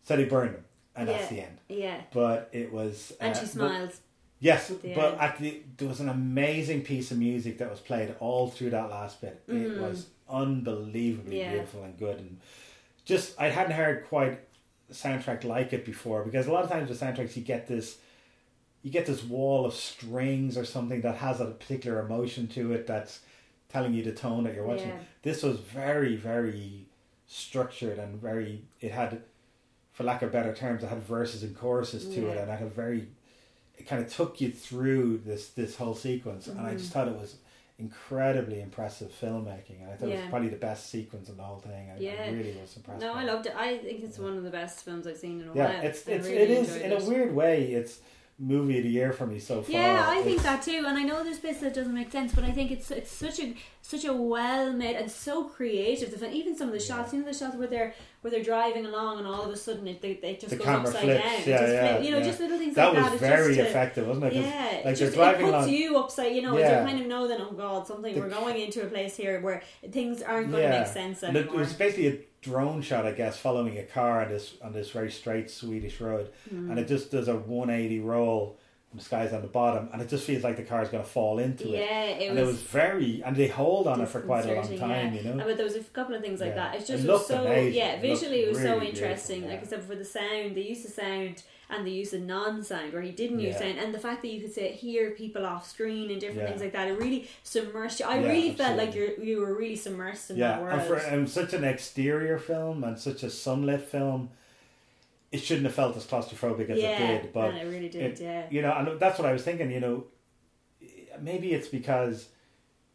so 0.04 0.16
they 0.16 0.24
burned 0.26 0.52
him, 0.56 0.64
and 0.96 1.10
that's 1.10 1.28
the 1.28 1.42
end. 1.42 1.58
yeah. 1.68 2.02
But 2.14 2.50
it 2.54 2.72
was. 2.72 3.14
And 3.20 3.36
uh, 3.36 3.40
she 3.46 3.58
but- 3.58 3.96
Yes, 4.42 4.72
at 4.72 4.82
but 4.96 5.12
end. 5.14 5.22
at 5.22 5.38
the 5.38 5.62
there 5.76 5.90
was 5.90 6.00
an 6.00 6.08
amazing 6.08 6.84
piece 6.84 7.12
of 7.12 7.18
music 7.18 7.58
that 7.58 7.70
was 7.70 7.82
played 7.82 8.16
all 8.22 8.48
through 8.50 8.70
that 8.70 8.90
last 8.90 9.20
bit. 9.20 9.42
It 9.50 9.52
Mm. 9.54 9.82
was 9.82 10.08
unbelievably 10.30 11.40
beautiful 11.44 11.84
and 11.84 11.98
good, 11.98 12.18
and 12.20 12.40
just 13.04 13.40
I 13.40 13.50
hadn't 13.50 13.74
heard 13.74 14.06
quite 14.08 14.40
a 14.90 14.94
soundtrack 14.94 15.44
like 15.44 15.74
it 15.74 15.84
before 15.86 16.24
because 16.24 16.48
a 16.48 16.52
lot 16.54 16.64
of 16.64 16.70
times 16.72 16.88
with 16.90 17.00
soundtracks 17.02 17.36
you 17.36 17.44
get 17.44 17.68
this 17.68 17.98
you 18.82 18.92
get 18.92 19.06
this 19.06 19.24
wall 19.24 19.66
of 19.66 19.74
strings 19.74 20.58
or 20.58 20.66
something 20.66 21.02
that 21.02 21.16
has 21.16 21.42
a 21.42 21.46
particular 21.46 22.00
emotion 22.00 22.48
to 22.48 22.74
it 22.74 22.88
that's 22.88 23.20
telling 23.68 23.94
you 23.94 24.04
the 24.04 24.12
tone 24.12 24.44
that 24.46 24.56
you're 24.56 24.66
watching. 24.66 24.90
Yeah. 24.90 25.00
This 25.22 25.44
was 25.44 25.60
very 25.60 26.16
very 26.16 26.86
structured 27.28 28.00
and 28.00 28.20
very 28.20 28.64
it 28.82 28.92
had 28.92 29.22
for 29.92 30.04
lack 30.04 30.24
of 30.24 30.32
better 30.32 30.54
terms 30.54 30.84
it 30.84 30.88
had 30.88 31.04
verses 31.04 31.44
and 31.44 31.56
choruses 31.56 32.06
to 32.08 32.28
it 32.28 32.38
and 32.38 32.50
it 32.50 32.58
had 32.58 32.64
a 32.64 32.70
very 32.70 33.08
it 33.78 33.86
kind 33.86 34.04
of 34.04 34.12
took 34.12 34.42
you 34.42 34.52
through 34.52 35.22
this 35.26 35.50
this 35.50 35.76
whole 35.76 35.94
sequence 35.94 36.48
and 36.48 36.60
I 36.60 36.74
just 36.74 36.86
mm-hmm. 36.86 36.94
thought 36.94 37.08
it 37.08 37.20
was 37.20 37.36
incredibly 37.78 38.62
impressive 38.62 39.12
filmmaking 39.12 39.82
and 39.82 39.92
I 39.92 39.96
thought 39.96 40.10
it 40.10 40.16
was 40.16 40.30
probably 40.30 40.50
the 40.50 40.58
best 40.58 40.90
sequence 40.90 41.30
in 41.30 41.38
the 41.38 41.44
whole 41.44 41.60
thing 41.60 41.92
I, 41.92 42.00
Yeah. 42.00 42.24
I 42.26 42.30
really 42.32 42.58
was 42.60 42.76
impressed 42.76 43.02
No, 43.02 43.14
I 43.14 43.24
loved 43.24 43.46
it. 43.46 43.54
I 43.56 43.78
think 43.78 44.04
it's 44.04 44.18
one 44.18 44.36
of 44.36 44.44
the 44.44 44.50
best 44.50 44.84
films 44.84 45.06
I've 45.06 45.18
seen 45.18 45.42
in 45.42 45.50
a 45.50 45.54
yeah 45.54 45.76
while. 45.76 45.86
it's 45.86 46.08
it's 46.08 46.28
really 46.28 46.40
it 46.40 46.50
is 46.50 46.76
enjoyed 46.76 46.86
in 46.86 46.92
it. 46.92 47.04
a 47.04 47.06
weird 47.06 47.36
way 47.36 47.74
it's 47.74 48.00
movie 48.40 48.78
of 48.78 48.84
the 48.86 48.90
year 48.90 49.12
for 49.12 49.28
me 49.28 49.38
so 49.38 49.62
far 49.62 49.72
Yeah, 49.72 50.06
I 50.08 50.22
think 50.22 50.42
that 50.44 50.64
too, 50.64 50.86
and 50.88 50.98
I 50.98 51.04
know 51.04 51.24
there's 51.24 51.40
bits 51.40 51.60
that 51.60 51.74
doesn't 51.74 51.94
make 51.94 52.12
sense, 52.12 52.34
but 52.34 52.44
I 52.46 52.52
think 52.52 52.72
it's 52.72 52.90
it's 52.90 53.12
such 53.12 53.40
a 53.40 53.54
such 53.82 54.06
a 54.06 54.14
well 54.14 54.72
made 54.72 54.96
and 54.96 55.12
so 55.12 55.44
creative. 55.46 56.18
The 56.18 56.32
Even 56.32 56.56
some 56.56 56.68
of 56.68 56.74
the 56.74 56.80
shots, 56.80 57.12
you 57.14 57.20
know, 57.20 57.26
the 57.26 57.34
shots 57.38 57.56
where 57.56 57.68
they're 57.68 57.94
where 58.22 58.32
they're 58.32 58.44
driving 58.44 58.86
along 58.86 59.18
and 59.20 59.28
all 59.28 59.44
of 59.44 59.50
a 59.50 59.58
sudden 59.58 59.88
it 59.88 60.02
they, 60.02 60.14
they 60.16 60.36
just 60.36 60.50
the 60.52 60.56
goes 60.58 60.68
upside 60.68 61.02
flips 61.02 61.24
down. 61.24 61.34
Yeah 61.48 61.72
yeah 61.72 61.94
flip- 61.96 62.06
you 62.06 62.12
know, 62.12 62.18
yeah. 62.20 62.24
just 62.24 62.40
little 62.40 62.58
things 62.58 62.76
that 62.76 62.94
like 62.94 63.12
was 63.12 63.20
that. 63.22 63.38
Very 63.38 63.56
to- 63.56 63.62
effective 63.68 64.08
wasn't 64.08 64.26
it? 64.28 64.34
Yeah, 64.34 64.82
like 64.86 64.96
just, 64.98 65.14
driving 65.16 65.42
it 65.42 65.44
puts 65.52 65.56
along 65.66 65.70
you 65.70 65.98
upside. 65.98 66.36
You 66.36 66.42
know, 66.44 66.58
Yeah. 66.58 66.82
you 66.82 66.88
kind 66.88 67.02
of 67.02 67.08
know 67.08 67.28
that 67.28 67.40
oh 67.42 67.52
god, 67.52 67.88
something 67.88 68.14
The- 68.16 68.22
we're 68.22 68.30
going 68.30 68.58
into 68.62 68.82
a 68.84 68.86
place 68.86 69.18
here 69.18 69.42
where 69.42 69.62
things 69.92 70.22
aren't 70.22 70.52
going 70.52 70.64
to 70.64 70.80
make 70.80 70.88
sense 70.88 71.24
anymore. 71.24 71.44
it 71.44 71.52
was 71.52 71.74
basically 71.74 72.08
a 72.08 72.18
drone 72.42 72.82
shot, 72.82 73.06
I 73.06 73.12
guess, 73.12 73.38
following 73.38 73.78
a 73.78 73.84
car 73.84 74.22
on 74.24 74.30
this 74.30 74.54
on 74.62 74.72
this 74.74 74.90
very 74.92 75.12
straight 75.12 75.50
Swedish 75.52 76.00
road, 76.02 76.30
Mm. 76.54 76.70
and 76.72 76.80
it 76.80 76.88
just 76.88 77.12
does 77.12 77.28
a 77.28 77.36
180 77.36 78.00
roll. 78.00 78.58
And 78.92 79.00
the 79.00 79.06
sky's 79.06 79.34
on 79.34 79.44
the 79.44 79.48
bottom, 79.48 79.88
and 79.94 80.02
it 80.02 80.10
just 80.10 80.26
feels 80.26 80.44
like 80.44 80.58
the 80.58 80.64
car's 80.64 80.90
going 80.90 81.04
to 81.04 81.08
fall 81.10 81.38
into 81.38 81.76
it. 81.76 81.80
Yeah, 81.82 82.06
it 82.06 82.30
and 82.30 82.40
was 82.40 82.44
it 82.50 82.52
was 82.54 82.62
very, 82.64 83.22
and 83.24 83.36
they 83.36 83.48
hold 83.48 83.86
on 83.86 84.02
it 84.02 84.10
for 84.10 84.20
quite 84.22 84.46
a 84.46 84.54
long 84.56 84.78
time, 84.80 85.14
yeah. 85.14 85.22
you 85.22 85.24
know. 85.30 85.44
Uh, 85.44 85.46
But 85.46 85.58
there 85.58 85.64
was 85.66 85.76
a 85.76 85.84
couple 85.84 86.16
of 86.16 86.24
things 86.24 86.40
like 86.42 86.56
Yeah. 86.56 86.72
that. 86.72 86.76
It's 86.78 86.90
It 86.90 86.94
just 86.94 87.06
looked 87.06 87.28
so 87.28 87.46
amazing. 87.46 87.74
yeah. 87.76 88.02
Visually, 88.02 88.40
it 88.46 88.50
was 88.50 88.58
so 88.58 88.64
really 88.64 88.86
beautiful, 88.88 89.04
interesting. 89.10 89.48
Like 89.48 89.62
I 89.62 89.66
said, 89.68 89.84
for 89.84 89.94
the 89.96 90.04
sound, 90.04 90.56
the 90.56 90.64
use 90.64 90.86
of 90.86 90.92
sound 90.92 91.44
and 91.70 91.86
the 91.86 91.92
use 91.92 92.14
of 92.14 92.22
non-sound, 92.22 92.94
where 92.94 93.02
he 93.02 93.12
didn't 93.12 93.40
use 93.40 93.54
Yeah. 93.56 93.60
sound, 93.60 93.78
and 93.78 93.94
the 93.94 94.00
fact 94.00 94.22
that 94.24 94.30
you 94.30 94.42
could 94.42 94.54
say 94.54 94.72
hear 94.72 95.12
people 95.12 95.46
off 95.46 95.70
screen 95.70 96.10
and 96.10 96.20
different 96.20 96.42
Yeah. 96.42 96.50
things 96.50 96.62
like 96.62 96.74
that, 96.74 96.88
it 96.88 96.94
really 96.98 97.28
submersed 97.46 98.00
you. 98.00 98.06
I 98.08 98.20
Yeah, 98.20 98.28
really 98.28 98.52
felt 98.56 98.78
like 98.78 98.96
you 98.96 99.04
absolutely. 99.04 99.30
you 99.30 99.40
were 99.42 99.54
really 99.54 99.76
submersed 99.78 100.32
in 100.32 100.40
that 100.40 100.60
and 100.60 100.64
world. 100.64 100.82
for 100.82 101.14
um, 101.14 101.28
such 101.28 101.54
an 101.54 101.64
exterior 101.64 102.40
film 102.40 102.84
and 102.84 102.98
such 102.98 103.22
a 103.24 103.30
sunlit 103.30 103.82
film, 103.82 104.30
it 105.32 105.40
shouldn't 105.40 105.68
have 105.68 105.76
felt 105.76 105.96
as 105.96 106.06
claustrophobic 106.08 106.70
as 106.72 106.80
it 106.80 106.98
did. 106.98 107.34
But 107.34 107.52
and 107.52 107.58
it 107.60 107.72
really 107.72 107.90
did, 107.90 108.20
yeah. 108.20 108.48
You 108.50 108.62
know, 108.64 108.74
and 108.74 109.00
that's 109.00 109.20
what 109.20 109.28
I 109.28 109.34
was 109.34 109.44
thinking. 109.44 109.70
You 109.72 109.80
know, 109.80 110.06
maybe 111.22 111.54
it's 111.54 111.68
because 111.68 112.30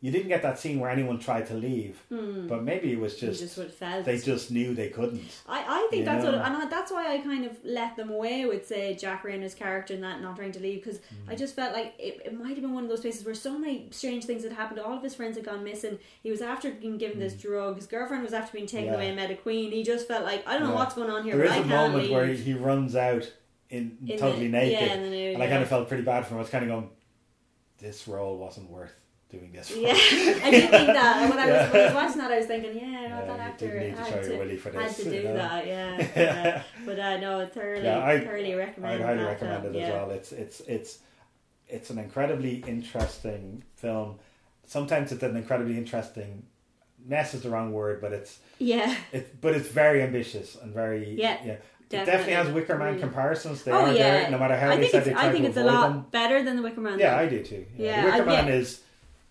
you 0.04 0.10
didn't 0.10 0.28
get 0.28 0.42
that 0.42 0.58
scene 0.58 0.80
where 0.80 0.90
anyone 0.90 1.18
tried 1.18 1.46
to 1.46 1.54
leave, 1.54 1.96
Hmm. 2.10 2.46
but 2.46 2.62
maybe 2.62 2.92
it 2.92 2.98
was 3.00 3.16
just, 3.18 3.40
just 3.56 3.80
they 4.04 4.18
just 4.18 4.50
knew 4.50 4.74
they 4.74 4.90
couldn't. 4.90 5.22
I, 5.48 5.60
I 5.66 5.86
think 5.90 6.04
that's 6.04 6.22
know? 6.24 6.32
what, 6.32 6.44
and 6.46 6.54
I, 6.58 6.66
that's 6.66 6.92
why 6.92 7.04
I 7.14 7.18
kind 7.20 7.46
of 7.46 7.52
let 7.64 7.96
them 7.96 8.10
away 8.10 8.44
with 8.44 8.66
say 8.66 8.94
Jack 8.96 9.22
Reynor's 9.22 9.54
character 9.54 9.94
and 9.94 10.02
that 10.02 10.20
not 10.20 10.36
trying 10.36 10.52
to 10.52 10.60
leave 10.60 10.84
because 10.84 10.98
Mm. 10.98 11.30
I 11.32 11.34
just 11.36 11.56
felt 11.56 11.72
like 11.72 11.94
it, 11.98 12.20
it 12.26 12.38
might 12.38 12.50
have 12.50 12.60
been 12.60 12.74
one 12.74 12.84
of 12.84 12.90
those 12.90 13.00
places 13.00 13.24
where 13.24 13.34
so 13.34 13.58
many 13.58 13.88
strange 13.92 14.24
things 14.26 14.42
had 14.44 14.52
happened. 14.52 14.78
All 14.78 14.92
of 14.98 15.02
his 15.02 15.14
friends 15.14 15.36
had 15.36 15.46
gone 15.46 15.64
missing. 15.64 15.98
He 16.22 16.30
was 16.30 16.42
after 16.42 16.70
being 16.70 16.98
given 16.98 17.18
this 17.18 17.32
drug. 17.34 17.76
His 17.76 17.86
girlfriend 17.86 18.22
was 18.24 18.34
after 18.34 18.52
being 18.52 18.66
taken 18.66 18.88
Mm. 18.88 18.92
Yeah. 18.92 18.96
away 18.96 19.06
and 19.08 19.16
met 19.16 19.30
a 19.30 19.36
Queen. 19.36 19.72
He 19.72 19.82
just 19.84 20.06
felt 20.06 20.24
like 20.24 20.46
I 20.46 20.52
don't 20.52 20.64
know 20.64 20.68
Yeah. 20.74 20.74
what's 20.74 20.94
going 20.94 21.08
on 21.10 21.24
here. 21.24 21.34
There 21.38 21.46
is 21.46 21.56
a 21.56 21.64
moment 21.64 22.04
leave. 22.04 22.12
where 22.12 22.26
he, 22.26 22.52
runs 22.52 22.94
out 22.94 23.32
in, 23.70 23.96
In 24.06 24.18
totally 24.18 24.48
the- 24.48 24.52
naked, 24.58 24.80
yeah, 24.88 24.96
nude, 25.08 25.34
and 25.34 25.42
I 25.42 25.48
kind 25.48 25.62
of 25.62 25.68
felt 25.70 25.88
pretty 25.88 26.02
bad 26.04 26.26
for 26.26 26.34
him. 26.34 26.38
I 26.38 26.40
was 26.42 26.50
kind 26.50 26.64
of 26.64 26.68
going, 26.68 26.90
this 27.78 28.06
role 28.06 28.36
wasn't 28.36 28.68
worth 28.70 28.92
doing 29.38 29.52
this. 29.52 29.70
For. 29.70 29.78
Yeah, 29.78 29.92
I 29.92 30.50
did 30.50 30.70
think 30.70 30.86
that. 30.88 31.16
And 31.20 31.30
when 31.30 31.38
I 31.38 31.46
was, 31.50 31.72
when 31.72 31.82
I 31.82 31.84
was 31.86 31.94
watching 31.94 32.18
that, 32.18 32.30
I 32.30 32.38
was 32.38 32.46
thinking, 32.46 32.76
yeah, 32.76 32.82
no, 32.90 32.90
Yeah, 33.00 33.24
that 33.26 33.40
actor 33.40 33.80
need 33.80 33.90
to 33.96 34.02
had 34.02 34.06
to, 34.06 34.14
had 34.78 34.90
to 34.96 35.04
you 35.04 35.10
do 35.10 35.22
know? 35.24 35.34
that. 35.34 35.66
Yeah, 35.66 36.08
yeah. 36.16 36.62
but 36.86 36.98
uh, 36.98 37.16
no, 37.18 37.46
thoroughly, 37.46 37.84
Yeah, 37.84 38.04
I 38.04 38.20
thoroughly 38.20 38.54
recommend. 38.54 38.94
I'd 38.94 39.00
highly 39.06 39.18
that 39.18 39.26
recommend 39.28 39.62
film. 39.62 39.74
it 39.74 39.78
as 39.82 39.88
yeah. 39.88 39.94
well. 39.94 40.10
It's 40.10 40.32
it's 40.32 40.60
it's 40.60 40.98
it's 41.68 41.90
an 41.90 41.98
incredibly 41.98 42.56
interesting 42.66 43.62
film, 43.76 44.18
sometimes 44.66 45.12
it's 45.12 45.22
an 45.22 45.36
incredibly 45.36 45.76
interesting 45.76 46.44
mess 47.06 47.34
is 47.34 47.42
the 47.42 47.50
wrong 47.50 47.72
word, 47.72 48.00
but 48.00 48.12
it's 48.12 48.38
yeah, 48.58 48.94
it's 49.12 49.28
but 49.40 49.54
it's 49.54 49.68
very 49.68 50.02
ambitious 50.02 50.56
and 50.56 50.72
very 50.72 51.14
Yeah, 51.20 51.38
yeah. 51.44 51.52
It 51.52 51.88
definitely. 51.90 52.12
definitely 52.12 52.32
has 52.34 52.48
Wicker 52.54 52.78
Man 52.78 52.98
comparisons. 52.98 53.62
They 53.62 53.70
oh 53.70 53.76
are 53.84 53.92
yeah, 53.92 54.20
there, 54.22 54.30
no 54.30 54.38
matter 54.38 54.56
how 54.58 54.70
I 54.70 54.76
they 54.76 54.80
think 54.82 54.92
said 54.92 55.06
it's, 55.06 55.20
they 55.20 55.28
I 55.28 55.30
think 55.30 55.44
to 55.44 55.48
it's 55.50 55.58
a 55.58 55.64
lot 55.64 55.88
them. 55.90 56.06
better 56.10 56.42
than 56.42 56.56
the 56.56 56.62
Wicker 56.62 56.80
Man. 56.80 56.98
Yeah, 56.98 57.10
though. 57.16 57.22
I 57.24 57.28
do 57.28 57.42
too. 57.44 57.66
Yeah, 57.76 57.86
Yeah, 57.86 58.00
The 58.02 58.06
Wicker 58.24 58.30
I- 58.30 58.34
Man 58.36 58.46
yeah. 58.48 58.54
is 58.54 58.80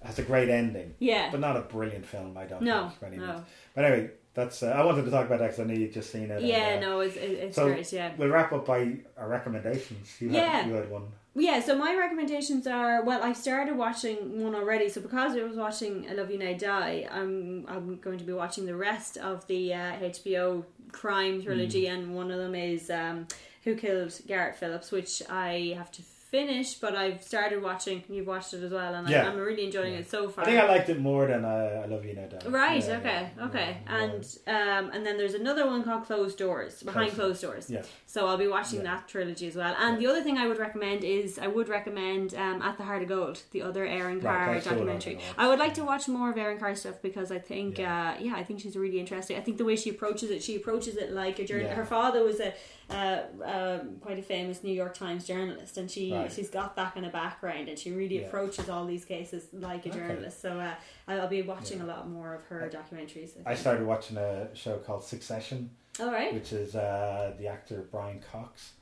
has 0.03 0.19
a 0.19 0.23
great 0.23 0.49
ending. 0.49 0.93
Yeah. 0.99 1.29
but 1.31 1.39
not 1.39 1.55
a 1.57 1.61
brilliant 1.61 2.05
film. 2.05 2.37
I 2.37 2.45
don't 2.45 2.61
No, 2.61 2.89
think. 2.99 3.17
no. 3.17 3.43
But 3.75 3.85
anyway, 3.85 4.11
that's 4.33 4.63
uh, 4.63 4.67
I 4.67 4.83
wanted 4.83 5.05
to 5.05 5.11
talk 5.11 5.25
about 5.27 5.39
that 5.39 5.51
because 5.51 5.59
I 5.59 5.63
know 5.65 5.73
you've 5.73 5.93
just 5.93 6.11
seen 6.11 6.29
it. 6.31 6.37
and, 6.39 6.47
Yeah, 6.47 6.75
uh, 6.77 6.79
no, 6.79 6.99
it's, 7.01 7.15
it's 7.15 7.55
so 7.55 7.67
great. 7.67 7.91
Yeah. 7.93 8.11
we'll 8.17 8.29
wrap 8.29 8.51
up 8.51 8.65
by 8.65 8.97
our 9.17 9.27
recommendations. 9.29 10.15
You 10.19 10.29
Yeah. 10.31 10.47
had, 10.61 10.67
you 10.67 10.73
had 10.73 10.89
one. 10.89 11.03
Yeah, 11.35 11.61
so 11.61 11.75
my 11.75 11.95
recommendations 11.95 12.67
are 12.67 13.03
well, 13.03 13.23
I 13.23 13.33
started 13.33 13.75
watching 13.75 14.43
one 14.43 14.53
already. 14.53 14.87
So 14.89 15.01
because 15.01 15.35
I 15.35 15.43
was 15.43 15.57
watching 15.57 16.07
I 16.09 16.13
Love 16.13 16.29
You 16.29 16.37
Now 16.37 16.53
Die, 16.53 17.07
I'm 17.09 17.65
I'm 17.67 17.97
going 17.97 18.19
to 18.19 18.23
be 18.23 18.33
watching 18.33 18.65
the 18.67 18.75
rest 18.75 19.17
of 19.17 19.45
the 19.47 19.73
uh, 19.73 19.93
HBO 19.99 20.63
crime 20.91 21.41
trilogy, 21.41 21.85
Mm. 21.85 21.93
and 21.93 22.15
one 22.15 22.29
of 22.29 22.37
them 22.37 22.53
is 22.53 22.91
um, 22.91 23.27
Who 23.63 23.75
Killed 23.75 24.13
Garrett 24.27 24.55
Phillips, 24.57 24.91
which 24.91 25.23
I 25.27 25.73
have 25.75 25.91
to 25.93 26.03
finish, 26.37 26.69
but 26.83 26.93
I've 27.03 27.21
started 27.31 27.61
watching. 27.69 27.97
You've 28.09 28.25
watched 28.35 28.51
it 28.55 28.63
as 28.67 28.71
well, 28.79 28.91
and 28.97 29.07
Yeah. 29.07 29.23
I, 29.23 29.27
I'm 29.29 29.37
really 29.49 29.65
enjoying 29.69 29.93
it 30.01 30.09
so 30.15 30.19
far. 30.33 30.43
I 30.43 30.47
think 30.47 30.59
I 30.65 30.67
liked 30.75 30.89
it 30.89 30.99
more 30.99 31.23
than 31.31 31.41
uh, 31.45 31.83
I 31.83 31.85
Love 31.93 32.03
You 32.05 32.15
Now 32.19 32.25
Die. 32.33 32.49
Right. 32.49 32.83
Yeah, 32.87 32.97
okay. 33.01 33.21
yeah, 33.37 33.45
okay. 33.49 33.69
yeah, 33.85 33.95
and 34.03 34.21
um, 34.57 34.83
and 34.93 35.01
then 35.05 35.15
there's 35.19 35.35
another 35.43 35.65
one 35.73 35.81
called 35.87 36.03
Closed 36.09 36.37
Doors, 36.45 36.73
Behind 36.81 37.11
Closed- 37.11 37.19
Closed 37.19 37.41
Doors. 37.47 37.65
yeah. 37.69 37.83
So 38.13 38.19
I'll 38.27 38.37
be 38.47 38.51
watching 38.57 38.81
that 38.89 39.01
trilogy 39.13 39.47
as 39.51 39.55
well. 39.61 39.73
And 39.83 39.93
the 40.01 40.07
other 40.11 40.23
thing 40.25 40.37
I 40.43 40.45
would 40.49 40.59
recommend 40.67 40.99
is 41.03 41.27
I 41.47 41.49
would 41.55 41.69
recommend 41.79 42.33
um, 42.45 42.57
At 42.69 42.75
the 42.79 42.85
Heart 42.89 43.03
of 43.05 43.09
Gold, 43.09 43.35
the 43.55 43.61
other 43.69 43.83
Erin 43.85 44.19
Right, 44.19 44.23
Carr 44.23 44.53
that's 44.53 44.65
the 44.67 44.71
one 44.75 44.89
I'm 44.89 44.97
documentary. 44.97 45.19
I 45.37 45.45
would 45.49 45.59
like 45.65 45.73
to 45.79 45.83
watch 45.91 46.07
more 46.17 46.29
of 46.31 46.37
Erin 46.37 46.57
Carr 46.59 46.75
stuff 46.83 46.97
because 47.09 47.29
I 47.31 47.39
think 47.51 47.77
yeah. 47.77 47.91
Uh, 47.93 48.13
yeah, 48.25 48.35
I 48.41 48.43
think 48.43 48.57
she's 48.63 48.75
really 48.85 48.99
interesting. 48.99 49.35
I 49.37 49.41
think 49.45 49.57
the 49.63 49.65
way 49.71 49.75
she 49.83 49.89
approaches 49.95 50.29
it, 50.35 50.39
she 50.47 50.55
approaches 50.61 50.95
it 51.03 51.11
like 51.11 51.35
a 51.39 51.45
journal. 51.45 51.67
Yeah. 51.67 51.75
Her 51.81 51.85
father 51.97 52.23
was 52.23 52.39
a 52.39 52.53
uh, 52.93 53.23
um, 53.43 53.97
quite 53.99 54.19
a 54.19 54.21
famous 54.21 54.63
New 54.63 54.71
York 54.73 54.93
Times 54.93 55.25
journalist, 55.25 55.77
and 55.77 55.89
she 55.89 56.13
Right. 56.13 56.31
she's 56.31 56.49
got 56.49 56.75
that 56.75 56.93
kind 56.93 57.05
of 57.05 57.11
background, 57.11 57.67
and 57.69 57.77
she 57.77 57.91
really 57.91 58.19
Yeah. 58.21 58.27
approaches 58.27 58.69
all 58.69 58.85
these 58.85 59.05
cases 59.05 59.47
like 59.53 59.85
a 59.85 59.89
Okay. 59.89 59.97
journalist. 59.99 60.39
So 60.41 60.59
uh, 60.59 60.75
I'll 61.07 61.27
be 61.27 61.41
watching 61.41 61.79
Yeah. 61.79 61.85
a 61.85 61.87
lot 61.87 62.07
more 62.09 62.33
of 62.35 62.43
her 62.45 62.69
documentaries. 62.71 63.31
I 63.39 63.43
think. 63.43 63.57
started 63.57 63.85
watching 63.87 64.17
a 64.17 64.53
show 64.55 64.77
called 64.77 65.03
Succession. 65.03 65.71
All 65.99 66.11
right. 66.11 66.33
Which 66.33 66.53
is 66.53 66.75
uh, 66.75 67.33
the 67.37 67.47
actor 67.47 67.87
Brian 67.91 68.19
Cox 68.31 68.73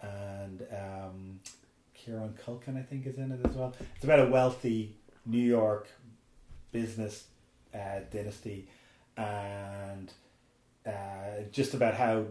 and 0.00 0.66
um, 0.72 1.40
Kieran 1.94 2.34
Culkin, 2.44 2.76
I 2.78 2.82
think, 2.82 3.06
is 3.06 3.18
in 3.18 3.32
it 3.32 3.40
as 3.46 3.54
well. 3.56 3.74
It's 3.96 4.04
about 4.04 4.20
a 4.20 4.30
wealthy 4.30 4.96
New 5.26 5.42
York 5.42 5.88
business 6.72 7.26
uh, 7.74 8.00
dynasty 8.10 8.68
and 9.16 10.12
uh, 10.86 11.42
just 11.52 11.74
about 11.74 11.94
how 11.94 12.24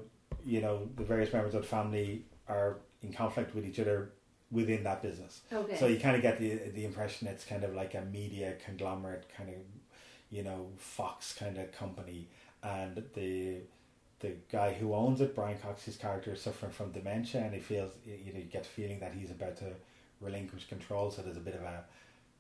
you 0.45 0.61
know 0.61 0.87
the 0.95 1.03
various 1.03 1.31
members 1.33 1.55
of 1.55 1.61
the 1.61 1.67
family 1.67 2.25
are 2.47 2.77
in 3.01 3.13
conflict 3.13 3.55
with 3.55 3.65
each 3.65 3.79
other 3.79 4.11
within 4.51 4.83
that 4.83 5.01
business. 5.01 5.41
Okay. 5.51 5.77
So 5.77 5.87
you 5.87 5.99
kind 5.99 6.15
of 6.15 6.21
get 6.21 6.39
the 6.39 6.55
the 6.73 6.85
impression 6.85 7.27
it's 7.27 7.45
kind 7.45 7.63
of 7.63 7.73
like 7.73 7.93
a 7.95 8.01
media 8.01 8.55
conglomerate 8.65 9.27
kind 9.35 9.49
of 9.49 9.55
you 10.29 10.43
know 10.43 10.67
Fox 10.77 11.33
kind 11.33 11.57
of 11.57 11.71
company, 11.71 12.27
and 12.63 13.03
the 13.13 13.57
the 14.19 14.33
guy 14.51 14.73
who 14.73 14.93
owns 14.93 15.21
it, 15.21 15.33
Brian 15.33 15.57
Cox, 15.57 15.83
Cox's 15.83 15.95
character, 15.95 16.33
is 16.33 16.41
suffering 16.41 16.71
from 16.71 16.91
dementia, 16.91 17.41
and 17.41 17.53
he 17.53 17.59
feels 17.59 17.91
you 18.05 18.33
know 18.33 18.39
you 18.39 18.45
get 18.45 18.63
the 18.63 18.69
feeling 18.69 18.99
that 18.99 19.13
he's 19.13 19.31
about 19.31 19.57
to 19.57 19.71
relinquish 20.21 20.67
control. 20.67 21.11
So 21.11 21.21
there's 21.21 21.37
a 21.37 21.41
bit 21.41 21.55
of 21.55 21.61
a 21.61 21.83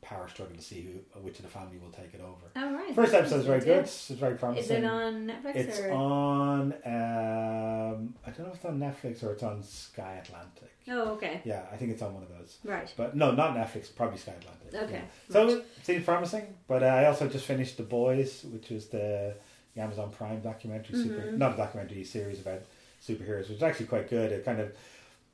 power 0.01 0.27
struggle 0.29 0.55
to 0.55 0.61
see 0.61 0.81
who 1.13 1.19
which 1.21 1.37
of 1.39 1.43
the 1.43 1.49
family 1.51 1.77
will 1.77 1.91
take 1.91 2.13
it 2.13 2.21
over. 2.21 2.45
Oh, 2.55 2.73
right. 2.73 2.95
First 2.95 3.13
episode 3.13 3.39
is 3.41 3.45
very 3.45 3.59
good. 3.59 3.79
It's 3.79 4.07
very 4.09 4.35
promising. 4.35 4.63
Is 4.63 4.71
it 4.71 4.85
on 4.85 5.27
Netflix 5.27 5.55
It's 5.55 5.79
or? 5.79 5.91
on. 5.91 6.73
Um, 6.85 8.13
I 8.25 8.29
don't 8.31 8.39
know 8.39 8.49
if 8.51 8.55
it's 8.55 8.65
on 8.65 8.79
Netflix 8.79 9.23
or 9.23 9.33
it's 9.33 9.43
on 9.43 9.61
Sky 9.63 10.21
Atlantic. 10.23 10.71
Oh, 10.89 11.09
okay. 11.13 11.41
Yeah, 11.43 11.63
I 11.71 11.75
think 11.77 11.91
it's 11.91 12.01
on 12.01 12.13
one 12.13 12.23
of 12.23 12.29
those. 12.29 12.57
Right. 12.63 12.91
But 12.97 13.15
no, 13.15 13.31
not 13.31 13.55
Netflix. 13.55 13.93
Probably 13.95 14.17
Sky 14.17 14.33
Atlantic. 14.39 14.89
Okay. 14.89 15.01
yeah. 15.03 15.33
So 15.33 15.47
it 15.49 15.65
seems 15.83 16.05
promising. 16.05 16.45
But 16.67 16.83
uh, 16.83 16.87
I 16.87 17.05
also 17.05 17.27
just 17.27 17.45
finished 17.45 17.77
The 17.77 17.83
Boys, 17.83 18.43
which 18.51 18.69
was 18.69 18.87
the, 18.87 19.35
the 19.75 19.81
Amazon 19.81 20.11
Prime 20.11 20.39
documentary, 20.41 20.95
super 20.95 21.21
Mhm. 21.21 21.37
not 21.37 21.53
a 21.53 21.57
documentary 21.57 22.03
series 22.03 22.39
about 22.39 22.61
superheroes, 23.05 23.41
which 23.49 23.57
is 23.57 23.63
actually 23.63 23.85
quite 23.87 24.09
good. 24.09 24.31
It 24.31 24.43
kind 24.45 24.59
of 24.59 24.71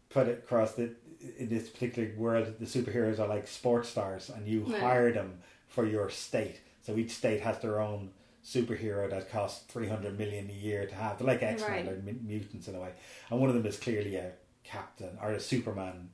put 0.10 0.28
it 0.28 0.40
across 0.44 0.74
that 0.74 0.96
in 1.38 1.50
this 1.50 1.70
particular 1.70 2.10
world, 2.18 2.56
the 2.60 2.66
superheroes 2.66 3.20
are 3.20 3.28
like 3.28 3.48
sports 3.48 3.90
stars, 3.90 4.30
and 4.30 4.48
you 4.48 4.62
Right. 4.64 4.80
hire 4.80 5.12
them 5.12 5.40
for 5.68 5.86
your 5.86 6.10
state. 6.10 6.62
So 6.82 6.96
each 6.98 7.12
state 7.12 7.42
has 7.42 7.60
their 7.60 7.82
own 7.82 8.14
superhero 8.44 9.10
that 9.10 9.30
costs 9.30 9.66
three 9.72 9.88
hundred 9.88 10.18
million 10.18 10.50
a 10.50 10.54
year 10.54 10.86
to 10.86 10.96
have. 10.96 11.18
They're 11.18 11.28
like 11.28 11.42
X 11.42 11.62
Men, 11.62 11.72
Right. 11.72 11.86
they're 11.86 12.14
mutants 12.14 12.68
in 12.68 12.76
a 12.76 12.80
way, 12.80 12.94
and 13.30 13.40
one 13.40 13.50
of 13.50 13.56
them 13.56 13.66
is 13.66 13.78
clearly 13.80 14.16
a 14.16 14.34
captain 14.64 15.18
or 15.22 15.32
a 15.32 15.40
Superman 15.40 16.10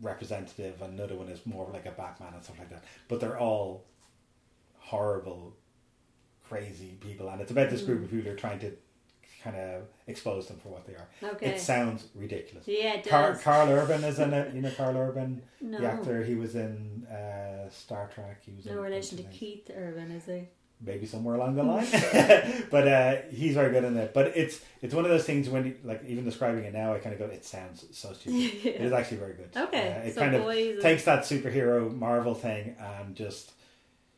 representative, 0.00 0.80
and 0.80 0.94
another 0.98 1.14
one 1.14 1.28
is 1.28 1.44
more 1.44 1.68
like 1.72 1.86
a 1.86 1.90
Batman 1.92 2.32
and 2.34 2.42
stuff 2.42 2.58
like 2.58 2.70
that. 2.70 2.84
But 3.08 3.20
they're 3.20 3.38
all 3.38 3.84
horrible, 4.78 5.54
crazy 6.48 6.96
people, 7.00 7.28
and 7.28 7.40
it's 7.40 7.50
about 7.50 7.70
this 7.70 7.82
group 7.82 8.02
of 8.02 8.08
mm. 8.08 8.10
people 8.10 8.30
who 8.30 8.36
are 8.36 8.40
trying 8.40 8.60
to 8.60 8.72
kind 9.42 9.56
of 9.56 9.82
expose 10.06 10.46
them 10.48 10.58
for 10.62 10.68
what 10.68 10.86
they 10.86 10.94
are. 10.94 11.08
Okay. 11.32 11.46
It 11.54 11.60
sounds 11.60 12.06
ridiculous. 12.14 12.66
Yeah, 12.68 12.94
it 12.94 13.08
Car-. 13.08 13.34
Karl 13.36 13.68
Urban 13.70 14.04
is 14.04 14.18
in 14.18 14.32
it. 14.32 14.54
You 14.54 14.62
know 14.62 14.70
Karl 14.76 14.96
Urban, 14.96 15.42
No. 15.60 15.78
the 15.78 15.86
actor. 15.86 16.22
He 16.24 16.34
was 16.34 16.54
in 16.54 17.06
uh, 17.06 17.68
Star 17.70 18.08
Trek. 18.14 18.42
He 18.44 18.52
was 18.52 18.66
in 18.66 18.74
No 18.74 18.80
relation 18.82 19.16
to. 19.18 19.24
Keith 19.24 19.70
Urban, 19.74 20.10
is 20.12 20.24
he? 20.26 20.48
maybe 20.84 21.06
somewhere 21.06 21.36
along 21.36 21.54
the 21.54 21.62
line. 21.72 21.86
but 22.70 22.88
uh, 22.88 23.16
he's 23.30 23.54
very 23.54 23.70
good 23.72 23.84
in 23.84 23.96
it. 23.96 24.12
But 24.12 24.36
it's 24.36 24.60
it's 24.80 24.92
one 24.92 25.04
of 25.04 25.12
those 25.12 25.24
things 25.24 25.48
when 25.48 25.76
like 25.84 26.02
even 26.06 26.24
describing 26.24 26.64
it 26.64 26.72
now, 26.72 26.92
I 26.94 26.98
kind 26.98 27.12
of 27.12 27.20
go, 27.20 27.26
it 27.26 27.44
sounds 27.44 27.84
so 27.92 28.12
stupid. 28.12 28.34
It 28.66 28.80
is 28.80 28.92
actually 28.92 29.18
very 29.18 29.34
good. 29.34 29.50
Okay, 29.56 29.92
Uh, 30.02 30.08
it 30.08 30.14
so 30.14 30.20
kind 30.20 30.34
of 30.34 30.82
takes 30.82 31.04
that 31.04 31.20
superhero 31.22 31.94
Marvel 31.94 32.34
thing 32.34 32.74
and 32.80 33.14
just. 33.14 33.52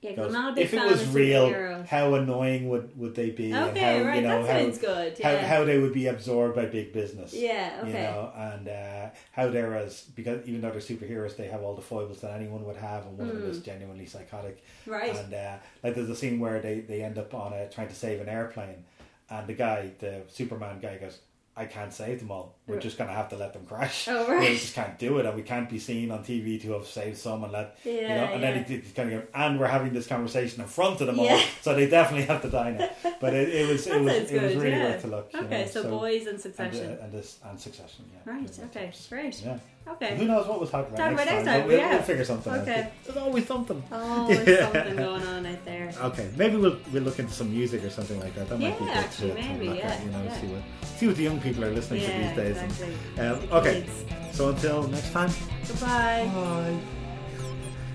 Yeah, 0.05 0.13
goes, 0.17 0.33
not 0.33 0.53
a 0.53 0.55
big 0.55 0.65
if 0.65 0.75
it 0.75 0.85
was 0.85 1.09
real, 1.09 1.49
superheroes. 1.49 1.87
how 1.87 2.15
annoying 2.15 2.69
would, 2.69 2.97
would 2.99 3.15
they 3.15 3.31
be? 3.31 3.51
and 3.53 3.71
Okay, 3.71 3.99
how, 4.01 4.05
right, 4.05 4.17
you 4.17 4.23
know, 4.29 4.43
that 4.43 4.51
how, 4.53 4.59
sounds 4.61 4.79
good, 4.79 5.17
yeah. 5.19 5.47
how 5.47 5.65
they 5.65 5.79
would 5.79 5.93
be 5.95 6.07
absorbed 6.09 6.55
by 6.57 6.67
big 6.67 6.93
business. 6.93 7.33
Yeah, 7.33 7.83
You 7.83 7.89
okay. 7.91 8.03
know, 8.03 8.33
and 8.37 8.69
uh, 8.69 9.09
how 9.33 9.49
they're 9.49 9.75
as 9.77 10.03
because 10.03 10.47
even 10.47 10.61
though 10.61 10.71
they're 10.71 10.81
superheroes, 10.81 11.37
they 11.37 11.47
have 11.49 11.63
all 11.63 11.75
the 11.75 11.83
foibles 11.83 12.21
that 12.21 12.33
anyone 12.39 12.65
would 12.67 12.77
have, 12.77 13.07
and 13.07 13.17
one 13.19 13.31
of 13.31 13.35
them 13.35 13.51
is 13.51 13.59
Mm. 13.61 13.65
genuinely 13.65 14.07
psychotic. 14.07 14.63
Right. 14.87 15.15
And 15.17 15.33
uh, 15.33 15.57
like 15.83 15.95
there's 15.95 16.11
a 16.11 16.17
scene 16.17 16.39
where 16.39 16.61
they, 16.61 16.81
they 16.81 17.03
end 17.03 17.19
up 17.19 17.33
on 17.35 17.53
a 17.55 17.69
trying 17.71 17.89
to 17.89 17.95
save 17.95 18.21
an 18.21 18.29
airplane, 18.29 18.85
and 19.31 19.47
the 19.47 19.55
guy, 19.55 19.93
the 20.01 20.23
Superman 20.29 20.81
guy, 20.81 20.99
goes, 20.99 21.19
"I 21.57 21.65
can't 21.65 21.93
save 21.93 22.21
them 22.21 22.31
all. 22.31 22.57
We're 22.67 22.81
just 22.81 22.97
gonna 22.97 23.13
have 23.13 23.29
to 23.29 23.37
let 23.37 23.53
them 23.53 23.67
crash. 23.67 24.09
Oh, 24.09 24.39
We 24.41 24.47
just 24.55 24.75
can't 24.75 24.99
do 24.99 25.19
it, 25.19 25.27
and 25.27 25.37
we 25.37 25.43
can't 25.43 25.69
be 25.69 25.79
seen 25.79 26.11
on 26.11 26.25
TV 26.25 26.61
to 26.63 26.73
have 26.73 26.87
saved 26.87 27.19
some 27.19 27.45
and 27.45 27.53
let 27.53 27.77
you 27.85 27.93
Yeah, 27.93 28.17
know." 28.27 28.33
And 28.33 28.43
then 28.43 28.57
yeah. 28.57 28.63
he, 28.65 28.77
he's 28.79 28.93
kind 28.93 29.13
of 29.13 29.27
and 29.35 29.61
we're 29.61 29.67
having 29.67 29.93
this 29.93 30.07
conversation 30.07 30.63
in 30.63 30.67
front 30.67 31.01
of 31.03 31.07
them 31.09 31.21
all, 31.21 31.39
so 31.61 31.75
they 31.75 31.89
definitely 31.89 32.25
have 32.27 32.41
to 32.41 32.49
die 32.49 32.71
now. 32.71 32.89
But 33.21 33.35
it, 33.35 33.51
it 33.51 33.69
was 33.69 33.87
it 33.97 34.01
was 34.01 34.31
it 34.31 34.43
was 34.43 34.55
really 34.57 34.71
yeah. 34.71 34.85
worth 34.93 35.03
to 35.03 35.09
look. 35.09 35.31
you 35.35 35.41
Okay, 35.41 35.61
know, 35.65 35.67
so 35.69 35.91
Boys 35.91 36.27
and 36.27 36.41
Succession. 36.41 36.87
and, 36.87 36.99
uh, 37.01 37.05
and 37.05 37.13
this 37.13 37.39
and 37.45 37.61
Succession, 37.61 38.07
yeah. 38.13 38.33
Right, 38.33 38.51
Yeah, 38.59 38.65
okay, 38.67 38.93
great. 39.11 39.43
Yeah. 39.45 39.59
Okay. 39.87 40.17
Who 40.17 40.25
knows 40.25 40.47
what 40.47 40.59
was 40.61 40.71
happening 40.71 40.99
next 40.99 41.27
next 41.27 41.29
time? 41.29 41.45
time, 41.45 41.67
We'll, 41.69 41.77
yeah. 41.77 41.91
we'll 41.91 42.03
figure 42.03 42.25
something 42.25 42.51
Okay. 42.55 42.85
out. 42.85 42.91
There's 43.05 43.19
always 43.19 43.47
something. 43.47 43.83
Always 43.93 44.49
Yeah. 44.49 44.73
something 44.73 44.97
going 44.97 45.23
on 45.25 45.45
out 45.45 45.63
there. 45.67 45.93
Okay, 46.01 46.31
maybe 46.39 46.57
we'll 46.57 46.79
we'll 46.91 47.03
look 47.03 47.19
into 47.19 47.35
some 47.35 47.51
music 47.53 47.85
or 47.85 47.91
something 47.91 48.19
like 48.19 48.35
that. 48.37 48.49
That 48.49 48.59
might 48.59 48.79
be 48.79 48.87
good 48.87 48.95
actually, 48.97 49.29
to, 49.33 49.35
maybe, 49.35 49.67
yeah, 49.67 49.89
at, 49.89 50.03
you 50.03 50.11
know, 50.11 50.23
yeah. 50.25 50.41
see 50.41 50.47
what 50.47 50.63
see 50.97 51.07
what 51.07 51.17
the 51.17 51.23
young 51.25 51.39
people 51.39 51.63
are 51.67 51.71
listening 51.71 52.01
Yeah, 52.01 52.17
to 52.17 52.29
these 52.29 52.37
days. 52.37 52.54
And- 52.57 52.71
exactly. 52.71 53.27
um, 53.27 53.39
okay, 53.53 53.87
so 54.33 54.49
until 54.51 54.83
next 54.89 55.13
time. 55.13 55.31
Goodbye. 55.67 56.31
Bye. 56.35 56.79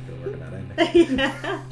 Still 0.03 0.17
working 0.23 0.39
that, 0.39 0.53
ain't 0.53 0.93
they? 0.93 1.15
yeah. 1.15 1.63